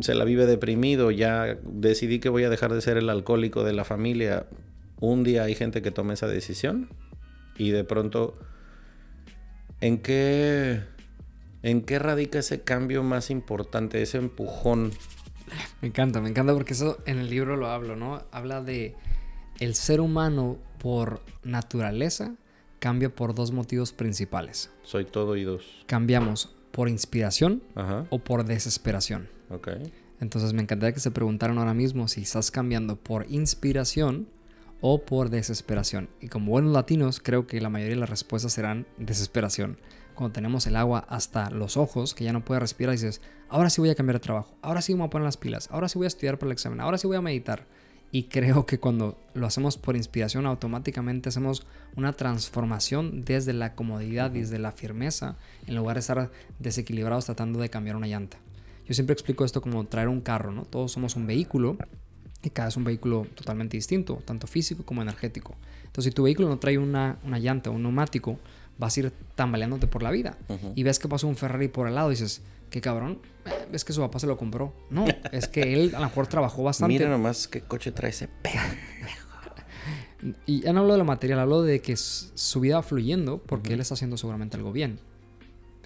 se 0.00 0.14
la 0.14 0.24
vive 0.24 0.46
deprimido, 0.46 1.10
ya 1.10 1.58
decidí 1.64 2.20
que 2.20 2.30
voy 2.30 2.44
a 2.44 2.48
dejar 2.48 2.72
de 2.72 2.80
ser 2.80 2.96
el 2.96 3.10
alcohólico 3.10 3.64
de 3.64 3.74
la 3.74 3.84
familia. 3.84 4.46
Un 4.98 5.24
día 5.24 5.42
hay 5.42 5.54
gente 5.54 5.82
que 5.82 5.90
toma 5.90 6.14
esa 6.14 6.26
decisión 6.26 6.88
y 7.58 7.68
de 7.68 7.84
pronto, 7.84 8.38
¿en 9.82 9.98
qué 9.98 10.90
¿En 11.62 11.82
qué 11.82 11.98
radica 11.98 12.40
ese 12.40 12.62
cambio 12.62 13.02
más 13.02 13.30
importante, 13.30 14.02
ese 14.02 14.18
empujón? 14.18 14.92
Me 15.80 15.88
encanta, 15.88 16.20
me 16.20 16.28
encanta 16.28 16.52
porque 16.54 16.72
eso 16.72 16.98
en 17.06 17.18
el 17.18 17.30
libro 17.30 17.56
lo 17.56 17.68
hablo, 17.68 17.94
¿no? 17.94 18.22
Habla 18.32 18.62
de 18.62 18.94
el 19.60 19.74
ser 19.74 20.00
humano 20.00 20.58
por 20.78 21.22
naturaleza 21.44 22.34
cambia 22.78 23.14
por 23.14 23.34
dos 23.34 23.52
motivos 23.52 23.92
principales. 23.92 24.70
Soy 24.82 25.04
todo 25.04 25.36
y 25.36 25.44
dos. 25.44 25.84
Cambiamos 25.86 26.56
por 26.72 26.88
inspiración 26.88 27.62
o 28.10 28.18
por 28.18 28.44
desesperación. 28.44 29.28
Ok. 29.50 29.68
Entonces 30.20 30.52
me 30.52 30.62
encantaría 30.62 30.92
que 30.92 31.00
se 31.00 31.10
preguntaran 31.10 31.58
ahora 31.58 31.74
mismo 31.74 32.08
si 32.08 32.22
estás 32.22 32.50
cambiando 32.50 32.96
por 32.96 33.26
inspiración 33.30 34.26
o 34.80 35.02
por 35.02 35.30
desesperación. 35.30 36.08
Y 36.20 36.28
como 36.28 36.50
buenos 36.50 36.72
latinos, 36.72 37.20
creo 37.20 37.46
que 37.46 37.60
la 37.60 37.68
mayoría 37.68 37.94
de 37.94 38.00
las 38.00 38.10
respuestas 38.10 38.52
serán 38.52 38.86
desesperación 38.98 39.78
cuando 40.22 40.34
tenemos 40.34 40.68
el 40.68 40.76
agua 40.76 41.04
hasta 41.08 41.50
los 41.50 41.76
ojos, 41.76 42.14
que 42.14 42.22
ya 42.22 42.32
no 42.32 42.44
puede 42.44 42.60
respirar, 42.60 42.94
y 42.94 42.96
dices, 42.96 43.20
ahora 43.48 43.70
sí 43.70 43.80
voy 43.80 43.90
a 43.90 43.96
cambiar 43.96 44.16
de 44.16 44.20
trabajo, 44.20 44.54
ahora 44.62 44.80
sí 44.80 44.92
me 44.92 44.98
voy 44.98 45.08
a 45.08 45.10
poner 45.10 45.24
las 45.24 45.36
pilas, 45.36 45.68
ahora 45.72 45.88
sí 45.88 45.98
voy 45.98 46.04
a 46.04 46.08
estudiar 46.08 46.38
para 46.38 46.50
el 46.50 46.52
examen, 46.52 46.80
ahora 46.80 46.96
sí 46.96 47.08
voy 47.08 47.16
a 47.16 47.20
meditar. 47.20 47.66
Y 48.12 48.24
creo 48.24 48.64
que 48.64 48.78
cuando 48.78 49.18
lo 49.34 49.46
hacemos 49.46 49.78
por 49.78 49.96
inspiración, 49.96 50.46
automáticamente 50.46 51.30
hacemos 51.30 51.66
una 51.96 52.12
transformación 52.12 53.24
desde 53.24 53.52
la 53.52 53.74
comodidad, 53.74 54.30
desde 54.30 54.60
la 54.60 54.70
firmeza, 54.70 55.36
en 55.66 55.74
lugar 55.74 55.96
de 55.96 56.00
estar 56.00 56.30
desequilibrados 56.60 57.24
tratando 57.24 57.58
de 57.58 57.68
cambiar 57.68 57.96
una 57.96 58.06
llanta. 58.06 58.36
Yo 58.86 58.94
siempre 58.94 59.14
explico 59.14 59.44
esto 59.44 59.60
como 59.60 59.84
traer 59.86 60.06
un 60.06 60.20
carro, 60.20 60.52
¿no? 60.52 60.66
Todos 60.66 60.92
somos 60.92 61.16
un 61.16 61.26
vehículo 61.26 61.76
y 62.44 62.50
cada 62.50 62.68
es 62.68 62.76
un 62.76 62.84
vehículo 62.84 63.26
totalmente 63.34 63.76
distinto, 63.76 64.22
tanto 64.24 64.46
físico 64.46 64.84
como 64.84 65.02
energético. 65.02 65.56
Entonces, 65.86 66.10
si 66.10 66.14
tu 66.14 66.22
vehículo 66.22 66.48
no 66.48 66.58
trae 66.58 66.78
una, 66.78 67.18
una 67.24 67.38
llanta, 67.38 67.70
un 67.70 67.82
neumático, 67.82 68.38
vas 68.82 68.96
a 68.96 69.00
ir 69.00 69.12
tambaleándote 69.36 69.86
por 69.86 70.02
la 70.02 70.10
vida. 70.10 70.36
Y 70.74 70.82
ves 70.82 70.98
que 70.98 71.08
pasó 71.08 71.28
un 71.28 71.36
Ferrari 71.36 71.68
por 71.68 71.86
al 71.86 71.94
lado 71.94 72.10
y 72.10 72.14
dices, 72.14 72.42
qué 72.68 72.80
cabrón, 72.80 73.20
eh, 73.46 73.50
ves 73.70 73.84
que 73.84 73.92
su 73.92 74.00
papá 74.00 74.18
se 74.18 74.26
lo 74.26 74.36
compró. 74.36 74.74
No, 74.90 75.04
es 75.32 75.46
que 75.46 75.72
él 75.72 75.94
a 75.94 76.00
lo 76.00 76.06
mejor 76.06 76.26
trabajó 76.26 76.64
bastante. 76.64 76.92
Mira 76.92 77.08
nomás 77.08 77.46
qué 77.46 77.60
coche 77.60 77.92
trae 77.92 78.10
ese 78.10 78.28
Y 80.46 80.60
ya 80.60 80.72
no 80.72 80.80
hablo 80.80 80.94
de 80.94 80.98
lo 80.98 81.04
material, 81.04 81.38
hablo 81.38 81.62
de 81.62 81.80
que 81.80 81.96
su 81.96 82.60
vida 82.60 82.76
va 82.76 82.82
fluyendo 82.82 83.38
porque 83.38 83.72
él 83.72 83.80
está 83.80 83.94
haciendo 83.94 84.16
seguramente 84.16 84.56
algo 84.56 84.72
bien. 84.72 84.98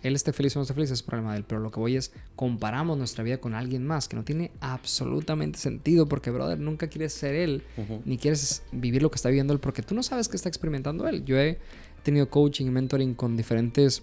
Él 0.03 0.15
esté 0.15 0.33
feliz 0.33 0.55
o 0.57 0.59
no 0.59 0.63
esté 0.63 0.75
feliz 0.75 0.91
es 0.91 1.03
problema 1.03 1.33
de 1.33 1.39
él, 1.39 1.45
pero 1.47 1.61
lo 1.61 1.71
que 1.71 1.81
voy 1.81 1.97
es 1.97 2.13
comparamos 2.35 2.97
nuestra 2.97 3.25
vida 3.25 3.39
con 3.39 3.55
alguien 3.55 3.87
más 3.87 4.09
que 4.09 4.17
no 4.17 4.25
tiene 4.25 4.53
absolutamente 4.61 5.59
sentido 5.59 6.07
porque, 6.07 6.31
brother, 6.31 6.59
nunca 6.59 6.89
quieres 6.89 7.13
ser 7.13 7.35
él, 7.35 7.63
ni 8.05 8.17
quieres 8.19 8.63
vivir 8.73 9.03
lo 9.03 9.11
que 9.11 9.17
está 9.17 9.29
viviendo 9.29 9.53
él 9.53 9.59
porque 9.59 9.83
tú 9.83 9.95
no 9.95 10.03
sabes 10.03 10.29
qué 10.29 10.37
está 10.37 10.49
experimentando 10.49 11.09
él. 11.09 11.25
Yo 11.25 11.39
he 11.39 11.59
tenido 12.07 12.31
coaching 12.31 12.67
y 12.67 12.71
mentoring 12.71 13.15
con 13.15 13.37
diferentes 13.37 14.03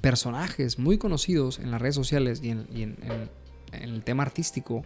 personajes 0.00 0.78
muy 0.78 0.98
conocidos 0.98 1.58
en 1.58 1.70
las 1.70 1.80
redes 1.80 1.94
sociales 1.94 2.40
y 2.42 2.50
en, 2.50 2.66
el 3.72 4.02
tema 4.02 4.24
artístico. 4.24 4.84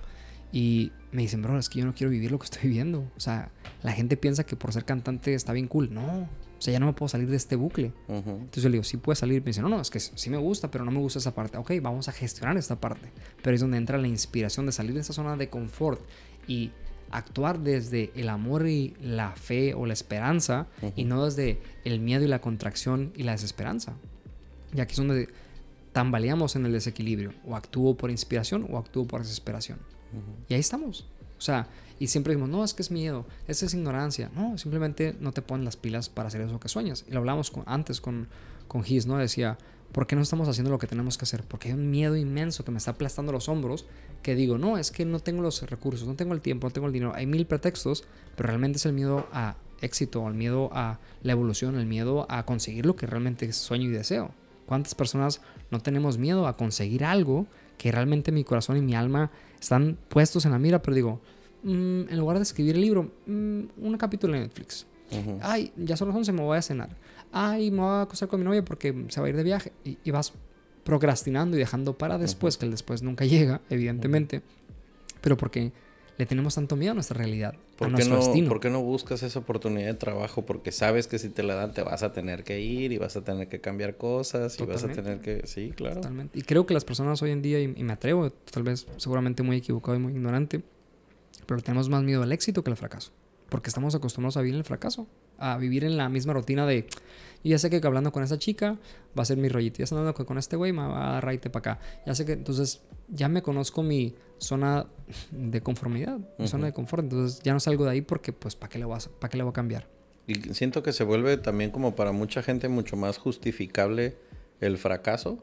Y 0.52 0.92
me 1.12 1.22
dicen, 1.22 1.40
bro, 1.40 1.58
es 1.58 1.70
que 1.70 1.78
yo 1.78 1.86
no 1.86 1.94
quiero 1.94 2.10
vivir 2.10 2.30
lo 2.30 2.38
que 2.38 2.44
estoy 2.44 2.62
viviendo. 2.64 3.10
O 3.16 3.20
sea, 3.20 3.50
la 3.82 3.92
gente 3.92 4.18
piensa 4.18 4.44
que 4.44 4.54
por 4.54 4.72
ser 4.72 4.84
cantante 4.84 5.32
está 5.32 5.54
bien 5.54 5.66
cool. 5.66 5.94
No, 5.94 6.02
o 6.02 6.28
sea, 6.58 6.72
ya 6.72 6.80
no 6.80 6.86
me 6.86 6.92
puedo 6.92 7.08
salir 7.08 7.30
de 7.30 7.36
este 7.36 7.56
bucle. 7.56 7.92
Entonces 8.08 8.62
yo 8.62 8.68
le 8.68 8.74
digo, 8.74 8.84
sí 8.84 8.98
puedes 8.98 9.20
salir. 9.20 9.40
Me 9.40 9.46
dice, 9.46 9.62
no, 9.62 9.68
no, 9.70 9.80
es 9.80 9.88
que 9.88 10.00
sí 10.00 10.28
me 10.28 10.36
gusta, 10.36 10.70
pero 10.70 10.84
no 10.84 10.90
me 10.90 10.98
gusta 10.98 11.20
esa 11.20 11.34
parte. 11.34 11.56
Ok, 11.56 11.72
vamos 11.80 12.08
a 12.08 12.12
gestionar 12.12 12.58
esta 12.58 12.80
parte. 12.80 13.08
Pero 13.42 13.54
es 13.54 13.60
donde 13.60 13.78
entra 13.78 13.96
la 13.96 14.08
inspiración 14.08 14.66
de 14.66 14.72
salir 14.72 14.94
de 14.94 15.00
esa 15.00 15.12
zona 15.14 15.36
de 15.36 15.48
confort 15.48 16.02
y 16.46 16.72
actuar 17.12 17.60
desde 17.60 18.10
el 18.16 18.28
amor 18.28 18.66
y 18.66 18.94
la 19.00 19.32
fe 19.32 19.74
o 19.74 19.86
la 19.86 19.92
esperanza 19.92 20.66
y 20.96 21.04
no 21.04 21.24
desde 21.24 21.60
el 21.84 22.00
miedo 22.00 22.24
y 22.24 22.28
la 22.28 22.40
contracción 22.40 23.12
y 23.16 23.22
la 23.22 23.32
desesperanza. 23.32 23.94
Y 24.74 24.80
aquí 24.80 24.92
es 24.92 24.96
donde 24.96 25.28
tambaleamos 25.92 26.56
en 26.56 26.66
el 26.66 26.72
desequilibrio. 26.72 27.32
O 27.46 27.54
actúo 27.54 27.96
por 27.96 28.10
inspiración 28.10 28.66
o 28.70 28.78
actúo 28.78 29.06
por 29.06 29.22
desesperación. 29.22 29.78
Y 30.48 30.54
ahí 30.54 30.60
estamos. 30.60 31.06
O 31.38 31.40
sea, 31.40 31.68
y 31.98 32.08
siempre 32.08 32.32
decimos, 32.32 32.50
no, 32.50 32.64
es 32.64 32.74
que 32.74 32.82
es 32.82 32.90
miedo, 32.90 33.26
esa 33.46 33.66
es 33.66 33.74
ignorancia. 33.74 34.30
No, 34.34 34.58
simplemente 34.58 35.14
no 35.20 35.32
te 35.32 35.42
ponen 35.42 35.64
las 35.64 35.76
pilas 35.76 36.08
para 36.08 36.28
hacer 36.28 36.40
eso 36.40 36.58
que 36.58 36.68
sueñas. 36.68 37.04
Y 37.08 37.12
lo 37.12 37.18
hablamos 37.18 37.52
antes 37.66 38.00
con, 38.00 38.28
con 38.68 38.82
Gis, 38.82 39.06
¿no? 39.06 39.18
Decía, 39.18 39.58
¿Por 39.92 40.06
qué 40.06 40.16
no 40.16 40.22
estamos 40.22 40.48
haciendo 40.48 40.70
lo 40.70 40.78
que 40.78 40.86
tenemos 40.86 41.18
que 41.18 41.24
hacer? 41.24 41.44
Porque 41.44 41.68
hay 41.68 41.74
un 41.74 41.90
miedo 41.90 42.16
inmenso 42.16 42.64
que 42.64 42.70
me 42.70 42.78
está 42.78 42.92
aplastando 42.92 43.30
los 43.30 43.48
hombros, 43.48 43.84
que 44.22 44.34
digo, 44.34 44.56
no, 44.56 44.78
es 44.78 44.90
que 44.90 45.04
no 45.04 45.20
tengo 45.20 45.42
los 45.42 45.68
recursos, 45.68 46.08
no 46.08 46.14
tengo 46.14 46.32
el 46.32 46.40
tiempo, 46.40 46.66
no 46.66 46.72
tengo 46.72 46.86
el 46.86 46.94
dinero. 46.94 47.12
Hay 47.14 47.26
mil 47.26 47.46
pretextos, 47.46 48.04
pero 48.34 48.48
realmente 48.48 48.78
es 48.78 48.86
el 48.86 48.94
miedo 48.94 49.26
a 49.32 49.56
éxito, 49.82 50.26
el 50.26 50.34
miedo 50.34 50.70
a 50.72 50.98
la 51.22 51.32
evolución, 51.32 51.76
el 51.76 51.86
miedo 51.86 52.26
a 52.30 52.46
conseguir 52.46 52.86
lo 52.86 52.96
que 52.96 53.06
realmente 53.06 53.52
sueño 53.52 53.88
y 53.88 53.92
deseo. 53.92 54.30
¿Cuántas 54.64 54.94
personas 54.94 55.42
no 55.70 55.80
tenemos 55.80 56.16
miedo 56.16 56.46
a 56.46 56.56
conseguir 56.56 57.04
algo 57.04 57.46
que 57.76 57.92
realmente 57.92 58.32
mi 58.32 58.44
corazón 58.44 58.78
y 58.78 58.80
mi 58.80 58.94
alma 58.94 59.30
están 59.60 59.98
puestos 60.08 60.46
en 60.46 60.52
la 60.52 60.58
mira? 60.58 60.80
Pero 60.80 60.94
digo, 60.94 61.20
mm, 61.64 62.08
en 62.08 62.18
lugar 62.18 62.38
de 62.38 62.44
escribir 62.44 62.76
el 62.76 62.80
libro, 62.80 63.10
mm, 63.26 63.62
un 63.76 63.96
capítulo 63.98 64.32
de 64.32 64.40
Netflix. 64.40 64.86
Ay, 65.42 65.70
ya 65.76 65.94
son 65.94 66.08
las 66.08 66.16
11, 66.16 66.32
me 66.32 66.40
voy 66.40 66.56
a 66.56 66.62
cenar 66.62 66.96
ay, 67.32 67.70
me 67.70 67.80
voy 67.80 67.90
a 67.90 68.02
acostar 68.02 68.28
con 68.28 68.40
mi 68.40 68.44
novia 68.44 68.64
porque 68.64 69.06
se 69.08 69.20
va 69.20 69.26
a 69.26 69.30
ir 69.30 69.36
de 69.36 69.42
viaje. 69.42 69.72
Y, 69.84 70.10
vas 70.10 70.32
procrastinando 70.84 71.56
y 71.56 71.60
dejando 71.60 71.96
para 71.96 72.18
después, 72.18 72.56
que 72.56 72.66
el 72.66 72.70
después 72.70 73.02
nunca 73.02 73.24
llega, 73.26 73.60
evidentemente. 73.70 74.42
Pero 75.20 75.36
porque 75.36 75.72
le 76.18 76.26
tenemos 76.26 76.54
tanto 76.54 76.76
miedo 76.76 76.92
a 76.92 76.94
nuestra 76.94 77.16
realidad, 77.16 77.54
¿Por 77.76 77.88
a 77.88 77.90
nuestro 77.90 78.16
no, 78.16 78.22
destino. 78.22 78.48
¿Por 78.48 78.60
qué 78.60 78.70
no 78.70 78.82
buscas 78.82 79.22
esa 79.22 79.38
oportunidad 79.38 79.86
de 79.86 79.94
trabajo? 79.94 80.44
Porque 80.44 80.70
sabes 80.70 81.06
que 81.06 81.18
si 81.18 81.30
te 81.30 81.42
la 81.42 81.54
dan 81.54 81.72
te 81.72 81.82
vas 81.82 82.02
a 82.02 82.12
tener 82.12 82.44
que 82.44 82.60
ir 82.60 82.92
y 82.92 82.98
vas 82.98 83.16
a 83.16 83.22
tener 83.22 83.48
que 83.48 83.60
cambiar 83.60 83.96
cosas 83.96 84.58
y 84.60 84.64
vas 84.64 84.84
a 84.84 84.88
tener 84.88 85.20
que... 85.20 85.46
Sí, 85.46 85.72
claro. 85.74 85.96
Totalmente. 85.96 86.38
Y 86.38 86.42
creo 86.42 86.66
que 86.66 86.74
las 86.74 86.84
personas 86.84 87.22
hoy 87.22 87.30
en 87.30 87.40
día, 87.40 87.60
y, 87.60 87.64
y 87.64 87.82
me 87.82 87.94
atrevo, 87.94 88.30
tal 88.30 88.62
vez 88.62 88.86
seguramente 88.98 89.42
muy 89.42 89.56
equivocado 89.56 89.96
y 89.96 90.00
muy 90.00 90.12
ignorante, 90.12 90.62
pero 91.46 91.60
tenemos 91.62 91.88
más 91.88 92.02
miedo 92.02 92.22
al 92.22 92.32
éxito 92.32 92.62
que 92.62 92.70
al 92.70 92.76
fracaso. 92.76 93.12
Porque 93.48 93.68
estamos 93.68 93.94
acostumbrados 93.94 94.36
a 94.36 94.40
vivir 94.40 94.54
en 94.54 94.58
el 94.58 94.64
fracaso, 94.64 95.06
a 95.42 95.56
vivir 95.58 95.84
en 95.84 95.96
la 95.96 96.08
misma 96.08 96.32
rutina 96.32 96.66
de 96.66 96.86
y 97.42 97.50
ya 97.50 97.58
sé 97.58 97.70
que 97.70 97.84
hablando 97.84 98.12
con 98.12 98.22
esa 98.22 98.38
chica 98.38 98.78
va 99.18 99.22
a 99.22 99.24
ser 99.24 99.36
mi 99.36 99.48
rollito. 99.48 99.78
Ya 99.78 99.86
sé 99.86 99.94
hablando 99.94 100.14
con 100.14 100.38
este 100.38 100.56
güey 100.56 100.72
me 100.72 100.82
va 100.82 101.10
a 101.10 101.12
dar 101.14 101.24
raite 101.24 101.50
para 101.50 101.72
acá. 101.72 101.84
Ya 102.06 102.14
sé 102.14 102.24
que 102.24 102.32
entonces 102.32 102.82
ya 103.08 103.28
me 103.28 103.42
conozco 103.42 103.82
mi 103.82 104.14
zona 104.38 104.86
de 105.30 105.60
conformidad, 105.60 106.18
mi 106.38 106.46
zona 106.46 106.66
de 106.66 106.72
confort. 106.72 107.04
Entonces 107.04 107.42
ya 107.42 107.52
no 107.52 107.60
salgo 107.60 107.84
de 107.84 107.90
ahí 107.90 108.00
porque 108.00 108.32
pues 108.32 108.54
¿para 108.54 108.70
qué 108.70 108.78
le 108.78 108.84
voy 108.84 108.96
a, 108.96 109.20
para 109.20 109.30
qué 109.30 109.36
le 109.36 109.42
voy 109.42 109.50
a 109.50 109.54
cambiar? 109.54 109.88
Y 110.26 110.34
siento 110.54 110.84
que 110.84 110.92
se 110.92 111.02
vuelve 111.02 111.36
también 111.36 111.72
como 111.72 111.96
para 111.96 112.12
mucha 112.12 112.42
gente 112.42 112.68
mucho 112.68 112.96
más 112.96 113.18
justificable 113.18 114.16
el 114.60 114.78
fracaso 114.78 115.38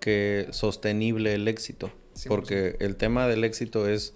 que 0.00 0.48
sostenible 0.52 1.34
el 1.34 1.48
éxito. 1.48 1.90
Porque 2.28 2.76
el 2.80 2.96
tema 2.96 3.28
del 3.28 3.44
éxito 3.44 3.86
es 3.86 4.14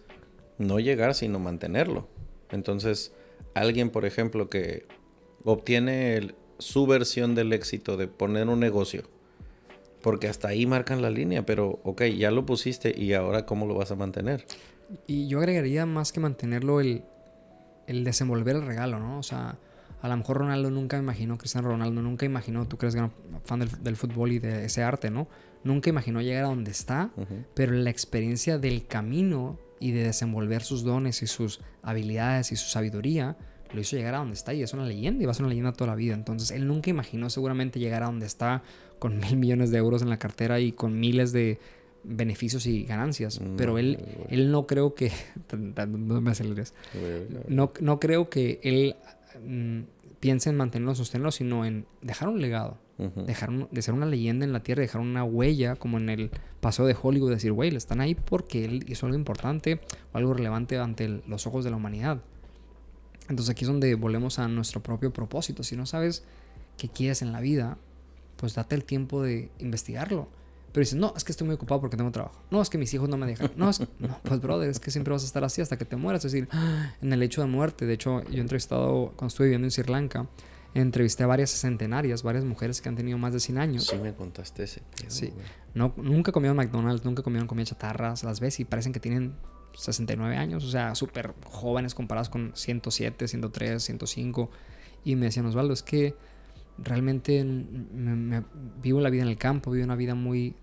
no 0.57 0.81
llegar 0.81 1.15
sino 1.15 1.39
mantenerlo. 1.39 2.09
Entonces, 2.51 3.13
alguien, 3.53 3.91
por 3.91 4.07
ejemplo, 4.07 4.49
que 4.49 4.87
obtiene 5.45 6.17
el, 6.17 6.35
su 6.59 6.87
versión 6.87 7.35
del 7.35 7.53
éxito 7.53 7.97
de 7.97 8.09
poner 8.09 8.49
un 8.49 8.61
negocio. 8.61 9.05
Porque 10.03 10.29
hasta 10.29 10.49
ahí 10.49 10.67
marcan 10.67 11.03
la 11.03 11.11
línea, 11.11 11.45
pero 11.45 11.81
ok, 11.85 12.03
ya 12.05 12.31
lo 12.31 12.47
pusiste 12.47 12.95
y 12.97 13.13
ahora 13.13 13.45
cómo 13.45 13.67
lo 13.67 13.75
vas 13.75 13.91
a 13.91 13.97
mantener. 13.97 14.47
Y 15.07 15.29
yo 15.29 15.39
agregaría 15.39 15.85
más 15.85 16.13
que 16.13 16.21
mantenerlo 16.21 16.81
el, 16.81 17.05
el 17.87 18.05
desenvolver 18.05 18.57
el 18.57 18.67
regalo, 18.67 18.99
¿no? 18.99 19.19
O 19.19 19.23
sea, 19.23 19.59
a 20.03 20.09
lo 20.09 20.17
mejor 20.17 20.39
Ronaldo 20.39 20.71
nunca 20.71 20.97
imaginó, 20.97 21.37
Cristiano 21.37 21.69
Ronaldo 21.69 22.01
nunca 22.01 22.25
imaginó, 22.25 22.67
tú 22.67 22.79
crees 22.79 22.95
gran 22.95 23.13
fan 23.45 23.61
del, 23.83 23.97
fútbol 23.97 24.33
y 24.33 24.39
de 24.39 24.65
ese 24.65 24.83
arte, 24.83 25.11
¿no? 25.11 25.29
Nunca 25.63 25.91
imaginó 25.91 26.23
llegar 26.23 26.45
a 26.45 26.49
donde 26.49 26.71
está, 26.71 27.11
pero 27.55 27.73
la 27.73 27.91
experiencia 27.91 28.59
del 28.59 28.87
camino 28.87 29.59
y 29.79 29.93
de 29.93 30.05
desenvolver 30.05 30.63
sus 30.63 30.85
dones 30.85 31.23
y 31.23 31.27
sus 31.27 31.61
habilidades 31.83 32.51
y 32.53 32.57
su 32.57 32.69
sabiduría 32.69 33.37
lo 33.73 33.81
hizo 33.81 33.97
llegar 33.97 34.15
a 34.15 34.19
donde 34.19 34.35
está 34.35 34.55
y 34.55 34.63
es 34.63 34.73
una 34.73 34.87
leyenda 34.87 35.23
y 35.23 35.27
va 35.27 35.33
a 35.33 35.35
ser 35.35 35.45
una 35.45 35.51
leyenda 35.51 35.73
toda 35.73 35.91
la 35.91 35.97
vida. 35.97 36.15
Entonces 36.15 36.51
él 36.51 36.67
nunca 36.67 36.91
imaginó 36.91 37.31
seguramente 37.31 37.79
llegar 37.79 38.03
a 38.03 38.07
donde 38.07 38.27
está 38.27 38.63
con 38.99 39.19
mil 39.21 39.37
millones 39.37 39.71
de 39.71 39.79
euros 39.79 40.03
en 40.03 40.11
la 40.11 40.19
cartera 40.19 40.61
y 40.61 40.73
con 40.73 40.99
miles 40.99 41.33
de 41.33 41.59
beneficios 42.03 42.67
y 42.67 42.85
ganancias. 42.85 43.41
Mm, 43.41 43.57
Pero 43.57 43.79
él, 43.79 43.99
él 44.29 44.51
no 44.51 44.67
creo 44.67 44.95
que... 44.95 45.13
no 45.89 46.21
me 46.21 46.31
aceleres. 46.31 46.75
No, 47.49 47.73
no 47.81 48.01
creo 48.01 48.31
que 48.31 48.61
él 48.63 48.97
mm, 49.45 49.81
piense 50.21 50.51
en 50.51 50.57
mantenerlo, 50.57 50.95
sostenerlo, 50.95 51.31
sino 51.31 51.65
en 51.65 51.87
dejar 52.03 52.29
un 52.29 52.41
legado. 52.41 52.79
Dejar 53.27 53.71
de 53.71 53.81
ser 53.81 53.95
una 53.95 54.05
leyenda 54.05 54.45
en 54.45 54.53
la 54.53 54.63
tierra, 54.63 54.83
dejar 54.83 55.01
una 55.01 55.25
huella 55.25 55.75
como 55.77 55.97
en 55.97 56.11
el 56.11 56.31
paseo 56.61 56.85
de 56.85 56.95
Hollywood, 57.01 57.31
decir, 57.31 57.51
güey, 57.51 57.75
están 57.75 58.03
ahí 58.03 58.15
porque 58.15 58.67
él 58.67 58.85
hizo 58.89 59.07
algo 59.07 59.17
importante 59.17 59.81
o 60.13 60.19
algo 60.19 60.35
relevante 60.35 60.77
ante 60.77 61.09
los 61.27 61.47
ojos 61.47 61.65
de 61.65 61.71
la 61.71 61.77
humanidad. 61.77 62.21
Entonces 63.31 63.51
aquí 63.51 63.65
es 63.65 63.69
donde 63.69 63.95
volvemos 63.95 64.39
a 64.41 64.49
nuestro 64.49 64.83
propio 64.83 65.13
propósito. 65.13 65.63
Si 65.63 65.77
no 65.77 65.87
sabes 65.87 66.25
qué 66.77 66.89
quieres 66.89 67.23
en 67.23 67.33
la 67.33 67.41
vida, 67.41 67.79
pues 68.37 68.55
date 68.57 68.75
el 68.75 68.85
tiempo 68.85 69.23
de 69.23 69.51
investigarlo. 69.61 70.29
Pero 70.73 70.83
dices, 70.83 70.99
no, 70.99 71.15
es 71.17 71.25
que 71.25 71.33
estoy 71.33 71.47
muy 71.47 71.55
ocupado 71.55 71.81
porque 71.81 71.97
tengo 71.97 72.11
trabajo. 72.11 72.41
No, 72.51 72.61
es 72.61 72.69
que 72.69 72.77
mis 72.77 72.93
hijos 72.93 73.09
no 73.09 73.17
me 73.17 73.27
dejan. 73.27 73.53
No, 73.57 73.71
es, 73.71 73.81
no 73.99 74.19
pues 74.25 74.41
brother, 74.41 74.69
es 74.69 74.81
que 74.81 74.91
siempre 74.91 75.13
vas 75.13 75.23
a 75.23 75.27
estar 75.27 75.45
así 75.45 75.61
hasta 75.61 75.79
que 75.79 75.85
te 75.85 75.97
mueras. 75.97 76.25
Es 76.25 76.33
decir, 76.33 76.49
en 77.01 77.13
el 77.13 77.23
hecho 77.23 77.41
de 77.41 77.47
muerte. 77.47 77.87
De 77.87 77.95
hecho, 77.95 78.23
yo 78.25 78.39
he 78.39 78.41
entrevistado, 78.41 79.13
cuando 79.17 79.29
estuve 79.29 79.47
viviendo 79.47 79.67
en 79.67 79.71
Sri 79.71 79.85
Lanka, 79.91 80.27
entrevisté 80.75 81.23
a 81.23 81.29
varias 81.29 81.51
centenarias, 81.51 82.25
varias 82.25 82.45
mujeres 82.45 82.81
que 82.81 82.89
han 82.89 82.97
tenido 82.97 83.17
más 83.17 83.33
de 83.33 83.39
100 83.39 83.59
años. 83.59 83.87
Sí, 83.87 83.97
me 83.97 84.13
contaste 84.13 84.65
ese. 84.65 84.83
sí. 85.07 85.33
No, 85.73 85.95
nunca 85.97 86.33
comieron 86.33 86.57
McDonald's, 86.57 87.05
nunca 87.05 87.23
comieron 87.23 87.47
comida 87.47 87.67
chatarras. 87.67 88.25
Las 88.25 88.41
ves 88.41 88.59
y 88.59 88.65
parecen 88.65 88.93
que 88.93 88.99
tienen 88.99 89.35
69 89.75 90.37
años, 90.37 90.65
o 90.65 90.71
sea, 90.71 90.95
súper 90.95 91.35
jóvenes 91.45 91.95
comparados 91.95 92.29
con 92.29 92.53
107, 92.55 93.29
103, 93.29 93.83
105. 93.83 94.51
Y 95.05 95.17
me 95.17 95.27
decían, 95.27 95.47
Osvaldo, 95.47 95.73
es 95.73 95.83
que 95.83 96.15
realmente 96.79 97.45
me, 97.45 98.43
vivo 98.83 99.01
la 99.01 99.11
vida 99.11 99.23
en 99.23 99.29
el 99.29 99.37
campo, 99.37 99.71
vivo 99.71 99.85
una 99.85 99.97
vida 99.97 100.15
muy 100.15 100.55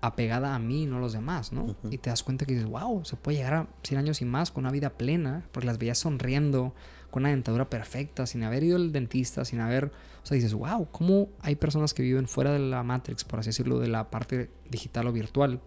apegada 0.00 0.54
a 0.54 0.58
mí, 0.58 0.86
no 0.86 0.96
a 0.96 1.00
los 1.00 1.12
demás, 1.12 1.52
¿no? 1.52 1.76
Y 1.90 1.98
te 1.98 2.10
das 2.10 2.22
cuenta 2.22 2.46
que 2.46 2.54
dices, 2.54 2.68
wow, 2.68 3.04
se 3.04 3.16
puede 3.16 3.38
llegar 3.38 3.54
a 3.54 3.66
100 3.82 3.98
años 3.98 4.22
y 4.22 4.24
más 4.24 4.50
con 4.50 4.64
una 4.64 4.72
vida 4.72 4.90
plena, 4.90 5.44
porque 5.52 5.66
las 5.66 5.78
veías 5.78 5.98
sonriendo, 5.98 6.74
con 7.10 7.24
una 7.24 7.30
dentadura 7.30 7.68
perfecta, 7.68 8.26
sin 8.26 8.42
haber 8.42 8.62
ido 8.62 8.76
al 8.76 8.92
dentista, 8.92 9.44
sin 9.44 9.60
haber... 9.60 9.92
O 10.22 10.26
sea, 10.26 10.34
dices, 10.34 10.54
wow, 10.54 10.88
¿cómo 10.90 11.28
hay 11.40 11.56
personas 11.56 11.92
que 11.92 12.02
viven 12.02 12.28
fuera 12.28 12.52
de 12.52 12.60
la 12.60 12.82
Matrix, 12.82 13.24
por 13.24 13.40
así 13.40 13.50
decirlo, 13.50 13.78
de 13.78 13.88
la 13.88 14.10
parte 14.10 14.50
digital 14.70 15.06
o 15.08 15.12
virtual? 15.12 15.60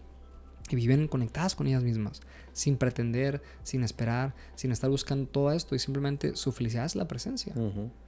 Y 0.68 0.76
viven 0.76 1.06
conectadas 1.06 1.54
con 1.54 1.66
ellas 1.66 1.82
mismas, 1.82 2.22
sin 2.54 2.78
pretender, 2.78 3.42
sin 3.62 3.84
esperar, 3.84 4.34
sin 4.54 4.72
estar 4.72 4.88
buscando 4.88 5.28
todo 5.28 5.52
esto 5.52 5.74
y 5.74 5.78
simplemente 5.78 6.36
su 6.36 6.52
felicidad 6.52 6.86
es 6.86 6.96
la 6.96 7.06
presencia. 7.06 7.52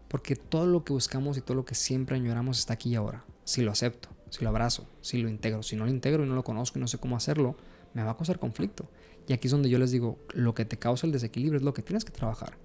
Porque 0.08 0.36
todo 0.36 0.66
lo 0.66 0.84
que 0.84 0.94
buscamos 0.94 1.36
y 1.36 1.42
todo 1.42 1.56
lo 1.56 1.64
que 1.66 1.74
siempre 1.74 2.16
añoramos 2.16 2.58
está 2.58 2.74
aquí 2.74 2.90
y 2.90 2.94
ahora. 2.94 3.24
Si 3.44 3.60
lo 3.60 3.72
acepto, 3.72 4.08
si 4.30 4.42
lo 4.42 4.50
abrazo, 4.50 4.88
si 5.02 5.18
lo 5.18 5.28
integro. 5.28 5.62
Si 5.62 5.76
no 5.76 5.84
lo 5.84 5.90
integro 5.90 6.24
y 6.24 6.28
no 6.28 6.34
lo 6.34 6.44
conozco 6.44 6.78
y 6.78 6.80
no 6.80 6.88
sé 6.88 6.98
cómo 6.98 7.16
hacerlo, 7.16 7.56
me 7.92 8.02
va 8.02 8.12
a 8.12 8.16
causar 8.16 8.38
conflicto. 8.38 8.88
Y 9.28 9.32
aquí 9.32 9.48
es 9.48 9.52
donde 9.52 9.68
yo 9.68 9.78
les 9.78 9.90
digo, 9.90 10.18
lo 10.32 10.54
que 10.54 10.64
te 10.64 10.78
causa 10.78 11.06
el 11.06 11.12
desequilibrio 11.12 11.58
es 11.58 11.64
lo 11.64 11.74
que 11.74 11.82
tienes 11.82 12.04
que 12.04 12.12
trabajar. 12.12 12.56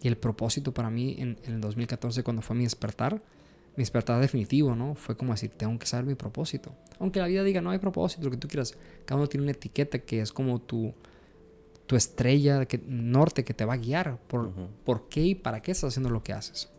Y 0.00 0.08
el 0.08 0.16
propósito 0.16 0.74
para 0.74 0.90
mí 0.90 1.14
en, 1.18 1.38
en 1.44 1.54
el 1.54 1.60
2014, 1.60 2.24
cuando 2.24 2.42
fue 2.42 2.56
mi 2.56 2.64
despertar, 2.64 3.22
mi 3.76 3.82
despertar 3.82 4.20
definitivo, 4.20 4.74
¿no? 4.74 4.94
Fue 4.94 5.16
como 5.16 5.32
decir, 5.32 5.50
tengo 5.50 5.78
que 5.78 5.86
saber 5.86 6.04
mi 6.04 6.14
propósito. 6.14 6.74
Aunque 6.98 7.20
la 7.20 7.26
vida 7.26 7.44
diga, 7.44 7.60
no 7.60 7.70
hay 7.70 7.78
propósito, 7.78 8.24
lo 8.24 8.30
que 8.30 8.36
tú 8.36 8.48
quieras. 8.48 8.76
Cada 9.04 9.18
uno 9.18 9.28
tiene 9.28 9.44
una 9.44 9.52
etiqueta 9.52 9.98
que 9.98 10.20
es 10.20 10.32
como 10.32 10.60
tu, 10.60 10.92
tu 11.92 11.96
estrella 11.96 12.64
que, 12.64 12.80
norte 12.86 13.44
que 13.44 13.52
te 13.52 13.66
va 13.66 13.74
a 13.74 13.76
guiar 13.76 14.18
por, 14.26 14.50
por 14.82 15.10
qué 15.10 15.20
y 15.20 15.34
para 15.34 15.60
qué 15.60 15.72
estás 15.72 15.88
haciendo 15.88 16.08
lo 16.08 16.22
que 16.22 16.32
haces. 16.32 16.70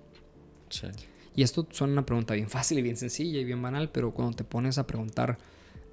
Sí. 0.69 0.87
Y 1.35 1.43
esto 1.43 1.67
suena 1.69 1.93
una 1.93 2.03
pregunta 2.03 2.33
bien 2.33 2.49
fácil 2.49 2.79
y 2.79 2.81
bien 2.81 2.97
sencilla 2.97 3.39
y 3.39 3.43
bien 3.43 3.61
banal, 3.61 3.91
pero 3.91 4.11
cuando 4.11 4.35
te 4.35 4.43
pones 4.43 4.79
a 4.79 4.87
preguntar 4.87 5.37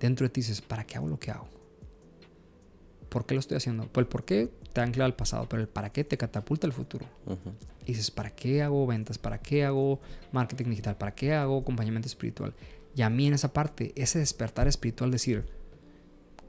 dentro 0.00 0.24
de 0.24 0.30
ti 0.30 0.40
dices, 0.40 0.62
¿para 0.62 0.84
qué 0.86 0.96
hago 0.96 1.06
lo 1.06 1.18
que 1.18 1.32
hago? 1.32 1.46
¿Por 3.10 3.26
qué 3.26 3.34
lo 3.34 3.40
estoy 3.40 3.58
haciendo? 3.58 3.88
Pues 3.88 4.04
el 4.04 4.08
por 4.08 4.24
qué 4.24 4.48
te 4.72 4.80
ancla 4.80 5.04
al 5.04 5.14
pasado, 5.14 5.46
pero 5.50 5.60
el 5.60 5.68
para 5.68 5.92
qué 5.92 6.02
te 6.02 6.16
catapulta 6.16 6.66
al 6.66 6.72
futuro. 6.72 7.04
Y 7.84 7.92
dices, 7.92 8.10
¿para 8.10 8.30
qué 8.30 8.62
hago 8.62 8.86
ventas? 8.86 9.18
¿Para 9.18 9.36
qué 9.36 9.66
hago 9.66 10.00
marketing 10.32 10.70
digital? 10.70 10.96
¿Para 10.96 11.14
qué 11.14 11.34
hago 11.34 11.58
acompañamiento 11.58 12.08
espiritual? 12.08 12.54
Y 12.96 13.02
a 13.02 13.10
mí 13.10 13.26
en 13.26 13.34
esa 13.34 13.52
parte, 13.52 13.92
ese 13.96 14.18
despertar 14.18 14.66
espiritual, 14.66 15.10
decir, 15.10 15.44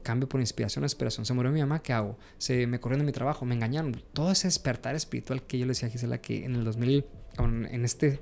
cambio 0.02 0.28
por 0.28 0.40
inspiración, 0.40 0.84
esperación. 0.84 1.26
Se 1.26 1.32
murió 1.32 1.50
mi 1.50 1.60
mamá, 1.60 1.82
¿qué 1.82 1.92
hago? 1.92 2.18
Se 2.38 2.66
me 2.66 2.80
corrieron 2.80 3.06
de 3.06 3.06
mi 3.06 3.12
trabajo, 3.12 3.44
me 3.44 3.54
engañaron. 3.54 4.02
Todo 4.12 4.30
ese 4.32 4.48
despertar 4.48 4.94
espiritual 4.94 5.42
que 5.42 5.58
yo 5.58 5.66
le 5.66 5.70
decía 5.70 5.88
a 5.88 5.90
Gisela 5.90 6.18
que 6.18 6.44
en 6.44 6.54
el 6.56 6.64
2000, 6.64 7.04
en 7.38 7.84
este 7.84 8.20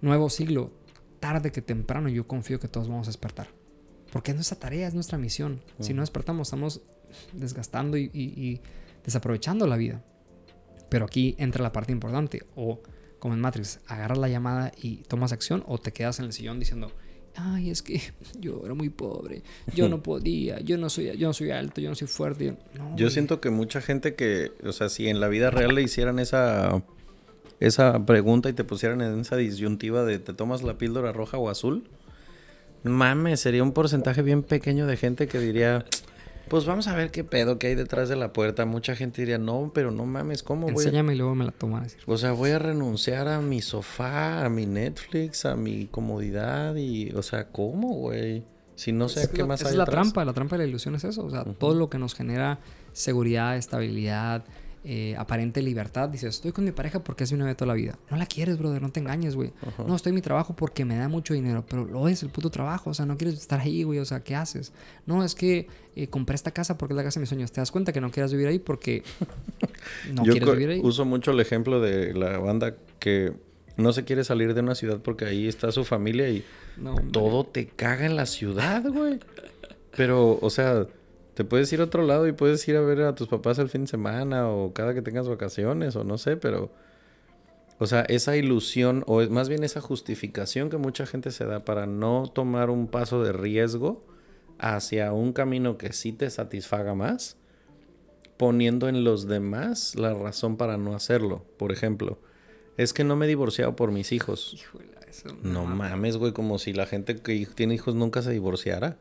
nuevo 0.00 0.30
siglo, 0.30 0.72
tarde 1.20 1.52
que 1.52 1.62
temprano, 1.62 2.08
yo 2.08 2.26
confío 2.26 2.60
que 2.60 2.68
todos 2.68 2.88
vamos 2.88 3.08
a 3.08 3.10
despertar. 3.10 3.48
Porque 4.12 4.30
es 4.30 4.36
nuestra 4.36 4.58
tarea, 4.58 4.86
es 4.86 4.94
nuestra 4.94 5.18
misión. 5.18 5.62
Si 5.80 5.92
no 5.92 6.02
despertamos, 6.02 6.48
estamos 6.48 6.82
desgastando 7.32 7.96
y, 7.96 8.60
desaprovechando 9.04 9.66
la 9.66 9.76
vida. 9.76 10.02
Pero 10.88 11.04
aquí 11.04 11.34
entra 11.38 11.62
la 11.62 11.72
parte 11.72 11.92
importante. 11.92 12.46
O 12.54 12.80
como 13.18 13.34
en 13.34 13.40
Matrix, 13.40 13.80
agarras 13.86 14.18
la 14.18 14.28
llamada 14.28 14.72
y 14.76 14.98
tomas 15.04 15.32
acción 15.32 15.64
o 15.66 15.78
te 15.78 15.92
quedas 15.92 16.18
en 16.18 16.26
el 16.26 16.32
sillón 16.32 16.60
diciendo, 16.60 16.92
ay, 17.36 17.70
es 17.70 17.82
que 17.82 18.00
yo 18.40 18.62
era 18.64 18.74
muy 18.74 18.88
pobre, 18.88 19.42
yo 19.74 19.88
no 19.88 20.02
podía, 20.02 20.60
yo 20.60 20.78
no 20.78 20.90
soy, 20.90 21.16
yo 21.16 21.28
no 21.28 21.32
soy 21.32 21.50
alto, 21.50 21.80
yo 21.80 21.88
no 21.88 21.94
soy 21.94 22.08
fuerte. 22.08 22.56
Yo, 22.96 23.10
siento 23.10 23.40
que 23.40 23.50
mucha 23.50 23.80
gente 23.80 24.14
que, 24.14 24.52
o 24.64 24.72
sea, 24.72 24.88
si 24.88 25.08
en 25.08 25.20
la 25.20 25.28
vida 25.28 25.50
real 25.50 25.74
le 25.74 25.82
hicieran 25.82 26.18
esa, 26.18 26.82
esa 27.60 28.04
pregunta 28.04 28.48
y 28.48 28.52
te 28.52 28.64
pusieran 28.64 29.00
en 29.00 29.20
esa 29.20 29.36
disyuntiva 29.36 30.04
de 30.04 30.18
te 30.18 30.32
tomas 30.32 30.62
la 30.62 30.78
píldora 30.78 31.12
roja 31.12 31.38
o 31.38 31.48
azul, 31.48 31.84
Mames, 32.82 33.40
sería 33.40 33.62
un 33.62 33.72
porcentaje 33.72 34.22
bien 34.22 34.42
pequeño 34.42 34.86
de 34.86 34.96
gente 34.96 35.26
que 35.26 35.38
diría, 35.38 35.84
pues 36.48 36.64
vamos 36.64 36.86
a 36.88 36.94
ver 36.94 37.10
qué 37.10 37.24
pedo 37.24 37.58
que 37.58 37.66
hay 37.68 37.74
detrás 37.74 38.08
de 38.08 38.16
la 38.16 38.32
puerta. 38.32 38.64
Mucha 38.66 38.94
gente 38.96 39.22
diría, 39.22 39.38
no, 39.38 39.70
pero 39.74 39.90
no 39.90 40.06
mames, 40.06 40.42
¿cómo 40.42 40.66
voy? 40.68 40.84
Enséñame 40.84 41.14
y 41.14 41.16
luego 41.18 41.34
me 41.34 41.44
la 41.44 41.52
tomo 41.52 41.76
a 41.78 41.80
decir. 41.82 42.00
O 42.06 42.16
sea, 42.16 42.32
voy 42.32 42.50
a 42.50 42.58
renunciar 42.58 43.28
a 43.28 43.40
mi 43.40 43.60
sofá, 43.62 44.44
a 44.44 44.48
mi 44.48 44.66
Netflix, 44.66 45.44
a 45.44 45.56
mi 45.56 45.86
comodidad 45.86 46.74
y, 46.76 47.10
o 47.12 47.22
sea, 47.22 47.48
¿cómo, 47.48 47.94
güey? 47.94 48.44
Si 48.74 48.92
no 48.92 49.08
sé 49.08 49.22
Es 49.22 49.28
qué 49.28 49.38
la- 49.38 49.46
más 49.46 49.60
esa 49.60 49.68
hay 49.70 49.72
es 49.74 49.78
la 49.78 49.84
atrás. 49.84 49.94
trampa, 50.02 50.24
la 50.24 50.32
trampa 50.34 50.56
de 50.56 50.64
la 50.64 50.68
ilusión 50.68 50.94
es 50.94 51.04
eso. 51.04 51.24
O 51.24 51.30
sea, 51.30 51.44
todo 51.44 51.74
lo 51.74 51.88
que 51.88 51.98
nos 51.98 52.14
genera 52.14 52.58
seguridad, 52.92 53.56
estabilidad, 53.56 54.44
eh, 54.88 55.16
aparente 55.18 55.62
libertad. 55.62 56.08
Dices, 56.08 56.36
estoy 56.36 56.52
con 56.52 56.64
mi 56.64 56.70
pareja 56.70 57.02
porque 57.02 57.24
es 57.24 57.32
mi 57.32 57.38
novia 57.38 57.56
toda 57.56 57.66
la 57.66 57.74
vida. 57.74 57.98
No 58.08 58.16
la 58.16 58.24
quieres, 58.26 58.56
brother, 58.56 58.80
no 58.80 58.90
te 58.92 59.00
engañes, 59.00 59.34
güey. 59.34 59.52
No, 59.84 59.96
estoy 59.96 60.10
en 60.10 60.14
mi 60.14 60.20
trabajo 60.22 60.54
porque 60.54 60.84
me 60.84 60.96
da 60.96 61.08
mucho 61.08 61.34
dinero, 61.34 61.64
pero 61.68 61.84
lo 61.84 62.06
es 62.06 62.22
el 62.22 62.28
puto 62.28 62.50
trabajo. 62.50 62.90
O 62.90 62.94
sea, 62.94 63.04
no 63.04 63.16
quieres 63.16 63.36
estar 63.36 63.58
ahí, 63.58 63.82
güey. 63.82 63.98
O 63.98 64.04
sea, 64.04 64.20
¿qué 64.20 64.36
haces? 64.36 64.72
No, 65.04 65.24
es 65.24 65.34
que 65.34 65.66
eh, 65.96 66.06
compré 66.06 66.36
esta 66.36 66.52
casa 66.52 66.78
porque 66.78 66.92
es 66.94 66.96
la 66.96 67.02
casa 67.02 67.18
de 67.18 67.22
mis 67.22 67.28
sueños. 67.28 67.50
Te 67.50 67.60
das 67.60 67.72
cuenta 67.72 67.92
que 67.92 68.00
no 68.00 68.12
quieras 68.12 68.30
vivir 68.30 68.46
ahí 68.46 68.60
porque 68.60 69.02
no 70.12 70.24
Yo 70.24 70.32
quieres 70.32 70.50
vivir 70.52 70.70
ahí. 70.70 70.80
uso 70.84 71.04
mucho 71.04 71.32
el 71.32 71.40
ejemplo 71.40 71.80
de 71.80 72.14
la 72.14 72.38
banda 72.38 72.76
que 73.00 73.32
no 73.76 73.92
se 73.92 74.04
quiere 74.04 74.22
salir 74.22 74.54
de 74.54 74.60
una 74.60 74.76
ciudad 74.76 75.00
porque 75.00 75.24
ahí 75.24 75.48
está 75.48 75.72
su 75.72 75.84
familia 75.84 76.28
y 76.28 76.44
No, 76.76 76.94
todo 77.10 77.44
te 77.44 77.66
caga 77.66 78.06
en 78.06 78.14
la 78.14 78.26
ciudad, 78.26 78.84
güey. 78.88 79.18
Pero, 79.96 80.38
o 80.40 80.50
sea, 80.50 80.86
te 81.36 81.44
puedes 81.44 81.70
ir 81.70 81.82
a 81.82 81.84
otro 81.84 82.02
lado 82.02 82.26
y 82.26 82.32
puedes 82.32 82.66
ir 82.66 82.76
a 82.76 82.80
ver 82.80 83.02
a 83.02 83.14
tus 83.14 83.28
papás 83.28 83.58
el 83.58 83.68
fin 83.68 83.82
de 83.82 83.88
semana 83.88 84.48
o 84.48 84.72
cada 84.72 84.94
que 84.94 85.02
tengas 85.02 85.28
vacaciones 85.28 85.94
o 85.94 86.02
no 86.02 86.16
sé, 86.18 86.36
pero... 86.38 86.70
O 87.78 87.86
sea, 87.86 88.00
esa 88.08 88.38
ilusión 88.38 89.04
o 89.06 89.20
más 89.28 89.50
bien 89.50 89.62
esa 89.62 89.82
justificación 89.82 90.70
que 90.70 90.78
mucha 90.78 91.04
gente 91.04 91.30
se 91.30 91.44
da 91.44 91.62
para 91.66 91.84
no 91.86 92.24
tomar 92.34 92.70
un 92.70 92.86
paso 92.88 93.22
de 93.22 93.34
riesgo 93.34 94.02
hacia 94.58 95.12
un 95.12 95.34
camino 95.34 95.76
que 95.76 95.92
sí 95.92 96.14
te 96.14 96.30
satisfaga 96.30 96.94
más, 96.94 97.36
poniendo 98.38 98.88
en 98.88 99.04
los 99.04 99.28
demás 99.28 99.94
la 99.94 100.14
razón 100.14 100.56
para 100.56 100.78
no 100.78 100.94
hacerlo. 100.94 101.44
Por 101.58 101.70
ejemplo, 101.70 102.18
es 102.78 102.94
que 102.94 103.04
no 103.04 103.14
me 103.14 103.26
he 103.26 103.28
divorciado 103.28 103.76
por 103.76 103.92
mis 103.92 104.10
hijos. 104.10 104.54
Híjole, 104.54 104.86
eso 105.06 105.28
No 105.42 105.64
mata. 105.66 105.90
mames, 105.90 106.16
güey, 106.16 106.32
como 106.32 106.58
si 106.58 106.72
la 106.72 106.86
gente 106.86 107.16
que 107.18 107.46
tiene 107.54 107.74
hijos 107.74 107.94
nunca 107.94 108.22
se 108.22 108.30
divorciara. 108.30 108.96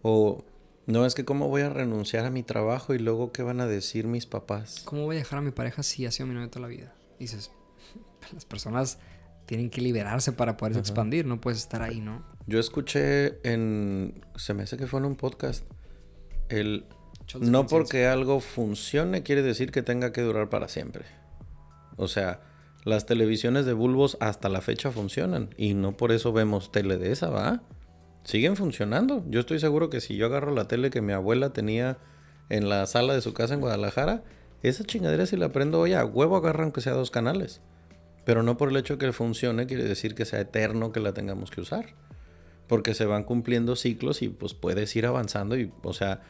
O 0.00 0.42
no, 0.90 1.06
es 1.06 1.14
que 1.14 1.24
cómo 1.24 1.48
voy 1.48 1.62
a 1.62 1.68
renunciar 1.68 2.24
a 2.24 2.30
mi 2.30 2.42
trabajo 2.42 2.94
y 2.94 2.98
luego 2.98 3.32
qué 3.32 3.42
van 3.42 3.60
a 3.60 3.66
decir 3.66 4.06
mis 4.06 4.26
papás. 4.26 4.82
¿Cómo 4.84 5.04
voy 5.04 5.16
a 5.16 5.18
dejar 5.18 5.38
a 5.38 5.42
mi 5.42 5.50
pareja 5.50 5.82
si 5.82 6.06
ha 6.06 6.10
sido 6.10 6.26
mi 6.26 6.34
novia 6.34 6.50
toda 6.50 6.62
la 6.62 6.68
vida? 6.68 6.94
Dices, 7.18 7.50
las 8.32 8.44
personas 8.44 8.98
tienen 9.46 9.70
que 9.70 9.80
liberarse 9.80 10.32
para 10.32 10.56
poderse 10.56 10.80
expandir, 10.80 11.26
no 11.26 11.40
puedes 11.40 11.58
estar 11.58 11.82
ahí, 11.82 12.00
¿no? 12.00 12.24
Yo 12.46 12.58
escuché 12.60 13.40
en 13.42 14.24
se 14.36 14.54
me 14.54 14.62
hace 14.62 14.76
que 14.76 14.86
fue 14.86 15.00
en 15.00 15.06
un 15.06 15.16
podcast 15.16 15.64
el 16.48 16.84
no 17.40 17.66
porque 17.66 18.06
algo 18.06 18.40
funcione 18.40 19.22
quiere 19.22 19.42
decir 19.42 19.70
que 19.70 19.82
tenga 19.82 20.12
que 20.12 20.22
durar 20.22 20.48
para 20.48 20.68
siempre. 20.68 21.04
O 21.96 22.08
sea, 22.08 22.40
las 22.84 23.06
televisiones 23.06 23.66
de 23.66 23.72
bulbos 23.72 24.16
hasta 24.20 24.48
la 24.48 24.60
fecha 24.60 24.90
funcionan 24.90 25.54
y 25.56 25.74
no 25.74 25.96
por 25.96 26.12
eso 26.12 26.32
vemos 26.32 26.72
tele 26.72 26.96
de 26.96 27.12
esa, 27.12 27.28
¿va? 27.28 27.62
Siguen 28.24 28.56
funcionando. 28.56 29.24
Yo 29.28 29.40
estoy 29.40 29.58
seguro 29.58 29.90
que 29.90 30.00
si 30.00 30.16
yo 30.16 30.26
agarro 30.26 30.54
la 30.54 30.68
tele 30.68 30.90
que 30.90 31.00
mi 31.00 31.12
abuela 31.12 31.52
tenía 31.52 31.98
en 32.48 32.68
la 32.68 32.86
sala 32.86 33.14
de 33.14 33.20
su 33.20 33.32
casa 33.32 33.54
en 33.54 33.60
Guadalajara, 33.60 34.22
esa 34.62 34.84
chingadera 34.84 35.26
si 35.26 35.36
la 35.36 35.50
prendo 35.50 35.80
hoy 35.80 35.94
a 35.94 36.04
huevo 36.04 36.36
agarra 36.36 36.64
aunque 36.64 36.80
sea 36.80 36.92
dos 36.92 37.10
canales. 37.10 37.60
Pero 38.24 38.42
no 38.42 38.56
por 38.56 38.68
el 38.68 38.76
hecho 38.76 38.96
de 38.96 39.06
que 39.06 39.12
funcione 39.12 39.66
quiere 39.66 39.84
decir 39.84 40.14
que 40.14 40.26
sea 40.26 40.40
eterno 40.40 40.92
que 40.92 41.00
la 41.00 41.14
tengamos 41.14 41.50
que 41.50 41.62
usar. 41.62 41.94
Porque 42.66 42.94
se 42.94 43.06
van 43.06 43.24
cumpliendo 43.24 43.74
ciclos 43.74 44.22
y 44.22 44.28
pues 44.28 44.54
puedes 44.54 44.94
ir 44.94 45.06
avanzando 45.06 45.58
y, 45.58 45.72
o 45.82 45.92
sea, 45.92 46.20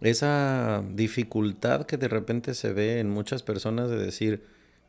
esa 0.00 0.82
dificultad 0.92 1.84
que 1.84 1.96
de 1.96 2.08
repente 2.08 2.54
se 2.54 2.72
ve 2.72 3.00
en 3.00 3.10
muchas 3.10 3.42
personas 3.42 3.88
de 3.88 3.98
decir, 3.98 4.44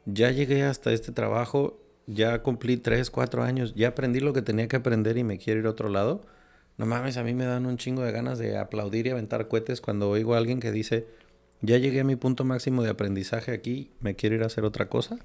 ya 0.05 0.31
llegué 0.31 0.63
hasta 0.63 0.91
este 0.91 1.11
trabajo, 1.11 1.80
ya 2.07 2.41
cumplí 2.41 2.77
3, 2.77 3.09
4 3.09 3.43
años, 3.43 3.73
ya 3.75 3.89
aprendí 3.89 4.19
lo 4.19 4.33
que 4.33 4.41
tenía 4.41 4.67
que 4.67 4.75
aprender 4.75 5.17
y 5.17 5.23
me 5.23 5.37
quiero 5.37 5.59
ir 5.59 5.65
a 5.65 5.69
otro 5.69 5.89
lado. 5.89 6.21
No 6.77 6.85
mames, 6.85 7.17
a 7.17 7.23
mí 7.23 7.33
me 7.33 7.45
dan 7.45 7.65
un 7.65 7.77
chingo 7.77 8.01
de 8.01 8.11
ganas 8.11 8.39
de 8.39 8.57
aplaudir 8.57 9.07
y 9.07 9.11
aventar 9.11 9.47
cohetes 9.47 9.81
cuando 9.81 10.09
oigo 10.09 10.33
a 10.33 10.37
alguien 10.37 10.59
que 10.59 10.71
dice, 10.71 11.07
ya 11.61 11.77
llegué 11.77 11.99
a 11.99 12.03
mi 12.03 12.15
punto 12.15 12.43
máximo 12.43 12.81
de 12.83 12.89
aprendizaje 12.89 13.51
aquí, 13.51 13.91
me 13.99 14.15
quiero 14.15 14.35
ir 14.35 14.43
a 14.43 14.47
hacer 14.47 14.63
otra 14.63 14.89
cosa. 14.89 15.19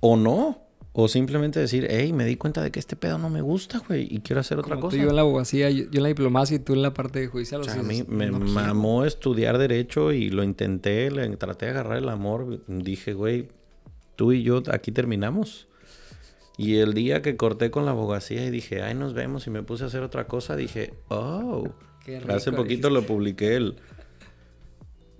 O 0.00 0.16
no. 0.16 0.60
O 0.96 1.08
simplemente 1.08 1.58
decir, 1.58 1.88
hey, 1.90 2.12
me 2.12 2.24
di 2.24 2.36
cuenta 2.36 2.62
de 2.62 2.70
que 2.70 2.78
este 2.78 2.94
pedo 2.94 3.18
no 3.18 3.28
me 3.28 3.40
gusta, 3.40 3.82
güey, 3.88 4.06
y 4.08 4.20
quiero 4.20 4.38
hacer 4.38 4.60
otra 4.60 4.76
Como 4.76 4.82
cosa. 4.82 4.96
Tú 4.96 5.02
yo 5.02 5.10
en 5.10 5.16
la 5.16 5.22
abogacía, 5.22 5.68
yo, 5.68 5.84
yo 5.90 5.98
en 5.98 6.02
la 6.04 6.08
diplomacia 6.08 6.54
y 6.54 6.60
tú 6.60 6.72
en 6.72 6.82
la 6.82 6.94
parte 6.94 7.26
judicial. 7.26 7.62
O 7.62 7.64
sea, 7.64 7.80
a 7.80 7.82
mí 7.82 8.04
me 8.06 8.26
no 8.26 8.38
quiero. 8.38 8.52
mamó 8.52 9.04
estudiar 9.04 9.58
derecho 9.58 10.12
y 10.12 10.30
lo 10.30 10.44
intenté, 10.44 11.10
le 11.10 11.36
traté 11.36 11.66
de 11.66 11.72
agarrar 11.72 11.98
el 11.98 12.08
amor. 12.08 12.60
Dije, 12.68 13.12
güey, 13.12 13.48
tú 14.14 14.32
y 14.32 14.44
yo 14.44 14.62
aquí 14.70 14.92
terminamos. 14.92 15.66
Y 16.56 16.76
el 16.76 16.94
día 16.94 17.20
que 17.20 17.36
corté 17.36 17.70
con 17.70 17.84
la 17.84 17.90
abogacía 17.90 18.44
y 18.46 18.50
dije, 18.50 18.82
ay, 18.82 18.94
nos 18.94 19.12
vemos 19.12 19.46
y 19.46 19.50
me 19.50 19.62
puse 19.62 19.84
a 19.84 19.86
hacer 19.88 20.02
otra 20.02 20.26
cosa, 20.28 20.54
dije, 20.54 20.94
oh, 21.08 21.68
Qué 22.04 22.18
hace 22.28 22.50
rico, 22.50 22.62
poquito 22.62 22.90
lo 22.90 23.02
publiqué. 23.06 23.56
El... 23.56 23.76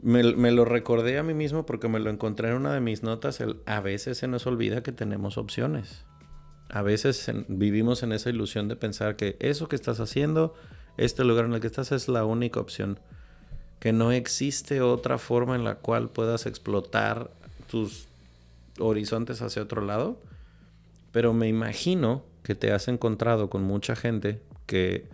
Me, 0.00 0.22
me 0.34 0.52
lo 0.52 0.64
recordé 0.64 1.18
a 1.18 1.22
mí 1.22 1.34
mismo 1.34 1.64
porque 1.66 1.88
me 1.88 1.98
lo 1.98 2.10
encontré 2.10 2.50
en 2.50 2.54
una 2.56 2.72
de 2.72 2.80
mis 2.80 3.02
notas. 3.02 3.40
El, 3.40 3.56
a 3.66 3.80
veces 3.80 4.18
se 4.18 4.28
nos 4.28 4.46
olvida 4.46 4.82
que 4.82 4.92
tenemos 4.92 5.38
opciones. 5.38 6.04
A 6.68 6.82
veces 6.82 7.26
en- 7.28 7.46
vivimos 7.48 8.02
en 8.02 8.12
esa 8.12 8.30
ilusión 8.30 8.68
de 8.68 8.76
pensar 8.76 9.16
que 9.16 9.36
eso 9.40 9.66
que 9.68 9.76
estás 9.76 10.00
haciendo, 10.00 10.54
este 10.98 11.24
lugar 11.24 11.46
en 11.46 11.54
el 11.54 11.60
que 11.60 11.66
estás 11.66 11.90
es 11.90 12.06
la 12.08 12.24
única 12.24 12.60
opción. 12.60 13.00
Que 13.80 13.92
no 13.92 14.12
existe 14.12 14.82
otra 14.82 15.18
forma 15.18 15.56
en 15.56 15.64
la 15.64 15.76
cual 15.76 16.10
puedas 16.10 16.46
explotar 16.46 17.30
tus 17.68 18.06
horizontes 18.78 19.42
hacia 19.42 19.62
otro 19.62 19.82
lado. 19.82 20.18
Pero 21.14 21.32
me 21.32 21.46
imagino 21.46 22.24
que 22.42 22.56
te 22.56 22.72
has 22.72 22.88
encontrado 22.88 23.48
con 23.48 23.62
mucha 23.62 23.94
gente 23.94 24.42
que 24.66 25.08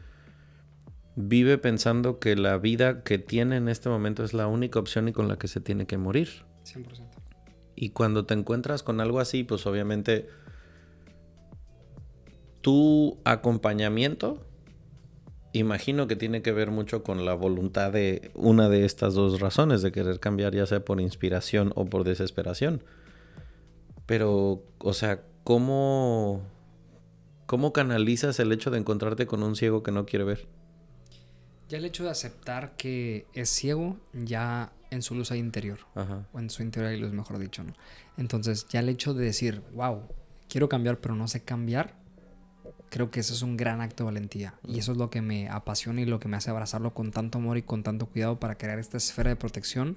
vive 1.15 1.59
pensando 1.59 2.19
que 2.19 2.37
la 2.37 2.57
vida 2.57 3.03
que 3.03 3.19
tiene 3.19 3.59
en 3.59 3.69
este 3.69 3.91
momento 3.91 4.25
es 4.25 4.33
la 4.33 4.47
única 4.47 4.79
opción 4.79 5.09
y 5.09 5.13
con 5.13 5.29
la 5.29 5.37
que 5.37 5.47
se 5.47 5.61
tiene 5.61 5.87
que 5.87 5.99
morir. 5.99 6.47
100%. 6.65 7.07
Y 7.77 7.91
cuando 7.91 8.25
te 8.25 8.33
encuentras 8.33 8.83
con 8.83 8.99
algo 9.03 9.21
así, 9.21 9.45
pues 9.45 9.67
obviamente 9.67 10.27
tu 12.63 13.19
acompañamiento, 13.25 14.43
imagino 15.53 16.07
que 16.07 16.17
tiene 16.17 16.41
que 16.41 16.53
ver 16.53 16.71
mucho 16.71 17.03
con 17.03 17.27
la 17.27 17.35
voluntad 17.35 17.93
de 17.93 18.31
una 18.35 18.71
de 18.71 18.87
estas 18.87 19.13
dos 19.13 19.39
razones, 19.39 19.83
de 19.83 19.93
querer 19.93 20.19
cambiar 20.19 20.55
ya 20.55 20.65
sea 20.65 20.83
por 20.83 20.99
inspiración 20.99 21.73
o 21.75 21.85
por 21.85 22.05
desesperación. 22.05 22.83
Pero, 24.07 24.65
o 24.79 24.95
sea, 24.95 25.25
¿cómo, 25.45 26.43
cómo 27.47 27.73
canalizas 27.73 28.39
el 28.41 28.53
hecho 28.53 28.71
de 28.71 28.79
encontrarte 28.79 29.27
con 29.27 29.43
un 29.43 29.57
ciego 29.57 29.83
que 29.83 29.93
no 29.93 30.07
quiere 30.07 30.25
ver? 30.25 30.49
Ya 31.69 31.79
el 31.79 31.85
hecho 31.85 32.05
de 32.05 32.11
aceptar 32.11 32.77
que 32.77 33.27
es 33.33 33.49
ciego, 33.49 33.97
ya 34.13 34.73
en 34.91 35.03
su 35.03 35.15
luz 35.15 35.31
hay 35.31 35.39
interior. 35.39 35.79
Ajá. 35.95 36.27
O 36.33 36.41
en 36.41 36.51
su 36.51 36.63
interior 36.63 36.91
hay 36.91 37.01
luz, 37.01 37.13
mejor 37.13 37.39
dicho, 37.39 37.63
¿no? 37.63 37.75
Entonces, 38.17 38.67
ya 38.69 38.81
el 38.81 38.89
hecho 38.89 39.15
de 39.15 39.25
decir, 39.25 39.63
wow, 39.75 40.03
quiero 40.49 40.69
cambiar, 40.69 40.99
pero 40.99 41.15
no 41.15 41.29
sé 41.29 41.45
cambiar, 41.45 41.95
creo 42.91 43.11
que 43.11 43.21
eso 43.21 43.33
es 43.33 43.43
un 43.43 43.57
gran 43.57 43.81
acto 43.81 44.03
de 44.03 44.07
valentía. 44.07 44.55
Y 44.67 44.81
eso 44.81 44.93
es 44.93 44.99
lo 44.99 45.11
que 45.11 45.23
me 45.23 45.49
apasiona 45.49 46.01
y 46.01 46.07
lo 46.07 46.21
que 46.21 46.29
me 46.29 46.37
hace 46.37 46.51
abrazarlo 46.51 46.93
con 46.93 47.13
tanto 47.13 47.39
amor 47.39 47.57
y 47.57 47.63
con 47.63 47.83
tanto 47.83 48.07
cuidado 48.07 48.39
para 48.41 48.57
crear 48.57 48.79
esta 48.79 48.97
esfera 48.97 49.31
de 49.31 49.37
protección 49.37 49.97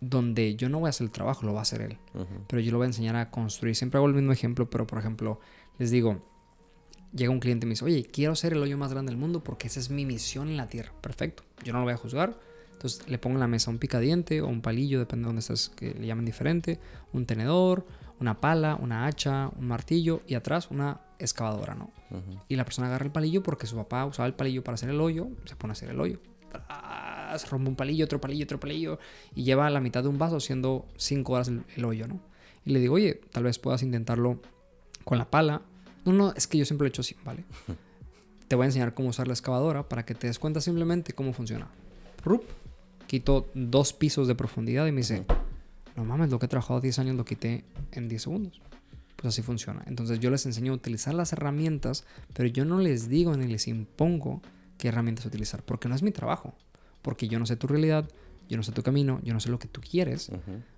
donde 0.00 0.56
yo 0.56 0.68
no 0.68 0.80
voy 0.80 0.88
a 0.88 0.90
hacer 0.90 1.04
el 1.04 1.10
trabajo, 1.10 1.44
lo 1.44 1.52
va 1.52 1.60
a 1.60 1.62
hacer 1.62 1.82
él. 1.82 1.98
Pero 2.46 2.60
yo 2.60 2.72
lo 2.72 2.78
voy 2.78 2.86
a 2.86 2.88
enseñar 2.88 3.16
a 3.16 3.30
construir. 3.30 3.76
Siempre 3.76 3.98
hago 3.98 4.06
el 4.06 4.14
mismo 4.14 4.32
ejemplo, 4.32 4.68
pero 4.70 4.86
por 4.86 4.98
ejemplo, 4.98 5.40
les 5.78 5.90
digo, 5.90 6.22
llega 7.12 7.30
un 7.30 7.40
cliente 7.40 7.66
y 7.66 7.68
me 7.68 7.72
dice, 7.72 7.84
oye, 7.84 8.04
quiero 8.04 8.34
ser 8.34 8.52
el 8.52 8.62
hoyo 8.62 8.78
más 8.78 8.92
grande 8.92 9.10
del 9.10 9.18
mundo 9.18 9.42
porque 9.44 9.66
esa 9.66 9.80
es 9.80 9.90
mi 9.90 10.06
misión 10.06 10.48
en 10.48 10.56
la 10.56 10.68
tierra. 10.68 10.92
Perfecto, 11.00 11.42
yo 11.64 11.72
no 11.72 11.80
lo 11.80 11.84
voy 11.84 11.94
a 11.94 11.98
juzgar. 11.98 12.38
Entonces 12.72 13.06
le 13.08 13.18
pongo 13.18 13.36
en 13.36 13.40
la 13.40 13.46
mesa 13.46 13.70
un 13.70 13.78
picadiente 13.78 14.40
o 14.40 14.46
un 14.46 14.62
palillo, 14.62 14.98
depende 14.98 15.24
de 15.24 15.26
dónde 15.26 15.40
estás, 15.40 15.68
que 15.68 15.92
le 15.92 16.06
llamen 16.06 16.24
diferente, 16.24 16.80
un 17.12 17.26
tenedor, 17.26 17.86
una 18.20 18.40
pala, 18.40 18.76
una 18.76 19.06
hacha, 19.06 19.50
un 19.58 19.68
martillo 19.68 20.22
y 20.26 20.34
atrás 20.34 20.70
una 20.70 21.00
excavadora, 21.18 21.74
¿no? 21.74 21.90
Y 22.48 22.56
la 22.56 22.64
persona 22.64 22.88
agarra 22.88 23.04
el 23.04 23.12
palillo 23.12 23.42
porque 23.42 23.66
su 23.66 23.76
papá 23.76 24.06
usaba 24.06 24.26
el 24.26 24.34
palillo 24.34 24.64
para 24.64 24.76
hacer 24.76 24.88
el 24.88 25.00
hoyo, 25.00 25.28
se 25.44 25.56
pone 25.56 25.72
a 25.72 25.74
hacer 25.74 25.90
el 25.90 26.00
hoyo. 26.00 26.20
Rompe 27.50 27.68
un 27.68 27.76
palillo, 27.76 28.04
otro 28.04 28.20
palillo, 28.20 28.44
otro 28.44 28.58
palillo 28.58 28.98
y 29.34 29.44
lleva 29.44 29.66
a 29.66 29.70
la 29.70 29.80
mitad 29.80 30.02
de 30.02 30.08
un 30.08 30.18
vaso 30.18 30.36
haciendo 30.36 30.86
5 30.96 31.32
horas 31.32 31.48
el, 31.48 31.62
el 31.76 31.84
hoyo, 31.84 32.08
¿no? 32.08 32.20
Y 32.64 32.72
le 32.72 32.80
digo, 32.80 32.94
oye, 32.94 33.20
tal 33.32 33.44
vez 33.44 33.58
puedas 33.58 33.82
intentarlo 33.82 34.40
con 35.04 35.18
la 35.18 35.30
pala. 35.30 35.62
No, 36.04 36.12
no, 36.12 36.32
es 36.34 36.46
que 36.46 36.58
yo 36.58 36.64
siempre 36.64 36.84
lo 36.84 36.88
he 36.88 36.90
hecho 36.90 37.02
así, 37.02 37.16
¿vale? 37.24 37.44
Te 38.48 38.56
voy 38.56 38.64
a 38.64 38.66
enseñar 38.66 38.94
cómo 38.94 39.08
usar 39.10 39.28
la 39.28 39.34
excavadora 39.34 39.88
para 39.88 40.04
que 40.04 40.14
te 40.14 40.26
des 40.26 40.40
cuenta 40.40 40.60
simplemente 40.60 41.12
cómo 41.12 41.32
funciona. 41.32 41.68
Rup, 42.24 42.42
quito 43.06 43.48
dos 43.54 43.92
pisos 43.92 44.26
de 44.26 44.34
profundidad 44.34 44.86
y 44.88 44.92
me 44.92 44.98
dice, 44.98 45.24
no 45.96 46.04
mames, 46.04 46.30
lo 46.30 46.40
que 46.40 46.46
he 46.46 46.48
trabajado 46.48 46.80
10 46.80 46.98
años 46.98 47.16
lo 47.16 47.24
quité 47.24 47.64
en 47.92 48.08
10 48.08 48.22
segundos. 48.22 48.60
pues 49.14 49.34
así 49.34 49.42
funciona. 49.42 49.84
Entonces 49.86 50.18
yo 50.18 50.30
les 50.30 50.46
enseño 50.46 50.72
a 50.72 50.76
utilizar 50.76 51.14
las 51.14 51.32
herramientas, 51.32 52.04
pero 52.32 52.48
yo 52.48 52.64
no 52.64 52.78
les 52.80 53.08
digo 53.08 53.36
ni 53.36 53.46
les 53.46 53.68
impongo 53.68 54.42
qué 54.80 54.88
herramientas 54.88 55.26
utilizar, 55.26 55.62
porque 55.62 55.88
no 55.88 55.94
es 55.94 56.02
mi 56.02 56.10
trabajo, 56.10 56.54
porque 57.02 57.28
yo 57.28 57.38
no 57.38 57.44
sé 57.44 57.56
tu 57.56 57.66
realidad, 57.66 58.08
yo 58.48 58.56
no 58.56 58.62
sé 58.62 58.72
tu 58.72 58.82
camino, 58.82 59.20
yo 59.22 59.34
no 59.34 59.40
sé 59.40 59.50
lo 59.50 59.58
que 59.58 59.68
tú 59.68 59.80
quieres, 59.82 60.32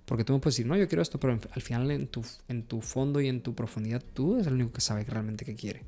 porque 0.05 0.25
tú 0.25 0.33
me 0.33 0.39
puedes 0.39 0.55
decir, 0.55 0.67
no, 0.67 0.75
yo 0.75 0.87
quiero 0.89 1.01
esto, 1.01 1.19
pero 1.19 1.39
al 1.51 1.61
final 1.61 1.89
en 1.89 2.07
tu, 2.07 2.21
en 2.49 2.63
tu 2.63 2.81
fondo 2.81 3.21
y 3.21 3.29
en 3.29 3.41
tu 3.41 3.55
profundidad 3.55 4.03
tú 4.13 4.35
eres 4.35 4.47
el 4.47 4.55
único 4.55 4.73
que 4.73 4.81
sabe 4.81 5.05
realmente 5.05 5.45
qué 5.45 5.55
quiere. 5.55 5.83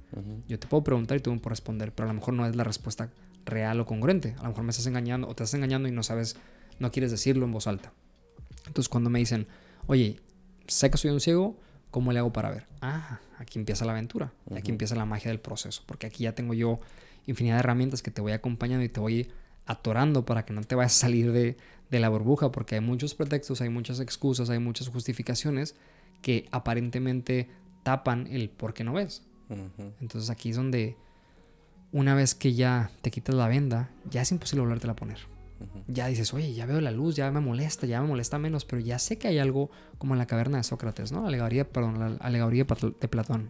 Yo 0.48 0.58
te 0.58 0.66
puedo 0.66 0.84
preguntar 0.84 1.18
y 1.18 1.20
tú 1.20 1.32
me 1.32 1.40
puedes 1.40 1.60
responder, 1.60 1.92
pero 1.94 2.10
a 2.10 2.14
lo 2.14 2.18
mejor 2.18 2.34
no 2.34 2.48
es 2.48 2.56
la 2.56 2.64
respuesta 2.64 3.12
real 3.46 3.80
o 3.82 3.86
congruente. 3.86 4.34
A 4.40 4.44
lo 4.44 4.50
mejor 4.50 4.64
me 4.64 4.72
estás 4.72 4.88
engañando 4.88 5.28
o 5.28 5.36
te 5.36 5.44
estás 5.44 5.56
engañando 5.56 5.90
y 5.90 5.92
no 5.92 6.02
sabes, 6.02 6.38
no 6.80 6.90
quieres 6.90 7.12
decirlo 7.12 7.46
en 7.46 7.52
voz 7.52 7.68
alta. 7.68 7.92
Entonces 8.66 8.90
cuando 8.90 9.10
me 9.10 9.20
dicen, 9.20 9.46
oye, 9.86 10.22
sé 10.68 10.90
que 10.90 10.98
soy 10.98 11.12
un 11.12 11.20
ciego, 11.20 11.60
¿cómo 11.92 12.14
le 12.14 12.20
hago 12.20 12.34
para 12.34 12.50
ver? 12.50 12.66
Ah, 12.82 13.20
aquí 13.38 13.60
empieza 13.60 13.86
la 13.86 13.92
aventura, 13.92 14.32
aquí 14.56 14.72
empieza 14.72 14.96
la 14.96 15.06
magia 15.06 15.30
del 15.30 15.40
proceso, 15.40 15.84
porque 15.86 16.08
aquí 16.08 16.24
ya 16.24 16.34
tengo 16.34 16.54
yo 16.54 16.80
infinidad 17.28 17.56
de 17.56 17.60
herramientas 17.60 18.02
que 18.02 18.12
te 18.12 18.22
voy 18.22 18.32
acompañando 18.32 18.84
y 18.84 18.90
te 18.90 19.00
voy 19.00 19.28
atorando 19.66 20.26
para 20.26 20.46
que 20.46 20.54
no 20.54 20.62
te 20.62 20.76
vayas 20.76 20.96
a 20.96 21.02
salir 21.02 21.32
de, 21.32 21.58
de 21.90 22.00
la 22.00 22.10
burbuja, 22.10 22.52
porque 22.52 22.76
hay 22.76 22.82
muchos 22.82 23.16
pretextos, 23.16 23.62
hay 23.62 23.70
muchas 23.70 24.00
excusas, 24.00 24.50
hay 24.50 24.60
muchas 24.60 24.88
justificaciones 24.90 25.76
que 26.22 26.48
aparentemente 26.52 27.50
tapan 27.84 28.28
el 28.28 28.50
por 28.50 28.74
qué 28.74 28.84
no 28.84 28.94
ves. 28.94 29.24
Entonces 30.02 30.30
aquí 30.30 30.50
es 30.50 30.56
donde 30.56 30.98
una 31.92 32.16
vez 32.16 32.34
que 32.34 32.54
ya 32.54 32.90
te 33.02 33.12
quitas 33.12 33.36
la 33.36 33.48
venda, 33.48 33.90
ya 34.10 34.22
es 34.22 34.32
imposible 34.32 34.62
volverte 34.62 34.90
a 34.90 34.96
poner. 34.96 35.20
Ya 35.88 36.08
dices, 36.08 36.34
oye, 36.34 36.54
ya 36.54 36.66
veo 36.66 36.82
la 36.82 36.92
luz, 36.92 37.16
ya 37.16 37.32
me 37.32 37.40
molesta, 37.40 37.86
ya 37.86 38.02
me 38.02 38.08
molesta 38.08 38.38
menos, 38.38 38.66
pero 38.66 38.82
ya 38.82 39.00
sé 39.00 39.18
que 39.18 39.28
hay 39.28 39.38
algo 39.38 39.70
como 39.98 40.14
en 40.14 40.18
la 40.18 40.26
caverna 40.26 40.58
de 40.58 40.64
Sócrates, 40.64 41.12
¿no? 41.12 41.22
La 41.22 41.28
alegoría, 41.28 41.70
perdón, 41.70 42.00
la 42.00 42.08
alegoría 42.18 42.66
de 42.66 43.08
Platón. 43.08 43.50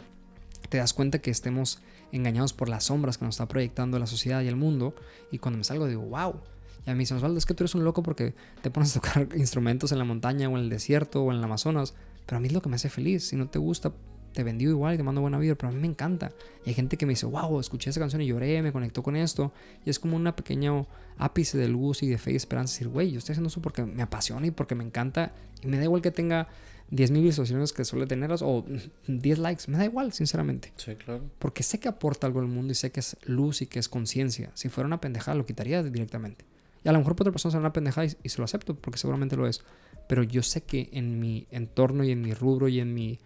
Te 0.69 0.77
das 0.77 0.93
cuenta 0.93 1.19
que 1.19 1.31
estemos 1.31 1.79
engañados 2.11 2.53
por 2.53 2.69
las 2.69 2.85
sombras 2.85 3.17
que 3.17 3.25
nos 3.25 3.35
está 3.35 3.47
proyectando 3.47 3.99
la 3.99 4.07
sociedad 4.07 4.41
y 4.41 4.47
el 4.47 4.55
mundo, 4.55 4.95
y 5.31 5.39
cuando 5.39 5.57
me 5.57 5.63
salgo 5.63 5.87
digo, 5.87 6.03
wow, 6.03 6.41
y 6.85 6.89
a 6.89 6.93
mí 6.93 7.03
me 7.09 7.15
Osvaldo, 7.15 7.37
es 7.37 7.45
que 7.45 7.53
tú 7.53 7.63
eres 7.63 7.75
un 7.75 7.83
loco 7.83 8.03
porque 8.03 8.33
te 8.61 8.69
pones 8.69 8.95
a 8.95 9.01
tocar 9.01 9.27
instrumentos 9.35 9.91
en 9.91 9.97
la 9.97 10.05
montaña 10.05 10.49
o 10.49 10.57
en 10.57 10.63
el 10.63 10.69
desierto 10.69 11.23
o 11.23 11.31
en 11.31 11.37
el 11.39 11.43
Amazonas. 11.43 11.95
Pero 12.25 12.37
a 12.37 12.39
mí 12.39 12.47
es 12.47 12.53
lo 12.53 12.61
que 12.61 12.69
me 12.69 12.75
hace 12.75 12.89
feliz. 12.89 13.27
Si 13.27 13.35
no 13.35 13.47
te 13.49 13.57
gusta, 13.57 13.91
te 14.33 14.43
vendió 14.43 14.69
igual 14.69 14.93
y 14.93 14.97
te 14.97 15.03
mando 15.03 15.21
buena 15.21 15.39
vida, 15.39 15.55
pero 15.55 15.69
a 15.69 15.71
mí 15.71 15.79
me 15.79 15.87
encanta. 15.87 16.31
Y 16.63 16.69
hay 16.69 16.75
gente 16.75 16.97
que 16.97 17.05
me 17.05 17.13
dice, 17.13 17.25
wow, 17.25 17.59
escuché 17.59 17.89
esa 17.89 17.99
canción 17.99 18.21
y 18.21 18.27
lloré, 18.27 18.61
me 18.61 18.71
conectó 18.71 19.01
con 19.01 19.15
esto. 19.15 19.51
Y 19.83 19.89
es 19.89 19.99
como 19.99 20.15
una 20.15 20.35
pequeña 20.35 20.85
ápice 21.17 21.57
de 21.57 21.67
luz 21.67 22.03
y 22.03 22.07
de 22.07 22.17
fe 22.19 22.33
y 22.33 22.35
esperanza. 22.35 22.73
Decir, 22.73 22.89
güey, 22.89 23.11
yo 23.11 23.17
estoy 23.17 23.33
haciendo 23.33 23.47
eso 23.47 23.61
porque 23.61 23.83
me 23.83 24.03
apasiona 24.03 24.45
y 24.45 24.51
porque 24.51 24.75
me 24.75 24.83
encanta. 24.83 25.33
Y 25.63 25.67
me 25.67 25.77
da 25.77 25.83
igual 25.85 26.03
que 26.03 26.11
tenga 26.11 26.49
10.000 26.91 27.23
visualizaciones 27.23 27.73
que 27.73 27.83
suele 27.83 28.05
tenerlas 28.05 28.41
o 28.41 28.65
10 29.07 29.39
likes. 29.39 29.63
Me 29.67 29.77
da 29.77 29.85
igual, 29.85 30.13
sinceramente. 30.13 30.73
Sí, 30.77 30.95
claro. 30.95 31.23
Porque 31.39 31.63
sé 31.63 31.79
que 31.79 31.87
aporta 31.87 32.27
algo 32.27 32.39
al 32.39 32.47
mundo 32.47 32.71
y 32.71 32.75
sé 32.75 32.91
que 32.91 32.99
es 32.99 33.17
luz 33.23 33.61
y 33.61 33.67
que 33.67 33.79
es 33.79 33.89
conciencia. 33.89 34.51
Si 34.53 34.69
fuera 34.69 34.87
una 34.87 35.01
pendejada, 35.01 35.35
lo 35.35 35.45
quitaría 35.45 35.81
directamente. 35.83 36.45
Y 36.83 36.89
a 36.89 36.91
lo 36.91 36.99
mejor 36.99 37.15
para 37.15 37.23
otra 37.23 37.31
persona 37.31 37.51
será 37.51 37.61
una 37.61 37.73
pendejada 37.73 38.07
y, 38.21 38.29
se 38.29 38.37
lo 38.37 38.45
acepto, 38.45 38.75
porque 38.75 38.99
seguramente 38.99 39.35
lo 39.35 39.47
es. 39.47 39.61
Pero 40.07 40.21
yo 40.21 40.43
sé 40.43 40.61
que 40.61 40.89
en 40.93 41.19
mi 41.19 41.47
entorno 41.49 42.03
y 42.03 42.11
en 42.11 42.21
mi 42.21 42.33
rubro 42.33 42.67
y 42.67 42.79
en 42.79 42.93
mi 42.93 43.19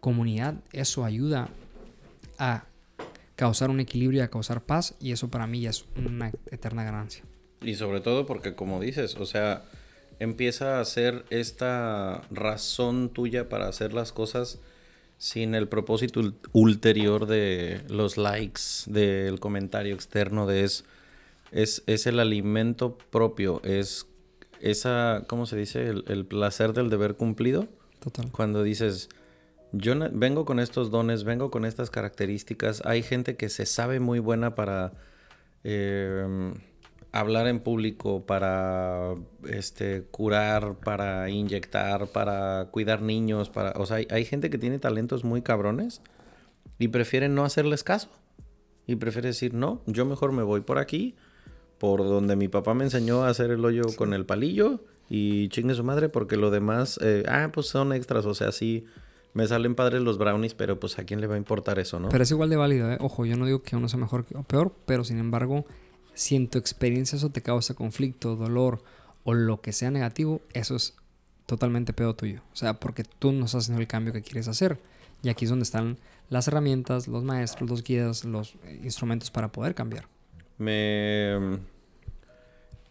comunidad 0.00 0.56
eso 0.72 1.04
ayuda 1.04 1.48
a 2.38 2.66
causar 3.36 3.70
un 3.70 3.80
equilibrio 3.80 4.20
y 4.20 4.22
a 4.22 4.28
causar 4.28 4.62
paz. 4.62 4.94
Y 5.00 5.12
eso 5.12 5.30
para 5.30 5.46
mí 5.46 5.62
ya 5.62 5.70
es 5.70 5.86
una 5.96 6.30
eterna 6.50 6.84
ganancia. 6.84 7.24
Y 7.62 7.74
sobre 7.74 8.00
todo 8.00 8.26
porque, 8.26 8.54
como 8.54 8.80
dices, 8.80 9.16
o 9.16 9.24
sea, 9.24 9.64
empieza 10.20 10.78
a 10.78 10.84
ser 10.84 11.24
esta 11.30 12.22
razón 12.30 13.08
tuya 13.08 13.48
para 13.48 13.66
hacer 13.66 13.92
las 13.92 14.12
cosas 14.12 14.60
sin 15.18 15.54
el 15.54 15.66
propósito 15.66 16.20
ulterior 16.52 17.26
de 17.26 17.82
los 17.88 18.16
likes, 18.16 18.62
del 18.86 19.40
comentario 19.40 19.94
externo, 19.94 20.46
de 20.46 20.64
es 20.64 20.84
es, 21.52 21.82
es 21.86 22.06
el 22.06 22.20
alimento 22.20 22.96
propio, 23.10 23.60
es 23.64 24.06
esa, 24.60 25.24
¿cómo 25.26 25.46
se 25.46 25.56
dice? 25.56 25.88
El, 25.88 26.26
placer 26.26 26.72
del 26.72 26.90
deber 26.90 27.16
cumplido. 27.16 27.66
Total. 27.98 28.30
Cuando 28.30 28.62
dices, 28.62 29.08
yo 29.72 29.94
vengo 30.12 30.44
con 30.44 30.60
estos 30.60 30.90
dones, 30.90 31.24
vengo 31.24 31.50
con 31.50 31.64
estas 31.64 31.90
características. 31.90 32.82
Hay 32.84 33.02
gente 33.02 33.36
que 33.36 33.48
se 33.48 33.66
sabe 33.66 34.00
muy 34.00 34.18
buena 34.18 34.54
para 34.54 34.92
em, 35.64 36.54
hablar 37.12 37.46
en 37.46 37.60
público, 37.60 38.24
para 38.26 39.14
este, 39.48 40.04
curar, 40.10 40.76
para 40.76 41.28
inyectar, 41.30 42.06
para 42.08 42.68
cuidar 42.70 43.02
niños. 43.02 43.50
Para, 43.50 43.72
o 43.72 43.86
sea, 43.86 43.96
hay, 43.96 44.08
hay 44.10 44.24
gente 44.24 44.50
que 44.50 44.58
tiene 44.58 44.78
talentos 44.78 45.24
muy 45.24 45.42
cabrones 45.42 46.02
y 46.78 46.88
prefieren 46.88 47.34
no 47.34 47.44
hacerles 47.44 47.84
caso. 47.84 48.08
Y 48.86 48.96
prefiere 48.96 49.28
decir, 49.28 49.54
no, 49.54 49.82
yo 49.86 50.04
mejor 50.04 50.32
me 50.32 50.42
voy 50.42 50.62
por 50.62 50.78
aquí 50.78 51.14
por 51.80 52.04
donde 52.04 52.36
mi 52.36 52.48
papá 52.48 52.74
me 52.74 52.84
enseñó 52.84 53.24
a 53.24 53.30
hacer 53.30 53.50
el 53.50 53.64
hoyo 53.64 53.84
con 53.96 54.12
el 54.12 54.26
palillo 54.26 54.84
y 55.08 55.48
chingue 55.48 55.74
su 55.74 55.82
madre 55.82 56.10
porque 56.10 56.36
lo 56.36 56.50
demás, 56.50 57.00
eh, 57.02 57.24
ah, 57.26 57.48
pues 57.52 57.68
son 57.68 57.94
extras, 57.94 58.26
o 58.26 58.34
sea, 58.34 58.52
sí, 58.52 58.84
me 59.32 59.46
salen 59.46 59.74
padres 59.74 60.02
los 60.02 60.18
brownies, 60.18 60.52
pero 60.52 60.78
pues 60.78 60.98
a 60.98 61.04
quién 61.04 61.22
le 61.22 61.26
va 61.26 61.36
a 61.36 61.38
importar 61.38 61.78
eso, 61.78 61.98
¿no? 61.98 62.10
Pero 62.10 62.22
es 62.22 62.30
igual 62.30 62.50
de 62.50 62.56
válido, 62.56 62.92
¿eh? 62.92 62.98
Ojo, 63.00 63.24
yo 63.24 63.36
no 63.36 63.46
digo 63.46 63.62
que 63.62 63.76
uno 63.76 63.88
sea 63.88 63.98
mejor 63.98 64.26
o 64.34 64.42
peor, 64.42 64.74
pero 64.84 65.04
sin 65.04 65.18
embargo, 65.18 65.64
si 66.14 66.36
en 66.36 66.48
tu 66.48 66.58
experiencia 66.58 67.16
eso 67.16 67.30
te 67.30 67.42
causa 67.42 67.74
conflicto, 67.74 68.36
dolor 68.36 68.82
o 69.24 69.34
lo 69.34 69.60
que 69.60 69.72
sea 69.72 69.90
negativo, 69.90 70.40
eso 70.52 70.76
es 70.76 70.94
totalmente 71.46 71.92
pedo 71.92 72.14
tuyo. 72.14 72.42
O 72.52 72.56
sea, 72.56 72.74
porque 72.74 73.04
tú 73.04 73.32
no 73.32 73.46
estás 73.46 73.64
haciendo 73.64 73.80
el 73.80 73.88
cambio 73.88 74.12
que 74.12 74.22
quieres 74.22 74.48
hacer. 74.48 74.78
Y 75.22 75.28
aquí 75.28 75.44
es 75.44 75.50
donde 75.50 75.64
están 75.64 75.98
las 76.28 76.48
herramientas, 76.48 77.08
los 77.08 77.24
maestros, 77.24 77.68
los 77.68 77.82
guías, 77.82 78.24
los 78.24 78.54
instrumentos 78.82 79.30
para 79.30 79.52
poder 79.52 79.74
cambiar 79.74 80.06
me 80.60 81.58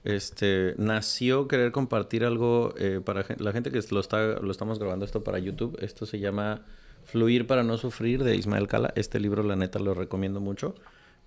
este 0.04 0.74
nació 0.78 1.48
querer 1.48 1.72
compartir 1.72 2.26
algo 2.26 2.74
eh, 2.78 3.00
para 3.04 3.26
la 3.38 3.52
gente 3.52 3.72
que 3.72 3.80
lo 3.92 4.00
está 4.00 4.40
lo 4.42 4.52
estamos 4.52 4.80
grabando 4.80 5.06
esto 5.06 5.24
para 5.24 5.40
YouTube 5.40 5.78
esto 5.82 6.06
se 6.06 6.20
llama 6.20 6.66
Fluir 7.06 7.46
para 7.46 7.64
no 7.64 7.78
sufrir 7.78 8.24
de 8.24 8.36
Ismael 8.36 8.68
Cala 8.68 8.92
este 8.96 9.20
libro 9.20 9.44
la 9.44 9.56
neta 9.56 9.78
lo 9.78 9.94
recomiendo 9.94 10.40
mucho 10.42 10.74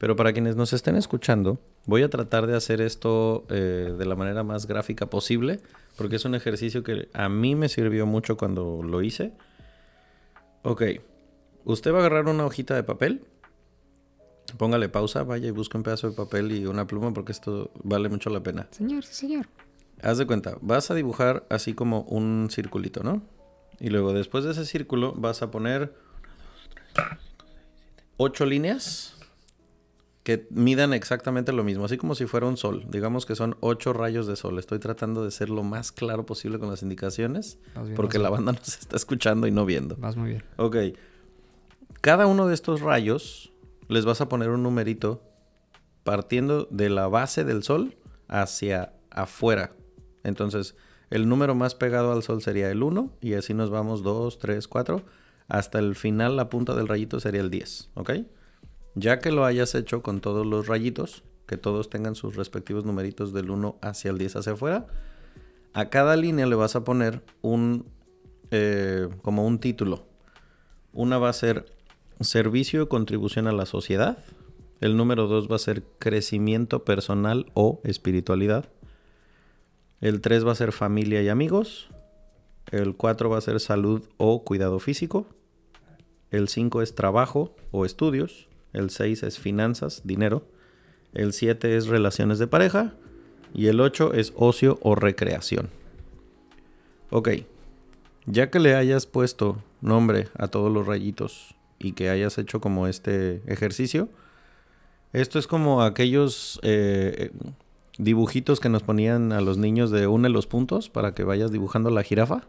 pero 0.03 0.17
para 0.17 0.33
quienes 0.33 0.57
nos 0.57 0.73
estén 0.73 0.97
escuchando 0.97 1.61
voy 1.87 2.03
a 2.03 2.11
tratar 2.11 2.49
de 2.49 2.57
hacer 2.57 2.81
esto 2.81 3.47
eh, 3.51 3.95
de 3.97 4.05
la 4.05 4.17
manera 4.17 4.43
más 4.43 4.67
gráfica 4.67 5.07
posible 5.07 5.61
porque 5.97 6.17
es 6.17 6.25
un 6.25 6.35
ejercicio 6.35 6.83
que 6.83 7.09
a 7.13 7.29
mí 7.29 7.55
me 7.55 7.69
sirvió 7.69 8.05
mucho 8.05 8.37
cuando 8.37 8.83
lo 8.83 9.01
hice 9.01 9.33
ok 10.65 10.83
usted 11.65 11.93
va 11.93 11.99
a 11.99 12.01
agarrar 12.01 12.27
una 12.27 12.45
hojita 12.45 12.75
de 12.75 12.83
papel 12.83 13.25
Póngale 14.59 14.89
pausa, 14.89 15.23
vaya 15.23 15.47
y 15.47 15.51
busque 15.53 15.77
un 15.77 15.85
pedazo 15.85 16.11
de 16.11 16.17
papel 16.17 16.51
y 16.51 16.67
una 16.67 16.85
pluma 16.87 17.15
porque 17.15 17.31
esto 17.31 17.71
vale 17.85 18.11
mucho 18.11 18.29
la 18.29 18.43
pena. 18.43 18.67
Señor, 18.71 19.05
señor. 19.05 19.47
Haz 20.03 20.19
de 20.19 20.27
cuenta, 20.27 20.59
vas 20.61 20.91
a 20.91 20.95
dibujar 20.95 21.47
así 21.49 21.73
como 21.73 22.03
un 22.03 22.49
circulito, 22.51 23.03
¿no? 23.03 23.23
Y 23.79 23.89
luego 23.89 24.13
después 24.13 24.45
de 24.45 24.51
ese 24.51 24.67
círculo 24.67 25.15
vas 25.17 25.41
a 25.41 25.51
poner 25.51 25.95
ocho 28.19 28.45
líneas 28.45 29.17
que 30.23 30.47
midan 30.51 30.93
exactamente 30.93 31.53
lo 31.53 31.65
mismo, 31.65 31.85
así 31.85 31.97
como 31.97 32.15
si 32.15 32.27
fuera 32.27 32.47
un 32.47 32.57
sol. 32.57 32.87
Digamos 32.89 33.27
que 33.27 33.35
son 33.35 33.57
ocho 33.61 33.93
rayos 33.93 34.27
de 34.27 34.37
sol. 34.37 34.59
Estoy 34.59 34.79
tratando 34.79 35.25
de 35.25 35.31
ser 35.33 35.51
lo 35.51 35.65
más 35.65 35.91
claro 35.91 36.25
posible 36.25 36.59
con 36.59 36.71
las 36.71 36.83
indicaciones 36.83 37.59
porque 37.97 38.19
la 38.19 38.31
banda 38.31 38.53
nos 38.59 38.79
está 38.79 38.97
escuchando 38.97 39.47
y 39.47 39.51
no 39.51 39.67
viendo. 39.67 39.97
Vas 39.97 40.17
muy 40.17 40.31
bien. 40.31 40.45
Ok. 40.57 40.77
Cada 42.01 42.27
uno 42.27 42.47
de 42.47 42.55
estos 42.55 42.81
rayos 42.81 43.53
les 43.89 44.05
vas 44.05 44.21
a 44.21 44.29
poner 44.29 44.51
un 44.51 44.63
numerito 44.63 45.23
partiendo 46.05 46.67
de 46.71 46.89
la 46.89 47.09
base 47.09 47.45
del 47.45 47.63
sol 47.63 47.97
hacia 48.29 48.93
afuera. 49.11 49.73
Entonces, 50.23 50.77
el 51.11 51.29
número 51.29 51.55
más 51.55 51.75
pegado 51.75 52.13
al 52.13 52.23
sol 52.23 52.43
sería 52.43 52.71
el 52.71 52.83
1 52.83 53.11
y 53.21 53.35
así 53.35 53.55
nos 53.55 53.71
vamos 53.71 54.03
2, 54.03 54.39
3, 54.39 54.69
4. 54.69 55.03
Hasta 55.49 55.79
el 55.81 55.97
final 55.97 56.37
la 56.37 56.49
punta 56.49 56.75
del 56.75 56.89
rayito 56.89 57.19
sería 57.19 57.41
el 57.41 57.51
10, 57.51 57.91
¿ok? 57.95 58.11
Ya 58.95 59.19
que 59.19 59.33
lo 59.33 59.45
hayas 59.45 59.75
hecho 59.75 60.03
con 60.03 60.21
todos 60.21 60.47
los 60.47 60.67
rayitos, 60.67 61.23
que 61.47 61.57
todos 61.57 61.91
tengan 61.91 62.15
sus 62.15 62.37
respectivos 62.37 62.85
numeritos 62.85 63.33
del 63.33 63.51
1 63.51 63.79
hacia 63.81 64.11
el 64.11 64.19
10 64.19 64.37
hacia 64.37 64.53
afuera, 64.53 64.87
a 65.73 65.89
cada 65.89 66.17
línea 66.17 66.47
le 66.47 66.55
vas 66.55 66.77
a 66.77 66.85
poner 66.85 67.23
un, 67.41 67.87
eh, 68.51 69.09
como 69.23 69.47
un 69.47 69.59
título. 69.59 70.05
Una 70.93 71.19
va 71.19 71.31
a 71.31 71.33
ser 71.33 71.67
servicio 72.21 72.83
y 72.83 72.87
contribución 72.89 73.47
a 73.47 73.53
la 73.53 73.67
sociedad. 73.67 74.19
El 74.81 74.97
número 74.97 75.27
dos 75.27 75.51
va 75.51 75.57
a 75.57 75.61
ser 75.61 75.83
crecimiento 75.99 76.85
personal 76.85 77.51
o 77.55 77.81
espiritualidad. 77.85 78.69
El 80.01 80.21
3 80.21 80.45
va 80.45 80.53
a 80.53 80.57
ser 80.57 80.73
familia 80.73 81.23
y 81.23 81.29
amigos. 81.29 81.89
El 82.73 82.97
4 82.97 83.31
va 83.31 83.39
a 83.39 83.41
ser 83.41 83.61
salud 83.61 84.03
o 84.17 84.43
cuidado 84.43 84.81
físico. 84.81 85.27
El 86.33 86.49
5 86.49 86.83
es 86.83 86.97
trabajo 86.97 87.55
o 87.71 87.87
estudios. 87.87 88.49
El 88.73 88.91
6 88.91 89.23
es 89.23 89.39
finanzas, 89.39 90.03
dinero. 90.05 90.47
El 91.15 91.33
7 91.33 91.77
es 91.77 91.87
relaciones 91.87 92.39
de 92.39 92.47
pareja. 92.47 92.95
Y 93.55 93.67
el 93.67 93.81
8 93.81 94.15
es 94.15 94.33
ocio 94.37 94.79
o 94.83 94.95
recreación. 94.95 95.69
Ok, 97.11 97.29
ya 98.25 98.51
que 98.51 98.59
le 98.59 98.75
hayas 98.75 99.07
puesto 99.07 99.63
nombre 99.83 100.29
a 100.39 100.49
todos 100.49 100.73
los 100.73 100.87
rayitos 100.87 101.55
y 101.79 101.93
que 101.93 102.09
hayas 102.09 102.39
hecho 102.39 102.61
como 102.61 102.87
este 102.87 103.43
ejercicio. 103.47 104.09
Esto 105.13 105.39
es 105.39 105.47
como 105.47 105.83
aquellos 105.83 106.59
eh, 106.63 107.33
dibujitos 107.99 108.61
que 108.61 108.71
nos 108.71 108.83
ponían 108.83 109.33
a 109.33 109.41
los 109.43 109.59
niños 109.59 109.91
de 109.91 110.07
une 110.07 110.31
los 110.31 110.47
puntos 110.47 110.89
para 110.89 111.13
que 111.13 111.25
vayas 111.25 111.53
dibujando 111.53 111.91
la 111.91 112.03
jirafa 112.03 112.45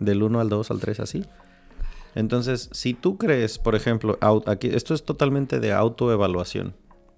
del 0.00 0.22
1 0.22 0.40
al 0.40 0.48
2 0.48 0.70
al 0.70 0.80
3 0.80 1.00
así. 1.00 1.24
Entonces, 2.14 2.68
si 2.72 2.94
tú 2.94 3.16
crees, 3.16 3.58
por 3.58 3.74
ejemplo, 3.74 4.18
aquí, 4.46 4.68
esto 4.68 4.94
es 4.94 5.04
totalmente 5.04 5.60
de 5.60 5.72
autoevaluación. 5.72 6.74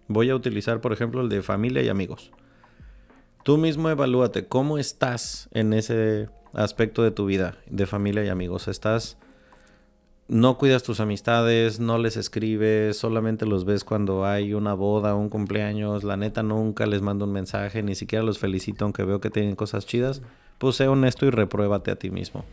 Voy 0.06 0.30
a 0.30 0.36
utilizar, 0.36 0.80
por 0.80 0.92
ejemplo, 0.92 1.20
el 1.20 1.28
de 1.28 1.42
familia 1.42 1.82
y 1.82 1.88
amigos. 1.88 2.30
Tú 3.42 3.58
mismo 3.58 3.90
evalúate 3.90 4.46
cómo 4.46 4.78
estás 4.78 5.48
en 5.52 5.72
ese 5.72 6.28
aspecto 6.52 7.02
de 7.02 7.10
tu 7.10 7.26
vida, 7.26 7.58
de 7.66 7.86
familia 7.86 8.24
y 8.24 8.28
amigos. 8.28 8.68
Estás 8.68 9.18
no 10.26 10.56
cuidas 10.56 10.82
tus 10.82 11.00
amistades, 11.00 11.80
no 11.80 11.98
les 11.98 12.16
escribes, 12.16 12.96
solamente 12.96 13.44
los 13.44 13.66
ves 13.66 13.84
cuando 13.84 14.24
hay 14.24 14.54
una 14.54 14.72
boda, 14.72 15.14
un 15.14 15.28
cumpleaños, 15.28 16.02
la 16.02 16.16
neta 16.16 16.42
nunca 16.42 16.86
les 16.86 17.02
mando 17.02 17.26
un 17.26 17.32
mensaje, 17.32 17.82
ni 17.82 17.94
siquiera 17.94 18.24
los 18.24 18.38
felicito 18.38 18.84
aunque 18.86 19.04
veo 19.04 19.20
que 19.20 19.28
tienen 19.28 19.54
cosas 19.54 19.84
chidas, 19.84 20.22
pues 20.56 20.76
sé 20.76 20.88
honesto 20.88 21.26
y 21.26 21.30
repruébate 21.30 21.90
a 21.90 21.96
ti 21.96 22.10
mismo. 22.10 22.44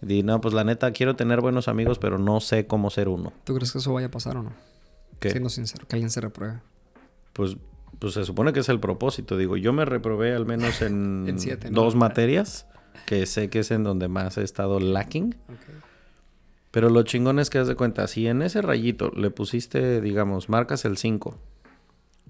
Di, 0.00 0.22
no, 0.22 0.40
pues 0.40 0.54
la 0.54 0.64
neta 0.64 0.92
quiero 0.92 1.16
tener 1.16 1.40
buenos 1.40 1.68
amigos, 1.68 1.98
pero 1.98 2.18
no 2.18 2.40
sé 2.40 2.66
cómo 2.66 2.90
ser 2.90 3.08
uno. 3.08 3.32
¿Tú 3.44 3.54
crees 3.54 3.72
que 3.72 3.78
eso 3.78 3.92
vaya 3.92 4.08
a 4.08 4.10
pasar 4.10 4.36
o 4.36 4.42
no? 4.42 4.52
¿Qué? 5.20 5.30
Siendo 5.30 5.48
sincero, 5.48 5.86
que 5.88 5.96
alguien 5.96 6.10
se 6.10 6.20
repruebe. 6.20 6.60
Pues, 7.32 7.56
pues 7.98 8.14
se 8.14 8.24
supone 8.24 8.52
que 8.52 8.60
es 8.60 8.68
el 8.68 8.80
propósito. 8.80 9.36
Digo, 9.36 9.56
yo 9.56 9.72
me 9.72 9.84
reprobé 9.84 10.34
al 10.34 10.46
menos 10.46 10.82
en, 10.82 11.36
dos 11.70 11.94
materias, 11.94 12.66
que 13.06 13.26
sé 13.26 13.48
que 13.48 13.60
es 13.60 13.70
en 13.70 13.84
donde 13.84 14.08
más 14.08 14.36
he 14.38 14.42
estado 14.42 14.80
lacking. 14.80 15.34
Pero 16.70 16.90
lo 16.90 17.02
chingón 17.04 17.38
es 17.38 17.48
que 17.48 17.58
haz 17.58 17.68
de 17.68 17.74
cuenta, 17.74 18.06
si 18.06 18.26
en 18.26 18.42
ese 18.42 18.60
rayito 18.60 19.10
le 19.16 19.30
pusiste, 19.30 20.02
digamos, 20.02 20.50
marcas 20.50 20.84
el 20.84 20.98
5, 20.98 21.38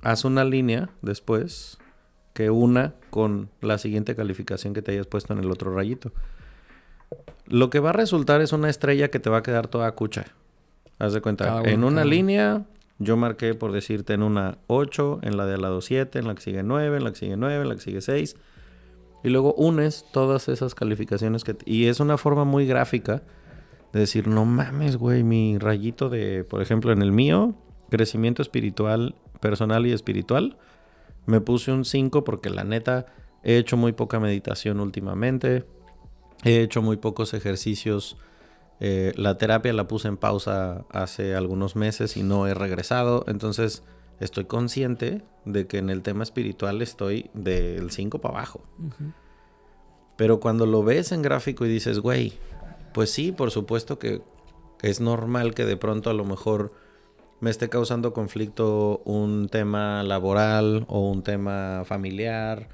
haz 0.02 0.24
una 0.24 0.44
línea 0.44 0.90
después 1.02 1.78
que 2.32 2.50
una 2.50 2.94
con 3.10 3.48
la 3.60 3.78
siguiente 3.78 4.14
calificación 4.14 4.74
que 4.74 4.82
te 4.82 4.92
hayas 4.92 5.06
puesto 5.06 5.32
en 5.32 5.40
el 5.40 5.50
otro 5.50 5.74
rayito. 5.74 6.12
Lo 7.46 7.70
que 7.70 7.80
va 7.80 7.90
a 7.90 7.92
resultar 7.92 8.40
es 8.40 8.52
una 8.52 8.68
estrella 8.68 9.08
que 9.10 9.20
te 9.20 9.30
va 9.30 9.38
a 9.38 9.42
quedar 9.42 9.68
toda 9.68 9.90
cucha. 9.92 10.26
Haz 10.98 11.12
de 11.12 11.20
cuenta, 11.20 11.62
en 11.64 11.84
una 11.84 12.04
línea 12.04 12.64
yo 12.98 13.16
marqué 13.16 13.54
por 13.54 13.72
decirte 13.72 14.14
en 14.14 14.22
una 14.22 14.58
8, 14.68 15.20
en 15.22 15.36
la 15.36 15.46
de 15.46 15.54
al 15.54 15.62
lado 15.62 15.80
7, 15.80 16.18
en 16.18 16.26
la 16.26 16.34
que 16.34 16.40
sigue 16.42 16.62
9, 16.62 16.96
en 16.96 17.04
la 17.04 17.10
que 17.10 17.16
sigue 17.16 17.36
9, 17.36 17.62
en 17.62 17.68
la 17.68 17.74
que 17.74 17.80
sigue 17.82 18.00
6. 18.00 18.36
Y 19.22 19.28
luego 19.28 19.54
unes 19.54 20.06
todas 20.12 20.48
esas 20.48 20.74
calificaciones 20.74 21.44
que... 21.44 21.56
Y 21.66 21.86
es 21.86 22.00
una 22.00 22.16
forma 22.16 22.44
muy 22.44 22.66
gráfica 22.66 23.22
de 23.92 24.00
decir, 24.00 24.28
no 24.28 24.44
mames, 24.44 24.96
güey, 24.96 25.24
mi 25.24 25.58
rayito 25.58 26.08
de, 26.08 26.44
por 26.44 26.62
ejemplo, 26.62 26.92
en 26.92 27.02
el 27.02 27.12
mío, 27.12 27.54
crecimiento 27.90 28.40
espiritual, 28.40 29.14
personal 29.40 29.86
y 29.86 29.92
espiritual, 29.92 30.56
me 31.26 31.40
puse 31.40 31.72
un 31.72 31.84
5 31.84 32.24
porque 32.24 32.50
la 32.50 32.64
neta 32.64 33.06
he 33.42 33.58
hecho 33.58 33.76
muy 33.76 33.92
poca 33.92 34.20
meditación 34.20 34.80
últimamente, 34.80 35.64
he 36.44 36.60
hecho 36.60 36.82
muy 36.82 36.96
pocos 36.96 37.34
ejercicios. 37.34 38.16
Eh, 38.80 39.12
la 39.16 39.38
terapia 39.38 39.72
la 39.72 39.88
puse 39.88 40.08
en 40.08 40.16
pausa 40.16 40.84
hace 40.90 41.34
algunos 41.34 41.76
meses 41.76 42.16
y 42.16 42.22
no 42.22 42.46
he 42.46 42.54
regresado, 42.54 43.24
entonces 43.26 43.82
estoy 44.20 44.44
consciente 44.44 45.22
de 45.44 45.66
que 45.66 45.78
en 45.78 45.90
el 45.90 46.02
tema 46.02 46.22
espiritual 46.22 46.82
estoy 46.82 47.30
del 47.32 47.90
5 47.90 48.20
para 48.20 48.34
abajo. 48.38 48.62
Pero 50.16 50.40
cuando 50.40 50.66
lo 50.66 50.82
ves 50.82 51.12
en 51.12 51.22
gráfico 51.22 51.64
y 51.64 51.68
dices, 51.68 52.00
güey, 52.00 52.34
pues 52.92 53.10
sí, 53.10 53.32
por 53.32 53.50
supuesto 53.50 53.98
que 53.98 54.22
es 54.82 55.00
normal 55.00 55.54
que 55.54 55.64
de 55.64 55.76
pronto 55.76 56.10
a 56.10 56.14
lo 56.14 56.24
mejor 56.24 56.72
me 57.40 57.50
esté 57.50 57.68
causando 57.68 58.12
conflicto 58.12 59.02
un 59.04 59.48
tema 59.48 60.02
laboral 60.02 60.86
o 60.88 61.10
un 61.10 61.22
tema 61.22 61.82
familiar, 61.84 62.68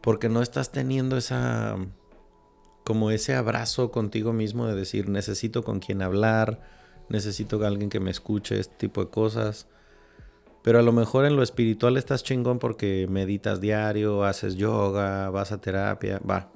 porque 0.00 0.28
no 0.28 0.42
estás 0.42 0.72
teniendo 0.72 1.16
esa 1.16 1.76
como 2.84 3.10
ese 3.10 3.34
abrazo 3.34 3.90
contigo 3.90 4.32
mismo 4.32 4.66
de 4.66 4.74
decir, 4.74 5.08
necesito 5.08 5.64
con 5.64 5.80
quien 5.80 6.02
hablar, 6.02 6.60
necesito 7.08 7.64
alguien 7.64 7.90
que 7.90 8.00
me 8.00 8.10
escuche, 8.10 8.60
este 8.60 8.74
tipo 8.76 9.04
de 9.04 9.10
cosas. 9.10 9.66
Pero 10.62 10.78
a 10.78 10.82
lo 10.82 10.92
mejor 10.92 11.24
en 11.24 11.36
lo 11.36 11.42
espiritual 11.42 11.96
estás 11.96 12.22
chingón 12.22 12.58
porque 12.58 13.06
meditas 13.08 13.60
diario, 13.60 14.24
haces 14.24 14.56
yoga, 14.56 15.30
vas 15.30 15.52
a 15.52 15.60
terapia, 15.60 16.20
va, 16.28 16.52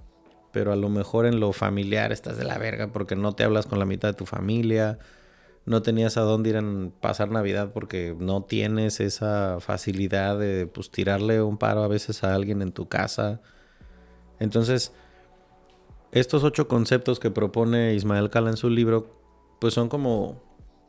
pero 0.53 0.73
a 0.73 0.77
lo 0.77 0.89
mejor 0.89 1.27
en 1.27 1.41
lo 1.41 1.53
familiar 1.53 2.13
estás 2.13 2.37
de 2.37 2.45
la 2.45 2.59
verga 2.59 2.89
porque 2.89 3.17
no 3.17 3.33
te 3.33 3.45
hablas 3.45 3.67
con 3.67 3.79
la 3.79 3.85
mitad 3.85 4.09
de 4.09 4.15
tu 4.15 4.27
familia, 4.27 4.99
no 5.67 5.83
tenías 5.83 6.17
a 6.17 6.23
dónde 6.23 6.51
ir 6.51 6.57
a 6.57 6.63
pasar 7.01 7.31
Navidad 7.31 7.73
porque 7.73 8.17
no 8.19 8.43
tienes 8.43 9.01
esa 9.01 9.61
facilidad 9.61 10.39
de 10.39 10.67
pues 10.67 10.91
tirarle 10.91 11.43
un 11.43 11.59
paro 11.59 11.83
a 11.83 11.89
veces 11.89 12.25
a 12.25 12.35
alguien 12.35 12.63
en 12.63 12.73
tu 12.73 12.89
casa. 12.89 13.41
Entonces, 14.41 14.93
estos 16.12 16.44
ocho 16.44 16.68
conceptos 16.68 17.20
que 17.20 17.30
propone 17.30 17.94
Ismael 17.94 18.30
Cala 18.30 18.51
en 18.51 18.56
su 18.56 18.70
libro, 18.70 19.20
pues 19.60 19.74
son 19.74 19.89
como, 19.89 20.43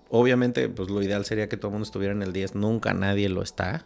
obviamente, 0.09 0.69
pues 0.69 0.89
lo 0.89 1.01
ideal 1.01 1.25
sería 1.25 1.49
que 1.49 1.57
todo 1.57 1.69
el 1.69 1.73
mundo 1.73 1.85
estuviera 1.85 2.13
en 2.13 2.21
el 2.21 2.33
10, 2.33 2.55
nunca 2.55 2.93
nadie 2.93 3.29
lo 3.29 3.41
está, 3.41 3.85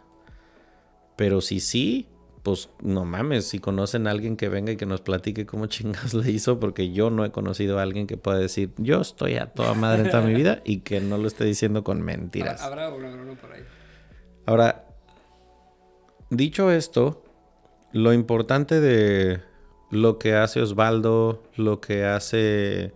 pero 1.16 1.40
si 1.40 1.60
sí, 1.60 2.08
pues 2.42 2.68
no 2.82 3.04
mames, 3.04 3.46
si 3.46 3.58
conocen 3.58 4.06
a 4.06 4.10
alguien 4.10 4.36
que 4.36 4.50
venga 4.50 4.70
y 4.70 4.76
que 4.76 4.84
nos 4.84 5.00
platique 5.00 5.46
cómo 5.46 5.66
chingas 5.66 6.12
le 6.14 6.30
hizo, 6.30 6.60
porque 6.60 6.92
yo 6.92 7.10
no 7.10 7.24
he 7.24 7.32
conocido 7.32 7.78
a 7.78 7.82
alguien 7.82 8.06
que 8.06 8.16
pueda 8.16 8.38
decir, 8.38 8.70
yo 8.76 9.00
estoy 9.00 9.36
a 9.36 9.46
toda 9.46 9.74
madre 9.74 10.02
en 10.02 10.10
toda 10.10 10.22
mi 10.22 10.34
vida 10.34 10.60
y 10.64 10.80
que 10.80 11.00
no 11.00 11.16
lo 11.16 11.26
esté 11.26 11.44
diciendo 11.44 11.82
con 11.82 12.02
mentiras. 12.02 12.60
Habrá 12.60 12.90
uno, 12.90 13.08
uno 13.08 13.34
por 13.34 13.52
ahí. 13.52 13.62
Ahora, 14.46 14.84
dicho 16.28 16.70
esto, 16.70 17.24
lo 17.92 18.12
importante 18.12 18.80
de 18.80 19.40
lo 19.90 20.18
que 20.18 20.34
hace 20.34 20.60
Osvaldo, 20.60 21.42
lo 21.56 21.80
que 21.80 22.04
hace 22.04 22.92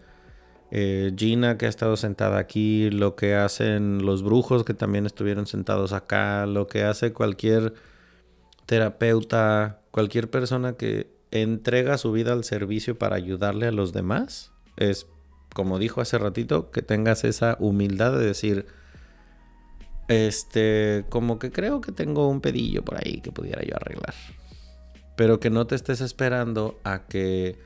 eh, 0.70 1.12
Gina 1.16 1.56
que 1.56 1.66
ha 1.66 1.69
estado 1.69 1.97
sentada 1.97 2.39
aquí, 2.39 2.90
lo 2.90 3.16
que 3.16 3.35
hacen 3.35 4.05
los 4.05 4.23
brujos 4.23 4.65
que 4.65 4.74
también 4.74 5.06
estuvieron 5.06 5.47
sentados 5.47 5.93
acá, 5.93 6.47
lo 6.47 6.66
que 6.66 6.82
hace 6.82 7.12
cualquier 7.12 7.74
terapeuta, 8.66 9.81
cualquier 9.90 10.28
persona 10.28 10.74
que 10.74 11.10
entrega 11.31 11.98
su 11.98 12.12
vida 12.12 12.32
al 12.32 12.44
servicio 12.44 12.98
para 12.98 13.16
ayudarle 13.16 13.66
a 13.66 13.73
los 13.73 13.93
demás, 13.93 14.52
es, 14.77 15.06
como 15.55 15.78
dijo 15.78 16.01
hace 16.01 16.19
ratito, 16.19 16.70
que 16.70 16.82
tengas 16.82 17.24
esa 17.24 17.56
humildad 17.60 18.12
de 18.12 18.27
decir, 18.27 18.66
este, 20.09 21.05
como 21.09 21.39
que 21.39 21.51
creo 21.51 21.81
que 21.81 21.93
tengo 21.93 22.28
un 22.28 22.40
pedillo 22.40 22.85
por 22.85 22.98
ahí 22.98 23.20
que 23.20 23.32
pudiera 23.32 23.62
yo 23.62 23.77
arreglar. 23.77 24.15
Pero 25.19 25.40
que 25.40 25.51
no 25.51 25.66
te 25.66 25.74
estés 25.74 26.01
esperando 26.01 26.78
a 26.85 27.09
que 27.09 27.59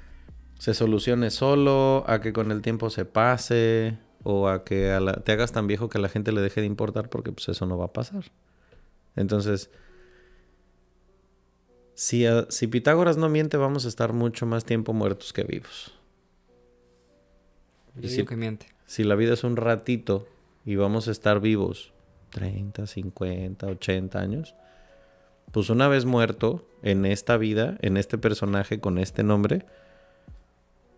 se 0.59 0.73
solucione 0.73 1.31
solo, 1.31 2.03
a 2.07 2.23
que 2.23 2.33
con 2.33 2.51
el 2.51 2.63
tiempo 2.63 2.89
se 2.89 3.05
pase, 3.05 3.99
o 4.23 4.49
a 4.49 4.65
que 4.65 4.99
te 5.23 5.33
hagas 5.33 5.53
tan 5.53 5.67
viejo 5.67 5.91
que 5.91 5.99
a 5.99 6.01
la 6.01 6.09
gente 6.09 6.33
le 6.33 6.41
deje 6.41 6.63
de 6.63 6.67
importar, 6.67 7.11
porque 7.11 7.31
pues 7.31 7.51
eso 7.51 7.67
no 7.67 7.77
va 7.77 7.85
a 7.85 7.93
pasar. 7.93 8.25
Entonces, 9.17 9.71
si, 11.93 12.25
si 12.49 12.69
Pitágoras 12.69 13.19
no 13.19 13.29
miente, 13.29 13.59
vamos 13.59 13.85
a 13.85 13.89
estar 13.89 14.15
mucho 14.15 14.47
más 14.47 14.65
tiempo 14.65 14.95
muertos 14.95 15.35
que 15.35 15.45
vivos. 15.45 15.93
y 18.01 18.09
si, 18.09 18.25
que 18.25 18.35
miente. 18.35 18.67
Si 18.87 19.05
la 19.05 19.15
vida 19.15 19.35
es 19.35 19.45
un 19.45 19.57
ratito 19.57 20.27
y 20.65 20.77
vamos 20.77 21.07
a 21.07 21.11
estar 21.11 21.39
vivos 21.41 21.93
30, 22.31 22.87
50, 22.87 23.67
80 23.67 24.19
años, 24.19 24.55
pues 25.51 25.71
una 25.71 25.89
vez 25.89 26.05
muerto 26.05 26.67
en 26.83 27.05
esta 27.05 27.37
vida, 27.37 27.77
en 27.83 27.97
este 27.97 28.19
personaje 28.19 28.81
con 28.81 28.99
este 28.99 29.23
nombre, 29.23 29.67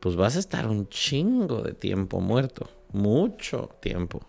pues 0.00 0.16
vas 0.16 0.36
a 0.36 0.40
estar 0.40 0.66
un 0.66 0.88
chingo 0.88 1.62
de 1.62 1.72
tiempo 1.72 2.20
muerto. 2.20 2.68
Mucho 2.92 3.70
tiempo. 3.80 4.20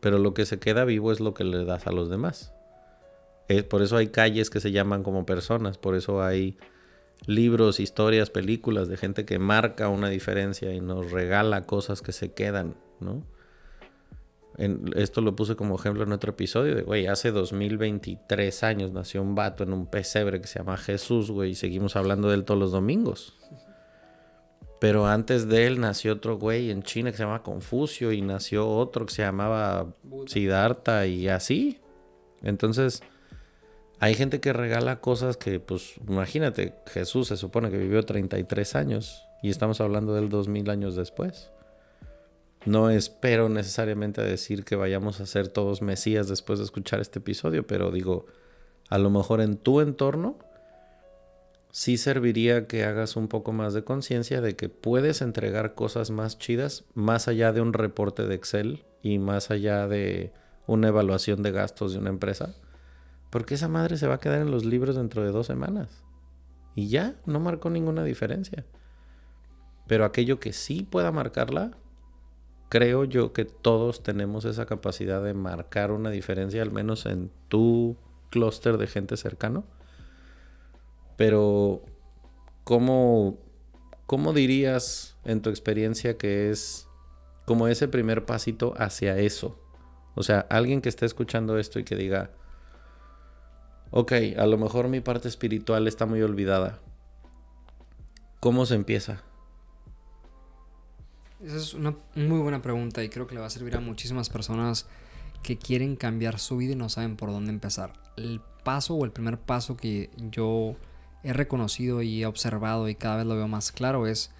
Pero 0.00 0.18
lo 0.18 0.34
que 0.34 0.46
se 0.46 0.58
queda 0.58 0.84
vivo 0.84 1.10
es 1.10 1.20
lo 1.20 1.34
que 1.34 1.44
le 1.44 1.64
das 1.64 1.86
a 1.86 1.92
los 1.92 2.10
demás 2.10 2.52
por 3.68 3.82
eso 3.82 3.96
hay 3.96 4.08
calles 4.08 4.50
que 4.50 4.60
se 4.60 4.72
llaman 4.72 5.02
como 5.02 5.24
personas, 5.24 5.78
por 5.78 5.94
eso 5.94 6.22
hay 6.22 6.56
libros, 7.26 7.80
historias, 7.80 8.30
películas 8.30 8.88
de 8.88 8.96
gente 8.96 9.24
que 9.24 9.38
marca 9.38 9.88
una 9.88 10.08
diferencia 10.08 10.72
y 10.74 10.80
nos 10.80 11.10
regala 11.12 11.62
cosas 11.62 12.02
que 12.02 12.12
se 12.12 12.32
quedan, 12.32 12.76
¿no? 13.00 13.22
Esto 14.58 15.20
lo 15.20 15.36
puse 15.36 15.54
como 15.54 15.76
ejemplo 15.76 16.02
en 16.02 16.12
otro 16.12 16.30
episodio 16.30 16.74
de, 16.74 16.82
güey, 16.82 17.06
hace 17.06 17.30
2023 17.30 18.62
años 18.62 18.92
nació 18.92 19.22
un 19.22 19.34
vato 19.34 19.64
en 19.64 19.72
un 19.72 19.86
pesebre 19.86 20.40
que 20.40 20.46
se 20.46 20.58
llama 20.58 20.76
Jesús, 20.76 21.30
güey, 21.30 21.50
y 21.50 21.54
seguimos 21.54 21.96
hablando 21.96 22.28
de 22.28 22.36
él 22.36 22.44
todos 22.44 22.58
los 22.60 22.72
domingos. 22.72 23.34
Pero 24.80 25.06
antes 25.06 25.48
de 25.48 25.66
él 25.66 25.80
nació 25.80 26.14
otro 26.14 26.38
güey 26.38 26.70
en 26.70 26.82
China 26.82 27.10
que 27.10 27.16
se 27.16 27.22
llama 27.22 27.42
Confucio 27.42 28.12
y 28.12 28.22
nació 28.22 28.68
otro 28.68 29.06
que 29.06 29.14
se 29.14 29.22
llamaba 29.22 29.94
Siddhartha 30.26 31.06
y 31.06 31.28
así. 31.28 31.80
Entonces, 32.42 33.02
hay 33.98 34.14
gente 34.14 34.40
que 34.40 34.52
regala 34.52 35.00
cosas 35.00 35.36
que, 35.36 35.60
pues, 35.60 35.94
imagínate, 36.06 36.74
Jesús 36.86 37.28
se 37.28 37.36
supone 37.36 37.70
que 37.70 37.78
vivió 37.78 38.02
33 38.02 38.74
años 38.76 39.22
y 39.42 39.48
estamos 39.48 39.80
hablando 39.80 40.14
del 40.14 40.28
2000 40.28 40.68
años 40.70 40.96
después. 40.96 41.50
No 42.66 42.90
espero 42.90 43.48
necesariamente 43.48 44.22
decir 44.22 44.64
que 44.64 44.74
vayamos 44.74 45.20
a 45.20 45.26
ser 45.26 45.46
todos 45.46 45.82
mesías 45.82 46.26
después 46.26 46.58
de 46.58 46.64
escuchar 46.64 47.00
este 47.00 47.20
episodio, 47.20 47.64
pero 47.64 47.92
digo, 47.92 48.26
a 48.90 48.98
lo 48.98 49.08
mejor 49.08 49.40
en 49.40 49.56
tu 49.56 49.80
entorno 49.80 50.36
sí 51.70 51.96
serviría 51.96 52.66
que 52.66 52.84
hagas 52.84 53.14
un 53.14 53.28
poco 53.28 53.52
más 53.52 53.72
de 53.72 53.84
conciencia 53.84 54.40
de 54.40 54.56
que 54.56 54.68
puedes 54.68 55.22
entregar 55.22 55.74
cosas 55.74 56.10
más 56.10 56.38
chidas 56.38 56.84
más 56.94 57.28
allá 57.28 57.52
de 57.52 57.60
un 57.60 57.72
reporte 57.72 58.26
de 58.26 58.34
Excel 58.34 58.84
y 59.00 59.20
más 59.20 59.52
allá 59.52 59.86
de 59.86 60.32
una 60.66 60.88
evaluación 60.88 61.44
de 61.44 61.52
gastos 61.52 61.92
de 61.92 62.00
una 62.00 62.10
empresa. 62.10 62.56
Porque 63.30 63.54
esa 63.54 63.68
madre 63.68 63.96
se 63.96 64.08
va 64.08 64.14
a 64.14 64.20
quedar 64.20 64.40
en 64.40 64.50
los 64.50 64.64
libros 64.64 64.96
dentro 64.96 65.22
de 65.22 65.30
dos 65.30 65.46
semanas. 65.46 66.02
Y 66.74 66.88
ya, 66.88 67.14
no 67.26 67.38
marcó 67.38 67.70
ninguna 67.70 68.02
diferencia. 68.02 68.64
Pero 69.86 70.04
aquello 70.04 70.40
que 70.40 70.52
sí 70.52 70.82
pueda 70.82 71.12
marcarla, 71.12 71.78
creo 72.68 73.04
yo 73.04 73.32
que 73.32 73.44
todos 73.44 74.02
tenemos 74.02 74.44
esa 74.44 74.66
capacidad 74.66 75.22
de 75.22 75.34
marcar 75.34 75.90
una 75.92 76.10
diferencia, 76.10 76.62
al 76.62 76.72
menos 76.72 77.06
en 77.06 77.30
tu 77.48 77.96
clúster 78.30 78.78
de 78.78 78.86
gente 78.86 79.16
cercano. 79.16 79.64
Pero, 81.16 81.82
¿cómo, 82.64 83.38
¿cómo 84.06 84.32
dirías 84.32 85.16
en 85.24 85.40
tu 85.42 85.50
experiencia 85.50 86.18
que 86.18 86.50
es 86.50 86.88
como 87.46 87.68
ese 87.68 87.88
primer 87.88 88.26
pasito 88.26 88.74
hacia 88.76 89.18
eso? 89.18 89.58
O 90.14 90.22
sea, 90.22 90.40
alguien 90.50 90.80
que 90.80 90.88
esté 90.88 91.06
escuchando 91.06 91.58
esto 91.58 91.78
y 91.78 91.84
que 91.84 91.96
diga, 91.96 92.30
ok, 93.90 94.12
a 94.36 94.46
lo 94.46 94.58
mejor 94.58 94.88
mi 94.88 95.00
parte 95.00 95.28
espiritual 95.28 95.86
está 95.86 96.06
muy 96.06 96.22
olvidada. 96.22 96.80
¿Cómo 98.40 98.66
se 98.66 98.74
empieza? 98.74 99.22
Esa 101.42 101.56
es 101.56 101.74
una 101.74 101.94
muy 102.14 102.38
buena 102.38 102.62
pregunta 102.62 103.04
y 103.04 103.08
creo 103.08 103.26
que 103.26 103.34
le 103.34 103.40
va 103.40 103.46
a 103.46 103.50
servir 103.50 103.76
a 103.76 103.80
muchísimas 103.80 104.30
personas 104.30 104.86
que 105.42 105.58
quieren 105.58 105.96
cambiar 105.96 106.38
su 106.38 106.56
vida 106.56 106.72
y 106.72 106.76
no 106.76 106.88
saben 106.88 107.16
por 107.16 107.30
dónde 107.30 107.50
empezar. 107.50 107.92
El 108.16 108.40
paso 108.64 108.94
o 108.94 109.04
el 109.04 109.12
primer 109.12 109.38
paso 109.38 109.76
que 109.76 110.10
yo 110.30 110.76
he 111.22 111.32
reconocido 111.32 112.02
y 112.02 112.22
he 112.22 112.26
observado 112.26 112.88
y 112.88 112.94
cada 112.94 113.16
vez 113.16 113.26
lo 113.26 113.36
veo 113.36 113.48
más 113.48 113.70
claro 113.70 114.06
es 114.06 114.30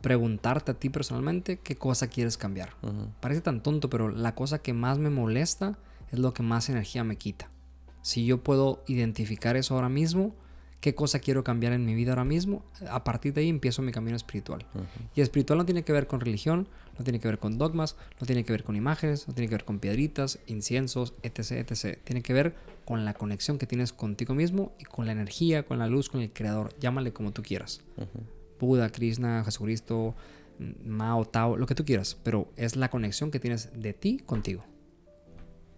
preguntarte 0.00 0.72
a 0.72 0.74
ti 0.74 0.88
personalmente 0.90 1.58
qué 1.58 1.76
cosa 1.76 2.08
quieres 2.08 2.36
cambiar. 2.36 2.74
Parece 3.20 3.42
tan 3.42 3.62
tonto, 3.62 3.88
pero 3.88 4.08
la 4.08 4.34
cosa 4.34 4.60
que 4.60 4.72
más 4.72 4.98
me 4.98 5.10
molesta 5.10 5.78
es 6.10 6.18
lo 6.18 6.34
que 6.34 6.42
más 6.42 6.68
energía 6.68 7.04
me 7.04 7.16
quita. 7.16 7.50
Si 8.02 8.24
yo 8.24 8.42
puedo 8.42 8.82
identificar 8.86 9.56
eso 9.56 9.74
ahora 9.74 9.88
mismo, 9.88 10.34
qué 10.80 10.94
cosa 10.94 11.18
quiero 11.18 11.44
cambiar 11.44 11.72
en 11.72 11.84
mi 11.84 11.94
vida 11.94 12.12
ahora 12.12 12.24
mismo, 12.24 12.64
a 12.88 13.04
partir 13.04 13.34
de 13.34 13.42
ahí 13.42 13.48
empiezo 13.48 13.82
mi 13.82 13.92
camino 13.92 14.16
espiritual. 14.16 14.64
Y 15.14 15.20
espiritual 15.20 15.58
no 15.58 15.64
tiene 15.64 15.84
que 15.84 15.92
ver 15.92 16.06
con 16.06 16.20
religión, 16.20 16.68
no 16.98 17.04
tiene 17.04 17.20
que 17.20 17.28
ver 17.28 17.38
con 17.38 17.58
dogmas, 17.58 17.96
no 18.20 18.26
tiene 18.26 18.44
que 18.44 18.52
ver 18.52 18.64
con 18.64 18.76
imágenes, 18.76 19.28
no 19.28 19.34
tiene 19.34 19.48
que 19.48 19.54
ver 19.54 19.64
con 19.64 19.78
piedritas, 19.78 20.38
inciensos, 20.46 21.14
etc, 21.22 21.70
etc. 21.70 21.98
Tiene 22.04 22.22
que 22.22 22.32
ver 22.32 22.54
con 22.84 23.04
la 23.04 23.14
conexión 23.14 23.58
que 23.58 23.66
tienes 23.66 23.92
contigo 23.92 24.34
mismo 24.34 24.72
y 24.78 24.84
con 24.84 25.06
la 25.06 25.12
energía, 25.12 25.64
con 25.64 25.78
la 25.78 25.86
luz, 25.86 26.08
con 26.08 26.20
el 26.22 26.32
creador. 26.32 26.74
Llámale 26.80 27.12
como 27.12 27.32
tú 27.32 27.42
quieras. 27.42 27.82
Buda, 28.58 28.90
Krishna, 28.90 29.44
Jesucristo, 29.44 30.14
Mao, 30.84 31.24
Tao, 31.24 31.56
lo 31.56 31.66
que 31.66 31.74
tú 31.74 31.84
quieras. 31.84 32.16
Pero 32.22 32.48
es 32.56 32.76
la 32.76 32.90
conexión 32.90 33.30
que 33.30 33.40
tienes 33.40 33.70
de 33.80 33.92
ti 33.92 34.18
contigo. 34.24 34.64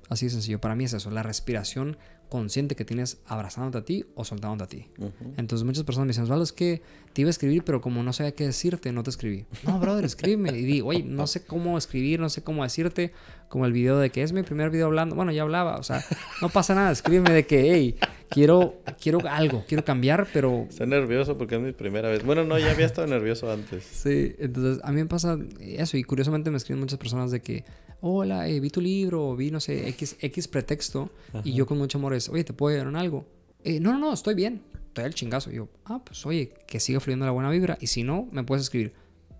Así 0.08 0.26
de 0.26 0.30
sencillo. 0.30 0.60
Para 0.60 0.74
mí 0.74 0.84
es 0.84 0.92
eso, 0.92 1.10
la 1.10 1.22
respiración 1.22 1.96
consciente 2.28 2.76
que 2.76 2.86
tienes 2.86 3.18
abrazándote 3.26 3.76
a 3.76 3.84
ti 3.84 4.06
o 4.14 4.24
soltándote 4.24 4.64
a 4.64 4.66
ti. 4.66 4.88
Entonces 5.36 5.66
muchas 5.66 5.84
personas 5.84 6.06
me 6.06 6.12
dicen, 6.12 6.24
Osvaldo, 6.24 6.44
es 6.44 6.52
que 6.52 6.80
te 7.12 7.20
iba 7.20 7.28
a 7.28 7.30
escribir, 7.30 7.62
pero 7.62 7.82
como 7.82 8.02
no 8.02 8.14
sabía 8.14 8.34
qué 8.34 8.46
decirte, 8.46 8.90
no 8.90 9.02
te 9.02 9.10
escribí. 9.10 9.44
No, 9.66 9.78
brother, 9.78 10.06
escríbeme. 10.06 10.50
Y 10.58 10.64
di, 10.64 10.80
oye, 10.80 11.02
no 11.02 11.26
sé 11.26 11.44
cómo 11.44 11.76
escribir, 11.76 12.20
no 12.20 12.30
sé 12.30 12.42
cómo 12.42 12.62
decirte, 12.62 13.12
como 13.52 13.66
el 13.66 13.72
video 13.74 13.98
de 13.98 14.08
que 14.08 14.22
es 14.22 14.32
mi 14.32 14.42
primer 14.42 14.70
video 14.70 14.86
hablando. 14.86 15.14
Bueno, 15.14 15.30
ya 15.30 15.42
hablaba, 15.42 15.76
o 15.76 15.82
sea, 15.82 16.02
no 16.40 16.48
pasa 16.48 16.74
nada, 16.74 16.90
escríbeme 16.90 17.34
de 17.34 17.44
que, 17.44 17.70
hey, 17.70 17.96
quiero, 18.30 18.80
quiero 18.98 19.18
algo, 19.28 19.62
quiero 19.68 19.84
cambiar, 19.84 20.26
pero... 20.32 20.68
Estoy 20.70 20.86
nervioso 20.86 21.36
porque 21.36 21.56
es 21.56 21.60
mi 21.60 21.72
primera 21.72 22.08
vez. 22.08 22.24
Bueno, 22.24 22.44
no, 22.44 22.58
ya 22.58 22.70
había 22.70 22.86
estado 22.86 23.06
nervioso 23.06 23.52
antes. 23.52 23.84
Sí, 23.92 24.34
entonces 24.38 24.82
a 24.82 24.90
mí 24.90 25.02
me 25.02 25.06
pasa 25.06 25.38
eso 25.60 25.98
y 25.98 26.02
curiosamente 26.02 26.50
me 26.50 26.56
escriben 26.56 26.80
muchas 26.80 26.98
personas 26.98 27.30
de 27.30 27.42
que, 27.42 27.66
hola, 28.00 28.48
eh, 28.48 28.58
vi 28.58 28.70
tu 28.70 28.80
libro, 28.80 29.36
vi, 29.36 29.50
no 29.50 29.60
sé, 29.60 29.86
X, 29.90 30.16
X 30.18 30.48
pretexto 30.48 31.10
y 31.44 31.52
yo 31.52 31.66
con 31.66 31.76
mucho 31.76 31.98
amor 31.98 32.14
es, 32.14 32.30
oye, 32.30 32.44
¿te 32.44 32.54
puedo 32.54 32.74
ayudar 32.74 32.88
en 32.88 32.96
algo? 32.96 33.26
Eh, 33.64 33.80
no, 33.80 33.92
no, 33.92 33.98
no, 33.98 34.14
estoy 34.14 34.34
bien, 34.34 34.62
estoy 34.86 35.04
al 35.04 35.12
chingazo. 35.12 35.50
Y 35.50 35.56
yo, 35.56 35.68
ah, 35.84 36.02
pues 36.02 36.24
oye, 36.24 36.54
que 36.66 36.80
siga 36.80 37.00
fluyendo 37.00 37.26
la 37.26 37.32
buena 37.32 37.50
vibra 37.50 37.76
y 37.82 37.88
si 37.88 38.02
no, 38.02 38.30
me 38.32 38.44
puedes 38.44 38.62
escribir. 38.62 38.94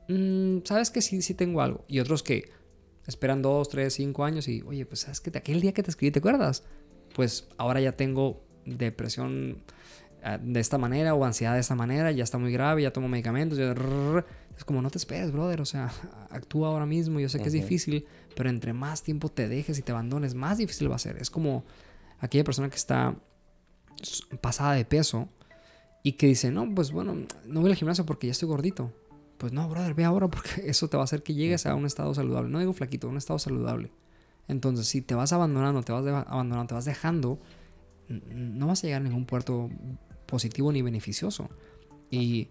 Mm, 0.09 0.59
¿Sabes 0.65 0.91
que 0.91 1.01
sí, 1.01 1.23
sí 1.23 1.33
tengo 1.33 1.63
algo? 1.63 1.87
Y 1.89 1.99
otros 2.01 2.23
que 2.23 2.61
esperan 3.07 3.43
dos, 3.43 3.69
tres, 3.69 3.95
cinco 3.95 4.25
años 4.25 4.49
y, 4.49 4.63
oye, 4.63 4.87
pues 4.87 5.01
sabes 5.01 5.21
que 5.21 5.31
de 5.31 5.39
aquel 5.39 5.61
día 5.61 5.73
que 5.73 5.83
te 5.83 5.91
escribí, 5.91 6.11
¿te 6.11 6.21
acuerdas? 6.21 6.65
Pues 7.15 7.49
ahora 7.59 7.81
ya 7.81 7.93
tengo 7.93 8.43
depresión 8.65 9.63
eh, 10.25 10.39
de 10.41 10.61
esta 10.61 10.79
manera 10.79 11.15
o 11.15 11.25
ansiedad 11.25 11.55
de 11.55 11.61
esta 11.61 11.75
manera, 11.75 12.13
ya 12.13 12.23
está 12.23 12.39
muy 12.39 12.53
grave, 12.53 12.83
ya 12.83 12.93
tomo 12.93 13.09
medicamentos. 13.09 13.59
es 13.59 14.65
como, 14.65 14.83
no 14.83 14.91
te 14.91 14.99
esperes, 14.99 15.33
brother, 15.33 15.61
o 15.61 15.65
sea, 15.67 15.91
actúa 16.31 16.69
ahora 16.69 16.87
mismo. 16.87 17.19
Yo 17.19 17.29
sé 17.29 17.41
que 17.41 17.49
es 17.49 17.53
difícil, 17.53 18.07
pero 18.37 18.49
entre 18.49 18.73
más 18.73 19.03
tiempo 19.03 19.29
te 19.29 19.49
dejes 19.49 19.79
y 19.79 19.83
te 19.83 19.93
abandones, 19.93 20.35
más 20.35 20.59
difícil 20.59 20.91
va 20.91 20.97
a 20.97 21.01
ser. 21.01 21.17
Es 21.19 21.31
como 21.31 21.65
aquella 22.21 22.45
persona 22.45 22.71
que 22.71 22.77
está 22.77 23.17
pasada 24.41 24.75
de 24.75 24.85
peso 24.85 25.29
y 26.03 26.13
que 26.13 26.27
dice, 26.27 26.51
no, 26.51 26.73
pues 26.75 26.93
bueno, 26.93 27.17
no 27.47 27.61
voy 27.61 27.71
al 27.71 27.77
gimnasio 27.77 28.07
porque 28.07 28.29
ya 28.29 28.33
estoy 28.33 28.49
gordito. 28.49 28.93
Pues 29.43 29.53
no, 29.53 29.69
brother, 29.69 29.93
ve 29.93 30.05
ahora 30.05 30.29
porque 30.29 30.51
eso 30.67 30.87
te 30.87 30.97
va 30.97 31.03
a 31.03 31.05
hacer 31.05 31.25
que 31.25 31.35
llegues 31.35 31.67
a 31.67 31.75
un 31.75 31.85
estado 31.85 32.15
saludable. 32.15 32.49
No 32.49 32.61
digo 32.61 32.73
flaquito, 32.73 33.09
un 33.09 33.17
estado 33.17 33.41
saludable. 33.41 33.91
Entonces, 34.47 34.87
si 34.87 35.03
te 35.03 35.17
vas 35.17 35.33
abandonando, 35.33 35.83
te 35.83 35.91
vas 35.91 36.07
abandonando, 36.07 36.69
te 36.69 36.75
vas 36.75 36.85
dejando, 36.85 37.41
no 38.09 38.69
vas 38.69 38.85
a 38.85 38.87
llegar 38.87 39.01
a 39.01 39.05
ningún 39.05 39.27
puerto 39.27 39.69
positivo 40.27 40.71
ni 40.71 40.81
beneficioso. 40.81 41.51
Y 42.09 42.51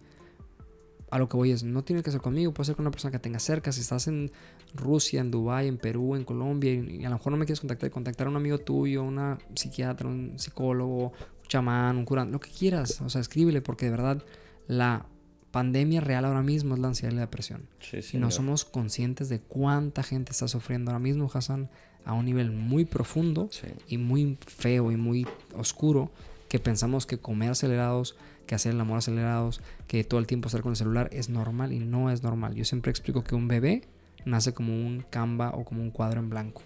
a 1.11 1.17
lo 1.17 1.29
que 1.29 1.37
voy 1.37 1.51
es, 1.51 1.63
no 1.63 1.81
tiene 1.85 2.03
que 2.03 2.11
ser 2.11 2.19
conmigo, 2.19 2.53
puede 2.53 2.65
ser 2.65 2.75
con 2.75 2.83
una 2.83 2.91
persona 2.91 3.13
que 3.13 3.19
tenga 3.19 3.39
cerca. 3.39 3.71
Si 3.71 3.79
estás 3.79 4.09
en 4.09 4.29
Rusia, 4.73 5.21
en 5.21 5.31
Dubái, 5.31 5.69
en 5.69 5.77
Perú, 5.77 6.17
en 6.17 6.25
Colombia, 6.25 6.73
y, 6.73 7.05
a 7.05 7.09
lo 7.09 7.15
mejor 7.15 7.31
no 7.31 7.37
me 7.37 7.45
quieres 7.45 7.61
contactar, 7.61 7.89
contactar 7.89 8.27
a 8.27 8.31
un 8.31 8.35
amigo 8.35 8.57
tuyo, 8.57 9.01
una 9.01 9.37
psiquiatra, 9.55 10.09
un 10.09 10.37
psicólogo, 10.37 11.13
un 11.13 11.47
chamán, 11.47 11.95
un 11.95 12.03
curante, 12.03 12.33
lo 12.33 12.41
que 12.41 12.49
quieras. 12.49 12.99
O 12.99 13.07
sea, 13.07 13.21
escríbele 13.21 13.61
porque 13.61 13.85
de 13.85 13.91
verdad 13.91 14.21
la 14.67 15.05
pandemia 15.51 16.01
real 16.01 16.25
ahora 16.25 16.41
mismo 16.41 16.73
es 16.73 16.79
la 16.79 16.87
ansiedad 16.87 17.11
y 17.11 17.15
la 17.15 17.21
depresión. 17.21 17.67
y 18.13 18.17
no 18.17 18.31
somos 18.31 18.65
conscientes 18.65 19.29
de 19.29 19.39
cuánta 19.39 20.03
gente 20.03 20.31
está 20.31 20.47
sufriendo 20.47 20.91
ahora 20.91 20.99
mismo, 20.99 21.29
Hassan, 21.31 21.69
a 22.05 22.13
un 22.13 22.25
nivel 22.25 22.51
muy 22.51 22.85
profundo 22.85 23.49
y 23.87 23.97
muy 23.97 24.37
feo 24.45 24.91
y 24.91 24.97
muy 24.97 25.27
oscuro 25.55 26.11
que 26.49 26.59
pensamos 26.59 27.05
que 27.05 27.17
comer 27.17 27.51
acelerados, 27.51 28.17
que 28.45 28.55
hacer 28.55 28.73
el 28.73 28.81
amor 28.81 28.97
acelerados, 28.97 29.61
que 29.87 30.03
todo 30.03 30.19
el 30.19 30.27
tiempo 30.27 30.47
estar 30.47 30.61
con 30.61 30.71
el 30.71 30.75
celular 30.75 31.09
es 31.13 31.29
normal 31.29 31.71
y 31.71 31.79
no 31.79 32.09
es 32.09 32.23
normal. 32.23 32.55
Yo 32.55 32.65
siempre 32.65 32.89
explico 32.89 33.23
que 33.23 33.35
un 33.35 33.47
bebé 33.47 33.87
nace 34.25 34.53
como 34.53 34.73
un 34.73 35.05
canva 35.09 35.51
o 35.51 35.63
como 35.63 35.81
un 35.81 35.91
cuadro 35.91 36.19
en 36.19 36.29
blanco. 36.29 36.61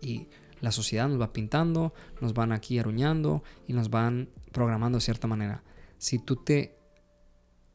Y 0.00 0.28
la 0.60 0.72
sociedad 0.72 1.08
nos 1.08 1.20
va 1.20 1.32
pintando, 1.32 1.92
nos 2.20 2.32
van 2.32 2.52
aquí 2.52 2.78
aruñando 2.78 3.42
y 3.66 3.72
nos 3.72 3.90
van 3.90 4.30
programando 4.52 4.98
de 4.98 5.02
cierta 5.02 5.26
manera. 5.26 5.62
Si 5.98 6.18
tú 6.18 6.36
te 6.36 6.77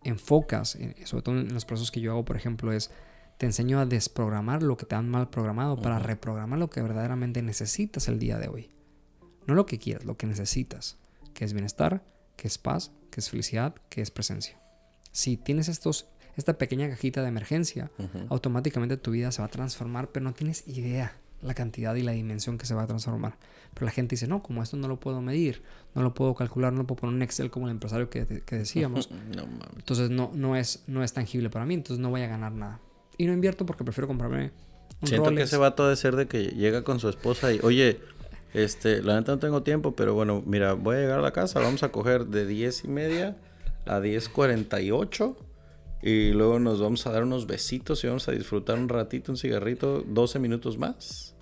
enfocas, 0.04 0.78
sobre 1.06 1.24
todo 1.24 1.40
en 1.40 1.54
los 1.54 1.66
procesos 1.66 1.92
que 1.92 2.02
yo 2.02 2.12
hago, 2.12 2.26
por 2.26 2.36
ejemplo, 2.36 2.72
es 2.72 2.92
te 3.38 3.46
enseño 3.46 3.80
a 3.80 3.86
desprogramar 3.86 4.64
lo 4.64 4.78
que 4.78 4.86
te 4.86 4.96
han 4.96 5.10
mal 5.10 5.30
programado 5.30 5.82
para 5.82 6.00
reprogramar 6.00 6.60
lo 6.60 6.70
que 6.70 6.82
verdaderamente 6.82 7.42
necesitas 7.42 8.08
el 8.08 8.20
día 8.20 8.38
de 8.38 8.48
hoy. 8.48 8.70
No 9.48 9.56
lo 9.56 9.66
que 9.66 9.80
quieras, 9.80 10.06
lo 10.06 10.18
que 10.18 10.28
necesitas, 10.28 10.98
que 11.34 11.44
es 11.44 11.54
bienestar, 11.54 12.04
que 12.38 12.48
es 12.48 12.58
paz, 12.58 12.92
que 13.10 13.20
es 13.20 13.30
felicidad, 13.30 13.76
que 13.90 14.02
es 14.02 14.12
presencia. 14.12 14.60
Si 15.12 15.38
tienes 15.38 15.68
estos, 15.68 16.08
esta 16.38 16.58
pequeña 16.58 16.90
cajita 16.90 17.22
de 17.22 17.28
emergencia, 17.28 17.92
automáticamente 18.30 18.98
tu 18.98 19.12
vida 19.12 19.32
se 19.32 19.42
va 19.42 19.48
a 19.48 19.52
transformar, 19.52 20.12
pero 20.12 20.24
no 20.24 20.34
tienes 20.34 20.68
idea 20.68 21.18
la 21.44 21.54
cantidad 21.54 21.96
y 21.96 22.02
la 22.02 22.14
dimensión 22.14 22.58
que 22.58 22.66
se 22.66 22.74
va 22.74 22.84
a 22.84 22.88
transformar. 22.88 23.38
Pero 23.74 23.86
la 23.86 23.92
gente 23.92 24.16
dice, 24.16 24.28
no, 24.28 24.44
como 24.44 24.64
esto 24.64 24.78
no 24.78 24.88
lo 24.88 25.00
puedo 25.00 25.22
medir, 25.22 25.64
no 25.96 26.02
lo 26.02 26.14
puedo 26.14 26.36
calcular, 26.36 26.74
no 26.74 26.86
puedo 26.86 27.02
poner 27.02 27.16
un 27.16 27.22
Excel 27.22 27.50
como 27.50 27.68
el 27.68 27.72
empresario 27.72 28.10
que, 28.10 28.26
decíamos. 28.50 29.10
entonces 29.76 30.10
no, 30.10 30.32
no, 30.34 30.56
es, 30.56 30.84
no 30.88 31.04
es 31.04 31.14
tangible 31.14 31.50
para 31.50 31.66
mí, 31.66 31.74
entonces 31.74 32.00
no 32.00 32.10
voy 32.10 32.22
a 32.22 32.28
ganar 32.28 32.52
nada. 32.52 32.80
Y 33.18 33.26
no 33.26 33.34
invierto 33.34 33.66
porque 33.66 33.84
prefiero 33.84 34.08
comprarme 34.08 34.52
un 35.02 35.08
Siento 35.08 35.34
que 35.34 35.42
ese 35.42 35.58
vato 35.58 35.88
de 35.88 35.96
ser 35.96 36.16
de 36.16 36.28
que 36.28 36.48
llega 36.50 36.84
con 36.84 37.00
su 37.00 37.10
esposa 37.10 37.52
y, 37.52 37.60
oye, 37.62 38.00
este, 38.54 39.02
la 39.02 39.16
neta 39.16 39.34
no 39.34 39.40
tengo 39.40 39.64
tiempo, 39.64 39.96
pero 39.96 40.14
bueno, 40.14 40.44
mira, 40.46 40.74
voy 40.74 40.98
a 40.98 41.00
llegar 41.00 41.20
a 41.20 41.22
la 41.22 41.32
casa, 41.32 41.60
vamos 41.60 41.84
a 41.84 41.90
coger 41.90 42.28
de 42.28 42.46
10 42.46 42.86
y 42.86 42.88
media 42.88 43.36
a 43.86 44.00
10.48 44.00 45.36
y 46.04 46.32
luego 46.32 46.60
nos 46.60 46.82
vamos 46.82 47.08
a 47.08 47.12
dar 47.12 47.24
unos 47.24 47.48
besitos 47.48 48.04
y 48.04 48.08
vamos 48.08 48.28
a 48.28 48.32
disfrutar 48.34 48.78
un 48.78 48.90
ratito, 48.90 49.32
un 49.32 49.38
cigarrito, 49.38 50.04
12 50.06 50.40
minutos 50.40 50.78
más. 50.78 51.33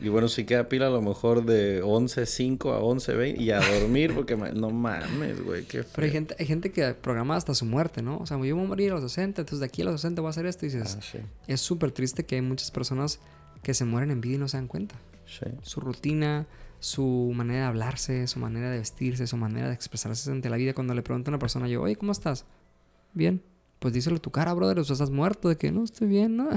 Y 0.00 0.08
bueno, 0.10 0.28
si 0.28 0.44
queda 0.44 0.68
pila 0.68 0.88
a 0.88 0.90
lo 0.90 1.00
mejor 1.00 1.44
de 1.46 1.82
11.05 1.82 2.74
a 2.74 2.80
11.20 2.80 3.40
y 3.40 3.50
a 3.50 3.60
dormir 3.80 4.14
porque 4.14 4.36
no 4.36 4.70
mames, 4.70 5.42
güey, 5.42 5.64
qué 5.64 5.84
Pero 5.84 6.04
hay 6.04 6.10
gente, 6.12 6.36
hay 6.38 6.44
gente 6.46 6.70
que 6.70 6.92
programa 6.94 7.34
hasta 7.36 7.54
su 7.54 7.64
muerte, 7.64 8.02
¿no? 8.02 8.18
O 8.18 8.26
sea, 8.26 8.36
yo 8.36 8.54
voy 8.56 8.64
a 8.64 8.68
morir 8.68 8.90
a 8.92 8.94
los 8.96 9.10
60, 9.12 9.40
entonces 9.40 9.60
de 9.60 9.66
aquí 9.66 9.82
a 9.82 9.86
los 9.86 10.00
60 10.00 10.20
voy 10.20 10.28
a 10.28 10.30
hacer 10.30 10.44
esto 10.46 10.66
y 10.66 10.68
dices, 10.68 10.96
Ah, 10.98 11.02
sí. 11.02 11.18
es 11.46 11.60
súper 11.62 11.92
triste 11.92 12.26
que 12.26 12.34
hay 12.34 12.42
muchas 12.42 12.70
personas 12.70 13.20
que 13.62 13.72
se 13.72 13.84
mueren 13.86 14.10
en 14.10 14.20
vida 14.20 14.34
y 14.34 14.38
no 14.38 14.48
se 14.48 14.58
dan 14.58 14.66
cuenta. 14.68 14.96
Sí. 15.24 15.46
Su 15.62 15.80
rutina, 15.80 16.46
su 16.78 17.32
manera 17.34 17.60
de 17.62 17.66
hablarse, 17.66 18.26
su 18.26 18.38
manera 18.38 18.70
de 18.70 18.78
vestirse, 18.78 19.26
su 19.26 19.38
manera 19.38 19.68
de 19.68 19.74
expresarse 19.74 20.30
ante 20.30 20.50
la 20.50 20.56
vida. 20.58 20.74
Cuando 20.74 20.92
le 20.94 21.02
pregunto 21.02 21.30
a 21.30 21.32
una 21.32 21.38
persona, 21.38 21.68
yo, 21.68 21.80
oye, 21.82 21.96
¿cómo 21.96 22.12
estás? 22.12 22.44
Bien. 23.14 23.42
Pues 23.78 23.92
díselo 23.94 24.16
a 24.16 24.18
tu 24.20 24.30
cara, 24.30 24.52
brother. 24.54 24.78
O 24.78 24.84
sea, 24.84 24.92
estás 24.94 25.10
muerto 25.10 25.48
de 25.48 25.56
que 25.56 25.72
no 25.72 25.84
estoy 25.84 26.06
bien, 26.06 26.36
¿no? 26.36 26.48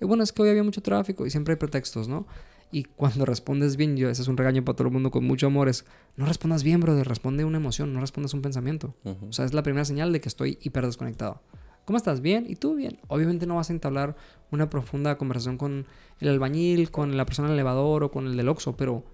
Y 0.00 0.04
bueno, 0.06 0.22
es 0.24 0.32
que 0.32 0.42
hoy 0.42 0.48
había 0.48 0.62
mucho 0.62 0.80
tráfico 0.82 1.26
y 1.26 1.30
siempre 1.30 1.52
hay 1.52 1.58
pretextos, 1.58 2.08
¿no? 2.08 2.26
Y 2.72 2.84
cuando 2.84 3.24
respondes 3.24 3.76
bien, 3.76 3.96
yo, 3.96 4.10
ese 4.10 4.22
es 4.22 4.28
un 4.28 4.36
regaño 4.36 4.64
para 4.64 4.76
todo 4.76 4.88
el 4.88 4.92
mundo 4.92 5.10
con 5.10 5.24
mucho 5.24 5.46
amor, 5.46 5.68
es 5.68 5.84
no 6.16 6.26
respondas 6.26 6.62
bien, 6.62 6.80
brother, 6.80 7.06
responde 7.06 7.44
una 7.44 7.58
emoción, 7.58 7.92
no 7.92 8.00
respondas 8.00 8.34
un 8.34 8.42
pensamiento. 8.42 8.94
O 9.28 9.32
sea, 9.32 9.44
es 9.44 9.54
la 9.54 9.62
primera 9.62 9.84
señal 9.84 10.12
de 10.12 10.20
que 10.20 10.28
estoy 10.28 10.58
hiper 10.60 10.84
desconectado. 10.84 11.42
¿Cómo 11.84 11.96
estás? 11.96 12.20
¿Bien? 12.20 12.44
¿Y 12.48 12.56
tú? 12.56 12.74
Bien. 12.74 12.98
Obviamente 13.06 13.46
no 13.46 13.56
vas 13.56 13.70
a 13.70 13.72
entablar 13.72 14.16
una 14.50 14.68
profunda 14.68 15.16
conversación 15.16 15.56
con 15.56 15.86
el 16.18 16.28
albañil, 16.28 16.90
con 16.90 17.16
la 17.16 17.24
persona 17.24 17.48
del 17.48 17.54
elevador 17.54 18.02
o 18.02 18.10
con 18.10 18.26
el 18.26 18.36
del 18.36 18.48
Oxxo, 18.48 18.76
pero 18.76 19.04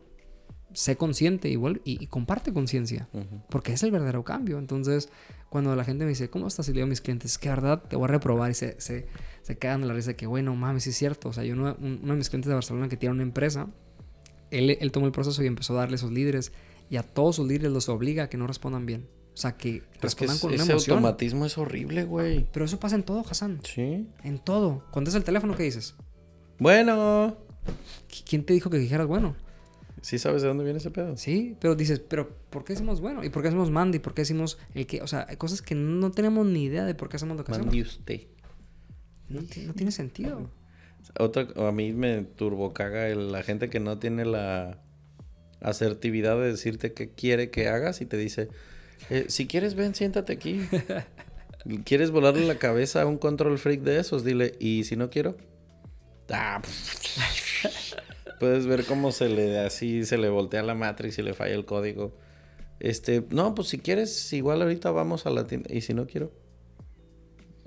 sé 0.72 0.96
consciente 0.96 1.50
y, 1.50 1.58
y 1.84 2.06
comparte 2.06 2.52
conciencia, 2.52 3.08
porque 3.50 3.74
es 3.74 3.82
el 3.82 3.90
verdadero 3.90 4.24
cambio. 4.24 4.58
Entonces, 4.58 5.10
cuando 5.52 5.76
la 5.76 5.84
gente 5.84 6.04
me 6.04 6.08
dice, 6.10 6.30
¿cómo 6.30 6.46
estás? 6.48 6.66
Y 6.68 6.70
le 6.72 6.76
digo 6.76 6.86
a 6.86 6.88
mis 6.88 7.00
clientes, 7.02 7.32
es 7.32 7.38
que 7.38 7.48
verdad 7.50 7.82
te 7.86 7.94
voy 7.96 8.06
a 8.06 8.08
reprobar 8.08 8.50
y 8.50 8.54
se, 8.54 8.80
se, 8.80 9.06
se 9.42 9.58
cagan 9.58 9.82
de 9.82 9.86
la 9.86 9.94
risa 9.94 10.08
de 10.10 10.16
que, 10.16 10.26
bueno, 10.26 10.54
mames, 10.56 10.84
sí 10.84 10.90
es 10.90 10.96
cierto. 10.96 11.28
O 11.28 11.32
sea, 11.32 11.44
yo 11.44 11.52
uno, 11.54 11.76
un- 11.80 12.00
uno 12.02 12.12
de 12.14 12.18
mis 12.18 12.30
clientes 12.30 12.48
de 12.48 12.54
Barcelona 12.54 12.88
que 12.88 12.96
tiene 12.96 13.12
una 13.14 13.22
empresa, 13.22 13.68
él, 14.50 14.76
él 14.80 14.90
tomó 14.92 15.04
el 15.06 15.12
proceso 15.12 15.42
y 15.42 15.46
empezó 15.46 15.74
a 15.74 15.80
darle 15.80 15.96
a 15.96 15.98
sus 15.98 16.10
líderes 16.10 16.52
y 16.90 16.96
a 16.96 17.02
todos 17.02 17.36
sus 17.36 17.46
líderes 17.46 17.70
los 17.70 17.88
obliga 17.88 18.24
a 18.24 18.28
que 18.30 18.36
no 18.38 18.46
respondan 18.46 18.86
bien. 18.86 19.08
O 19.34 19.36
sea, 19.36 19.56
que 19.56 19.76
Es 19.76 19.82
que 19.82 19.98
respondan 20.26 20.36
es- 20.36 20.40
con 20.42 20.52
una 20.52 20.62
ese 20.62 20.72
emoción. 20.72 20.96
automatismo 20.96 21.46
es 21.46 21.56
horrible, 21.58 22.04
güey. 22.04 22.46
Pero 22.52 22.64
eso 22.64 22.80
pasa 22.80 22.96
en 22.96 23.02
todo, 23.02 23.24
Hassan. 23.30 23.60
Sí. 23.62 24.06
En 24.24 24.38
todo. 24.38 24.84
Contesta 24.90 25.16
el 25.18 25.24
teléfono, 25.24 25.54
¿qué 25.56 25.62
dices? 25.64 25.94
Bueno. 26.58 27.36
¿Qui- 28.10 28.24
¿Quién 28.28 28.44
te 28.44 28.52
dijo 28.54 28.68
que 28.70 28.78
dijeras 28.78 29.06
bueno? 29.06 29.36
¿Sí 30.02 30.18
sabes 30.18 30.42
de 30.42 30.48
dónde 30.48 30.64
viene 30.64 30.78
ese 30.78 30.90
pedo? 30.90 31.16
Sí, 31.16 31.56
pero 31.60 31.74
dices, 31.74 32.00
pero 32.00 32.28
¿por 32.50 32.64
qué 32.64 32.74
decimos 32.74 33.00
bueno? 33.00 33.24
¿Y 33.24 33.30
por 33.30 33.40
qué 33.42 33.48
decimos 33.48 33.70
Mandy? 33.70 33.98
¿Por 34.00 34.14
qué 34.14 34.22
decimos 34.22 34.58
el 34.74 34.86
que? 34.86 35.00
O 35.00 35.06
sea, 35.06 35.26
hay 35.28 35.36
cosas 35.36 35.62
que 35.62 35.74
no 35.74 36.10
tenemos 36.10 36.44
ni 36.46 36.64
idea 36.64 36.84
de 36.84 36.94
por 36.94 37.08
qué 37.08 37.16
hacemos 37.16 37.36
lo 37.36 37.44
que 37.44 37.52
hacemos. 37.52 37.68
Mande 37.68 37.82
usted. 37.82 38.20
No, 39.28 39.40
ti- 39.42 39.64
no 39.64 39.72
tiene 39.74 39.92
sentido. 39.92 40.50
Otra, 41.18 41.46
a 41.68 41.72
mí 41.72 41.92
me 41.92 42.22
turbocaga 42.22 43.08
el- 43.08 43.32
la 43.32 43.42
gente 43.42 43.70
que 43.70 43.80
no 43.80 43.98
tiene 43.98 44.24
la 44.24 44.78
asertividad 45.60 46.36
de 46.38 46.48
decirte 46.50 46.92
qué 46.92 47.10
quiere 47.10 47.50
que 47.50 47.68
hagas 47.68 48.00
y 48.00 48.06
te 48.06 48.16
dice, 48.16 48.48
"Eh, 49.08 49.26
si 49.28 49.46
quieres 49.46 49.74
ven, 49.76 49.94
siéntate 49.94 50.32
aquí. 50.32 50.60
¿Quieres 51.84 52.10
volarle 52.10 52.44
la 52.46 52.58
cabeza 52.58 53.02
a 53.02 53.06
un 53.06 53.18
control 53.18 53.56
freak 53.58 53.82
de 53.82 54.00
esos? 54.00 54.24
Dile, 54.24 54.56
¿y 54.58 54.82
si 54.82 54.96
no 54.96 55.10
quiero? 55.10 55.36
Ah. 56.28 56.60
Puedes 58.42 58.66
ver 58.66 58.84
cómo 58.86 59.12
se 59.12 59.28
le 59.28 59.60
así 59.60 60.04
se 60.04 60.18
le 60.18 60.28
voltea 60.28 60.64
la 60.64 60.74
matrix 60.74 61.16
y 61.16 61.22
le 61.22 61.32
falla 61.32 61.54
el 61.54 61.64
código. 61.64 62.12
Este, 62.80 63.24
no, 63.30 63.54
pues 63.54 63.68
si 63.68 63.78
quieres, 63.78 64.32
igual 64.32 64.62
ahorita 64.62 64.90
vamos 64.90 65.26
a 65.26 65.30
la 65.30 65.46
tienda. 65.46 65.72
¿Y 65.72 65.82
si 65.82 65.94
no 65.94 66.08
quiero? 66.08 66.32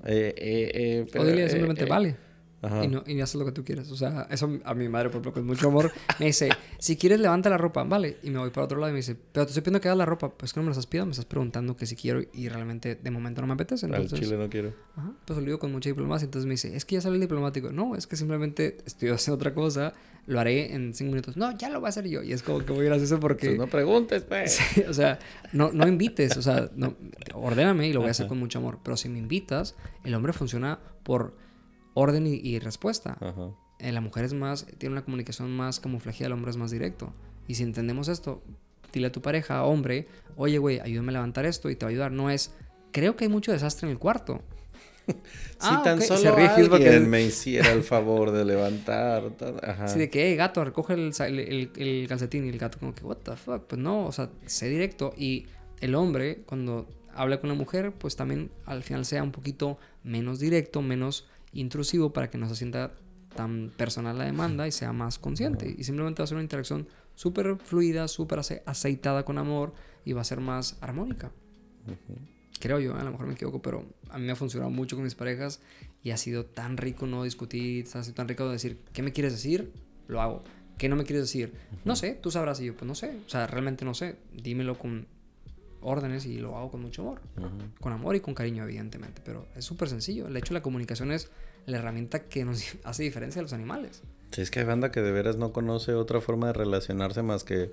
Eh, 0.04 0.34
eh, 0.36 0.70
eh, 0.74 1.04
O 1.08 1.10
pero, 1.10 1.24
dile 1.24 1.44
eh, 1.44 1.48
simplemente 1.48 1.84
eh. 1.84 1.88
vale. 1.88 2.16
Ajá. 2.60 2.84
Y, 2.84 2.88
no, 2.88 3.02
y 3.06 3.18
haces 3.22 3.36
lo 3.36 3.46
que 3.46 3.52
tú 3.52 3.64
quieres. 3.64 3.90
O 3.90 3.96
sea, 3.96 4.26
eso 4.30 4.58
a 4.64 4.74
mi 4.74 4.86
madre, 4.90 5.08
por 5.08 5.20
ejemplo, 5.20 5.32
con 5.32 5.46
mucho 5.46 5.68
amor, 5.68 5.92
me 6.18 6.26
dice, 6.26 6.50
si 6.78 6.96
quieres 6.96 7.20
levanta 7.20 7.48
la 7.48 7.56
ropa, 7.56 7.84
vale. 7.84 8.18
Y 8.22 8.28
me 8.28 8.38
voy 8.38 8.50
para 8.50 8.66
otro 8.66 8.78
lado 8.78 8.90
y 8.90 8.92
me 8.92 8.98
dice, 8.98 9.14
pero 9.14 9.46
te 9.46 9.52
estoy 9.52 9.62
pidiendo 9.62 9.80
que 9.80 9.88
hagas 9.88 9.96
la 9.96 10.04
ropa. 10.04 10.28
Pues 10.28 10.52
que 10.52 10.60
no 10.60 10.64
me 10.64 10.68
la 10.68 10.72
estás 10.72 10.86
pidiendo, 10.86 11.06
me 11.06 11.12
estás 11.12 11.24
preguntando 11.24 11.74
que 11.74 11.86
si 11.86 11.96
quiero 11.96 12.22
y 12.34 12.50
realmente 12.50 12.96
de 12.96 13.10
momento 13.10 13.40
no 13.40 13.46
me 13.46 13.54
apetece. 13.54 13.86
Al 13.86 13.94
Entonces, 13.94 14.20
chile 14.20 14.36
no 14.36 14.50
quiero. 14.50 14.74
Ajá, 14.94 15.12
pues 15.24 15.38
lo 15.38 15.44
digo 15.46 15.58
con 15.58 15.72
mucha 15.72 15.88
diplomacia. 15.88 16.26
Entonces 16.26 16.46
me 16.46 16.52
dice, 16.52 16.76
es 16.76 16.84
que 16.84 16.96
ya 16.96 17.00
sale 17.00 17.14
el 17.14 17.22
diplomático. 17.22 17.72
No, 17.72 17.96
es 17.96 18.06
que 18.06 18.16
simplemente 18.16 18.76
estoy 18.84 19.08
haciendo 19.08 19.36
otra 19.36 19.54
cosa, 19.54 19.94
lo 20.26 20.40
haré 20.40 20.74
en 20.74 20.92
cinco 20.94 21.10
minutos. 21.12 21.36
No, 21.36 21.56
ya 21.56 21.70
lo 21.70 21.80
voy 21.80 21.86
a 21.86 21.90
hacer 21.90 22.08
yo. 22.08 22.22
Y 22.22 22.32
es 22.32 22.42
como 22.42 22.64
que 22.64 22.72
muy 22.72 22.84
gracioso 22.84 23.20
porque, 23.20 23.48
Pues 23.48 23.58
no 23.58 23.66
preguntes, 23.68 24.22
pues. 24.24 24.60
Sí, 24.74 24.82
o 24.82 24.92
sea, 24.92 25.18
no, 25.52 25.72
no 25.72 25.86
invites, 25.86 26.36
o 26.36 26.42
sea, 26.42 26.70
no, 26.74 26.96
ordéname 27.34 27.88
y 27.88 27.92
lo 27.92 28.00
voy 28.00 28.08
a 28.08 28.10
hacer 28.10 28.24
Ajá. 28.24 28.30
con 28.30 28.38
mucho 28.38 28.58
amor. 28.58 28.80
Pero 28.82 28.96
si 28.96 29.08
me 29.08 29.18
invitas, 29.18 29.76
el 30.04 30.14
hombre 30.14 30.32
funciona 30.32 30.80
por 31.02 31.36
orden 31.94 32.26
y, 32.26 32.34
y 32.34 32.58
respuesta. 32.58 33.16
Ajá. 33.20 33.50
Eh, 33.78 33.92
la 33.92 34.00
mujer 34.00 34.24
es 34.24 34.32
más, 34.32 34.66
tiene 34.78 34.94
una 34.94 35.04
comunicación 35.04 35.54
más 35.54 35.80
camuflajeada, 35.80 36.26
el 36.28 36.32
hombre 36.32 36.50
es 36.50 36.56
más 36.56 36.70
directo. 36.70 37.12
Y 37.46 37.54
si 37.54 37.62
entendemos 37.62 38.08
esto, 38.08 38.42
dile 38.92 39.08
a 39.08 39.12
tu 39.12 39.20
pareja, 39.22 39.64
hombre, 39.64 40.08
oye, 40.36 40.58
güey, 40.58 40.80
ayúdame 40.80 41.10
a 41.10 41.12
levantar 41.12 41.46
esto 41.46 41.70
y 41.70 41.76
te 41.76 41.84
va 41.84 41.90
a 41.90 41.92
ayudar. 41.92 42.12
No 42.12 42.30
es, 42.30 42.54
creo 42.92 43.16
que 43.16 43.24
hay 43.24 43.30
mucho 43.30 43.52
desastre 43.52 43.86
en 43.86 43.92
el 43.92 43.98
cuarto. 43.98 44.42
Si 45.58 45.68
Ah, 45.70 45.80
tan 45.82 46.00
se 46.02 46.08
solo 46.08 46.34
ríe 46.36 46.48
porque- 46.68 46.86
alguien 46.88 47.08
me 47.08 47.22
hiciera 47.22 47.72
el 47.72 47.82
favor 47.82 48.30
de 48.30 48.44
levantar. 48.44 49.30
ta- 49.30 49.54
Ajá. 49.62 49.84
Así 49.84 49.98
de 49.98 50.10
que, 50.10 50.28
hey, 50.28 50.36
gato, 50.36 50.62
recoge 50.64 50.92
el, 50.94 51.12
el- 51.18 51.38
el- 51.38 51.70
el 51.76 52.08
calcetín. 52.08 52.44
Y 52.44 52.50
el 52.50 52.58
gato, 52.58 52.78
como 52.78 52.94
que, 52.94 53.02
what 53.04 53.16
the 53.18 53.36
fuck. 53.36 53.62
Pues 53.64 53.80
no, 53.80 54.04
o 54.06 54.12
sea, 54.12 54.28
sé 54.44 54.68
directo. 54.68 55.14
Y 55.16 55.46
el 55.80 55.94
hombre, 55.94 56.42
cuando 56.44 56.86
habla 57.14 57.40
con 57.40 57.48
la 57.48 57.54
mujer, 57.56 57.92
pues 57.92 58.16
también 58.16 58.50
al 58.66 58.82
final 58.82 59.06
sea 59.06 59.22
un 59.22 59.32
poquito 59.32 59.78
menos 60.04 60.40
directo, 60.40 60.82
menos 60.82 61.26
intrusivo 61.54 62.12
para 62.12 62.28
que 62.28 62.36
no 62.36 62.48
se 62.50 62.56
sienta 62.56 62.92
tan 63.34 63.72
personal 63.76 64.18
la 64.18 64.24
demanda 64.24 64.66
y 64.68 64.72
sea 64.72 64.92
más 64.92 65.18
consciente. 65.18 65.74
Y 65.78 65.84
simplemente 65.84 66.20
va 66.20 66.24
a 66.24 66.26
ser 66.26 66.36
una 66.36 66.42
interacción 66.44 66.86
súper 67.14 67.56
fluida, 67.56 68.08
súper 68.08 68.40
ace- 68.40 68.62
aceitada 68.66 69.24
con 69.24 69.38
amor 69.38 69.72
y 70.04 70.12
va 70.12 70.20
a 70.20 70.24
ser 70.24 70.40
más 70.40 70.76
armónica. 70.82 71.30
Creo 72.58 72.78
yo, 72.80 72.94
a 72.96 73.04
lo 73.04 73.10
mejor 73.10 73.26
me 73.26 73.34
equivoco, 73.34 73.60
pero 73.62 73.84
a 74.10 74.18
mí 74.18 74.24
me 74.26 74.32
ha 74.32 74.36
funcionado 74.36 74.70
mucho 74.70 74.96
con 74.96 75.04
mis 75.04 75.14
parejas 75.14 75.60
y 76.02 76.10
ha 76.10 76.16
sido 76.16 76.44
tan 76.46 76.76
rico 76.76 77.06
no 77.06 77.24
discutir, 77.24 77.86
ha 77.94 78.02
sido 78.02 78.14
tan 78.14 78.28
rico 78.28 78.48
decir, 78.48 78.78
¿qué 78.92 79.02
me 79.02 79.12
quieres 79.12 79.32
decir? 79.32 79.72
Lo 80.08 80.20
hago. 80.22 80.42
¿Qué 80.78 80.88
no 80.88 80.96
me 80.96 81.04
quieres 81.04 81.24
decir? 81.24 81.52
No 81.84 81.96
sé, 81.96 82.12
tú 82.20 82.30
sabrás. 82.30 82.60
Y 82.60 82.66
yo, 82.66 82.74
pues 82.74 82.86
no 82.86 82.94
sé. 82.94 83.16
O 83.26 83.28
sea, 83.28 83.46
realmente 83.46 83.84
no 83.84 83.94
sé. 83.94 84.16
Dímelo 84.34 84.78
con 84.78 85.06
órdenes 85.80 86.26
y 86.26 86.38
lo 86.38 86.56
hago 86.56 86.70
con 86.70 86.82
mucho 86.82 87.02
amor. 87.02 87.20
Con 87.80 87.92
amor 87.92 88.14
y 88.16 88.20
con 88.20 88.34
cariño, 88.34 88.64
evidentemente. 88.64 89.22
Pero 89.24 89.46
es 89.56 89.64
súper 89.64 89.88
sencillo. 89.88 90.26
El 90.28 90.36
hecho 90.36 90.52
de 90.52 90.60
la 90.60 90.62
comunicación 90.62 91.12
es 91.12 91.30
la 91.66 91.78
herramienta 91.78 92.24
que 92.24 92.44
nos 92.44 92.62
hace 92.84 93.02
diferencia 93.04 93.40
a 93.40 93.42
los 93.42 93.52
animales. 93.52 94.02
Sí, 94.32 94.42
es 94.42 94.50
que 94.50 94.60
hay 94.60 94.66
banda 94.66 94.90
que 94.92 95.00
de 95.00 95.12
veras 95.12 95.36
no 95.36 95.52
conoce 95.52 95.94
otra 95.94 96.20
forma 96.20 96.48
de 96.48 96.52
relacionarse 96.52 97.22
más 97.22 97.42
que 97.44 97.72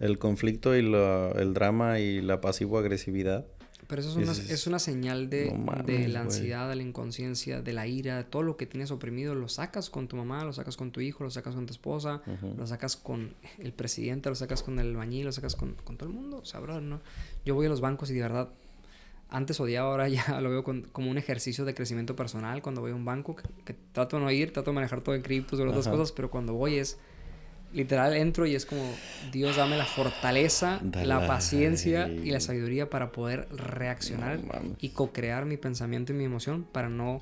el 0.00 0.18
conflicto 0.18 0.74
y 0.76 0.82
lo- 0.82 1.34
el 1.38 1.52
drama 1.54 1.98
y 2.00 2.20
la 2.22 2.40
pasivo-agresividad. 2.40 3.46
Pero 3.88 4.02
eso 4.02 4.10
es 4.10 4.16
una, 4.16 4.32
es 4.52 4.66
una 4.66 4.78
señal 4.78 5.30
de, 5.30 5.50
"No 5.50 5.58
mames, 5.64 5.86
de 5.86 5.92
güey". 5.94 6.08
la 6.08 6.20
ansiedad, 6.20 6.68
de 6.68 6.76
la 6.76 6.82
inconsciencia, 6.82 7.62
de 7.62 7.72
la 7.72 7.86
ira, 7.86 8.18
de 8.18 8.24
todo 8.24 8.42
lo 8.42 8.56
que 8.58 8.66
tienes 8.66 8.90
oprimido, 8.90 9.34
lo 9.34 9.48
sacas 9.48 9.88
con 9.90 10.06
tu 10.08 10.16
mamá, 10.16 10.44
lo 10.44 10.52
sacas 10.52 10.76
con 10.76 10.92
tu 10.92 11.00
hijo, 11.00 11.24
lo 11.24 11.30
sacas 11.30 11.54
con 11.54 11.64
tu 11.66 11.72
esposa, 11.72 12.20
lo 12.56 12.66
sacas 12.66 12.96
con 12.96 13.34
el 13.58 13.72
presidente, 13.72 14.28
lo 14.28 14.34
sacas 14.34 14.62
con 14.62 14.78
el 14.78 14.88
albañil, 14.88 15.24
lo 15.24 15.32
sacas 15.32 15.56
con, 15.56 15.72
con 15.84 15.96
todo 15.96 16.08
el 16.08 16.14
mundo. 16.14 16.36
O 16.38 16.44
sea, 16.44 16.60
¿no? 16.60 17.00
Yo 17.46 17.54
voy 17.54 17.64
a 17.66 17.68
los 17.70 17.80
bancos 17.80 18.10
y 18.10 18.14
de 18.14 18.20
verdad, 18.20 18.50
antes 19.30 19.58
odiaba, 19.60 19.88
ahora 19.90 20.08
ya 20.08 20.40
lo 20.40 20.50
veo 20.50 20.62
con- 20.64 20.82
como 20.92 21.10
un 21.10 21.16
ejercicio 21.18 21.64
de 21.64 21.74
crecimiento 21.74 22.14
personal. 22.14 22.60
Cuando 22.62 22.82
voy 22.82 22.90
a 22.92 22.94
un 22.94 23.04
banco, 23.06 23.36
que, 23.36 23.44
que 23.64 23.74
trato 23.92 24.16
de 24.18 24.22
no 24.22 24.30
ir, 24.30 24.52
trato 24.52 24.70
de 24.70 24.74
manejar 24.74 25.00
todo 25.00 25.14
en 25.14 25.22
criptos 25.22 25.58
y 25.58 25.62
otras 25.62 25.86
cosas, 25.98 26.12
pero 26.12 26.30
cuando 26.30 26.52
voy 26.52 26.74
es 26.76 26.98
literal 27.72 28.16
entro 28.16 28.46
y 28.46 28.54
es 28.54 28.64
como 28.66 28.82
Dios 29.32 29.56
dame 29.56 29.76
la 29.76 29.84
fortaleza, 29.84 30.80
la 31.04 31.26
paciencia 31.26 32.08
y 32.08 32.30
la 32.30 32.40
sabiduría 32.40 32.88
para 32.90 33.12
poder 33.12 33.46
reaccionar 33.50 34.38
No 34.42 34.76
y 34.80 34.88
co-crear 34.90 35.44
mi 35.44 35.56
pensamiento 35.56 36.12
y 36.12 36.16
mi 36.16 36.24
emoción 36.24 36.64
para 36.70 36.88
no 36.88 37.20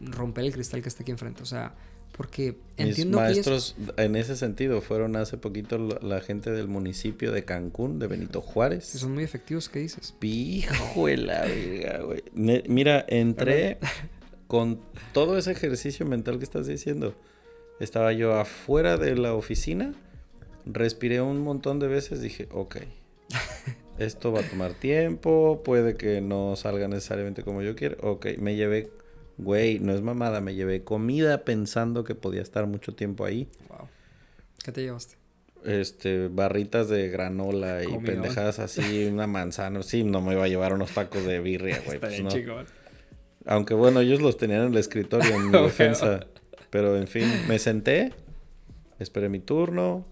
romper 0.00 0.44
el 0.44 0.52
cristal 0.52 0.82
que 0.82 0.88
está 0.88 1.02
aquí 1.02 1.12
enfrente. 1.12 1.42
O 1.42 1.46
sea, 1.46 1.72
porque 2.16 2.56
Mis 2.76 2.88
entiendo 2.88 3.18
que 3.18 3.24
ellos- 3.32 3.46
maestros 3.46 3.76
en 3.96 4.16
ese 4.16 4.36
sentido 4.36 4.82
fueron 4.82 5.16
hace 5.16 5.38
poquito 5.38 5.78
la, 5.78 5.98
la 6.02 6.20
gente 6.20 6.50
del 6.50 6.68
municipio 6.68 7.32
de 7.32 7.44
Cancún, 7.44 7.98
de 7.98 8.06
Benito 8.08 8.42
Juárez. 8.42 8.84
son 8.86 9.14
muy 9.14 9.24
efectivos, 9.24 9.68
¿qué 9.70 9.78
dices? 9.78 10.14
Hijo 10.20 11.06
de 11.06 11.16
la 11.16 11.40
verga, 11.42 12.00
güey. 12.02 12.22
Mira, 12.68 13.04
entré 13.08 13.78
con 14.46 14.78
todo 15.14 15.38
ese 15.38 15.52
ejercicio 15.52 16.04
mental 16.04 16.36
que 16.38 16.44
estás 16.44 16.66
diciendo. 16.66 17.14
Estaba 17.82 18.12
yo 18.12 18.34
afuera 18.38 18.96
de 18.96 19.16
la 19.16 19.34
oficina, 19.34 19.92
respiré 20.64 21.20
un 21.20 21.40
montón 21.40 21.80
de 21.80 21.88
veces, 21.88 22.20
dije, 22.20 22.46
ok, 22.52 22.76
esto 23.98 24.30
va 24.30 24.38
a 24.38 24.44
tomar 24.44 24.74
tiempo, 24.74 25.62
puede 25.64 25.96
que 25.96 26.20
no 26.20 26.54
salga 26.54 26.86
necesariamente 26.86 27.42
como 27.42 27.60
yo 27.60 27.74
quiero. 27.74 27.96
Ok, 28.08 28.38
me 28.38 28.54
llevé, 28.54 28.92
güey, 29.36 29.80
no 29.80 29.92
es 29.94 30.00
mamada, 30.00 30.40
me 30.40 30.54
llevé 30.54 30.84
comida 30.84 31.42
pensando 31.42 32.04
que 32.04 32.14
podía 32.14 32.40
estar 32.40 32.68
mucho 32.68 32.94
tiempo 32.94 33.24
ahí. 33.24 33.48
Wow. 33.68 33.88
¿Qué 34.64 34.70
te 34.70 34.82
llevaste? 34.82 35.16
Este, 35.64 36.28
barritas 36.28 36.88
de 36.88 37.08
granola 37.08 37.82
y 37.82 37.98
pendejadas 37.98 38.60
así, 38.60 39.06
una 39.06 39.26
manzana. 39.26 39.82
Sí, 39.82 40.04
no 40.04 40.20
me 40.20 40.34
iba 40.34 40.44
a 40.44 40.48
llevar 40.48 40.72
unos 40.72 40.92
tacos 40.92 41.24
de 41.24 41.40
birria, 41.40 41.82
güey. 41.84 41.96
Está 41.96 42.06
pues 42.06 42.22
bien 42.22 42.46
no. 42.46 42.64
Aunque 43.44 43.74
bueno, 43.74 43.98
ellos 43.98 44.20
los 44.20 44.36
tenían 44.36 44.66
en 44.66 44.72
el 44.72 44.78
escritorio 44.78 45.34
en 45.34 45.50
mi 45.50 45.58
defensa. 45.62 46.28
Pero 46.72 46.96
en 46.96 47.06
fin, 47.06 47.28
me 47.48 47.58
senté, 47.58 48.14
esperé 48.98 49.28
mi 49.28 49.40
turno. 49.40 50.06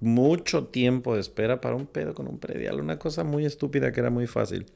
Mucho 0.00 0.66
tiempo 0.66 1.14
de 1.14 1.20
espera 1.20 1.60
para 1.60 1.76
un 1.76 1.86
pedo 1.86 2.14
con 2.14 2.26
un 2.26 2.40
predial. 2.40 2.80
Una 2.80 2.98
cosa 2.98 3.22
muy 3.22 3.46
estúpida 3.46 3.92
que 3.92 4.00
era 4.00 4.10
muy 4.10 4.26
fácil. 4.26 4.66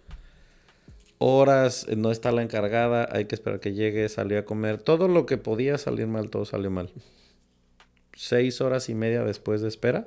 Horas, 1.18 1.88
no 1.96 2.12
está 2.12 2.30
la 2.30 2.42
encargada, 2.42 3.08
hay 3.10 3.24
que 3.24 3.34
esperar 3.34 3.58
que 3.58 3.72
llegue, 3.72 4.08
salió 4.08 4.38
a 4.38 4.44
comer. 4.44 4.80
Todo 4.80 5.08
lo 5.08 5.26
que 5.26 5.38
podía 5.38 5.76
salir 5.76 6.06
mal, 6.06 6.30
todo 6.30 6.44
salió 6.44 6.70
mal. 6.70 6.92
Seis 8.14 8.60
horas 8.60 8.88
y 8.88 8.94
media 8.94 9.24
después 9.24 9.60
de 9.60 9.66
espera, 9.66 10.06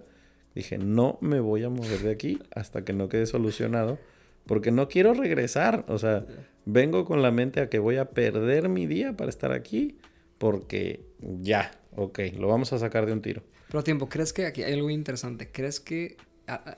dije, 0.54 0.78
no 0.78 1.18
me 1.20 1.42
voy 1.42 1.64
a 1.64 1.70
mover 1.70 2.00
de 2.04 2.12
aquí 2.12 2.40
hasta 2.52 2.86
que 2.86 2.94
no 2.94 3.10
quede 3.10 3.26
solucionado. 3.26 4.00
Porque 4.46 4.72
no 4.72 4.88
quiero 4.88 5.14
regresar. 5.14 5.84
O 5.90 5.98
sea, 5.98 6.26
vengo 6.64 7.04
con 7.04 7.22
la 7.22 7.32
mente 7.32 7.60
a 7.60 7.70
que 7.70 7.80
voy 7.80 7.98
a 7.98 8.12
perder 8.12 8.70
mi 8.70 8.86
día 8.86 9.18
para 9.18 9.30
estar 9.30 9.52
aquí. 9.52 9.98
Porque 10.38 11.06
ya, 11.20 11.72
ok, 11.96 12.20
lo 12.38 12.48
vamos 12.48 12.74
a 12.74 12.80
sacar 12.80 13.06
de 13.06 13.14
un 13.14 13.22
tiro. 13.22 13.42
Pero 13.68 13.84
tiempo, 13.84 14.10
¿crees 14.10 14.34
que 14.34 14.46
aquí 14.46 14.64
hay 14.64 14.74
algo 14.74 14.90
interesante? 14.90 15.52
¿Crees 15.52 15.80
que, 15.80 16.18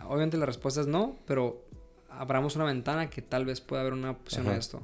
obviamente 0.08 0.38
la 0.38 0.46
respuesta 0.46 0.82
es 0.82 0.88
no, 0.88 1.18
pero 1.26 1.66
abramos 2.10 2.56
una 2.56 2.66
ventana 2.66 3.10
que 3.10 3.22
tal 3.22 3.46
vez 3.46 3.62
pueda 3.62 3.82
haber 3.82 3.94
una 3.94 4.12
opción 4.12 4.48
a 4.48 4.56
esto? 4.56 4.82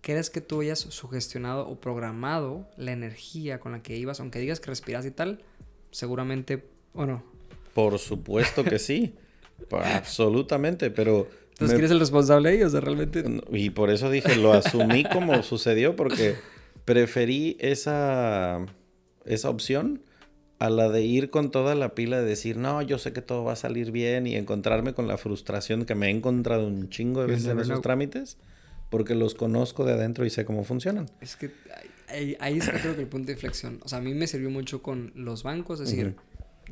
¿Crees 0.00 0.30
que 0.30 0.40
tú 0.40 0.60
hayas 0.60 0.80
sugestionado 0.80 1.68
o 1.68 1.80
programado 1.80 2.68
la 2.76 2.92
energía 2.92 3.60
con 3.60 3.72
la 3.72 3.82
que 3.82 3.96
ibas, 3.96 4.18
aunque 4.18 4.40
digas 4.40 4.58
que 4.58 4.66
respiras 4.66 5.06
y 5.06 5.12
tal? 5.12 5.42
Seguramente, 5.92 6.64
¿o 6.94 7.06
no? 7.06 7.22
Por 7.74 7.98
supuesto 7.98 8.64
que 8.64 8.78
sí. 8.78 9.14
Absolutamente, 9.70 10.90
pero... 10.90 11.28
Entonces, 11.50 11.76
¿quién 11.76 11.84
es 11.84 11.90
el 11.92 12.00
responsable 12.00 12.50
de 12.50 12.56
ellos? 12.56 12.72
realmente... 12.72 13.22
Y 13.52 13.70
por 13.70 13.90
eso 13.90 14.10
dije, 14.10 14.34
lo 14.34 14.52
asumí 14.52 15.04
como 15.04 15.42
sucedió, 15.44 15.94
porque 15.94 16.34
preferí 16.84 17.56
esa, 17.60 18.64
esa 19.24 19.50
opción 19.50 20.02
a 20.58 20.70
la 20.70 20.88
de 20.88 21.02
ir 21.02 21.30
con 21.30 21.50
toda 21.50 21.74
la 21.74 21.94
pila 21.94 22.20
de 22.20 22.24
decir, 22.24 22.56
no, 22.56 22.82
yo 22.82 22.98
sé 22.98 23.12
que 23.12 23.20
todo 23.20 23.42
va 23.42 23.54
a 23.54 23.56
salir 23.56 23.90
bien 23.90 24.28
y 24.28 24.36
encontrarme 24.36 24.94
con 24.94 25.08
la 25.08 25.18
frustración 25.18 25.84
que 25.84 25.96
me 25.96 26.06
he 26.06 26.10
encontrado 26.10 26.68
un 26.68 26.88
chingo 26.88 27.20
de 27.22 27.26
veces 27.26 27.48
en 27.48 27.58
esos 27.58 27.82
trámites, 27.82 28.38
porque 28.88 29.16
los 29.16 29.34
conozco 29.34 29.84
de 29.84 29.94
adentro 29.94 30.24
y 30.24 30.30
sé 30.30 30.44
cómo 30.44 30.62
funcionan. 30.62 31.10
Es 31.20 31.34
que 31.34 31.50
ahí, 32.08 32.36
ahí 32.38 32.58
es 32.58 32.68
creo 32.68 32.94
que 32.94 33.00
el 33.00 33.08
punto 33.08 33.26
de 33.26 33.32
inflexión. 33.32 33.80
O 33.82 33.88
sea, 33.88 33.98
a 33.98 34.00
mí 34.00 34.14
me 34.14 34.28
sirvió 34.28 34.50
mucho 34.50 34.82
con 34.82 35.10
los 35.16 35.42
bancos, 35.42 35.80
decir, 35.80 36.14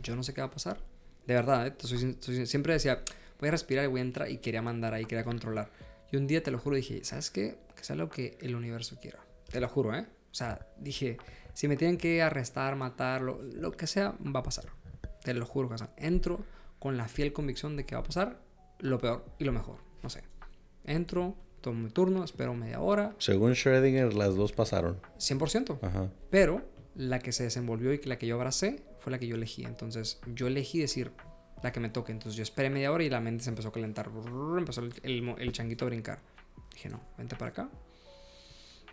yo 0.00 0.14
no 0.14 0.22
sé 0.22 0.34
qué 0.34 0.40
va 0.40 0.46
a 0.46 0.52
pasar. 0.52 0.78
De 1.26 1.34
verdad, 1.34 1.66
¿eh? 1.66 2.46
siempre 2.46 2.74
decía, 2.74 3.02
voy 3.40 3.48
a 3.48 3.52
respirar 3.52 3.84
y 3.86 3.88
voy 3.88 4.00
a 4.00 4.04
entrar 4.04 4.30
y 4.30 4.36
quería 4.36 4.62
mandar 4.62 4.94
ahí, 4.94 5.04
quería 5.04 5.24
controlar. 5.24 5.68
Y 6.12 6.16
un 6.16 6.28
día, 6.28 6.44
te 6.44 6.52
lo 6.52 6.60
juro, 6.60 6.76
dije, 6.76 7.02
¿sabes 7.02 7.30
qué? 7.30 7.56
Que 7.74 7.82
sea 7.82 7.96
lo 7.96 8.08
que 8.08 8.38
el 8.40 8.54
universo 8.54 8.98
quiera. 9.00 9.18
Te 9.50 9.60
lo 9.60 9.68
juro, 9.68 9.94
¿eh? 9.94 10.06
O 10.30 10.34
sea, 10.34 10.66
dije, 10.78 11.18
si 11.54 11.68
me 11.68 11.76
tienen 11.76 11.98
que 11.98 12.22
arrestar, 12.22 12.76
matar, 12.76 13.20
lo, 13.22 13.72
que 13.72 13.86
sea, 13.86 14.14
va 14.34 14.40
a 14.40 14.42
pasar. 14.42 14.66
Te 15.24 15.34
lo 15.34 15.44
juro, 15.44 15.76
sea, 15.76 15.92
Entro 15.96 16.44
con 16.78 16.96
la 16.96 17.08
fiel 17.08 17.32
convicción 17.32 17.76
de 17.76 17.84
que 17.84 17.94
va 17.94 18.00
a 18.00 18.04
pasar 18.04 18.40
lo 18.78 18.98
peor 18.98 19.24
y 19.38 19.44
lo 19.44 19.52
mejor. 19.52 19.78
No 20.02 20.08
sé. 20.08 20.22
Entro, 20.84 21.36
tomo 21.60 21.82
mi 21.82 21.90
turno, 21.90 22.24
espero 22.24 22.54
media 22.54 22.80
hora. 22.80 23.14
Según 23.18 23.52
Schrödinger, 23.52 24.12
las 24.12 24.36
dos 24.36 24.52
pasaron. 24.52 25.00
100%. 25.18 25.78
Ajá. 25.82 26.10
Pero 26.30 26.62
la 26.94 27.18
que 27.18 27.32
se 27.32 27.42
desenvolvió 27.42 27.92
y 27.92 27.98
la 28.04 28.18
que 28.18 28.26
yo 28.26 28.36
abracé 28.36 28.82
fue 28.98 29.12
la 29.12 29.18
que 29.18 29.26
yo 29.26 29.34
elegí. 29.34 29.64
Entonces, 29.64 30.20
yo 30.34 30.46
elegí 30.46 30.78
decir 30.78 31.12
la 31.62 31.72
que 31.72 31.80
me 31.80 31.90
toque. 31.90 32.12
Entonces, 32.12 32.36
yo 32.36 32.42
esperé 32.42 32.70
media 32.70 32.92
hora 32.92 33.04
y 33.04 33.10
la 33.10 33.20
mente 33.20 33.44
se 33.44 33.50
empezó 33.50 33.68
a 33.68 33.72
calentar. 33.72 34.10
Empezó 34.56 34.80
el, 34.80 35.34
el 35.38 35.52
changuito 35.52 35.84
a 35.84 35.88
brincar. 35.88 36.20
Dije, 36.72 36.88
no, 36.88 37.00
vente 37.18 37.36
para 37.36 37.50
acá. 37.50 37.70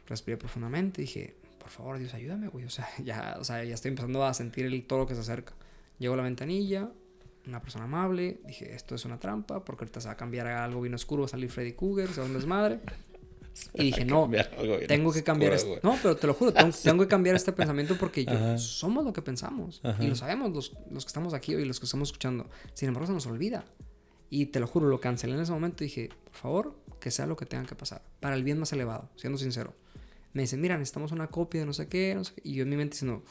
Respiré 0.08 0.38
profundamente. 0.38 1.02
Dije, 1.02 1.36
por 1.60 1.70
favor, 1.70 2.00
Dios, 2.00 2.14
ayúdame, 2.14 2.48
güey. 2.48 2.66
O 2.66 2.70
sea, 2.70 2.88
ya, 3.04 3.38
o 3.40 3.44
sea, 3.44 3.64
ya 3.64 3.76
estoy 3.76 3.90
empezando 3.90 4.24
a 4.24 4.34
sentir 4.34 4.66
el 4.66 4.86
todo 4.86 5.06
que 5.06 5.16
se 5.16 5.22
acerca. 5.22 5.54
Llego 6.00 6.14
a 6.14 6.18
la 6.18 6.24
ventanilla, 6.24 6.90
una 7.46 7.62
persona 7.62 7.86
amable. 7.86 8.40
Dije, 8.46 8.74
esto 8.74 8.96
es 8.96 9.04
una 9.06 9.20
trampa, 9.20 9.66
porque 9.66 9.84
ahorita 9.84 10.00
se 10.00 10.08
va 10.08 10.14
a 10.14 10.18
cambiar 10.18 10.48
a 10.48 10.64
algo 10.64 10.82
bien 10.82 10.94
oscuro, 10.94 11.24
va 11.24 11.26
a 11.26 11.30
salir 11.30 11.50
Freddy 11.50 11.74
Krueger, 11.74 12.10
se 12.10 12.22
va 12.22 12.26
a 12.26 12.30
un 12.30 12.36
desmadre. 12.36 12.80
Y 13.74 13.84
dije, 13.84 14.06
no, 14.06 14.30
tengo 14.88 15.12
que 15.12 15.24
cambiar 15.24 15.54
esto. 15.54 15.80
No, 15.84 15.98
pero 16.02 16.16
te 16.16 16.28
lo 16.28 16.34
juro, 16.34 16.54
tengo, 16.84 17.04
que 17.04 17.10
cambiar 17.10 17.36
este 17.36 17.52
pensamiento 17.52 17.98
porque 17.98 18.24
yo, 18.24 18.58
somos 18.58 19.04
lo 19.04 19.12
que 19.12 19.22
pensamos. 19.22 19.82
Y 20.00 20.08
lo 20.08 20.16
sabemos 20.16 20.54
los, 20.54 20.74
los, 20.90 21.04
que 21.04 21.10
estamos 21.10 21.34
aquí 21.34 21.54
y 21.54 21.66
los 21.66 21.80
que 21.80 21.86
estamos 21.86 22.10
escuchando. 22.10 22.50
Sin 22.74 22.88
embargo, 22.88 23.08
se 23.08 23.14
nos 23.14 23.26
olvida. 23.26 23.66
Y 24.30 24.48
te 24.48 24.60
lo 24.60 24.68
juro, 24.68 24.88
lo 24.88 25.00
cancelé 25.00 25.34
en 25.34 25.42
ese 25.42 25.54
momento 25.54 25.84
y 25.84 25.88
dije, 25.88 26.10
por 26.26 26.34
favor, 26.34 26.76
que 27.00 27.12
sea 27.12 27.26
lo 27.26 27.36
que 27.36 27.46
tenga 27.46 27.66
que 27.66 27.76
pasar. 27.76 28.02
Para 28.20 28.36
el 28.36 28.44
bien 28.44 28.60
más 28.60 28.72
elevado, 28.74 29.10
siendo 29.16 29.38
sincero 29.38 29.74
me 30.38 30.44
dicen, 30.44 30.62
mira, 30.62 30.78
necesitamos 30.78 31.12
una 31.12 31.28
copia 31.28 31.62
de 31.62 31.66
no 31.66 31.74
sé 31.74 31.88
qué, 31.88 32.14
no 32.14 32.24
sé 32.24 32.36
qué. 32.36 32.42
Y 32.44 32.54
yo 32.54 32.62
en 32.62 32.70
mi 32.70 32.78
mente 32.78 32.94
diciendo, 32.94 33.24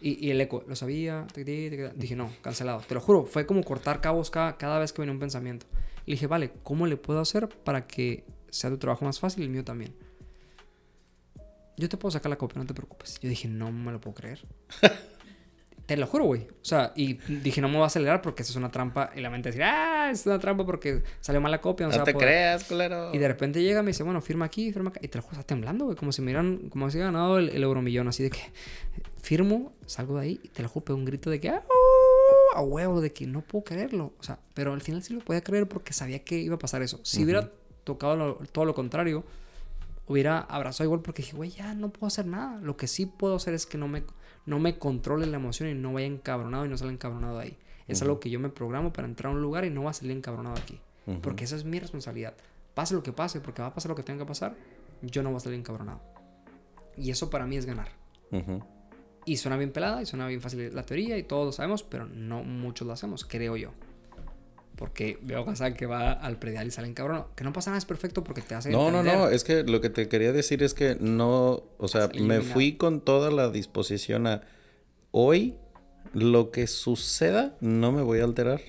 y, 0.00 0.30
el 0.30 0.40
eco, 0.40 0.64
lo 0.66 0.74
sabía, 0.74 1.26
dije, 1.36 2.16
no, 2.16 2.32
cancelado. 2.40 2.80
Te 2.88 2.94
lo 2.94 3.02
juro, 3.02 3.26
fue 3.26 3.44
como 3.44 3.62
cortar 3.62 4.00
cabos 4.00 4.30
cada, 4.30 4.56
cada 4.56 4.78
vez 4.78 4.94
que 4.94 5.02
venía 5.02 5.12
un 5.12 5.20
pensamiento. 5.20 5.66
Y 6.06 6.12
dije, 6.12 6.26
vale, 6.26 6.50
¿cómo 6.62 6.86
le 6.86 6.96
puedo 6.96 7.20
hacer 7.20 7.50
para 7.50 7.86
que 7.86 8.24
sea 8.48 8.70
tu 8.70 8.78
trabajo 8.78 9.04
más 9.04 9.20
fácil 9.20 9.42
y 9.42 9.44
el 9.44 9.52
mío 9.52 9.62
también? 9.62 9.94
Yo 11.76 11.90
te 11.90 11.98
puedo 11.98 12.10
sacar 12.10 12.30
la 12.30 12.38
copia, 12.38 12.58
no 12.58 12.66
te 12.66 12.72
preocupes. 12.72 13.20
Yo 13.20 13.28
dije, 13.28 13.46
no 13.46 13.70
me 13.70 13.92
lo 13.92 14.00
puedo 14.00 14.14
creer. 14.14 14.46
Te 15.86 15.96
lo 15.96 16.06
juro, 16.06 16.24
güey. 16.24 16.42
O 16.42 16.64
sea, 16.64 16.92
y 16.94 17.14
dije, 17.14 17.60
no 17.60 17.68
me 17.68 17.74
voy 17.74 17.84
a 17.84 17.86
acelerar 17.86 18.22
porque 18.22 18.42
eso 18.42 18.52
es 18.52 18.56
una 18.56 18.70
trampa. 18.70 19.10
Y 19.16 19.20
la 19.20 19.30
mente 19.30 19.50
decía, 19.50 20.04
ah, 20.06 20.10
es 20.10 20.24
una 20.26 20.38
trampa 20.38 20.64
porque 20.64 21.02
salió 21.20 21.40
mal 21.40 21.50
la 21.50 21.60
copia. 21.60 21.88
No, 21.88 22.04
te 22.04 22.14
creas, 22.14 22.64
culero. 22.64 23.10
Y 23.12 23.18
de 23.18 23.28
repente 23.28 23.62
llega 23.62 23.80
y 23.80 23.82
me 23.82 23.90
dice, 23.90 24.02
bueno, 24.02 24.20
firma 24.20 24.44
aquí, 24.44 24.72
firma 24.72 24.90
acá. 24.90 25.00
Y 25.02 25.08
te 25.08 25.18
lo 25.18 25.22
juro, 25.22 25.40
está 25.40 25.46
temblando, 25.46 25.86
güey. 25.86 25.96
Como 25.96 26.12
si 26.12 26.22
me 26.22 26.26
hubieran, 26.26 26.68
como 26.68 26.88
si 26.90 26.98
hubiera 26.98 27.10
ganado 27.10 27.38
el, 27.38 27.48
el, 27.48 27.62
euromillón. 27.62 28.06
Así 28.08 28.22
de 28.22 28.30
que 28.30 28.40
firmo, 29.20 29.72
salgo 29.86 30.16
de 30.16 30.22
ahí 30.22 30.40
y 30.42 30.48
te 30.48 30.62
lo 30.62 30.68
juro, 30.68 30.94
un 30.94 31.04
grito 31.04 31.30
de 31.30 31.40
que, 31.40 31.48
ah, 31.50 31.64
a 32.54 32.62
huevo, 32.62 33.00
de 33.00 33.12
que 33.12 33.26
no 33.26 33.40
puedo 33.40 33.64
creerlo. 33.64 34.12
O 34.18 34.22
sea, 34.22 34.38
pero 34.54 34.72
al 34.72 34.82
final 34.82 35.02
sí 35.02 35.14
lo 35.14 35.20
podía 35.20 35.42
creer 35.42 35.68
porque 35.68 35.92
sabía 35.92 36.20
que 36.20 36.38
iba 36.38 36.54
a 36.54 36.58
pasar 36.58 36.82
eso. 36.82 37.00
Si 37.02 37.24
hubiera 37.24 37.50
tocado 37.84 38.38
todo 38.52 38.64
lo 38.64 38.74
contrario, 38.74 39.24
hubiera 40.06 40.40
abrazado 40.40 40.84
igual 40.84 41.00
porque 41.00 41.22
dije, 41.22 41.36
güey, 41.36 41.50
ya 41.50 41.74
no 41.74 41.90
puedo 41.90 42.06
hacer 42.06 42.26
nada. 42.26 42.58
Lo 42.60 42.76
que 42.76 42.86
sí 42.86 43.06
puedo 43.06 43.36
hacer 43.36 43.54
es 43.54 43.66
que 43.66 43.78
no 43.78 43.88
me 43.88 44.04
no 44.46 44.58
me 44.58 44.78
controle 44.78 45.26
la 45.26 45.36
emoción 45.36 45.68
y 45.68 45.74
no 45.74 45.92
vaya 45.92 46.06
encabronado 46.06 46.66
y 46.66 46.68
no 46.68 46.76
salga 46.76 46.92
encabronado 46.92 47.38
ahí. 47.38 47.56
Es 47.88 48.00
algo 48.00 48.20
que 48.20 48.30
yo 48.30 48.40
me 48.40 48.48
programo 48.48 48.92
para 48.92 49.06
entrar 49.06 49.32
a 49.32 49.36
un 49.36 49.42
lugar 49.42 49.64
y 49.64 49.70
no 49.70 49.84
va 49.84 49.90
a 49.90 49.94
salir 49.94 50.16
encabronado 50.16 50.56
aquí. 50.56 50.80
Porque 51.22 51.44
esa 51.44 51.56
es 51.56 51.64
mi 51.64 51.78
responsabilidad. 51.78 52.34
Pase 52.74 52.94
lo 52.94 53.02
que 53.02 53.12
pase, 53.12 53.40
porque 53.40 53.60
va 53.60 53.68
a 53.68 53.74
pasar 53.74 53.90
lo 53.90 53.96
que 53.96 54.02
tenga 54.02 54.20
que 54.20 54.28
pasar, 54.28 54.54
yo 55.02 55.22
no 55.22 55.30
voy 55.30 55.36
a 55.36 55.40
salir 55.40 55.58
encabronado. 55.58 56.00
Y 56.96 57.10
eso 57.10 57.28
para 57.28 57.46
mí 57.46 57.56
es 57.56 57.66
ganar. 57.66 57.88
Y 59.24 59.36
suena 59.36 59.56
bien 59.56 59.72
pelada 59.72 60.02
y 60.02 60.06
suena 60.06 60.26
bien 60.26 60.40
fácil 60.40 60.74
la 60.74 60.84
teoría 60.84 61.18
y 61.18 61.22
todos 61.22 61.46
lo 61.46 61.52
sabemos, 61.52 61.82
pero 61.82 62.06
no 62.06 62.42
muchos 62.42 62.86
lo 62.86 62.92
hacemos, 62.92 63.24
creo 63.24 63.56
yo. 63.56 63.72
Porque 64.76 65.18
veo 65.22 65.44
a 65.48 65.70
que 65.74 65.86
va 65.86 66.12
al 66.12 66.38
predial 66.38 66.66
y 66.66 66.70
sale 66.70 66.88
encabronado. 66.88 67.30
Que 67.36 67.44
no 67.44 67.52
pasa 67.52 67.70
nada, 67.70 67.78
es 67.78 67.84
perfecto 67.84 68.24
porque 68.24 68.40
te 68.40 68.54
hace. 68.54 68.70
No, 68.70 68.90
no, 68.90 69.02
no. 69.02 69.28
Es 69.28 69.44
que 69.44 69.62
lo 69.64 69.80
que 69.80 69.90
te 69.90 70.08
quería 70.08 70.32
decir 70.32 70.62
es 70.62 70.74
que 70.74 70.96
no. 70.98 71.62
O 71.78 71.88
sea, 71.88 72.08
me 72.20 72.40
fui 72.40 72.76
con 72.76 73.00
toda 73.00 73.30
la 73.30 73.50
disposición 73.50 74.26
a. 74.26 74.42
Hoy, 75.10 75.56
lo 76.14 76.50
que 76.50 76.66
suceda, 76.66 77.54
no 77.60 77.92
me 77.92 78.02
voy 78.02 78.20
a 78.20 78.24
alterar. 78.24 78.60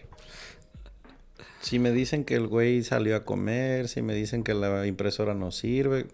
Si 1.61 1.79
me 1.79 1.91
dicen 1.91 2.25
que 2.25 2.35
el 2.35 2.47
güey 2.47 2.83
salió 2.83 3.15
a 3.15 3.23
comer, 3.23 3.87
si 3.87 4.01
me 4.01 4.13
dicen 4.13 4.43
que 4.43 4.53
la 4.53 4.85
impresora 4.85 5.33
no 5.33 5.51
sirve, 5.51 6.07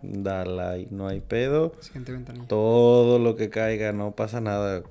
dale, 0.00 0.88
no 0.90 1.08
hay 1.08 1.20
pedo. 1.20 1.74
Todo 2.48 3.18
lo 3.18 3.36
que 3.36 3.50
caiga, 3.50 3.92
no 3.92 4.12
pasa 4.12 4.40
nada. 4.40 4.82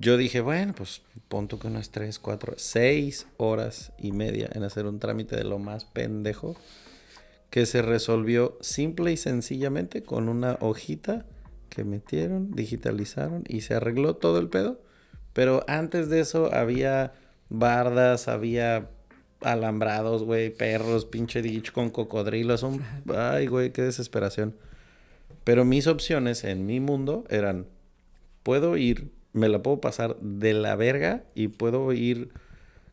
Yo 0.00 0.16
dije, 0.16 0.40
bueno, 0.40 0.74
pues 0.76 1.02
punto 1.28 1.58
que 1.58 1.66
unas 1.66 1.90
3, 1.90 2.18
4, 2.18 2.54
6 2.56 3.26
horas 3.36 3.92
y 3.98 4.12
media 4.12 4.48
en 4.52 4.62
hacer 4.62 4.86
un 4.86 5.00
trámite 5.00 5.36
de 5.36 5.44
lo 5.44 5.58
más 5.58 5.84
pendejo 5.84 6.56
que 7.50 7.66
se 7.66 7.82
resolvió 7.82 8.56
simple 8.60 9.12
y 9.12 9.16
sencillamente 9.16 10.02
con 10.02 10.28
una 10.28 10.56
hojita 10.60 11.26
que 11.68 11.84
metieron, 11.84 12.52
digitalizaron 12.52 13.44
y 13.48 13.62
se 13.62 13.74
arregló 13.74 14.14
todo 14.14 14.38
el 14.38 14.48
pedo. 14.48 14.80
Pero 15.32 15.64
antes 15.66 16.08
de 16.08 16.20
eso 16.20 16.52
había 16.54 17.12
bardas, 17.48 18.28
había 18.28 18.90
alambrados, 19.40 20.24
güey, 20.24 20.50
perros, 20.50 21.06
pinche 21.06 21.42
dicho 21.42 21.72
con 21.72 21.90
cocodrilos. 21.90 22.62
Un... 22.62 22.82
Ay, 23.14 23.46
güey, 23.46 23.72
qué 23.72 23.82
desesperación. 23.82 24.54
Pero 25.44 25.64
mis 25.64 25.86
opciones 25.86 26.44
en 26.44 26.66
mi 26.66 26.80
mundo 26.80 27.24
eran, 27.30 27.66
puedo 28.42 28.76
ir 28.76 29.10
me 29.38 29.48
la 29.48 29.62
puedo 29.62 29.80
pasar 29.80 30.16
de 30.20 30.52
la 30.52 30.76
verga 30.76 31.24
y 31.34 31.48
puedo 31.48 31.92
ir 31.92 32.30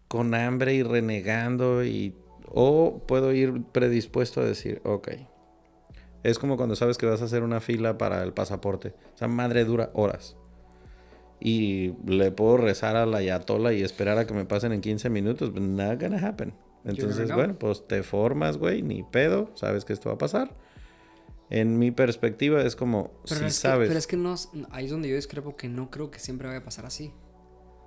con 0.07 0.33
hambre 0.33 0.73
y 0.73 0.83
renegando 0.83 1.83
y 1.83 2.15
o 2.47 3.01
puedo 3.05 3.33
ir 3.33 3.63
predispuesto 3.71 4.41
a 4.41 4.45
decir, 4.45 4.81
ok. 4.83 5.09
Es 6.23 6.39
como 6.39 6.57
cuando 6.57 6.75
sabes 6.75 6.97
que 6.97 7.05
vas 7.05 7.21
a 7.21 7.25
hacer 7.25 7.43
una 7.43 7.59
fila 7.59 7.97
para 7.97 8.23
el 8.23 8.33
pasaporte. 8.33 8.93
O 9.13 9.17
sea, 9.17 9.27
madre 9.27 9.65
dura 9.65 9.91
horas. 9.93 10.37
Y 11.39 11.93
le 12.07 12.31
puedo 12.31 12.57
rezar 12.57 12.95
a 12.95 13.05
la 13.05 13.21
yatola 13.21 13.73
y 13.73 13.83
esperar 13.83 14.17
a 14.17 14.25
que 14.25 14.33
me 14.33 14.45
pasen 14.45 14.71
en 14.71 14.81
15 14.81 15.09
minutos. 15.09 15.53
Not 15.53 16.01
gonna 16.01 16.25
happen. 16.25 16.53
Entonces, 16.85 17.31
bueno, 17.31 17.55
pues 17.59 17.85
te 17.87 18.03
formas, 18.03 18.57
güey, 18.57 18.81
ni 18.81 19.03
pedo. 19.03 19.51
Sabes 19.55 19.85
que 19.85 19.93
esto 19.93 20.09
va 20.09 20.15
a 20.15 20.19
pasar. 20.19 20.55
En 21.49 21.77
mi 21.77 21.91
perspectiva 21.91 22.61
es 22.61 22.75
como, 22.75 23.11
pero 23.27 23.41
si 23.41 23.45
es 23.45 23.55
sabes. 23.55 23.85
Que, 23.85 23.89
pero 23.89 23.99
es 23.99 24.07
que 24.07 24.17
no, 24.17 24.35
ahí 24.71 24.85
es 24.85 24.91
donde 24.91 25.09
yo 25.09 25.15
discrepo 25.15 25.55
que 25.55 25.69
no 25.69 25.91
creo 25.91 26.11
que 26.11 26.19
siempre 26.19 26.47
vaya 26.47 26.59
a 26.59 26.63
pasar 26.63 26.85
así. 26.85 27.13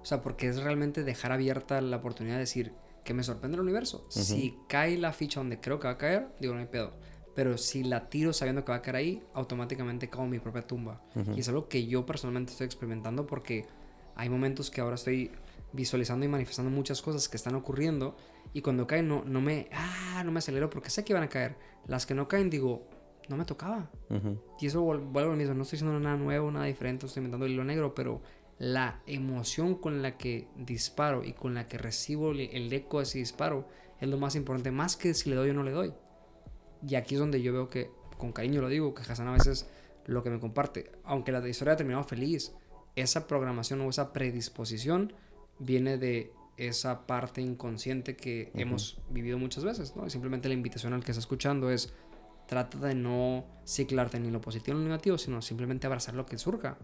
O 0.00 0.04
sea, 0.04 0.22
porque 0.22 0.48
es 0.48 0.62
realmente 0.62 1.02
dejar 1.02 1.32
abierta 1.32 1.80
la 1.80 1.96
oportunidad 1.96 2.36
de 2.36 2.40
decir 2.40 2.72
que 3.04 3.14
me 3.14 3.22
sorprende 3.22 3.56
el 3.56 3.62
universo. 3.62 4.06
Si 4.10 4.56
cae 4.68 4.96
la 4.96 5.12
ficha 5.12 5.40
donde 5.40 5.60
creo 5.60 5.80
que 5.80 5.86
va 5.86 5.94
a 5.94 5.98
caer, 5.98 6.28
digo, 6.40 6.54
no 6.54 6.60
hay 6.60 6.66
pedo. 6.66 6.92
Pero 7.34 7.56
si 7.56 7.84
la 7.84 8.08
tiro 8.08 8.32
sabiendo 8.32 8.64
que 8.64 8.72
va 8.72 8.78
a 8.78 8.82
caer 8.82 8.96
ahí, 8.96 9.22
automáticamente 9.34 10.08
cago 10.08 10.24
en 10.24 10.30
mi 10.30 10.38
propia 10.38 10.66
tumba. 10.66 11.02
Y 11.34 11.40
es 11.40 11.48
algo 11.48 11.68
que 11.68 11.86
yo 11.86 12.06
personalmente 12.06 12.52
estoy 12.52 12.66
experimentando 12.66 13.26
porque 13.26 13.66
hay 14.14 14.28
momentos 14.28 14.70
que 14.70 14.80
ahora 14.80 14.96
estoy 14.96 15.30
visualizando 15.72 16.24
y 16.24 16.28
manifestando 16.28 16.70
muchas 16.70 17.02
cosas 17.02 17.28
que 17.28 17.36
están 17.36 17.54
ocurriendo 17.54 18.16
y 18.52 18.62
cuando 18.62 18.86
caen 18.86 19.06
no, 19.06 19.22
no 19.24 19.40
me 19.40 19.68
ah, 19.72 20.22
no 20.24 20.32
me 20.32 20.38
acelero 20.38 20.70
porque 20.70 20.90
sé 20.90 21.04
que 21.04 21.14
van 21.14 21.22
a 21.22 21.28
caer. 21.28 21.56
Las 21.86 22.06
que 22.06 22.14
no 22.14 22.28
caen 22.28 22.50
digo, 22.50 22.88
no 23.28 23.36
me 23.36 23.44
tocaba. 23.44 23.90
Y 24.60 24.66
eso 24.66 24.82
vuelvo 24.82 25.18
a 25.20 25.22
lo 25.22 25.36
mismo, 25.36 25.54
no 25.54 25.62
estoy 25.62 25.76
haciendo 25.76 25.98
nada 26.00 26.16
nuevo, 26.16 26.50
nada 26.50 26.66
diferente, 26.66 27.06
estoy 27.06 27.20
inventando 27.20 27.46
el 27.46 27.52
hilo 27.52 27.64
negro, 27.64 27.94
pero 27.94 28.22
la 28.58 29.00
emoción 29.06 29.76
con 29.76 30.02
la 30.02 30.16
que 30.16 30.48
disparo 30.56 31.24
y 31.24 31.32
con 31.32 31.54
la 31.54 31.68
que 31.68 31.78
recibo 31.78 32.32
el 32.32 32.72
eco 32.72 32.98
de 32.98 33.04
ese 33.04 33.18
disparo 33.18 33.68
es 34.00 34.08
lo 34.08 34.18
más 34.18 34.34
importante, 34.34 34.70
más 34.70 34.96
que 34.96 35.14
si 35.14 35.30
le 35.30 35.36
doy 35.36 35.50
o 35.50 35.54
no 35.54 35.62
le 35.62 35.72
doy. 35.72 35.92
Y 36.86 36.94
aquí 36.94 37.14
es 37.14 37.20
donde 37.20 37.42
yo 37.42 37.52
veo 37.52 37.68
que, 37.68 37.90
con 38.16 38.32
cariño 38.32 38.60
lo 38.60 38.68
digo, 38.68 38.94
que 38.94 39.02
Hassan 39.02 39.28
a 39.28 39.32
veces 39.32 39.68
lo 40.06 40.22
que 40.22 40.30
me 40.30 40.40
comparte, 40.40 40.90
aunque 41.04 41.32
la 41.32 41.46
historia 41.46 41.74
ha 41.74 41.76
terminado 41.76 42.04
feliz, 42.04 42.52
esa 42.96 43.26
programación 43.26 43.80
o 43.80 43.90
esa 43.90 44.12
predisposición 44.12 45.12
viene 45.58 45.98
de 45.98 46.32
esa 46.56 47.06
parte 47.06 47.40
inconsciente 47.40 48.16
que 48.16 48.50
hemos 48.54 49.00
vivido 49.10 49.38
muchas 49.38 49.64
veces, 49.64 49.94
¿no? 49.94 50.08
simplemente 50.10 50.48
la 50.48 50.54
invitación 50.54 50.92
al 50.92 51.04
que 51.04 51.12
está 51.12 51.20
escuchando 51.20 51.70
es 51.70 51.92
trata 52.48 52.78
de 52.78 52.94
no 52.94 53.44
ciclarte 53.64 54.18
ni 54.18 54.30
lo 54.30 54.40
positivo 54.40 54.76
ni 54.76 54.84
lo 54.84 54.88
negativo, 54.88 55.18
sino 55.18 55.40
simplemente 55.42 55.86
abrazar 55.86 56.14
lo 56.14 56.26
que 56.26 56.38
surja. 56.38 56.78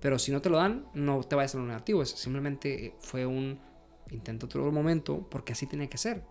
Pero 0.00 0.18
si 0.18 0.32
no 0.32 0.40
te 0.40 0.48
lo 0.48 0.56
dan, 0.56 0.86
no 0.94 1.22
te 1.22 1.36
vayas 1.36 1.54
a 1.54 1.58
lo 1.58 1.66
negativo, 1.66 2.02
es 2.02 2.10
simplemente 2.10 2.96
fue 2.98 3.26
un 3.26 3.60
intento 4.10 4.46
otro 4.46 4.72
momento 4.72 5.28
porque 5.30 5.52
así 5.52 5.66
tenía 5.66 5.88
que 5.88 5.98
ser. 5.98 6.24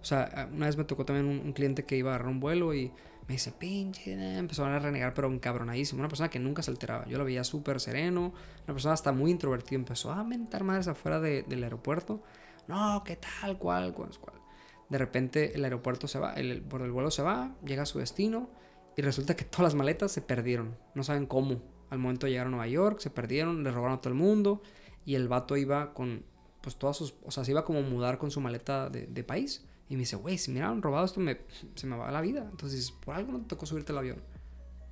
O 0.00 0.04
sea, 0.04 0.48
una 0.52 0.66
vez 0.66 0.76
me 0.76 0.84
tocó 0.84 1.04
también 1.04 1.26
un, 1.26 1.52
cliente 1.52 1.84
que 1.84 1.96
iba 1.96 2.12
a 2.12 2.14
agarrar 2.14 2.30
un 2.30 2.38
vuelo 2.38 2.74
y 2.74 2.92
me 3.26 3.34
dice, 3.34 3.50
pinche, 3.50 4.12
empezó 4.38 4.66
a 4.66 4.78
renegar, 4.78 5.14
pero 5.14 5.26
un 5.26 5.38
cabronadísimo. 5.38 6.00
Una 6.00 6.08
persona 6.08 6.28
que 6.28 6.38
nunca 6.38 6.62
se 6.62 6.70
alteraba. 6.70 7.06
Yo 7.06 7.16
lo 7.16 7.24
veía 7.24 7.42
súper 7.44 7.80
sereno, 7.80 8.34
una 8.64 8.74
persona 8.74 8.92
hasta 8.92 9.10
muy 9.10 9.30
introvertida. 9.30 9.76
Empezó 9.78 10.12
a 10.12 10.22
mentar 10.22 10.64
madres 10.64 10.86
afuera 10.86 11.18
del 11.18 11.64
aeropuerto. 11.64 12.22
No, 12.68 13.02
¿qué 13.04 13.16
tal? 13.16 13.58
¿Cuál? 13.58 13.94
¿Cuál? 13.94 14.10
¿Cuál? 14.20 14.45
De 14.88 14.98
repente 14.98 15.54
el 15.54 15.64
aeropuerto 15.64 16.08
se 16.08 16.18
va, 16.18 16.34
el, 16.34 16.62
por 16.62 16.82
el 16.82 16.92
vuelo 16.92 17.10
se 17.10 17.22
va, 17.22 17.54
llega 17.64 17.82
a 17.82 17.86
su 17.86 17.98
destino 17.98 18.50
y 18.96 19.02
resulta 19.02 19.36
que 19.36 19.44
todas 19.50 19.64
las 19.64 19.74
maletas 19.74 20.12
se 20.12 20.22
perdieron. 20.22 20.76
No 20.94 21.02
saben 21.02 21.26
cómo. 21.26 21.62
Al 21.90 21.98
momento 21.98 22.26
de 22.26 22.32
llegar 22.32 22.48
a 22.48 22.50
Nueva 22.50 22.66
York, 22.66 22.98
se 22.98 23.10
perdieron, 23.10 23.62
le 23.62 23.70
robaron 23.70 23.98
a 23.98 24.00
todo 24.00 24.12
el 24.12 24.18
mundo 24.18 24.62
y 25.04 25.14
el 25.14 25.28
vato 25.28 25.56
iba 25.56 25.94
con, 25.94 26.24
pues 26.60 26.76
todas 26.76 26.96
sus, 26.96 27.14
o 27.24 27.30
sea, 27.30 27.44
se 27.44 27.52
iba 27.52 27.64
como 27.64 27.78
a 27.78 27.82
mudar 27.82 28.18
con 28.18 28.30
su 28.30 28.40
maleta 28.40 28.90
de, 28.90 29.06
de 29.06 29.24
país 29.24 29.64
y 29.88 29.94
me 29.94 30.00
dice, 30.00 30.16
güey, 30.16 30.36
si 30.38 30.50
me 30.50 30.58
hubieran 30.58 30.82
robado 30.82 31.04
esto, 31.04 31.20
me, 31.20 31.38
se 31.74 31.86
me 31.86 31.96
va 31.96 32.10
la 32.10 32.20
vida. 32.20 32.46
Entonces, 32.50 32.90
por 32.90 33.14
algo 33.14 33.32
no 33.32 33.40
te 33.40 33.46
tocó 33.46 33.66
subirte 33.66 33.92
al 33.92 33.98
avión. 33.98 34.22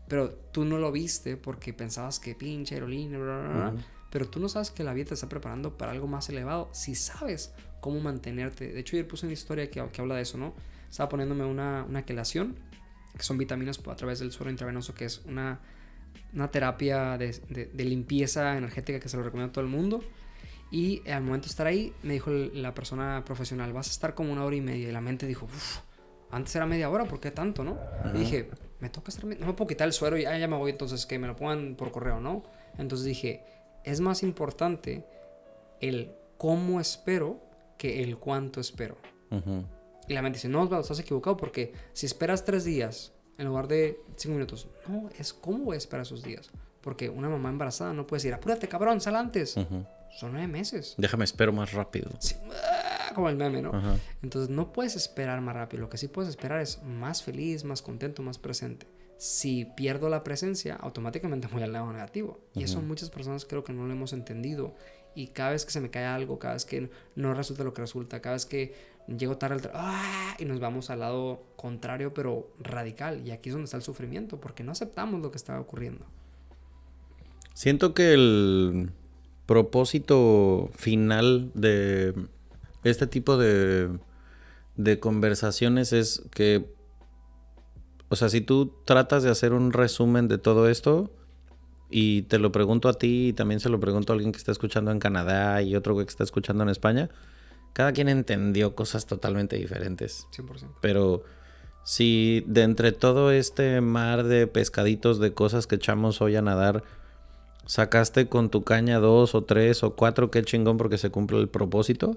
Pero 0.09 0.31
tú 0.31 0.65
no 0.65 0.79
lo 0.79 0.93
viste 0.93 1.37
porque 1.37 1.73
pensabas 1.73 2.21
que 2.21 2.35
pinche 2.35 2.75
aerolínea, 2.75 3.19
bla, 3.19 3.39
bla, 3.39 3.49
bla. 3.49 3.75
Pero 4.11 4.29
tú 4.29 4.39
no 4.39 4.49
sabes 4.49 4.71
que 4.71 4.85
la 4.85 4.95
vida 4.95 5.07
te 5.07 5.15
está 5.15 5.29
preparando 5.29 5.77
para 5.77 5.91
algo 5.91 6.07
más 6.07 6.29
elevado. 6.29 6.69
Si 6.73 6.95
sabes 6.95 7.53
cómo 7.85 8.01
mantenerte. 8.01 8.73
De 8.73 8.81
hecho, 8.81 8.97
ayer 8.97 9.07
puse 9.07 9.27
una 9.27 9.35
historia 9.35 9.71
que, 9.71 9.87
que 9.93 10.01
habla 10.01 10.15
de 10.15 10.23
eso, 10.23 10.39
¿no? 10.39 10.55
Estaba 10.89 11.11
poniéndome 11.11 11.45
una, 11.45 11.85
una 11.87 12.03
quelación, 12.03 12.57
que 13.15 13.23
son 13.23 13.37
vitaminas 13.37 13.79
a 13.87 13.95
través 13.95 14.21
del 14.21 14.33
suero 14.33 14.51
intravenoso, 14.51 14.95
que 14.95 15.05
es 15.05 15.21
una, 15.27 15.61
una 16.33 16.51
terapia 16.51 17.19
de, 17.19 17.39
de, 17.51 17.67
de 17.67 17.85
limpieza 17.85 18.57
energética 18.57 18.99
que 19.01 19.11
se 19.11 19.19
lo 19.19 19.23
recomiendo 19.23 19.51
a 19.51 19.53
todo 19.53 19.65
el 19.67 19.71
mundo. 19.71 20.03
Y 20.71 21.07
al 21.11 21.25
momento 21.25 21.45
de 21.45 21.51
estar 21.51 21.67
ahí, 21.67 21.93
me 22.03 22.15
dijo 22.15 22.31
la 22.31 22.73
persona 22.73 23.23
profesional, 23.27 23.75
vas 23.75 23.89
a 23.89 23.91
estar 23.91 24.15
como 24.15 24.33
una 24.33 24.47
hora 24.47 24.57
y 24.57 24.63
media. 24.63 24.89
Y 24.89 24.93
la 24.93 25.03
mente 25.03 25.27
dijo, 25.27 25.45
uff, 25.45 25.81
antes 26.31 26.57
era 26.57 26.65
media 26.65 26.89
hora, 26.89 27.05
¿por 27.05 27.21
qué 27.21 27.33
tanto, 27.33 27.65
no? 27.65 27.79
Y 28.15 28.19
dije, 28.21 28.49
me 28.81 28.89
toca 28.89 29.11
estar, 29.11 29.27
no 29.27 29.47
me 29.47 29.53
puedo 29.53 29.67
quitar 29.69 29.87
el 29.87 29.93
suero 29.93 30.17
y 30.17 30.25
ah, 30.25 30.39
ya 30.39 30.49
me 30.49 30.57
voy, 30.57 30.71
entonces 30.71 31.05
que 31.05 31.19
me 31.19 31.27
lo 31.27 31.37
pongan 31.37 31.75
por 31.75 31.93
correo, 31.93 32.19
¿no? 32.19 32.45
Entonces 32.79 33.05
dije, 33.05 33.45
es 33.85 34.01
más 34.01 34.23
importante 34.23 35.05
el 35.83 36.15
cómo 36.39 36.81
espero 36.81 37.53
que 37.85 38.03
el 38.03 38.17
cuánto 38.17 38.61
espero. 38.61 38.97
Y 40.09 40.15
la 40.15 40.23
mente 40.23 40.39
dice, 40.39 40.49
no, 40.49 40.65
estás 40.81 40.99
equivocado 41.01 41.37
porque 41.37 41.75
si 41.93 42.07
esperas 42.07 42.43
tres 42.43 42.65
días 42.65 43.13
en 43.37 43.47
lugar 43.47 43.69
de 43.69 44.01
cinco 44.17 44.37
minutos, 44.37 44.69
no, 44.89 45.11
es 45.19 45.35
cómo 45.35 45.65
voy 45.65 45.75
a 45.75 45.79
esperar 45.79 46.07
esos 46.07 46.23
días. 46.23 46.51
Porque 46.81 47.11
una 47.11 47.29
mamá 47.29 47.51
embarazada 47.51 47.93
no 47.93 48.07
puede 48.07 48.21
decir, 48.21 48.33
apúrate, 48.33 48.69
cabrón, 48.69 49.03
sal 49.03 49.17
antes. 49.17 49.51
Son 49.53 50.33
nueve 50.33 50.49
meses. 50.49 50.95
Déjame 50.97 51.25
espero 51.25 51.53
más 51.53 51.75
rápido. 51.75 52.11
Ah, 52.55 53.13
como 53.15 53.29
el 53.29 53.37
meme, 53.37 53.61
¿no? 53.61 53.73
Entonces 54.23 54.49
no 54.49 54.73
puedes 54.73 54.97
esperar 54.97 55.43
más 55.43 55.55
rápido. 55.55 55.83
Lo 55.83 55.91
que 55.91 55.99
sí 55.99 56.09
puedes 56.09 56.31
esperar 56.31 56.63
es 56.63 56.83
más 56.85 57.23
feliz, 57.23 57.65
más 57.65 57.83
contento, 57.83 58.23
más 58.23 58.39
presente. 58.39 58.87
Si 59.19 59.67
pierdo 59.77 60.09
la 60.09 60.25
presencia, 60.25 60.77
automáticamente 60.77 61.49
voy 61.53 61.63
al 61.63 61.73
lado 61.75 61.93
negativo. 61.93 62.41
Y 62.55 62.63
eso 62.63 62.81
muchas 62.81 63.11
personas 63.11 63.45
creo 63.45 63.63
que 63.63 63.75
no 63.75 63.87
lo 63.87 63.93
hemos 63.93 64.15
entendido. 64.15 64.75
Y 65.15 65.29
cada 65.29 65.51
vez 65.51 65.65
que 65.65 65.71
se 65.71 65.81
me 65.81 65.91
cae 65.91 66.05
algo, 66.05 66.39
cada 66.39 66.55
vez 66.55 66.65
que 66.65 66.91
no 67.15 67.35
resulta 67.35 67.65
lo 67.65 67.73
que 67.73 67.83
resulta, 67.83 68.21
cada 68.21 68.35
vez 68.35 68.47
que 68.47 68.75
llego 69.07 69.37
tarde 69.37 69.57
al 69.57 69.63
trabajo, 69.63 69.87
¡ah! 69.87 70.37
y 70.39 70.45
nos 70.45 70.61
vamos 70.61 70.91
al 70.91 71.01
lado 71.01 71.43
contrario, 71.57 72.15
pero 72.15 72.49
radical. 72.61 73.27
Y 73.27 73.31
aquí 73.31 73.49
es 73.49 73.55
donde 73.55 73.67
está 73.67 73.77
el 73.77 73.83
sufrimiento, 73.83 74.41
porque 74.41 74.65
no 74.65 74.73
aceptamos 74.73 75.21
lo 75.21 75.31
que 75.31 75.37
está 75.37 75.61
ocurriendo. 75.61 76.05
Siento 77.53 77.95
que 77.95 78.15
el 78.15 78.91
propósito 79.47 80.71
final 80.75 81.51
de 81.55 82.15
este 82.83 83.07
tipo 83.07 83.37
de, 83.37 83.91
de 84.77 84.99
conversaciones 84.99 85.93
es 85.93 86.23
que, 86.33 86.67
o 88.09 88.17
sea, 88.17 88.29
si 88.29 88.41
tú 88.41 88.73
tratas 88.85 89.23
de 89.23 89.31
hacer 89.31 89.53
un 89.53 89.73
resumen 89.73 90.29
de 90.29 90.39
todo 90.39 90.69
esto, 90.69 91.11
y 91.97 92.23
te 92.23 92.41
lo 92.41 92.51
pregunto 92.51 92.89
a 92.89 92.95
ti 92.95 93.29
y 93.29 93.33
también 93.35 93.61
se 93.61 93.69
lo 93.69 93.79
pregunto 93.79 94.13
a 94.13 94.15
alguien 94.15 94.33
que 94.33 94.39
está 94.39 94.51
escuchando 94.51 94.91
en 94.91 94.99
Canadá 94.99 95.63
y 95.63 95.77
otro 95.77 95.97
que 95.97 96.03
está 96.03 96.25
escuchando 96.25 96.65
en 96.65 96.69
España, 96.69 97.09
cada 97.73 97.93
quien 97.93 98.09
entendió 98.09 98.75
cosas 98.75 99.07
totalmente 99.07 99.55
diferentes. 99.55 100.27
100%. 100.37 100.71
Pero 100.81 101.23
si 101.85 102.43
de 102.49 102.63
entre 102.63 102.91
todo 102.91 103.31
este 103.31 103.81
mar 103.81 104.25
de 104.25 104.49
pescaditos 104.49 105.21
de 105.21 105.35
cosas 105.35 105.69
que 105.69 105.77
echamos 105.77 106.21
hoy 106.21 106.35
a 106.35 106.43
nadar, 106.43 106.83
sacaste 107.65 108.27
con 108.27 108.51
tu 108.51 108.65
caña 108.65 108.99
dos 108.99 109.37
o 109.37 109.45
tres 109.45 109.85
o 109.85 109.95
cuatro, 109.95 110.33
qué 110.33 110.43
chingón 110.43 110.79
porque 110.79 110.99
se 110.99 111.11
cumple 111.11 111.39
el 111.39 111.49
propósito. 111.49 112.17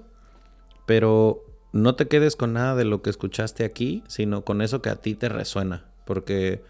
Pero 0.86 1.44
no 1.70 1.94
te 1.94 2.08
quedes 2.08 2.34
con 2.34 2.52
nada 2.52 2.74
de 2.74 2.84
lo 2.84 3.00
que 3.00 3.10
escuchaste 3.10 3.64
aquí, 3.64 4.02
sino 4.08 4.44
con 4.44 4.60
eso 4.60 4.82
que 4.82 4.90
a 4.90 4.96
ti 4.96 5.14
te 5.14 5.28
resuena. 5.28 5.84
Porque 6.04 6.64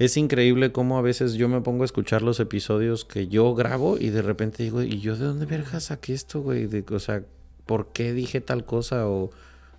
es 0.00 0.16
increíble 0.16 0.72
cómo 0.72 0.96
a 0.96 1.02
veces 1.02 1.34
yo 1.34 1.46
me 1.50 1.60
pongo 1.60 1.82
a 1.82 1.84
escuchar 1.84 2.22
los 2.22 2.40
episodios 2.40 3.04
que 3.04 3.28
yo 3.28 3.54
grabo 3.54 3.98
y 3.98 4.08
de 4.08 4.22
repente 4.22 4.62
digo, 4.62 4.80
¿y 4.80 4.98
yo 4.98 5.14
de 5.14 5.26
dónde 5.26 5.44
vergas 5.44 5.84
saqué 5.84 6.14
esto, 6.14 6.40
güey? 6.40 6.66
o 6.90 6.98
sea, 6.98 7.22
¿por 7.66 7.88
qué 7.88 8.14
dije 8.14 8.40
tal 8.40 8.64
cosa? 8.64 9.06
O, 9.06 9.30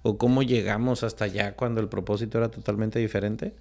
o 0.03 0.18
cómo 0.19 0.43
llegamos 0.43 1.02
hasta 1.02 1.26
allá 1.26 1.56
cuando 1.56 1.81
el 1.81 1.89
propósito 1.89 2.38
era 2.38 2.52
totalmente 2.52 2.99
diferente. 2.99 3.56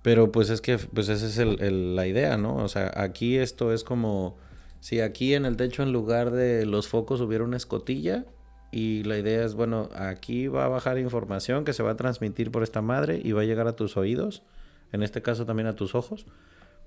Pero 0.00 0.32
pues 0.32 0.48
es 0.48 0.62
que 0.62 0.78
pues 0.78 1.10
esa 1.10 1.26
es 1.26 1.36
el, 1.36 1.94
la 1.94 2.06
idea, 2.06 2.38
¿no? 2.38 2.56
O 2.56 2.68
sea, 2.68 2.90
aquí 2.96 3.36
esto 3.36 3.74
es 3.74 3.84
como 3.84 4.38
si 4.80 5.02
aquí 5.02 5.34
en 5.34 5.44
el 5.44 5.58
techo 5.58 5.82
en 5.82 5.92
lugar 5.92 6.30
de 6.30 6.64
los 6.64 6.88
focos 6.88 7.20
hubiera 7.20 7.44
una 7.44 7.58
escotilla 7.58 8.24
y 8.72 9.02
la 9.02 9.18
idea 9.18 9.44
es, 9.44 9.52
bueno, 9.52 9.90
aquí 9.94 10.46
va 10.46 10.64
a 10.64 10.68
bajar 10.68 10.96
información 10.96 11.66
que 11.66 11.74
se 11.74 11.82
va 11.82 11.90
a 11.90 11.96
transmitir 11.96 12.50
por 12.50 12.62
esta 12.62 12.80
madre 12.80 13.20
y 13.22 13.32
va 13.32 13.42
a 13.42 13.44
llegar 13.44 13.68
a 13.68 13.76
tus 13.76 13.98
oídos, 13.98 14.42
en 14.92 15.02
este 15.02 15.22
caso 15.22 15.46
también 15.46 15.68
a 15.68 15.76
tus 15.76 15.94
ojos. 15.94 16.26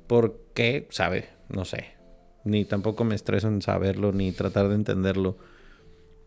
¿Por 0.08 0.40
qué? 0.54 0.88
Sabe, 0.90 1.30
no 1.50 1.66
sé. 1.66 1.94
Ni 2.44 2.66
tampoco 2.66 3.04
me 3.04 3.16
estreso 3.16 3.48
en 3.48 3.62
saberlo 3.62 4.12
ni 4.12 4.32
tratar 4.32 4.68
de 4.68 4.76
entenderlo. 4.76 5.38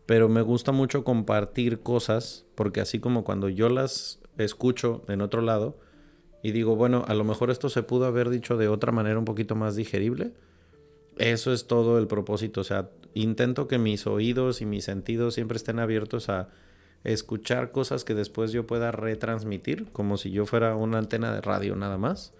Pero 0.05 0.29
me 0.29 0.41
gusta 0.41 0.71
mucho 0.71 1.03
compartir 1.03 1.81
cosas 1.81 2.45
porque 2.55 2.81
así 2.81 2.99
como 2.99 3.23
cuando 3.23 3.49
yo 3.49 3.69
las 3.69 4.19
escucho 4.37 5.03
en 5.07 5.21
otro 5.21 5.41
lado, 5.41 5.77
y 6.43 6.51
digo, 6.51 6.75
bueno, 6.75 7.03
a 7.07 7.13
lo 7.13 7.23
mejor 7.23 7.49
esto 7.49 7.69
se 7.69 7.83
pudo 7.83 8.05
haber 8.05 8.29
dicho 8.29 8.57
de 8.57 8.67
otra 8.67 8.91
manera 8.91 9.19
un 9.19 9.25
poquito 9.25 9.55
más 9.55 9.75
digerible. 9.75 10.31
Eso 11.17 11.51
es 11.51 11.67
todo 11.67 11.97
el 11.97 12.07
propósito. 12.07 12.61
O 12.61 12.63
sea, 12.63 12.89
intento 13.13 13.67
que 13.67 13.77
mis 13.77 14.05
oídos 14.07 14.61
y 14.61 14.65
mis 14.65 14.85
sentidos 14.85 15.33
siempre 15.33 15.57
estén 15.57 15.79
abiertos 15.79 16.29
a 16.29 16.49
escuchar 17.07 17.71
cosas 17.71 18.03
que 18.03 18.13
después 18.13 18.51
yo 18.51 18.67
pueda 18.67 18.91
retransmitir, 18.91 19.87
como 19.93 20.17
si 20.17 20.31
yo 20.31 20.45
fuera 20.45 20.75
una 20.75 20.97
antena 20.97 21.33
de 21.33 21.41
radio 21.41 21.75
nada 21.75 21.97
más. 21.97 22.33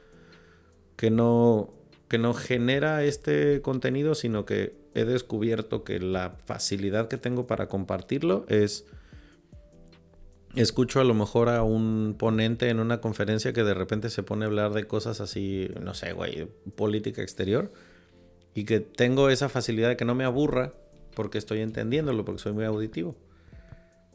Que 0.98 1.10
no, 1.10 1.74
que 2.08 2.18
no 2.18 2.34
genera 2.34 3.04
este 3.04 3.62
contenido, 3.62 4.14
sino 4.14 4.46
que 4.46 4.76
he 4.94 5.06
descubierto 5.06 5.84
que 5.84 6.00
la 6.00 6.36
facilidad 6.46 7.08
que 7.08 7.18
tengo 7.18 7.48
para 7.48 7.68
compartirlo 7.68 8.46
es 8.50 8.86
escucho 10.56 11.00
a 11.00 11.04
lo 11.04 11.14
mejor 11.14 11.50
a 11.50 11.64
un 11.64 12.16
ponente 12.18 12.70
en 12.70 12.80
una 12.80 13.00
conferencia 13.00 13.54
que 13.54 13.64
de 13.64 13.76
repente 13.76 14.10
se 14.10 14.24
pone 14.24 14.46
a 14.46 14.48
hablar 14.48 14.74
de 14.74 14.86
cosas 14.86 15.22
así, 15.22 15.70
no 15.82 15.94
sé, 15.94 16.14
güey, 16.14 16.48
política 16.76 17.22
exterior, 17.22 17.72
y 18.56 18.66
que 18.66 18.80
tengo 18.80 19.30
esa 19.30 19.50
facilidad 19.50 19.90
de 19.90 19.98
que 19.98 20.06
no 20.06 20.16
me 20.16 20.24
aburra 20.24 20.74
porque 21.14 21.38
estoy 21.38 21.62
entendiéndolo, 21.62 22.26
porque 22.26 22.42
soy 22.42 22.54
muy 22.54 22.66
auditivo. 22.66 23.16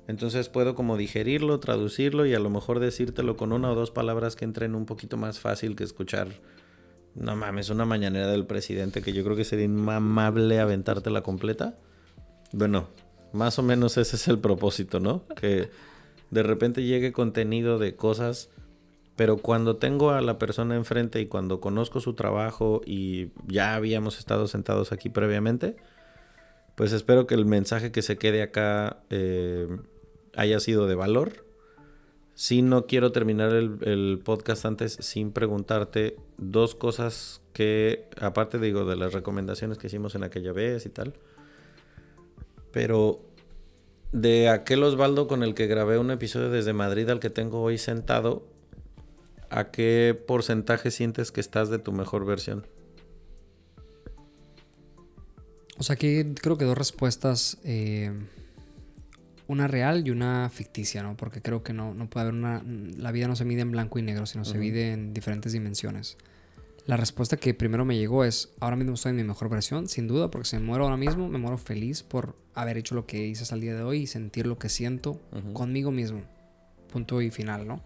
Entonces 0.08 0.48
puedo 0.48 0.74
como 0.74 0.96
digerirlo, 0.96 1.60
traducirlo 1.60 2.26
y 2.26 2.34
a 2.34 2.40
lo 2.40 2.50
mejor 2.50 2.80
decírtelo 2.80 3.36
con 3.36 3.52
una 3.52 3.70
o 3.70 3.74
dos 3.74 3.90
palabras 3.90 4.34
que 4.36 4.44
entren 4.44 4.74
un 4.74 4.84
poquito 4.84 5.16
más 5.16 5.38
fácil 5.38 5.76
que 5.76 5.84
escuchar, 5.84 6.28
no 7.14 7.36
mames, 7.36 7.70
una 7.70 7.84
mañanera 7.84 8.28
del 8.28 8.46
presidente 8.46 9.02
que 9.02 9.12
yo 9.12 9.22
creo 9.22 9.36
que 9.36 9.44
sería 9.44 9.66
inmamable 9.66 10.60
aventártela 10.60 11.22
completa. 11.22 11.78
Bueno, 12.52 12.88
más 13.32 13.58
o 13.58 13.62
menos 13.62 13.96
ese 13.96 14.16
es 14.16 14.28
el 14.28 14.38
propósito, 14.38 14.98
¿no? 14.98 15.24
Que 15.36 15.70
de 16.30 16.42
repente 16.42 16.82
llegue 16.82 17.12
contenido 17.12 17.78
de 17.78 17.94
cosas, 17.94 18.48
pero 19.16 19.36
cuando 19.36 19.76
tengo 19.76 20.10
a 20.10 20.20
la 20.20 20.38
persona 20.38 20.74
enfrente 20.74 21.20
y 21.20 21.26
cuando 21.26 21.60
conozco 21.60 22.00
su 22.00 22.14
trabajo 22.14 22.80
y 22.86 23.30
ya 23.46 23.74
habíamos 23.74 24.18
estado 24.18 24.48
sentados 24.48 24.92
aquí 24.92 25.10
previamente, 25.10 25.76
pues 26.74 26.92
espero 26.92 27.26
que 27.26 27.34
el 27.34 27.44
mensaje 27.44 27.92
que 27.92 28.00
se 28.00 28.16
quede 28.16 28.42
acá 28.42 29.02
eh, 29.10 29.68
haya 30.36 30.60
sido 30.60 30.86
de 30.86 30.94
valor. 30.94 31.44
Si 32.34 32.62
no 32.62 32.86
quiero 32.86 33.12
terminar 33.12 33.54
el, 33.54 33.78
el, 33.82 34.20
podcast 34.24 34.64
antes 34.64 34.94
sin 35.00 35.32
preguntarte 35.32 36.16
dos 36.38 36.74
cosas 36.74 37.42
que, 37.52 38.08
aparte 38.20 38.58
digo, 38.58 38.84
de 38.84 38.96
las 38.96 39.12
recomendaciones 39.12 39.78
que 39.78 39.88
hicimos 39.88 40.14
en 40.14 40.24
aquella 40.24 40.52
vez 40.52 40.86
y 40.86 40.88
tal, 40.88 41.14
pero 42.72 43.20
de 44.12 44.48
aquel 44.48 44.82
Osvaldo 44.82 45.26
con 45.26 45.42
el 45.42 45.54
que 45.54 45.66
grabé 45.66 45.98
un 45.98 46.10
episodio 46.10 46.50
desde 46.50 46.72
Madrid 46.72 47.08
al 47.08 47.20
que 47.20 47.30
tengo 47.30 47.62
hoy 47.62 47.78
sentado, 47.78 48.46
¿a 49.50 49.70
qué 49.70 50.18
porcentaje 50.26 50.90
sientes 50.90 51.32
que 51.32 51.40
estás 51.40 51.70
de 51.70 51.78
tu 51.78 51.92
mejor 51.92 52.24
versión? 52.24 52.66
O 55.78 55.82
sea, 55.82 55.94
aquí 55.94 56.34
creo 56.34 56.58
que 56.58 56.64
dos 56.64 56.76
respuestas, 56.76 57.58
eh, 57.64 58.12
una 59.52 59.68
real 59.68 60.06
y 60.06 60.10
una 60.10 60.48
ficticia, 60.50 61.02
¿no? 61.02 61.16
Porque 61.16 61.42
creo 61.42 61.62
que 61.62 61.72
no, 61.72 61.94
no 61.94 62.08
puede 62.08 62.28
haber 62.28 62.34
una... 62.34 62.62
La 62.96 63.12
vida 63.12 63.28
no 63.28 63.36
se 63.36 63.44
mide 63.44 63.60
en 63.60 63.70
blanco 63.70 63.98
y 63.98 64.02
negro, 64.02 64.26
sino 64.26 64.44
se 64.44 64.58
mide 64.58 64.92
en 64.92 65.12
diferentes 65.12 65.52
dimensiones. 65.52 66.16
La 66.86 66.96
respuesta 66.96 67.36
que 67.36 67.54
primero 67.54 67.84
me 67.84 67.96
llegó 67.96 68.24
es, 68.24 68.50
ahora 68.58 68.74
mismo 68.74 68.94
estoy 68.94 69.10
en 69.10 69.16
mi 69.16 69.24
mejor 69.24 69.48
versión, 69.48 69.86
sin 69.86 70.08
duda, 70.08 70.30
porque 70.30 70.48
si 70.48 70.56
me 70.56 70.62
muero 70.62 70.84
ahora 70.84 70.96
mismo, 70.96 71.28
me 71.28 71.38
muero 71.38 71.56
feliz 71.56 72.02
por 72.02 72.34
haber 72.54 72.76
hecho 72.76 72.96
lo 72.96 73.06
que 73.06 73.24
hice 73.24 73.44
hasta 73.44 73.54
el 73.54 73.60
día 73.60 73.76
de 73.76 73.82
hoy 73.82 73.98
y 73.98 74.06
sentir 74.08 74.46
lo 74.46 74.58
que 74.58 74.68
siento 74.68 75.20
conmigo 75.52 75.92
mismo. 75.92 76.22
Punto 76.92 77.22
y 77.22 77.30
final, 77.30 77.68
¿no? 77.68 77.82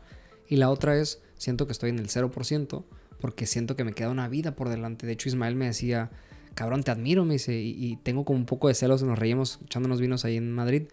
Y 0.49 0.57
la 0.57 0.71
otra 0.71 0.97
es, 0.97 1.21
siento 1.37 1.67
que 1.67 1.73
estoy 1.73 1.91
en 1.91 1.99
el 1.99 2.09
0% 2.09 2.85
porque 3.21 3.47
siento 3.47 3.77
que 3.77 3.85
me 3.85 3.93
queda 3.93 4.09
una 4.09 4.29
vida 4.29 4.57
por 4.57 4.71
delante. 4.71 5.07
De 5.07 5.13
hecho, 5.13 5.29
Ismael 5.29 5.57
me 5.57 5.67
decía, 5.67 6.11
cabrón, 6.55 6.83
te 6.83 6.91
admiro, 6.91 7.27
me 7.27 7.35
dice, 7.35 7.61
y, 7.61 7.77
y 7.79 7.97
tengo 7.97 8.25
como 8.25 8.39
un 8.39 8.47
poco 8.47 8.69
de 8.69 8.75
celos, 8.75 9.03
nos 9.03 9.19
reímos 9.19 9.61
echándonos 9.65 10.01
vinos 10.01 10.25
ahí 10.25 10.37
en 10.37 10.53
Madrid. 10.53 10.85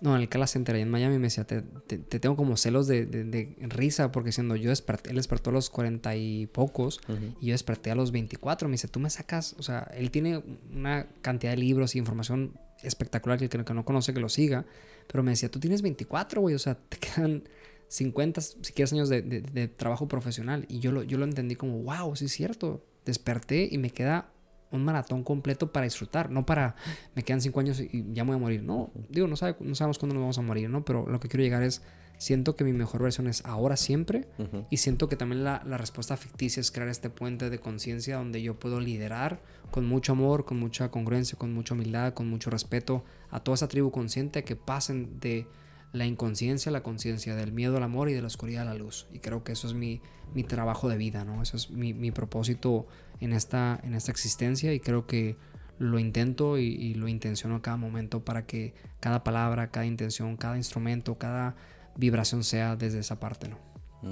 No, 0.00 0.16
en 0.16 0.22
el 0.22 0.28
Cala 0.28 0.46
Center 0.46 0.74
ahí 0.74 0.82
en 0.82 0.90
Miami 0.90 1.18
me 1.18 1.24
decía, 1.24 1.44
te, 1.44 1.60
te, 1.60 1.98
te 1.98 2.20
tengo 2.20 2.34
como 2.34 2.56
celos 2.56 2.86
de, 2.86 3.04
de, 3.04 3.24
de, 3.24 3.56
risa 3.60 4.10
porque 4.12 4.32
siendo 4.32 4.56
yo 4.56 4.70
desperté, 4.70 5.10
él 5.10 5.16
despertó 5.16 5.50
a 5.50 5.52
los 5.52 5.68
cuarenta 5.68 6.16
y 6.16 6.46
pocos 6.46 7.00
uh 7.08 7.12
-huh. 7.12 7.36
y 7.40 7.46
yo 7.46 7.52
desperté 7.52 7.90
a 7.90 7.94
los 7.94 8.10
24. 8.10 8.68
Me 8.68 8.72
dice, 8.72 8.88
tú 8.88 8.98
me 8.98 9.10
sacas, 9.10 9.54
o 9.58 9.62
sea, 9.62 9.90
él 9.94 10.10
tiene 10.10 10.42
una 10.72 11.06
cantidad 11.20 11.52
de 11.52 11.58
libros 11.58 11.94
y 11.94 11.98
información 11.98 12.54
espectacular 12.82 13.38
que 13.38 13.44
el 13.44 13.64
que 13.64 13.74
no 13.74 13.84
conoce 13.84 14.14
que 14.14 14.20
lo 14.20 14.30
siga, 14.30 14.64
pero 15.06 15.22
me 15.22 15.32
decía, 15.32 15.50
tú 15.50 15.60
tienes 15.60 15.82
24, 15.82 16.40
güey, 16.40 16.54
o 16.54 16.58
sea, 16.58 16.76
te 16.76 16.96
quedan 16.98 17.44
50, 17.88 18.40
si 18.40 18.72
quieres, 18.72 18.92
años 18.92 19.08
de, 19.08 19.20
de, 19.20 19.40
de, 19.42 19.68
trabajo 19.68 20.06
profesional. 20.06 20.64
Y 20.68 20.78
yo 20.78 20.92
lo, 20.92 21.02
yo 21.02 21.18
lo 21.18 21.24
entendí 21.24 21.56
como, 21.56 21.82
wow, 21.82 22.14
sí 22.14 22.26
es 22.26 22.32
cierto. 22.32 22.84
Desperté 23.04 23.68
y 23.70 23.78
me 23.78 23.90
queda 23.90 24.30
un 24.70 24.84
maratón 24.84 25.24
completo 25.24 25.72
para 25.72 25.84
disfrutar, 25.84 26.30
no 26.30 26.46
para 26.46 26.76
me 27.14 27.22
quedan 27.22 27.40
cinco 27.40 27.60
años 27.60 27.80
y 27.80 28.06
ya 28.12 28.24
me 28.24 28.30
voy 28.30 28.36
a 28.36 28.40
morir. 28.40 28.62
No, 28.62 28.90
digo, 29.08 29.26
no, 29.26 29.36
sabe, 29.36 29.56
no 29.60 29.74
sabemos 29.74 29.98
cuándo 29.98 30.14
nos 30.14 30.22
vamos 30.22 30.38
a 30.38 30.42
morir, 30.42 30.70
¿no? 30.70 30.84
Pero 30.84 31.06
lo 31.06 31.20
que 31.20 31.28
quiero 31.28 31.42
llegar 31.42 31.62
es, 31.62 31.82
siento 32.18 32.54
que 32.54 32.64
mi 32.64 32.72
mejor 32.72 33.02
versión 33.02 33.28
es 33.28 33.44
ahora 33.46 33.76
siempre 33.76 34.28
uh 34.38 34.42
-huh. 34.42 34.66
y 34.70 34.76
siento 34.76 35.08
que 35.08 35.16
también 35.16 35.42
la, 35.42 35.62
la, 35.64 35.78
respuesta 35.78 36.18
ficticia 36.18 36.60
es 36.60 36.70
crear 36.70 36.88
este 36.88 37.08
puente 37.08 37.48
de 37.48 37.58
conciencia 37.58 38.16
donde 38.16 38.42
yo 38.42 38.58
puedo 38.58 38.78
liderar 38.78 39.40
con 39.70 39.86
mucho 39.86 40.12
amor, 40.12 40.44
con 40.44 40.58
mucha 40.58 40.90
congruencia, 40.90 41.38
con 41.38 41.54
mucha 41.54 41.72
humildad, 41.72 42.12
con 42.12 42.28
mucho 42.28 42.50
respeto 42.50 43.04
a 43.30 43.40
toda 43.40 43.54
esa 43.54 43.68
tribu 43.68 43.90
consciente 43.90 44.44
que 44.44 44.54
pasen 44.54 45.18
de 45.18 45.46
la 45.92 46.06
inconsciencia 46.06 46.70
la 46.70 46.82
conciencia, 46.82 47.34
del 47.34 47.52
miedo 47.52 47.76
al 47.76 47.82
amor 47.82 48.10
y 48.10 48.12
de 48.12 48.20
la 48.20 48.28
oscuridad 48.28 48.62
a 48.62 48.72
la 48.72 48.74
luz. 48.74 49.06
Y 49.12 49.18
creo 49.18 49.42
que 49.42 49.52
eso 49.52 49.66
es 49.66 49.74
mi, 49.74 50.00
mi 50.34 50.44
trabajo 50.44 50.88
de 50.88 50.96
vida, 50.96 51.24
¿no? 51.24 51.42
Eso 51.42 51.56
es 51.56 51.70
mi, 51.70 51.94
mi 51.94 52.10
propósito 52.10 52.86
en 53.20 53.32
esta, 53.32 53.80
en 53.82 53.94
esta 53.94 54.10
existencia 54.10 54.72
y 54.72 54.80
creo 54.80 55.06
que 55.06 55.36
lo 55.78 55.98
intento 55.98 56.58
y, 56.58 56.66
y, 56.66 56.94
lo 56.94 57.08
intenciono 57.08 57.56
a 57.56 57.62
cada 57.62 57.78
momento 57.78 58.22
para 58.22 58.44
que 58.46 58.74
cada 59.00 59.24
palabra, 59.24 59.70
cada 59.70 59.86
intención, 59.86 60.36
cada 60.36 60.58
instrumento, 60.58 61.16
cada 61.16 61.56
vibración 61.96 62.44
sea 62.44 62.76
desde 62.76 62.98
esa 62.98 63.18
parte, 63.18 63.48
¿no? 63.48 63.58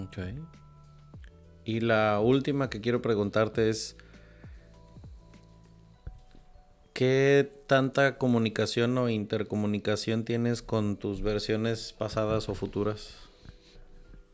Ok. 0.05 0.19
Y 1.65 1.81
la 1.81 2.21
última 2.21 2.71
que 2.71 2.81
quiero 2.81 3.03
preguntarte 3.03 3.69
es, 3.69 3.99
¿qué 6.99 7.49
tanta 7.69 8.19
comunicación 8.19 8.99
o 8.99 9.09
intercomunicación 9.09 10.25
tienes 10.25 10.62
con 10.62 10.97
tus 10.97 11.23
versiones 11.23 11.95
pasadas 11.97 12.49
o 12.49 12.57
futuras? 12.57 13.15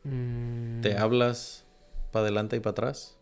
Mm. 0.03 0.81
¿Te 0.81 0.97
hablas 0.97 1.63
para 2.11 2.23
adelante 2.23 2.55
y 2.55 2.61
para 2.61 2.71
atrás? 2.71 3.19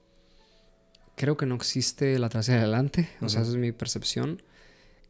Creo 1.18 1.36
que 1.36 1.46
no 1.46 1.56
existe 1.56 2.18
la 2.20 2.28
atrás 2.28 2.48
y 2.48 2.54
adelante, 2.54 3.10
o 3.20 3.26
uh 3.26 3.28
-huh. 3.28 3.30
sea, 3.32 3.42
esa 3.42 3.52
es 3.52 3.58
mi 3.58 3.74
percepción. 3.74 4.42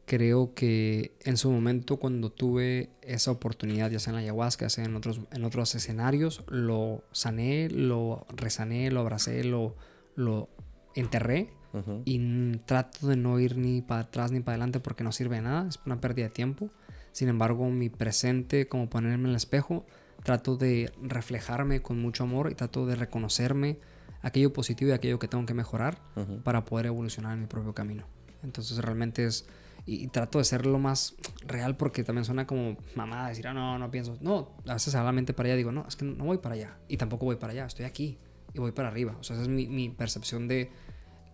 Creo 0.08 0.56
que 0.56 1.12
en 1.20 1.38
su 1.38 1.52
momento 1.52 1.98
cuando 1.98 2.32
tuve 2.32 2.90
esa 3.04 3.30
oportunidad, 3.30 3.92
ya 3.92 4.00
sea 4.00 4.12
en 4.12 4.16
la 4.16 4.22
ayahuasca, 4.22 4.66
ya 4.66 4.70
sea 4.72 4.86
en 4.86 4.96
otros, 4.96 5.20
en 5.32 5.44
otros 5.44 5.76
escenarios, 5.76 6.42
lo 6.48 7.04
sané, 7.12 7.70
lo 7.70 8.26
resané, 8.30 8.90
lo 8.90 9.02
abracé, 9.02 9.44
lo, 9.44 9.76
lo 10.16 10.50
enterré 10.96 11.52
Uh 11.74 11.78
-huh. 11.78 12.02
Y 12.06 12.58
trato 12.66 13.08
de 13.08 13.16
no 13.16 13.40
ir 13.40 13.58
ni 13.58 13.82
para 13.82 14.02
atrás 14.02 14.32
ni 14.32 14.40
para 14.40 14.54
adelante 14.54 14.80
porque 14.80 15.04
no 15.04 15.12
sirve 15.12 15.38
de 15.38 15.42
nada, 15.42 15.68
es 15.68 15.80
una 15.86 16.00
pérdida 16.00 16.28
de 16.28 16.32
tiempo. 16.32 16.70
Sin 17.12 17.30
embargo, 17.30 17.70
mi 17.70 17.90
presente, 17.90 18.68
como 18.68 18.90
ponerme 18.90 19.26
en 19.26 19.30
el 19.32 19.36
espejo, 19.36 19.86
trato 20.24 20.56
de 20.56 20.92
reflejarme 21.02 21.82
con 21.82 22.00
mucho 22.00 22.24
amor 22.24 22.52
y 22.52 22.56
trato 22.56 22.86
de 22.86 22.96
reconocerme 22.96 23.80
aquello 24.22 24.54
positivo 24.54 24.92
y 24.92 24.94
aquello 24.94 25.20
que 25.20 25.28
tengo 25.28 25.46
que 25.46 25.54
mejorar 25.54 25.98
uh 26.16 26.22
-huh. 26.22 26.44
para 26.44 26.66
poder 26.66 26.88
evolucionar 26.88 27.34
en 27.34 27.42
mi 27.42 27.48
propio 27.48 27.74
camino. 27.74 28.06
Entonces 28.44 28.78
realmente 28.78 29.26
es... 29.26 29.46
Y, 29.86 30.02
y, 30.02 30.08
trato 30.08 30.38
de 30.38 30.46
ser 30.46 30.66
lo 30.66 30.80
más 30.80 31.14
real 31.46 31.76
porque 31.76 32.06
también 32.06 32.24
suena 32.24 32.48
como 32.48 32.78
mamada 32.96 33.28
decir, 33.28 33.46
ah, 33.50 33.54
no, 33.54 33.78
no 33.78 33.92
pienso. 33.92 34.18
No, 34.22 34.56
a 34.66 34.76
veces 34.76 34.96
a 34.96 35.04
la 35.04 35.12
mente 35.12 35.34
para 35.34 35.48
allá 35.48 35.58
digo, 35.58 35.74
no, 35.74 35.86
es 35.86 35.98
que 35.98 36.06
no 36.06 36.24
voy 36.24 36.38
para 36.38 36.56
allá. 36.56 36.78
Y 36.88 36.96
tampoco 36.96 37.26
voy 37.26 37.36
para 37.36 37.52
allá, 37.52 37.66
estoy 37.66 37.84
aquí 37.84 38.18
y 38.54 38.60
voy 38.60 38.72
para 38.72 38.88
arriba. 38.88 39.18
O 39.20 39.24
sea, 39.24 39.36
esa 39.36 39.44
es 39.44 39.50
mi, 39.50 39.68
mi 39.68 39.90
percepción 39.90 40.48
de 40.48 40.72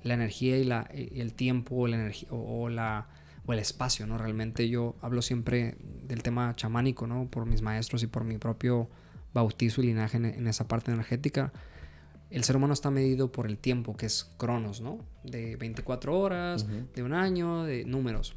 la 0.04 0.14
energía 0.14 0.58
y, 0.58 0.64
la, 0.64 0.82
el 0.94 1.34
tiempo 1.34 1.76
o, 1.76 1.88
la 1.88 1.98
energía, 1.98 2.30
o, 2.32 2.64
o, 2.64 2.70
la, 2.70 3.08
o 3.46 3.54
el 3.54 3.60
espacio, 3.60 4.08
¿no? 4.08 4.18
Realmente 4.18 4.70
yo 4.70 4.96
hablo 5.02 5.22
siempre 5.22 5.78
del 6.04 6.24
tema 6.24 6.54
chamánico, 6.56 7.08
¿no? 7.08 7.30
Por 7.30 7.46
mis 7.46 7.62
maestros 7.62 8.04
y 8.04 8.08
por 8.08 8.24
mi 8.24 8.38
propio 8.38 8.90
bautizo 9.34 9.82
y 9.82 9.88
linaje 9.88 10.18
en, 10.18 10.26
en 10.26 10.48
esa 10.48 10.68
parte 10.68 10.92
energética. 10.92 11.52
El 12.30 12.44
ser 12.44 12.56
humano 12.56 12.74
está 12.74 12.92
medido 12.92 13.32
por 13.32 13.48
el 13.48 13.58
tiempo, 13.58 13.98
que 13.98 14.06
es 14.06 14.32
cronos, 14.38 14.82
¿no? 14.82 15.00
De 15.24 15.56
24 15.56 16.18
horas, 16.18 16.64
uh 16.64 16.68
-huh. 16.68 16.92
de 16.94 17.04
un 17.04 17.14
año, 17.14 17.64
de 17.64 17.86
números. 17.86 18.36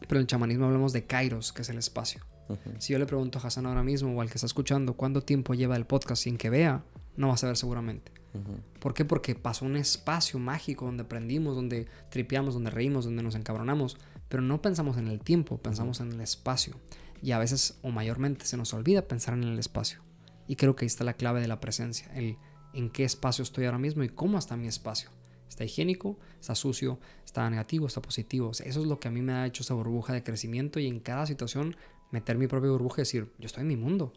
Pero 0.00 0.16
en 0.16 0.22
el 0.22 0.26
chamanismo 0.26 0.66
hablamos 0.66 0.92
de 0.92 1.06
kairos, 1.06 1.52
que 1.52 1.62
es 1.62 1.68
el 1.68 1.78
espacio. 1.78 2.22
Uh 2.48 2.54
-huh. 2.54 2.80
Si 2.80 2.92
yo 2.92 2.98
le 2.98 3.06
pregunto 3.06 3.38
a 3.38 3.42
Hassan 3.46 3.66
ahora 3.66 3.84
mismo 3.84 4.16
o 4.16 4.20
al 4.20 4.28
que 4.28 4.34
está 4.34 4.46
escuchando 4.46 4.94
cuánto 4.94 5.22
tiempo 5.22 5.54
lleva 5.54 5.76
el 5.76 5.86
podcast 5.86 6.24
sin 6.24 6.36
que 6.36 6.50
vea, 6.50 6.82
no 7.16 7.28
va 7.28 7.34
a 7.34 7.36
saber 7.36 7.56
seguramente. 7.56 8.19
Uh 8.32 8.38
-huh. 8.38 8.80
¿Por 8.80 8.94
qué? 8.94 9.04
Porque 9.04 9.34
pasó 9.34 9.64
un 9.64 9.76
espacio 9.76 10.38
mágico 10.38 10.86
donde 10.86 11.02
aprendimos, 11.02 11.56
donde 11.56 11.86
tripeamos, 12.10 12.54
donde 12.54 12.70
reímos, 12.70 13.04
donde 13.04 13.22
nos 13.22 13.34
encabronamos, 13.34 13.96
pero 14.28 14.42
no 14.42 14.62
pensamos 14.62 14.96
en 14.96 15.08
el 15.08 15.20
tiempo, 15.20 15.58
pensamos 15.58 16.00
en 16.00 16.12
el 16.12 16.20
espacio. 16.20 16.76
Y 17.22 17.32
a 17.32 17.38
veces 17.38 17.78
o 17.82 17.90
mayormente 17.90 18.46
se 18.46 18.56
nos 18.56 18.72
olvida 18.72 19.08
pensar 19.08 19.34
en 19.34 19.44
el 19.44 19.58
espacio. 19.58 20.00
Y 20.46 20.56
creo 20.56 20.74
que 20.74 20.84
ahí 20.84 20.88
está 20.88 21.04
la 21.04 21.14
clave 21.14 21.40
de 21.40 21.48
la 21.48 21.60
presencia, 21.60 22.10
el 22.14 22.36
en 22.72 22.90
qué 22.90 23.04
espacio 23.04 23.42
estoy 23.42 23.64
ahora 23.64 23.78
mismo 23.78 24.02
y 24.04 24.08
cómo 24.08 24.38
está 24.38 24.56
mi 24.56 24.68
espacio. 24.68 25.10
¿Está 25.48 25.64
higiénico? 25.64 26.18
¿Está 26.40 26.54
sucio? 26.54 27.00
¿Está 27.24 27.48
negativo? 27.50 27.86
¿Está 27.86 28.00
positivo? 28.00 28.50
O 28.50 28.54
sea, 28.54 28.66
eso 28.66 28.80
es 28.80 28.86
lo 28.86 29.00
que 29.00 29.08
a 29.08 29.10
mí 29.10 29.20
me 29.20 29.32
ha 29.32 29.46
hecho 29.46 29.62
esa 29.62 29.74
burbuja 29.74 30.12
de 30.12 30.22
crecimiento 30.22 30.78
y 30.78 30.86
en 30.86 31.00
cada 31.00 31.26
situación 31.26 31.76
meter 32.12 32.38
mi 32.38 32.46
propia 32.46 32.70
burbuja 32.70 33.00
y 33.00 33.02
decir, 33.02 33.32
yo 33.38 33.46
estoy 33.46 33.62
en 33.62 33.68
mi 33.68 33.76
mundo, 33.76 34.12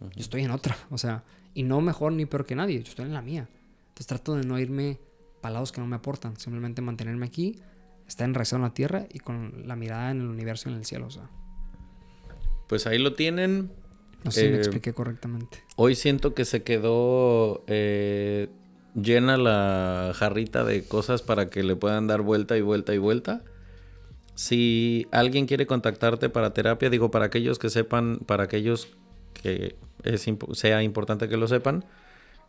uh 0.00 0.04
-huh. 0.04 0.10
yo 0.10 0.20
estoy 0.20 0.42
en 0.42 0.50
otra. 0.50 0.76
O 0.90 0.98
sea, 0.98 1.24
y 1.54 1.62
no 1.62 1.80
mejor 1.80 2.12
ni 2.12 2.26
peor 2.26 2.46
que 2.46 2.54
nadie, 2.54 2.82
yo 2.82 2.88
estoy 2.88 3.06
en 3.06 3.14
la 3.14 3.22
mía. 3.22 3.48
Entonces 3.88 4.06
trato 4.06 4.34
de 4.34 4.44
no 4.44 4.58
irme 4.58 4.98
para 5.40 5.54
lados 5.54 5.72
que 5.72 5.80
no 5.80 5.86
me 5.86 5.96
aportan, 5.96 6.36
simplemente 6.36 6.82
mantenerme 6.82 7.26
aquí, 7.26 7.60
estar 8.08 8.26
en 8.26 8.62
la 8.62 8.70
tierra 8.74 9.06
y 9.12 9.18
con 9.20 9.66
la 9.66 9.76
mirada 9.76 10.10
en 10.10 10.20
el 10.20 10.26
universo 10.26 10.68
y 10.68 10.72
en 10.72 10.78
el 10.78 10.84
cielo. 10.84 11.06
O 11.06 11.10
sea. 11.10 11.28
Pues 12.68 12.86
ahí 12.86 12.98
lo 12.98 13.14
tienen. 13.14 13.70
No 14.24 14.30
sé 14.30 14.40
si 14.40 14.48
me 14.48 14.54
Eh, 14.54 14.58
expliqué 14.58 14.92
correctamente. 14.94 15.62
Hoy 15.76 15.94
siento 15.94 16.34
que 16.34 16.44
se 16.44 16.62
quedó 16.62 17.62
eh, 17.66 18.48
llena 18.94 19.36
la 19.36 20.12
jarrita 20.14 20.64
de 20.64 20.84
cosas 20.84 21.22
para 21.22 21.50
que 21.50 21.62
le 21.62 21.76
puedan 21.76 22.06
dar 22.06 22.22
vuelta 22.22 22.56
y 22.56 22.62
vuelta 22.62 22.94
y 22.94 22.98
vuelta. 22.98 23.42
Si 24.34 25.06
alguien 25.12 25.46
quiere 25.46 25.66
contactarte 25.66 26.28
para 26.30 26.54
terapia, 26.54 26.90
digo, 26.90 27.10
para 27.10 27.26
aquellos 27.26 27.58
que 27.58 27.70
sepan, 27.70 28.18
para 28.26 28.44
aquellos 28.44 28.96
que 29.34 29.76
es 30.02 30.26
impo- 30.28 30.54
sea 30.54 30.82
importante 30.82 31.28
que 31.28 31.36
lo 31.36 31.46
sepan, 31.48 31.84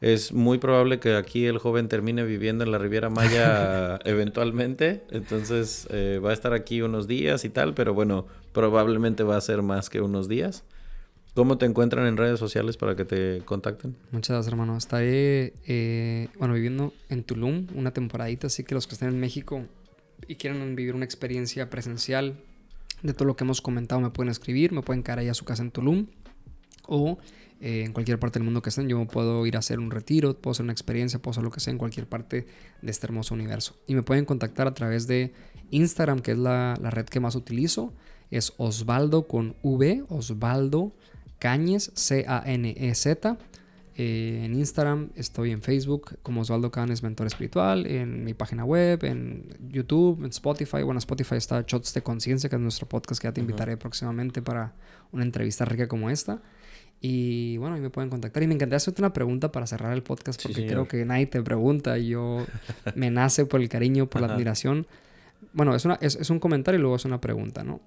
es 0.02 0.34
muy 0.34 0.57
probable 0.57 0.99
que 0.99 1.16
aquí 1.16 1.45
el 1.45 1.57
joven 1.57 1.88
termine 1.88 2.24
viviendo 2.26 2.64
en 2.64 2.72
la 2.72 2.78
Riviera 2.78 3.10
Maya 3.10 3.98
eventualmente. 4.06 5.03
Entonces 5.10 5.88
eh, 5.90 6.20
va 6.24 6.32
a 6.32 6.34
estar 6.34 6.53
aquí 6.53 6.82
unos 6.82 7.07
días 7.07 7.45
y 7.45 7.49
tal, 7.49 7.74
pero 7.74 7.94
bueno, 7.94 8.28
probablemente 8.53 9.24
va 9.24 9.38
a 9.38 9.41
ser 9.41 9.62
más 9.62 9.90
que 9.90 10.02
unos 10.02 10.28
días. 10.28 10.64
¿Cómo 11.34 11.57
te 11.57 11.66
encuentran 11.66 12.07
en 12.07 12.16
redes 12.18 12.40
sociales 12.40 12.78
para 12.78 12.95
que 12.95 13.03
te 13.03 13.41
contacten? 13.44 13.95
Muchas 14.12 14.36
gracias, 14.36 14.52
hermano. 14.53 14.78
Estaré, 14.78 15.53
eh, 15.68 16.30
bueno, 16.40 16.53
viviendo 16.53 16.94
en 17.10 17.24
Tulum 17.24 17.68
una 17.76 17.91
temporadita, 17.91 18.48
así 18.48 18.64
que 18.64 18.74
los 18.76 18.88
que 18.88 18.94
estén 18.95 19.10
en 19.10 19.20
México 19.20 19.64
y 20.28 20.36
quieran 20.36 20.76
vivir 20.78 20.95
una 20.95 21.03
experiencia 21.03 21.70
presencial 21.70 22.38
de 23.03 23.14
todo 23.14 23.26
lo 23.26 23.36
que 23.36 23.44
hemos 23.44 23.62
comentado, 23.62 23.99
me 23.99 24.12
pueden 24.12 24.32
escribir, 24.32 24.72
me 24.72 24.82
pueden 24.82 25.03
caer 25.03 25.20
ahí 25.20 25.28
a 25.28 25.34
su 25.34 25.44
casa 25.44 25.62
en 25.62 25.72
Tulum 25.72 26.07
o 26.88 27.18
eh, 27.62 27.84
en 27.86 27.94
cualquier 27.94 28.20
parte 28.20 28.40
del 28.40 28.45
mundo 28.45 28.62
que 28.62 28.70
estén. 28.70 28.88
Yo 28.88 29.03
puedo 29.06 29.45
ir 29.45 29.56
a 29.56 29.60
hacer 29.60 29.80
un 29.80 29.91
retiro, 29.91 30.36
puedo 30.36 30.52
hacer 30.52 30.64
una 30.64 30.74
experiencia, 30.74 31.20
puedo 31.20 31.32
hacer 31.32 31.44
lo 31.44 31.52
que 31.52 31.60
sea 31.60 31.72
en 31.72 31.78
cualquier 31.78 32.07
parte 32.07 32.48
de 32.82 32.91
este 32.91 33.07
hermoso 33.07 33.34
universo. 33.34 33.76
Y 33.88 33.95
me 33.95 34.03
pueden 34.03 34.26
contactar 34.26 34.68
a 34.68 34.74
través 34.74 35.07
de 35.07 35.34
Instagram, 35.72 36.20
que 36.20 36.32
es 36.32 36.38
la, 36.38 36.78
la 36.82 36.90
red 36.91 37.06
que 37.06 37.20
más 37.20 37.36
utilizo. 37.36 37.94
Es 38.32 38.53
Osvaldo 38.57 39.28
con 39.28 39.56
V, 39.62 40.03
Osvaldo 40.10 40.94
Cañez, 41.40 41.91
C-A-N-E-Z. 41.94 43.38
Eh, 43.98 44.41
en 44.44 44.56
Instagram, 44.56 45.12
estoy 45.16 45.52
en 45.52 45.62
Facebook 45.62 46.18
como 46.22 46.41
Osvaldo 46.41 46.70
Canes 46.70 47.02
Mentor 47.02 47.28
Espiritual, 47.28 47.86
en 47.88 48.26
mi 48.26 48.34
página 48.34 48.66
web, 48.66 49.06
en 49.06 49.48
YouTube, 49.70 50.20
en 50.20 50.32
Spotify. 50.32 50.84
Bueno, 50.84 50.98
Spotify 50.98 51.36
está 51.36 51.64
Shots 51.66 51.94
de 51.94 52.03
Conciencia, 52.03 52.49
que 52.49 52.57
es 52.57 52.62
nuestro 52.62 52.90
podcast 52.90 53.22
que 53.22 53.30
ya 53.30 53.32
te 53.32 53.40
invitaré 53.40 53.78
próximamente 53.78 54.41
para 54.41 54.74
una 55.14 55.24
entrevista 55.24 55.64
rica 55.64 55.88
como 55.88 56.10
esta. 56.10 56.41
Y 57.02 57.58
bueno, 57.58 57.76
ahí 57.76 57.82
me 57.82 57.90
pueden 57.90 58.10
contactar. 58.10 58.42
Y 58.44 58.48
me 58.48 58.56
encantaría 58.56 58.78
hacerte 58.78 59.02
una 59.02 59.14
pregunta 59.14 59.52
para 59.52 59.68
cerrar 59.68 59.94
el 59.94 60.02
podcast, 60.04 60.42
Sí, 60.42 60.48
porque 60.48 60.62
señor. 60.62 60.72
creo 60.72 60.88
que 60.88 61.06
nadie 61.06 61.28
te 61.28 61.42
pregunta. 61.42 61.98
Yo 61.98 62.46
me 62.96 63.12
nace 63.12 63.46
por 63.46 63.62
el 63.62 63.70
cariño, 63.70 64.08
por 64.10 64.22
la 64.22 64.34
admiración. 64.34 64.88
Bueno, 65.54 65.76
es, 65.76 65.86
una, 65.86 65.96
es, 66.02 66.16
es 66.16 66.30
un 66.30 66.40
comentario 66.40 66.80
y 66.80 66.82
luego 66.82 66.96
es 66.96 67.06
una 67.06 67.22
pregunta, 67.22 67.64
¿no? 67.64 67.80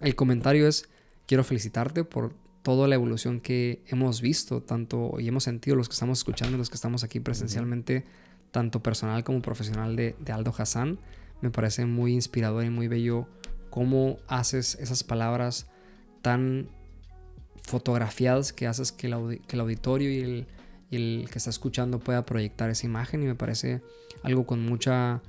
El 0.00 0.14
comentario 0.14 0.66
es, 0.68 0.88
quiero 1.26 1.44
felicitarte 1.44 2.04
por 2.04 2.34
toda 2.62 2.86
la 2.88 2.94
evolución 2.94 3.40
que 3.40 3.82
hemos 3.86 4.20
visto, 4.20 4.62
tanto 4.62 5.18
y 5.18 5.28
hemos 5.28 5.44
sentido 5.44 5.76
los 5.76 5.88
que 5.88 5.94
estamos 5.94 6.18
escuchando, 6.18 6.58
los 6.58 6.68
que 6.68 6.76
estamos 6.76 7.02
aquí 7.04 7.20
presencialmente, 7.20 8.04
tanto 8.50 8.82
personal 8.82 9.24
como 9.24 9.40
profesional 9.42 9.96
de, 9.96 10.14
de 10.20 10.32
Aldo 10.32 10.52
Hassan. 10.56 10.98
Me 11.40 11.50
parece 11.50 11.86
muy 11.86 12.12
inspirador 12.14 12.64
y 12.64 12.70
muy 12.70 12.86
bello 12.86 13.26
cómo 13.70 14.18
haces 14.28 14.76
esas 14.80 15.02
palabras 15.02 15.66
tan 16.20 16.68
fotografiadas 17.62 18.52
que 18.52 18.66
haces 18.66 18.92
que 18.92 19.06
el, 19.06 19.40
que 19.46 19.56
el 19.56 19.60
auditorio 19.60 20.10
y 20.10 20.20
el, 20.20 20.46
y 20.90 20.96
el 20.96 21.30
que 21.30 21.38
está 21.38 21.50
escuchando 21.50 21.98
pueda 21.98 22.24
proyectar 22.24 22.70
esa 22.70 22.86
imagen 22.86 23.22
y 23.22 23.26
me 23.26 23.34
parece 23.34 23.80
algo 24.22 24.46
con 24.46 24.60
mucha 24.60 25.22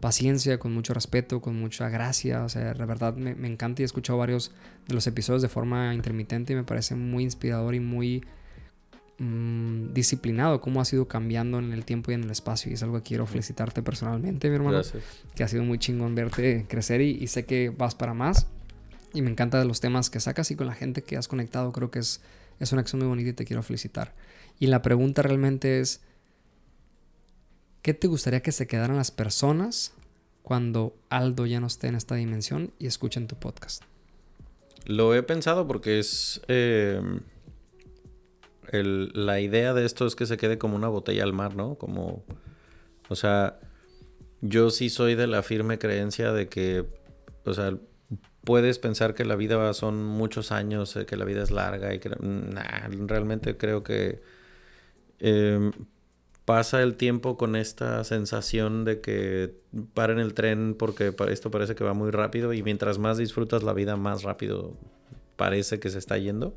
paciencia, 0.00 0.58
con 0.58 0.72
mucho 0.72 0.94
respeto, 0.94 1.40
con 1.40 1.58
mucha 1.58 1.88
gracia. 1.88 2.44
O 2.44 2.48
sea, 2.48 2.74
la 2.74 2.86
verdad 2.86 3.14
me, 3.16 3.34
me 3.34 3.48
encanta 3.48 3.82
y 3.82 3.84
he 3.84 3.86
escuchado 3.86 4.18
varios 4.18 4.52
de 4.86 4.94
los 4.94 5.06
episodios 5.06 5.42
de 5.42 5.48
forma 5.48 5.94
intermitente 5.94 6.52
y 6.52 6.56
me 6.56 6.64
parece 6.64 6.94
muy 6.94 7.24
inspirador 7.24 7.74
y 7.74 7.80
muy 7.80 8.24
mm, 9.18 9.92
disciplinado 9.92 10.60
cómo 10.60 10.80
ha 10.80 10.84
sido 10.84 11.08
cambiando 11.08 11.58
en 11.58 11.72
el 11.72 11.84
tiempo 11.84 12.10
y 12.10 12.14
en 12.14 12.24
el 12.24 12.30
espacio. 12.30 12.70
Y 12.70 12.74
es 12.74 12.82
algo 12.82 12.96
que 12.98 13.02
quiero 13.02 13.26
felicitarte 13.26 13.82
personalmente, 13.82 14.48
mi 14.48 14.56
hermano 14.56 14.78
Gracias. 14.78 15.02
que 15.34 15.44
ha 15.44 15.48
sido 15.48 15.64
muy 15.64 15.78
chingón 15.78 16.14
verte 16.14 16.66
crecer 16.68 17.00
y, 17.00 17.10
y 17.10 17.26
sé 17.26 17.44
que 17.44 17.70
vas 17.70 17.94
para 17.94 18.14
más. 18.14 18.46
Y 19.18 19.22
me 19.22 19.30
encanta 19.32 19.58
de 19.58 19.64
los 19.64 19.80
temas 19.80 20.10
que 20.10 20.20
sacas 20.20 20.48
y 20.52 20.54
con 20.54 20.68
la 20.68 20.74
gente 20.74 21.02
que 21.02 21.16
has 21.16 21.26
conectado. 21.26 21.72
Creo 21.72 21.90
que 21.90 21.98
es, 21.98 22.20
es 22.60 22.70
una 22.70 22.82
acción 22.82 23.00
muy 23.00 23.08
bonita 23.08 23.30
y 23.30 23.32
te 23.32 23.44
quiero 23.44 23.64
felicitar. 23.64 24.14
Y 24.60 24.68
la 24.68 24.80
pregunta 24.80 25.22
realmente 25.22 25.80
es, 25.80 26.02
¿qué 27.82 27.94
te 27.94 28.06
gustaría 28.06 28.42
que 28.42 28.52
se 28.52 28.68
quedaran 28.68 28.96
las 28.96 29.10
personas 29.10 29.92
cuando 30.44 30.96
Aldo 31.10 31.46
ya 31.46 31.58
no 31.58 31.66
esté 31.66 31.88
en 31.88 31.96
esta 31.96 32.14
dimensión 32.14 32.70
y 32.78 32.86
escuchen 32.86 33.26
tu 33.26 33.34
podcast? 33.34 33.82
Lo 34.84 35.16
he 35.16 35.24
pensado 35.24 35.66
porque 35.66 35.98
es... 35.98 36.40
el- 36.46 37.20
la 38.70 39.40
idea 39.40 39.74
de 39.74 39.84
esto 39.84 40.06
es 40.06 40.14
que 40.14 40.26
se 40.26 40.36
quede 40.36 40.58
como 40.58 40.76
una 40.76 40.86
botella 40.86 41.24
al 41.24 41.32
mar, 41.32 41.56
¿no? 41.56 41.74
Como... 41.74 42.22
O 43.08 43.16
sea, 43.16 43.58
yo 44.42 44.70
sí 44.70 44.90
soy 44.90 45.16
de 45.16 45.26
la 45.26 45.42
firme 45.42 45.76
creencia 45.80 46.30
de 46.30 46.48
que... 46.48 46.86
O 47.44 47.52
sea, 47.52 47.76
puedes 48.48 48.78
pensar 48.78 49.12
que 49.12 49.26
la 49.26 49.36
vida 49.36 49.74
son 49.74 50.02
muchos 50.02 50.52
años, 50.52 50.96
eh, 50.96 51.04
que 51.04 51.18
la 51.18 51.26
vida 51.26 51.42
es 51.42 51.50
larga 51.50 51.92
y 51.92 51.98
que... 51.98 52.08
Nah, 52.08 52.88
realmente 53.06 53.58
creo 53.58 53.82
que... 53.82 54.22
eh, 55.20 55.70
pasa 56.46 56.82
el 56.82 56.94
tiempo 56.94 57.36
con 57.36 57.56
esta 57.56 58.02
sensación 58.04 58.86
de 58.86 59.02
que 59.02 59.54
paren 59.92 60.18
el 60.18 60.32
tren 60.32 60.74
porque 60.78 61.14
esto 61.28 61.50
parece 61.50 61.74
que 61.74 61.84
va 61.84 61.92
muy 61.92 62.10
rápido 62.10 62.54
y 62.54 62.62
mientras 62.62 62.96
más 62.98 63.18
disfrutas 63.18 63.62
la 63.62 63.74
vida, 63.74 63.96
más 63.96 64.22
rápido 64.22 64.72
parece 65.36 65.78
que 65.78 65.90
se 65.90 65.98
está 65.98 66.16
yendo. 66.16 66.56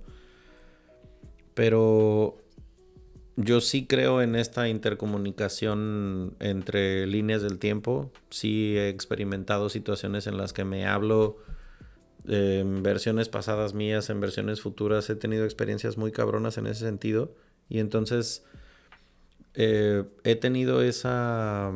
Pero 1.55 2.37
yo 3.35 3.59
sí 3.59 3.85
creo 3.85 4.21
en 4.21 4.37
esta 4.37 4.69
intercomunicación 4.69 6.37
entre 6.39 7.05
líneas 7.05 7.41
del 7.41 7.59
tiempo. 7.59 8.13
Sí 8.29 8.77
he 8.77 8.87
experimentado 8.87 9.67
situaciones 9.67 10.25
en 10.25 10.37
las 10.37 10.53
que 10.53 10.63
me 10.63 10.87
hablo 10.87 11.35
en 12.27 12.83
versiones 12.83 13.29
pasadas 13.29 13.73
mías, 13.73 14.09
en 14.09 14.19
versiones 14.19 14.61
futuras. 14.61 15.09
He 15.09 15.15
tenido 15.15 15.45
experiencias 15.45 15.97
muy 15.97 16.11
cabronas 16.11 16.57
en 16.57 16.67
ese 16.67 16.85
sentido. 16.85 17.35
Y 17.69 17.79
entonces 17.79 18.45
eh, 19.53 20.03
he 20.23 20.35
tenido 20.35 20.81
esa 20.81 21.71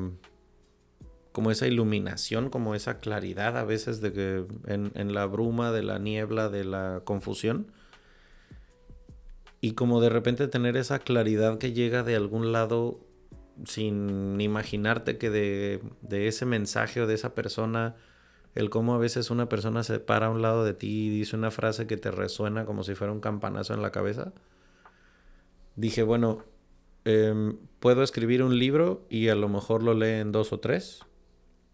como 1.31 1.51
esa 1.51 1.67
iluminación, 1.67 2.49
como 2.49 2.75
esa 2.75 2.99
claridad 2.99 3.57
a 3.57 3.65
veces 3.65 3.99
de 3.99 4.13
que 4.13 4.45
en, 4.67 4.93
en 4.95 5.13
la 5.13 5.25
bruma, 5.25 5.73
de 5.73 5.83
la 5.83 5.99
niebla, 5.99 6.47
de 6.47 6.63
la 6.63 7.01
confusión. 7.03 7.73
Y 9.59 9.73
como 9.73 9.99
de 9.99 10.09
repente 10.09 10.47
tener 10.47 10.77
esa 10.77 10.99
claridad 10.99 11.57
que 11.57 11.73
llega 11.73 12.03
de 12.03 12.15
algún 12.15 12.53
lado 12.53 13.01
sin 13.65 14.39
imaginarte 14.39 15.17
que 15.17 15.29
de, 15.29 15.81
de 16.01 16.27
ese 16.27 16.45
mensaje 16.45 17.01
o 17.01 17.07
de 17.07 17.15
esa 17.15 17.35
persona, 17.35 17.95
el 18.55 18.69
cómo 18.69 18.95
a 18.95 18.97
veces 18.97 19.29
una 19.29 19.49
persona 19.49 19.83
se 19.83 19.99
para 19.99 20.27
a 20.27 20.29
un 20.29 20.41
lado 20.41 20.63
de 20.63 20.73
ti 20.73 21.07
y 21.07 21.09
dice 21.09 21.35
una 21.35 21.51
frase 21.51 21.87
que 21.87 21.97
te 21.97 22.09
resuena 22.09 22.65
como 22.65 22.83
si 22.83 22.95
fuera 22.95 23.11
un 23.11 23.19
campanazo 23.19 23.73
en 23.73 23.81
la 23.81 23.91
cabeza. 23.91 24.33
Dije, 25.75 26.03
bueno, 26.03 26.45
em, 27.03 27.57
puedo 27.79 28.01
escribir 28.01 28.41
un 28.41 28.57
libro 28.57 29.05
y 29.09 29.27
a 29.27 29.35
lo 29.35 29.49
mejor 29.49 29.83
lo 29.83 29.93
leen 29.93 30.31
dos 30.31 30.53
o 30.53 30.59
tres, 30.61 31.01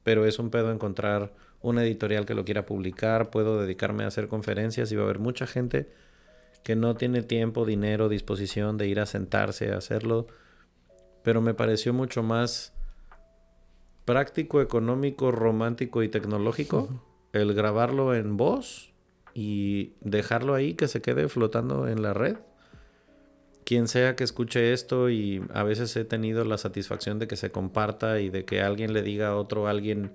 pero 0.03 0.25
es 0.25 0.39
un 0.39 0.49
pedo 0.49 0.71
encontrar 0.71 1.33
una 1.61 1.83
editorial 1.83 2.25
que 2.25 2.33
lo 2.33 2.43
quiera 2.43 2.65
publicar, 2.65 3.29
puedo 3.29 3.61
dedicarme 3.61 4.03
a 4.03 4.07
hacer 4.07 4.27
conferencias 4.27 4.91
y 4.91 4.95
va 4.95 5.03
a 5.03 5.05
haber 5.05 5.19
mucha 5.19 5.45
gente 5.45 5.91
que 6.63 6.75
no 6.75 6.95
tiene 6.95 7.21
tiempo, 7.21 7.65
dinero, 7.65 8.09
disposición 8.09 8.77
de 8.77 8.87
ir 8.87 8.99
a 8.99 9.05
sentarse 9.05 9.71
a 9.71 9.77
hacerlo, 9.77 10.25
pero 11.23 11.41
me 11.41 11.53
pareció 11.53 11.93
mucho 11.93 12.23
más 12.23 12.73
práctico, 14.05 14.61
económico, 14.61 15.31
romántico 15.31 16.03
y 16.03 16.09
tecnológico 16.09 16.89
el 17.33 17.53
grabarlo 17.53 18.13
en 18.13 18.37
voz 18.37 18.91
y 19.33 19.93
dejarlo 20.01 20.53
ahí 20.53 20.73
que 20.73 20.87
se 20.87 21.01
quede 21.01 21.29
flotando 21.29 21.87
en 21.87 22.01
la 22.01 22.13
red. 22.13 22.37
Quien 23.63 23.87
sea 23.87 24.15
que 24.15 24.23
escuche 24.23 24.73
esto 24.73 25.09
y 25.09 25.43
a 25.53 25.63
veces 25.63 25.95
he 25.95 26.03
tenido 26.03 26.43
la 26.43 26.57
satisfacción 26.57 27.19
de 27.19 27.27
que 27.27 27.35
se 27.35 27.51
comparta 27.51 28.19
y 28.19 28.29
de 28.29 28.43
que 28.43 28.61
alguien 28.61 28.91
le 28.91 29.01
diga 29.01 29.29
a 29.29 29.35
otro 29.35 29.67
alguien 29.67 30.11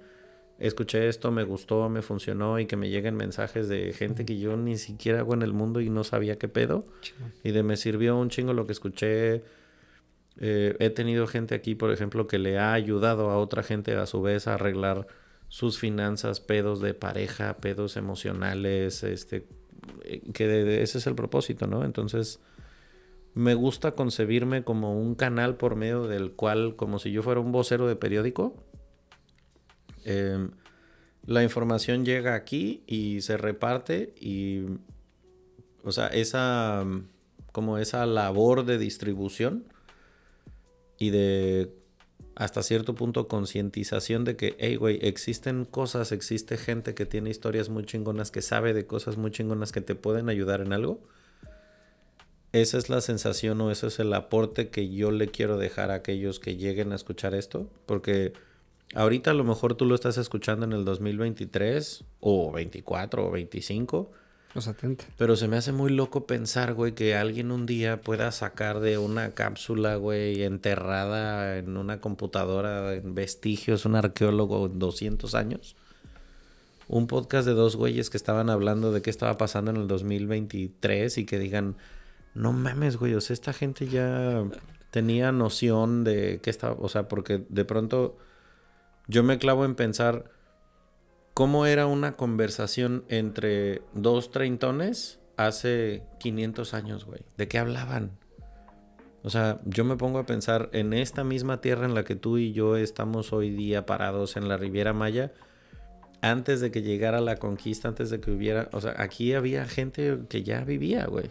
escuché 0.58 1.08
esto, 1.08 1.30
me 1.30 1.44
gustó, 1.44 1.88
me 1.88 2.02
funcionó 2.02 2.58
y 2.58 2.66
que 2.66 2.76
me 2.76 2.90
lleguen 2.90 3.14
mensajes 3.14 3.68
de 3.68 3.92
gente 3.92 4.24
que 4.24 4.38
yo 4.38 4.56
ni 4.56 4.78
siquiera 4.78 5.20
hago 5.20 5.34
en 5.34 5.42
el 5.42 5.52
mundo 5.52 5.80
y 5.80 5.90
no 5.90 6.02
sabía 6.04 6.38
qué 6.38 6.48
pedo. 6.48 6.84
Y 7.44 7.52
de 7.52 7.62
me 7.62 7.76
sirvió 7.76 8.16
un 8.16 8.30
chingo 8.30 8.52
lo 8.52 8.66
que 8.66 8.72
escuché. 8.72 9.42
Eh, 10.38 10.76
he 10.80 10.90
tenido 10.90 11.26
gente 11.26 11.54
aquí, 11.54 11.74
por 11.74 11.90
ejemplo, 11.90 12.26
que 12.26 12.38
le 12.38 12.58
ha 12.58 12.72
ayudado 12.72 13.30
a 13.30 13.38
otra 13.38 13.62
gente 13.62 13.94
a 13.94 14.06
su 14.06 14.22
vez 14.22 14.46
a 14.46 14.54
arreglar 14.54 15.06
sus 15.48 15.78
finanzas, 15.78 16.40
pedos 16.40 16.80
de 16.80 16.94
pareja, 16.94 17.56
pedos 17.58 17.96
emocionales, 17.96 19.02
este, 19.02 19.46
eh, 20.04 20.22
que 20.32 20.82
ese 20.82 20.98
es 20.98 21.06
el 21.06 21.14
propósito, 21.14 21.66
¿no? 21.66 21.84
Entonces, 21.84 22.40
me 23.34 23.54
gusta 23.54 23.92
concebirme 23.92 24.64
como 24.64 24.98
un 25.00 25.14
canal 25.14 25.56
por 25.56 25.76
medio 25.76 26.06
del 26.06 26.32
cual, 26.32 26.76
como 26.76 26.98
si 26.98 27.12
yo 27.12 27.22
fuera 27.22 27.40
un 27.40 27.52
vocero 27.52 27.86
de 27.86 27.96
periódico, 27.96 28.56
eh, 30.04 30.48
la 31.24 31.42
información 31.42 32.04
llega 32.04 32.34
aquí 32.34 32.84
y 32.86 33.20
se 33.20 33.36
reparte 33.36 34.14
y 34.20 34.64
o 35.86 35.92
sea, 35.92 36.08
esa, 36.08 36.84
como 37.52 37.78
esa 37.78 38.06
labor 38.06 38.64
de 38.64 38.76
distribución 38.76 39.64
y 40.98 41.10
de 41.10 41.72
hasta 42.36 42.62
cierto 42.62 42.94
punto 42.94 43.28
concientización 43.28 44.24
de 44.24 44.36
que, 44.36 44.56
hey, 44.58 44.76
güey, 44.76 44.98
existen 45.00 45.64
cosas, 45.64 46.12
existe 46.12 46.58
gente 46.58 46.94
que 46.94 47.06
tiene 47.06 47.30
historias 47.30 47.70
muy 47.70 47.84
chingonas, 47.84 48.30
que 48.30 48.42
sabe 48.42 48.74
de 48.74 48.86
cosas 48.86 49.16
muy 49.16 49.30
chingonas 49.30 49.72
que 49.72 49.80
te 49.80 49.94
pueden 49.94 50.28
ayudar 50.28 50.60
en 50.60 50.74
algo. 50.74 51.00
Esa 52.52 52.76
es 52.76 52.90
la 52.90 53.00
sensación 53.00 53.60
o 53.62 53.70
ese 53.70 53.86
es 53.86 53.98
el 53.98 54.12
aporte 54.12 54.68
que 54.68 54.90
yo 54.90 55.10
le 55.10 55.28
quiero 55.28 55.56
dejar 55.56 55.90
a 55.90 55.94
aquellos 55.94 56.38
que 56.38 56.56
lleguen 56.56 56.92
a 56.92 56.96
escuchar 56.96 57.34
esto, 57.34 57.70
porque 57.86 58.34
ahorita 58.94 59.30
a 59.30 59.34
lo 59.34 59.44
mejor 59.44 59.74
tú 59.74 59.86
lo 59.86 59.94
estás 59.94 60.18
escuchando 60.18 60.66
en 60.66 60.72
el 60.72 60.84
2023 60.84 62.04
o 62.20 62.52
24 62.52 63.26
o 63.26 63.30
25 63.30 64.10
pero 65.16 65.36
se 65.36 65.48
me 65.48 65.56
hace 65.56 65.72
muy 65.72 65.90
loco 65.90 66.26
pensar, 66.26 66.74
güey, 66.74 66.92
que 66.92 67.14
alguien 67.14 67.50
un 67.50 67.66
día 67.66 68.00
pueda 68.00 68.32
sacar 68.32 68.80
de 68.80 68.98
una 68.98 69.32
cápsula, 69.32 69.96
güey, 69.96 70.42
enterrada 70.42 71.58
en 71.58 71.76
una 71.76 72.00
computadora, 72.00 72.94
en 72.94 73.14
vestigios, 73.14 73.84
un 73.84 73.96
arqueólogo 73.96 74.66
en 74.66 74.78
200 74.78 75.34
años. 75.34 75.76
Un 76.88 77.06
podcast 77.06 77.46
de 77.46 77.54
dos 77.54 77.76
güeyes 77.76 78.10
que 78.10 78.16
estaban 78.16 78.48
hablando 78.48 78.92
de 78.92 79.02
qué 79.02 79.10
estaba 79.10 79.36
pasando 79.38 79.70
en 79.70 79.76
el 79.78 79.88
2023 79.88 81.18
y 81.18 81.26
que 81.26 81.38
digan, 81.38 81.76
no 82.34 82.52
mames, 82.52 82.96
güey, 82.96 83.14
o 83.14 83.20
sea, 83.20 83.34
esta 83.34 83.52
gente 83.52 83.88
ya 83.88 84.44
tenía 84.90 85.32
noción 85.32 86.04
de 86.04 86.40
qué 86.42 86.50
estaba, 86.50 86.76
o 86.78 86.88
sea, 86.88 87.08
porque 87.08 87.44
de 87.48 87.64
pronto 87.64 88.16
yo 89.08 89.22
me 89.22 89.38
clavo 89.38 89.64
en 89.64 89.74
pensar 89.74 90.35
cómo 91.36 91.66
era 91.66 91.86
una 91.86 92.12
conversación 92.12 93.04
entre 93.08 93.82
dos 93.92 94.30
treintones 94.30 95.20
hace 95.36 96.02
500 96.18 96.72
años, 96.72 97.04
güey. 97.04 97.20
¿De 97.36 97.46
qué 97.46 97.58
hablaban? 97.58 98.12
O 99.22 99.28
sea, 99.28 99.60
yo 99.66 99.84
me 99.84 99.98
pongo 99.98 100.18
a 100.18 100.24
pensar 100.24 100.70
en 100.72 100.94
esta 100.94 101.24
misma 101.24 101.60
tierra 101.60 101.84
en 101.84 101.92
la 101.92 102.04
que 102.04 102.14
tú 102.16 102.38
y 102.38 102.54
yo 102.54 102.78
estamos 102.78 103.34
hoy 103.34 103.50
día 103.50 103.84
parados 103.84 104.38
en 104.38 104.48
la 104.48 104.56
Riviera 104.56 104.94
Maya, 104.94 105.34
antes 106.22 106.62
de 106.62 106.70
que 106.70 106.80
llegara 106.80 107.20
la 107.20 107.36
conquista, 107.36 107.88
antes 107.88 108.08
de 108.08 108.18
que 108.18 108.30
hubiera, 108.30 108.70
o 108.72 108.80
sea, 108.80 108.94
aquí 108.96 109.34
había 109.34 109.66
gente 109.66 110.20
que 110.30 110.42
ya 110.42 110.64
vivía, 110.64 111.04
güey. 111.04 111.28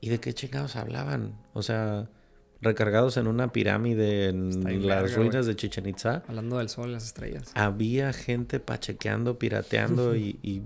¿Y 0.00 0.10
de 0.10 0.20
qué 0.20 0.32
chingados 0.32 0.76
hablaban? 0.76 1.40
O 1.54 1.62
sea, 1.64 2.08
recargados 2.62 3.16
en 3.16 3.26
una 3.26 3.52
pirámide 3.52 4.28
en 4.28 4.86
las 4.86 5.14
ruinas 5.14 5.46
de 5.46 5.56
Chichen 5.56 5.88
Itza. 5.88 6.22
Hablando 6.28 6.58
del 6.58 6.68
sol 6.68 6.90
y 6.90 6.92
las 6.92 7.04
estrellas. 7.04 7.50
Había 7.54 8.12
gente 8.12 8.60
pachequeando, 8.60 9.38
pirateando 9.38 10.16
y, 10.16 10.38
y, 10.42 10.62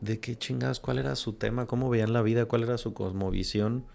de 0.00 0.20
qué 0.20 0.36
chingados, 0.36 0.80
cuál 0.80 0.98
era 0.98 1.16
su 1.16 1.32
tema, 1.32 1.66
cómo 1.66 1.88
veían 1.88 2.12
la 2.12 2.22
vida, 2.22 2.44
cuál 2.44 2.62
era 2.62 2.78
su 2.78 2.94
cosmovisión 2.94 3.86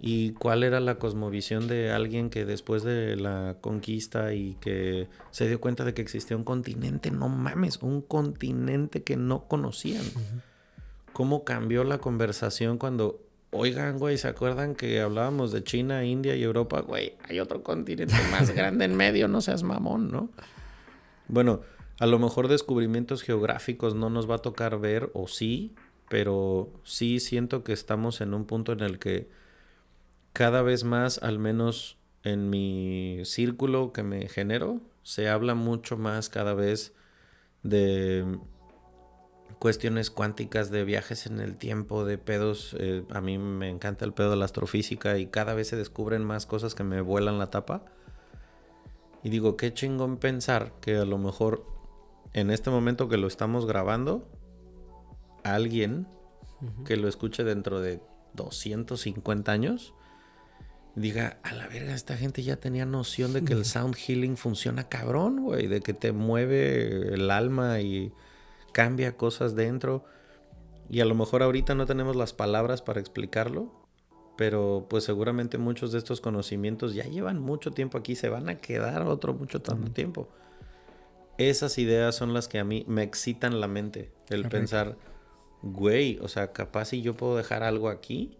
y 0.00 0.32
cuál 0.32 0.64
era 0.64 0.80
la 0.80 0.98
cosmovisión 0.98 1.68
de 1.68 1.90
alguien 1.90 2.28
que 2.28 2.44
después 2.44 2.82
de 2.82 3.16
la 3.16 3.56
conquista 3.60 4.34
y 4.34 4.54
que 4.60 5.08
se 5.30 5.48
dio 5.48 5.60
cuenta 5.60 5.84
de 5.84 5.94
que 5.94 6.02
existía 6.02 6.36
un 6.36 6.44
continente, 6.44 7.10
no 7.10 7.28
mames, 7.28 7.78
un 7.78 8.02
continente 8.02 9.02
que 9.02 9.16
no 9.16 9.48
conocían. 9.48 10.04
¿Cómo 11.12 11.44
cambió 11.44 11.84
la 11.84 11.98
conversación 11.98 12.76
cuando 12.76 13.20
Oigan, 13.56 14.00
güey, 14.00 14.18
¿se 14.18 14.26
acuerdan 14.26 14.74
que 14.74 15.00
hablábamos 15.00 15.52
de 15.52 15.62
China, 15.62 16.04
India 16.04 16.34
y 16.34 16.42
Europa? 16.42 16.80
Güey, 16.80 17.14
hay 17.28 17.38
otro 17.38 17.62
continente 17.62 18.16
más 18.32 18.50
grande 18.54 18.84
en 18.84 18.96
medio, 18.96 19.28
no 19.28 19.40
seas 19.40 19.62
mamón, 19.62 20.10
¿no? 20.10 20.28
Bueno, 21.28 21.60
a 22.00 22.06
lo 22.06 22.18
mejor 22.18 22.48
descubrimientos 22.48 23.22
geográficos 23.22 23.94
no 23.94 24.10
nos 24.10 24.28
va 24.28 24.34
a 24.34 24.38
tocar 24.38 24.80
ver, 24.80 25.08
o 25.14 25.28
sí, 25.28 25.72
pero 26.08 26.68
sí 26.82 27.20
siento 27.20 27.62
que 27.62 27.72
estamos 27.72 28.20
en 28.20 28.34
un 28.34 28.44
punto 28.44 28.72
en 28.72 28.80
el 28.80 28.98
que 28.98 29.28
cada 30.32 30.62
vez 30.62 30.82
más, 30.82 31.18
al 31.22 31.38
menos 31.38 31.96
en 32.24 32.50
mi 32.50 33.20
círculo 33.24 33.92
que 33.92 34.02
me 34.02 34.28
genero, 34.28 34.80
se 35.04 35.28
habla 35.28 35.54
mucho 35.54 35.96
más 35.96 36.28
cada 36.28 36.54
vez 36.54 36.92
de 37.62 38.36
cuestiones 39.64 40.10
cuánticas 40.10 40.70
de 40.70 40.84
viajes 40.84 41.24
en 41.24 41.40
el 41.40 41.56
tiempo, 41.56 42.04
de 42.04 42.18
pedos. 42.18 42.76
Eh, 42.78 43.02
a 43.08 43.22
mí 43.22 43.38
me 43.38 43.70
encanta 43.70 44.04
el 44.04 44.12
pedo 44.12 44.28
de 44.28 44.36
la 44.36 44.44
astrofísica 44.44 45.16
y 45.16 45.28
cada 45.28 45.54
vez 45.54 45.68
se 45.68 45.76
descubren 45.76 46.22
más 46.22 46.44
cosas 46.44 46.74
que 46.74 46.84
me 46.84 47.00
vuelan 47.00 47.38
la 47.38 47.48
tapa. 47.48 47.82
Y 49.22 49.30
digo, 49.30 49.56
qué 49.56 49.72
chingón 49.72 50.18
pensar 50.18 50.74
que 50.82 50.98
a 50.98 51.06
lo 51.06 51.16
mejor 51.16 51.64
en 52.34 52.50
este 52.50 52.68
momento 52.68 53.08
que 53.08 53.16
lo 53.16 53.26
estamos 53.26 53.64
grabando, 53.64 54.28
alguien 55.44 56.08
que 56.84 56.98
lo 56.98 57.08
escuche 57.08 57.42
dentro 57.42 57.80
de 57.80 58.02
250 58.34 59.50
años 59.50 59.94
diga, 60.94 61.38
a 61.42 61.54
la 61.54 61.68
verga, 61.68 61.94
esta 61.94 62.18
gente 62.18 62.42
ya 62.42 62.56
tenía 62.56 62.84
noción 62.84 63.32
de 63.32 63.42
que 63.46 63.54
el 63.54 63.64
sound 63.64 63.94
healing 63.94 64.36
funciona 64.36 64.90
cabrón, 64.90 65.42
güey, 65.42 65.68
de 65.68 65.80
que 65.80 65.94
te 65.94 66.12
mueve 66.12 67.14
el 67.14 67.30
alma 67.30 67.80
y 67.80 68.12
cambia 68.74 69.16
cosas 69.16 69.54
dentro. 69.54 70.04
Y 70.90 71.00
a 71.00 71.06
lo 71.06 71.14
mejor 71.14 71.42
ahorita 71.42 71.74
no 71.74 71.86
tenemos 71.86 72.14
las 72.16 72.34
palabras 72.34 72.82
para 72.82 73.00
explicarlo, 73.00 73.72
pero 74.36 74.86
pues 74.90 75.04
seguramente 75.04 75.56
muchos 75.56 75.92
de 75.92 75.98
estos 75.98 76.20
conocimientos 76.20 76.94
ya 76.94 77.04
llevan 77.04 77.40
mucho 77.40 77.70
tiempo 77.70 77.96
aquí, 77.96 78.16
se 78.16 78.28
van 78.28 78.50
a 78.50 78.56
quedar 78.56 79.02
otro 79.02 79.32
mucho 79.32 79.62
tanto 79.62 79.90
tiempo. 79.92 80.28
Esas 81.38 81.78
ideas 81.78 82.14
son 82.14 82.34
las 82.34 82.48
que 82.48 82.58
a 82.58 82.64
mí 82.64 82.84
me 82.86 83.02
excitan 83.02 83.60
la 83.60 83.66
mente, 83.66 84.12
el 84.28 84.46
pensar, 84.48 84.98
güey, 85.62 86.18
o 86.20 86.28
sea, 86.28 86.52
capaz 86.52 86.86
si 86.86 87.00
yo 87.00 87.16
puedo 87.16 87.36
dejar 87.36 87.62
algo 87.62 87.88
aquí, 87.88 88.36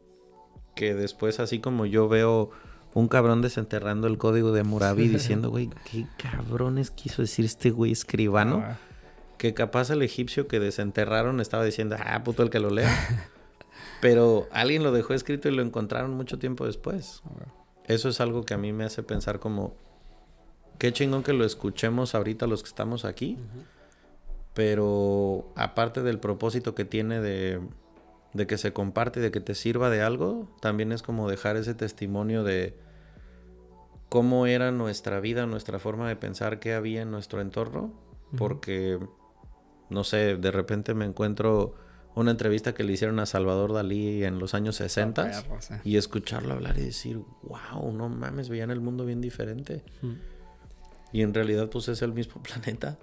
que 0.77 0.95
después 0.95 1.41
así 1.41 1.61
como 1.61 1.87
yo 1.87 2.09
veo 2.09 2.51
un 2.93 3.09
cabrón 3.09 3.43
desenterrando 3.43 4.07
el 4.07 4.19
código 4.19 4.53
de 4.53 4.63
Murabi 4.63 5.09
diciendo, 5.09 5.51
güey, 5.51 5.71
qué 5.91 6.07
cabrones 6.19 6.91
quiso 6.91 7.23
decir 7.23 7.45
este 7.47 7.71
güey 7.71 7.91
escribano. 7.91 8.63
Ah, 8.65 8.79
que 9.39 9.55
capaz 9.55 9.91
el 9.91 10.03
egipcio 10.03 10.49
que 10.49 10.61
desenterraron 10.61 11.41
estaba 11.41 11.65
diciendo, 11.65 11.97
ah, 11.99 12.23
puto 12.25 12.43
el 12.43 12.51
que 12.51 12.61
lo 12.61 12.71
lea. 12.71 12.91
Pero 14.01 14.49
alguien 14.53 14.83
lo 14.83 14.93
dejó 14.93 15.15
escrito 15.15 15.49
y 15.49 15.55
lo 15.55 15.63
encontraron 15.63 16.13
mucho 16.13 16.39
tiempo 16.39 16.67
después. 16.67 17.23
Eso 17.87 18.09
es 18.09 18.21
algo 18.21 18.45
que 18.45 18.55
a 18.55 18.59
mí 18.59 18.73
me 18.73 18.85
hace 18.85 19.03
pensar 19.03 19.41
como, 19.41 19.75
qué 20.79 20.93
chingón 20.93 21.23
que 21.23 21.33
lo 21.33 21.45
escuchemos 21.45 22.15
ahorita 22.15 22.47
los 22.47 22.63
que 22.63 22.69
estamos 22.69 23.05
aquí. 23.05 23.39
Pero 24.55 25.53
aparte 25.57 26.03
del 26.03 26.21
propósito 26.21 26.75
que 26.75 26.85
tiene 26.85 27.21
de, 27.21 27.61
de 28.33 28.47
que 28.47 28.59
se 28.59 28.73
comparte, 28.73 29.21
de 29.21 29.31
que 29.31 29.41
te 29.41 29.55
sirva 29.55 29.91
de 29.91 30.03
algo, 30.03 30.49
también 30.61 30.93
es 30.93 31.03
como 31.03 31.29
dejar 31.29 31.57
ese 31.57 31.75
testimonio 31.75 32.45
de 32.45 32.77
cómo 34.09 34.47
era 34.47 34.71
nuestra 34.71 35.19
vida, 35.19 35.47
nuestra 35.47 35.79
forma 35.79 36.09
de 36.09 36.17
pensar, 36.17 36.61
qué 36.61 36.75
había 36.75 37.03
en 37.03 37.11
nuestro 37.11 37.41
entorno. 37.41 37.93
Porque 38.37 38.99
no 39.91 40.05
sé, 40.05 40.37
de 40.37 40.51
repente 40.51 40.95
me 40.95 41.05
encuentro 41.05 41.75
una 42.15 42.31
entrevista 42.31 42.75
que 42.75 42.85
le 42.85 42.93
hicieron 42.93 43.19
a 43.19 43.27
Salvador 43.27 43.73
Dalí 43.73 44.25
en 44.25 44.39
los 44.39 44.55
años 44.55 44.77
60 44.77 45.45
y 45.85 45.97
escucharlo 45.97 46.55
hablar 46.55 46.79
y 46.79 46.83
decir, 46.83 47.21
wow, 47.43 47.93
no 47.93 48.09
mames, 48.09 48.49
veían 48.49 48.71
el 48.71 48.81
mundo 48.81 49.05
bien 49.05 49.21
diferente. 49.21 49.83
Y 51.13 51.23
en 51.23 51.35
realidad 51.35 51.71
pues 51.71 51.89
es 51.89 52.03
el 52.03 52.13
mismo 52.13 52.43
planeta. 52.43 52.99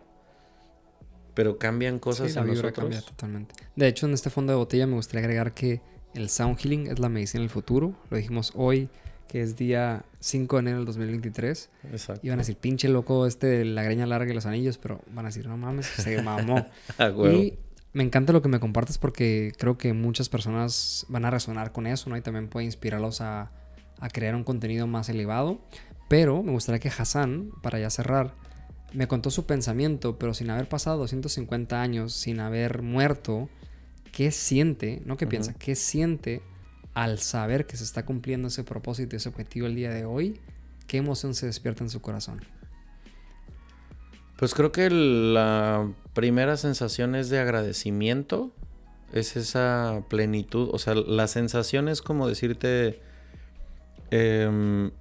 Pero 1.34 1.58
cambian 1.58 2.00
cosas 2.00 2.36
en 2.36 2.48
nosotros. 2.48 3.06
totalmente. 3.06 3.56
De 3.76 3.88
hecho, 3.88 4.06
en 4.06 4.14
este 4.14 4.30
fondo 4.30 4.52
de 4.52 4.58
botella 4.58 4.86
me 4.86 4.96
gustaría 4.96 5.22
agregar 5.22 5.54
que 5.54 5.82
el 6.14 6.30
sound 6.30 6.58
healing 6.58 6.88
es 6.88 7.00
la 7.00 7.08
medicina 7.08 7.42
del 7.42 7.50
futuro. 7.50 7.96
Lo 8.10 8.18
dijimos 8.18 8.52
hoy 8.56 8.90
que 9.32 9.42
es 9.42 9.56
día 9.56 10.04
5 10.20 10.58
de 10.58 10.60
enero 10.60 10.78
del 10.80 10.86
2023. 10.88 11.70
Exacto. 11.94 12.20
Y 12.22 12.30
van 12.32 12.40
a 12.40 12.42
decir, 12.42 12.58
pinche 12.58 12.90
loco 12.90 13.26
este 13.26 13.64
la 13.64 13.82
greña 13.82 14.06
larga 14.06 14.30
y 14.30 14.36
los 14.36 14.46
anillos, 14.46 14.78
pero 14.78 15.00
van 15.10 15.24
a 15.24 15.30
decir, 15.30 15.48
no 15.48 15.56
mames, 15.56 15.86
se 15.86 16.22
mamó. 16.22 16.68
y 17.32 17.54
me 17.94 18.04
encanta 18.04 18.34
lo 18.34 18.42
que 18.42 18.50
me 18.50 18.60
compartes 18.60 18.98
porque 18.98 19.54
creo 19.58 19.78
que 19.78 19.94
muchas 19.94 20.28
personas 20.28 21.06
van 21.08 21.24
a 21.24 21.32
resonar 21.32 21.72
con 21.72 21.88
eso, 21.88 22.10
¿no? 22.10 22.18
Y 22.18 22.22
también 22.22 22.50
puede 22.50 22.66
inspirarlos 22.66 23.22
a, 23.22 23.54
a 24.02 24.10
crear 24.10 24.36
un 24.36 24.44
contenido 24.44 24.86
más 24.86 25.08
elevado. 25.08 25.62
Pero 26.10 26.44
me 26.44 26.52
gustaría 26.52 26.80
que 26.80 26.90
Hassan, 26.90 27.52
para 27.62 27.80
ya 27.80 27.90
cerrar, 27.90 28.36
me 28.92 29.08
contó 29.08 29.32
su 29.32 29.46
pensamiento, 29.46 30.20
pero 30.20 30.34
sin 30.34 30.50
haber 30.50 30.68
pasado 30.68 30.98
250 30.98 31.82
años, 31.82 32.12
sin 32.12 32.42
haber 32.42 32.82
muerto, 32.82 33.48
¿qué 34.12 34.30
siente? 34.32 35.02
No 35.06 35.16
qué 35.16 35.26
piensa, 35.26 35.54
¿qué 35.54 35.76
siente 35.76 36.42
al 36.94 37.20
saber 37.20 37.66
que 37.66 37.78
se 37.78 37.84
está 37.84 38.06
cumpliendo 38.06 38.50
ese 38.50 38.64
propósito 38.64 39.16
y 39.16 39.18
ese 39.18 39.30
objetivo 39.30 39.68
el 39.68 39.76
día 39.76 39.92
de 39.92 40.06
hoy, 40.06 40.40
¿qué 40.88 40.98
emoción 40.98 41.34
se 41.34 41.46
despierta 41.46 41.84
en 41.84 41.90
su 41.90 42.02
corazón? 42.02 42.42
Pues 44.38 44.54
creo 44.54 44.72
que 44.72 44.90
la 44.90 45.90
primera 46.14 46.58
sensación 46.58 47.16
es 47.16 47.30
de 47.30 47.40
agradecimiento, 47.40 48.52
es 49.14 49.38
esa 49.38 50.04
plenitud, 50.10 50.70
o 50.72 50.80
sea, 50.80 50.96
la 50.96 51.28
sensación 51.28 51.88
es 51.88 52.02
como 52.02 52.28
decirte, 52.28 53.02
em, 54.10 54.92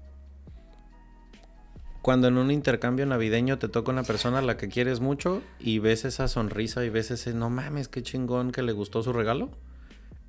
cuando 2.03 2.29
en 2.29 2.39
un 2.39 2.51
intercambio 2.51 3.07
navideño 3.07 3.59
te 3.59 3.69
toca 3.69 3.91
una 3.91 4.03
persona 4.03 4.39
a 4.39 4.43
la 4.43 4.57
que 4.57 4.69
quieres 4.69 5.01
mucho 5.01 5.43
y 5.59 5.79
ves 5.79 6.05
esa 6.05 6.29
sonrisa 6.29 6.85
y 6.85 6.91
ves 6.91 7.11
ese, 7.11 7.35
no 7.35 7.51
mames, 7.51 7.89
qué 7.89 8.03
chingón 8.03 8.53
que 8.53 8.62
le 8.62 8.73
gustó 8.73 9.03
su 9.03 9.12
regalo 9.12 9.51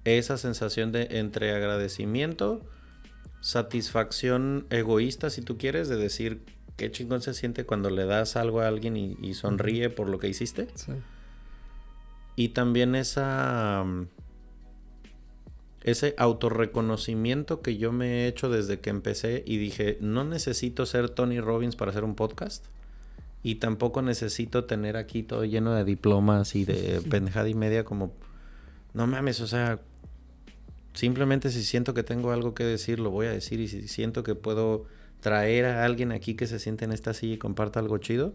esa 0.05 0.37
sensación 0.37 0.91
de 0.91 1.07
entre 1.11 1.51
agradecimiento, 1.51 2.61
satisfacción 3.41 4.65
egoísta, 4.69 5.29
si 5.29 5.41
tú 5.41 5.57
quieres, 5.57 5.89
de 5.89 5.97
decir 5.97 6.43
qué 6.77 6.91
chingón 6.91 7.21
se 7.21 7.33
siente 7.33 7.65
cuando 7.65 7.89
le 7.89 8.05
das 8.05 8.35
algo 8.35 8.61
a 8.61 8.67
alguien 8.67 8.97
y, 8.97 9.33
sonríe 9.33 9.89
por 9.89 10.09
lo 10.09 10.19
que 10.19 10.29
hiciste. 10.29 10.67
Y 12.35 12.49
también 12.49 12.95
esa. 12.95 13.85
Ese 15.83 16.13
autorreconocimiento 16.17 17.61
que 17.61 17.77
yo 17.77 17.91
me 17.91 18.05
he 18.25 18.27
hecho 18.27 18.49
desde 18.49 18.79
que 18.79 18.91
empecé 18.91 19.43
y 19.47 19.57
dije, 19.57 19.97
no 19.99 20.23
necesito 20.23 20.85
ser 20.85 21.09
Tony 21.09 21.39
Robbins 21.39 21.75
para 21.75 21.89
hacer 21.89 22.03
un 22.03 22.13
podcast. 22.13 22.65
Y 23.41 23.55
tampoco 23.55 24.03
necesito 24.03 24.65
tener 24.65 24.95
aquí 24.95 25.23
todo 25.23 25.43
lleno 25.43 25.73
de 25.73 25.83
diplomas 25.83 26.55
y 26.55 26.65
de 26.65 27.01
pendejada 27.09 27.49
y 27.49 27.55
media 27.55 27.83
como... 27.83 28.13
No 28.93 29.07
mames, 29.07 29.39
o 29.39 29.47
sea, 29.47 29.79
simplemente 30.93 31.49
si 31.51 31.63
siento 31.63 31.93
que 31.93 32.03
tengo 32.03 32.31
algo 32.31 32.53
que 32.53 32.63
decir, 32.63 32.99
lo 32.99 33.11
voy 33.11 33.27
a 33.27 33.31
decir. 33.31 33.59
Y 33.59 33.68
si 33.68 33.88
siento 33.88 34.23
que 34.23 34.35
puedo 34.35 34.85
traer 35.19 35.65
a 35.65 35.85
alguien 35.85 36.11
aquí 36.11 36.35
que 36.35 36.47
se 36.47 36.59
siente 36.59 36.85
en 36.85 36.91
esta 36.91 37.13
silla 37.13 37.35
y 37.35 37.38
comparta 37.38 37.80
algo 37.80 37.97
chido, 37.97 38.34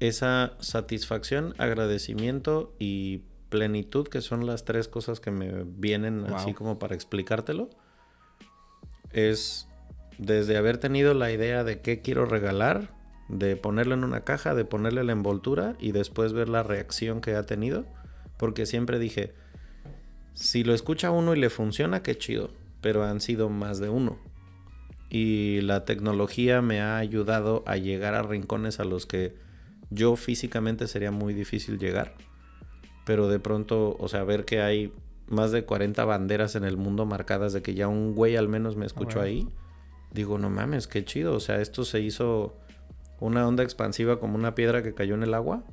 esa 0.00 0.54
satisfacción, 0.60 1.54
agradecimiento 1.58 2.74
y 2.78 3.22
plenitud, 3.50 4.08
que 4.08 4.22
son 4.22 4.46
las 4.46 4.64
tres 4.64 4.88
cosas 4.88 5.20
que 5.20 5.30
me 5.30 5.64
vienen 5.64 6.24
así 6.32 6.54
como 6.54 6.78
para 6.78 6.94
explicártelo, 6.94 7.68
es 9.12 9.68
desde 10.18 10.56
haber 10.56 10.78
tenido 10.78 11.14
la 11.14 11.30
idea 11.32 11.64
de 11.64 11.80
qué 11.80 12.00
quiero 12.00 12.24
regalar, 12.24 12.94
de 13.28 13.56
ponerlo 13.56 13.94
en 13.94 14.04
una 14.04 14.22
caja, 14.22 14.54
de 14.54 14.64
ponerle 14.64 15.04
la 15.04 15.12
envoltura 15.12 15.76
y 15.78 15.92
después 15.92 16.32
ver 16.32 16.48
la 16.48 16.62
reacción 16.62 17.20
que 17.20 17.34
ha 17.34 17.44
tenido, 17.44 17.84
porque 18.38 18.66
siempre 18.66 18.98
dije, 18.98 19.34
si 20.34 20.64
lo 20.64 20.74
escucha 20.74 21.10
uno 21.10 21.34
y 21.34 21.38
le 21.38 21.50
funciona, 21.50 22.02
qué 22.02 22.16
chido, 22.16 22.50
pero 22.80 23.04
han 23.04 23.20
sido 23.20 23.48
más 23.48 23.78
de 23.78 23.88
uno. 23.88 24.18
Y 25.08 25.60
la 25.62 25.84
tecnología 25.84 26.62
me 26.62 26.80
ha 26.80 26.96
ayudado 26.96 27.64
a 27.66 27.76
llegar 27.76 28.14
a 28.14 28.22
rincones 28.22 28.80
a 28.80 28.84
los 28.84 29.06
que 29.06 29.34
yo 29.90 30.16
físicamente 30.16 30.86
sería 30.86 31.10
muy 31.10 31.34
difícil 31.34 31.78
llegar. 31.78 32.14
Pero 33.04 33.28
de 33.28 33.40
pronto, 33.40 33.96
o 33.98 34.08
sea, 34.08 34.22
ver 34.24 34.44
que 34.44 34.62
hay 34.62 34.92
más 35.26 35.50
de 35.52 35.64
40 35.64 36.04
banderas 36.04 36.54
en 36.54 36.64
el 36.64 36.76
mundo 36.76 37.06
marcadas 37.06 37.52
de 37.52 37.62
que 37.62 37.74
ya 37.74 37.88
un 37.88 38.14
güey 38.14 38.36
al 38.36 38.48
menos 38.48 38.76
me 38.76 38.86
escuchó 38.86 39.20
ahí. 39.20 39.48
Digo, 40.12 40.38
no 40.38 40.48
mames, 40.48 40.86
qué 40.86 41.04
chido. 41.04 41.34
O 41.34 41.40
sea, 41.40 41.60
esto 41.60 41.84
se 41.84 42.00
hizo 42.00 42.56
una 43.18 43.46
onda 43.46 43.64
expansiva 43.64 44.20
como 44.20 44.36
una 44.36 44.54
piedra 44.54 44.82
que 44.82 44.94
cayó 44.94 45.14
en 45.14 45.24
el 45.24 45.34
agua 45.34 45.64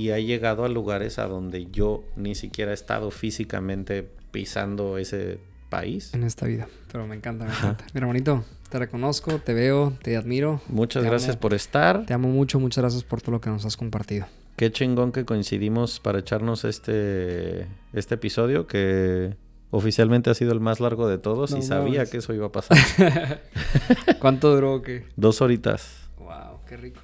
y 0.00 0.12
ha 0.12 0.18
llegado 0.18 0.64
a 0.64 0.68
lugares 0.70 1.18
a 1.18 1.26
donde 1.26 1.66
yo 1.70 2.04
ni 2.16 2.34
siquiera 2.34 2.70
he 2.70 2.74
estado 2.74 3.10
físicamente 3.10 4.08
pisando 4.30 4.96
ese 4.96 5.40
país. 5.68 6.14
En 6.14 6.24
esta 6.24 6.46
vida, 6.46 6.68
pero 6.90 7.06
me 7.06 7.16
encanta, 7.16 7.44
me 7.44 7.52
encanta. 7.52 7.84
Mi 7.92 7.98
hermanito, 7.98 8.42
te 8.70 8.78
reconozco, 8.78 9.40
te 9.40 9.52
veo, 9.52 9.92
te 10.02 10.16
admiro. 10.16 10.62
Muchas 10.68 11.04
gracias 11.04 11.36
por 11.36 11.52
estar. 11.52 12.06
Te 12.06 12.14
amo 12.14 12.28
mucho, 12.28 12.58
muchas 12.58 12.80
gracias 12.82 13.04
por 13.04 13.20
todo 13.20 13.32
lo 13.32 13.40
que 13.42 13.50
nos 13.50 13.66
has 13.66 13.76
compartido. 13.76 14.24
Qué 14.56 14.72
chingón 14.72 15.12
que 15.12 15.26
coincidimos 15.26 16.00
para 16.00 16.20
echarnos 16.20 16.64
este, 16.64 17.66
este 17.92 18.14
episodio 18.14 18.66
que 18.66 19.36
oficialmente 19.70 20.30
ha 20.30 20.34
sido 20.34 20.52
el 20.52 20.60
más 20.60 20.80
largo 20.80 21.08
de 21.08 21.18
todos 21.18 21.52
y 21.52 21.60
sabía 21.60 22.06
que 22.06 22.16
eso 22.16 22.32
iba 22.32 22.46
a 22.46 22.52
pasar. 22.52 23.42
¿Cuánto 24.18 24.54
duró 24.54 24.80
qué? 24.80 25.04
Dos 25.16 25.42
horitas. 25.42 26.08
Wow, 26.18 26.60
qué 26.66 26.78
rico. 26.78 27.00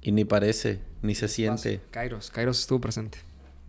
Y 0.00 0.12
ni 0.12 0.24
parece, 0.24 0.80
ni 1.02 1.14
se 1.14 1.28
siente. 1.28 1.80
Kairos, 1.90 2.30
Kairos 2.30 2.60
estuvo 2.60 2.80
presente. 2.80 3.18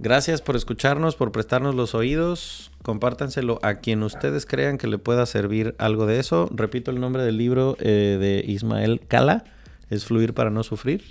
Gracias 0.01 0.41
por 0.41 0.55
escucharnos, 0.55 1.17
por 1.17 1.33
prestarnos 1.33 1.75
los 1.75 1.93
oídos. 1.93 2.71
Compártanselo 2.83 3.59
a 3.63 3.75
quien 3.75 4.01
ustedes 4.01 4.45
crean 4.45 4.77
que 4.77 4.87
le 4.87 4.97
pueda 4.97 5.25
servir 5.25 5.75
algo 5.77 6.05
de 6.05 6.19
eso. 6.19 6.47
Repito 6.53 6.89
el 6.89 7.01
nombre 7.01 7.23
del 7.23 7.37
libro 7.37 7.75
eh, 7.81 8.17
de 8.17 8.49
Ismael 8.49 9.01
Cala. 9.09 9.43
Es 9.89 10.05
Fluir 10.05 10.33
para 10.33 10.51
no 10.51 10.63
sufrir. 10.63 11.03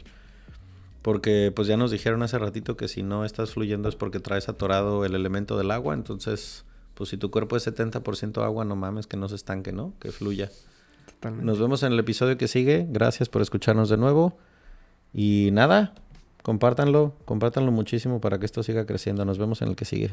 Porque 1.03 1.53
pues 1.55 1.69
ya 1.69 1.77
nos 1.77 1.91
dijeron 1.91 2.23
hace 2.23 2.39
ratito 2.39 2.79
que 2.79 2.89
si 2.89 3.03
no 3.03 3.27
estás 3.27 3.53
fluyendo 3.53 3.91
es 3.91 3.95
porque 3.95 4.21
traes 4.21 4.49
atorado 4.49 5.05
el 5.05 5.15
elemento 5.15 5.59
del 5.59 5.71
agua. 5.71 5.93
Entonces, 5.93 6.65
pues 6.95 7.11
si 7.11 7.19
tu 7.19 7.31
cuerpo 7.31 7.59
es 7.59 7.67
70% 7.67 8.43
agua, 8.43 8.65
no 8.65 8.75
mames 8.75 9.07
que 9.07 9.19
no 9.19 9.29
se 9.29 9.35
estanque, 9.35 9.71
¿no? 9.71 9.93
Que 10.01 10.13
fluya. 10.13 10.51
Totalmente. 11.13 11.45
Nos 11.45 11.59
vemos 11.59 11.83
en 11.83 11.93
el 11.93 11.99
episodio 11.99 12.39
que 12.39 12.49
sigue. 12.49 12.87
Gracias 12.89 13.29
por 13.29 13.43
escucharnos 13.43 13.91
de 13.91 13.99
nuevo. 13.99 14.39
Y 15.13 15.51
nada, 15.53 15.95
Compártanlo, 16.49 17.13
compártanlo 17.27 17.71
muchísimo 17.73 18.23
para 18.23 18.39
que 18.39 18.47
esto 18.47 18.63
siga 18.63 18.87
creciendo. 18.87 19.23
Nos 19.27 19.37
vemos 19.37 19.61
en 19.61 19.69
el 19.69 19.77
que 19.77 19.85
sigue. 19.85 20.13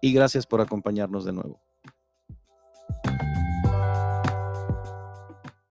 y 0.00 0.12
gracias 0.12 0.46
por 0.46 0.60
acompañarnos 0.60 1.24
de 1.24 1.32
nuevo. 1.32 1.60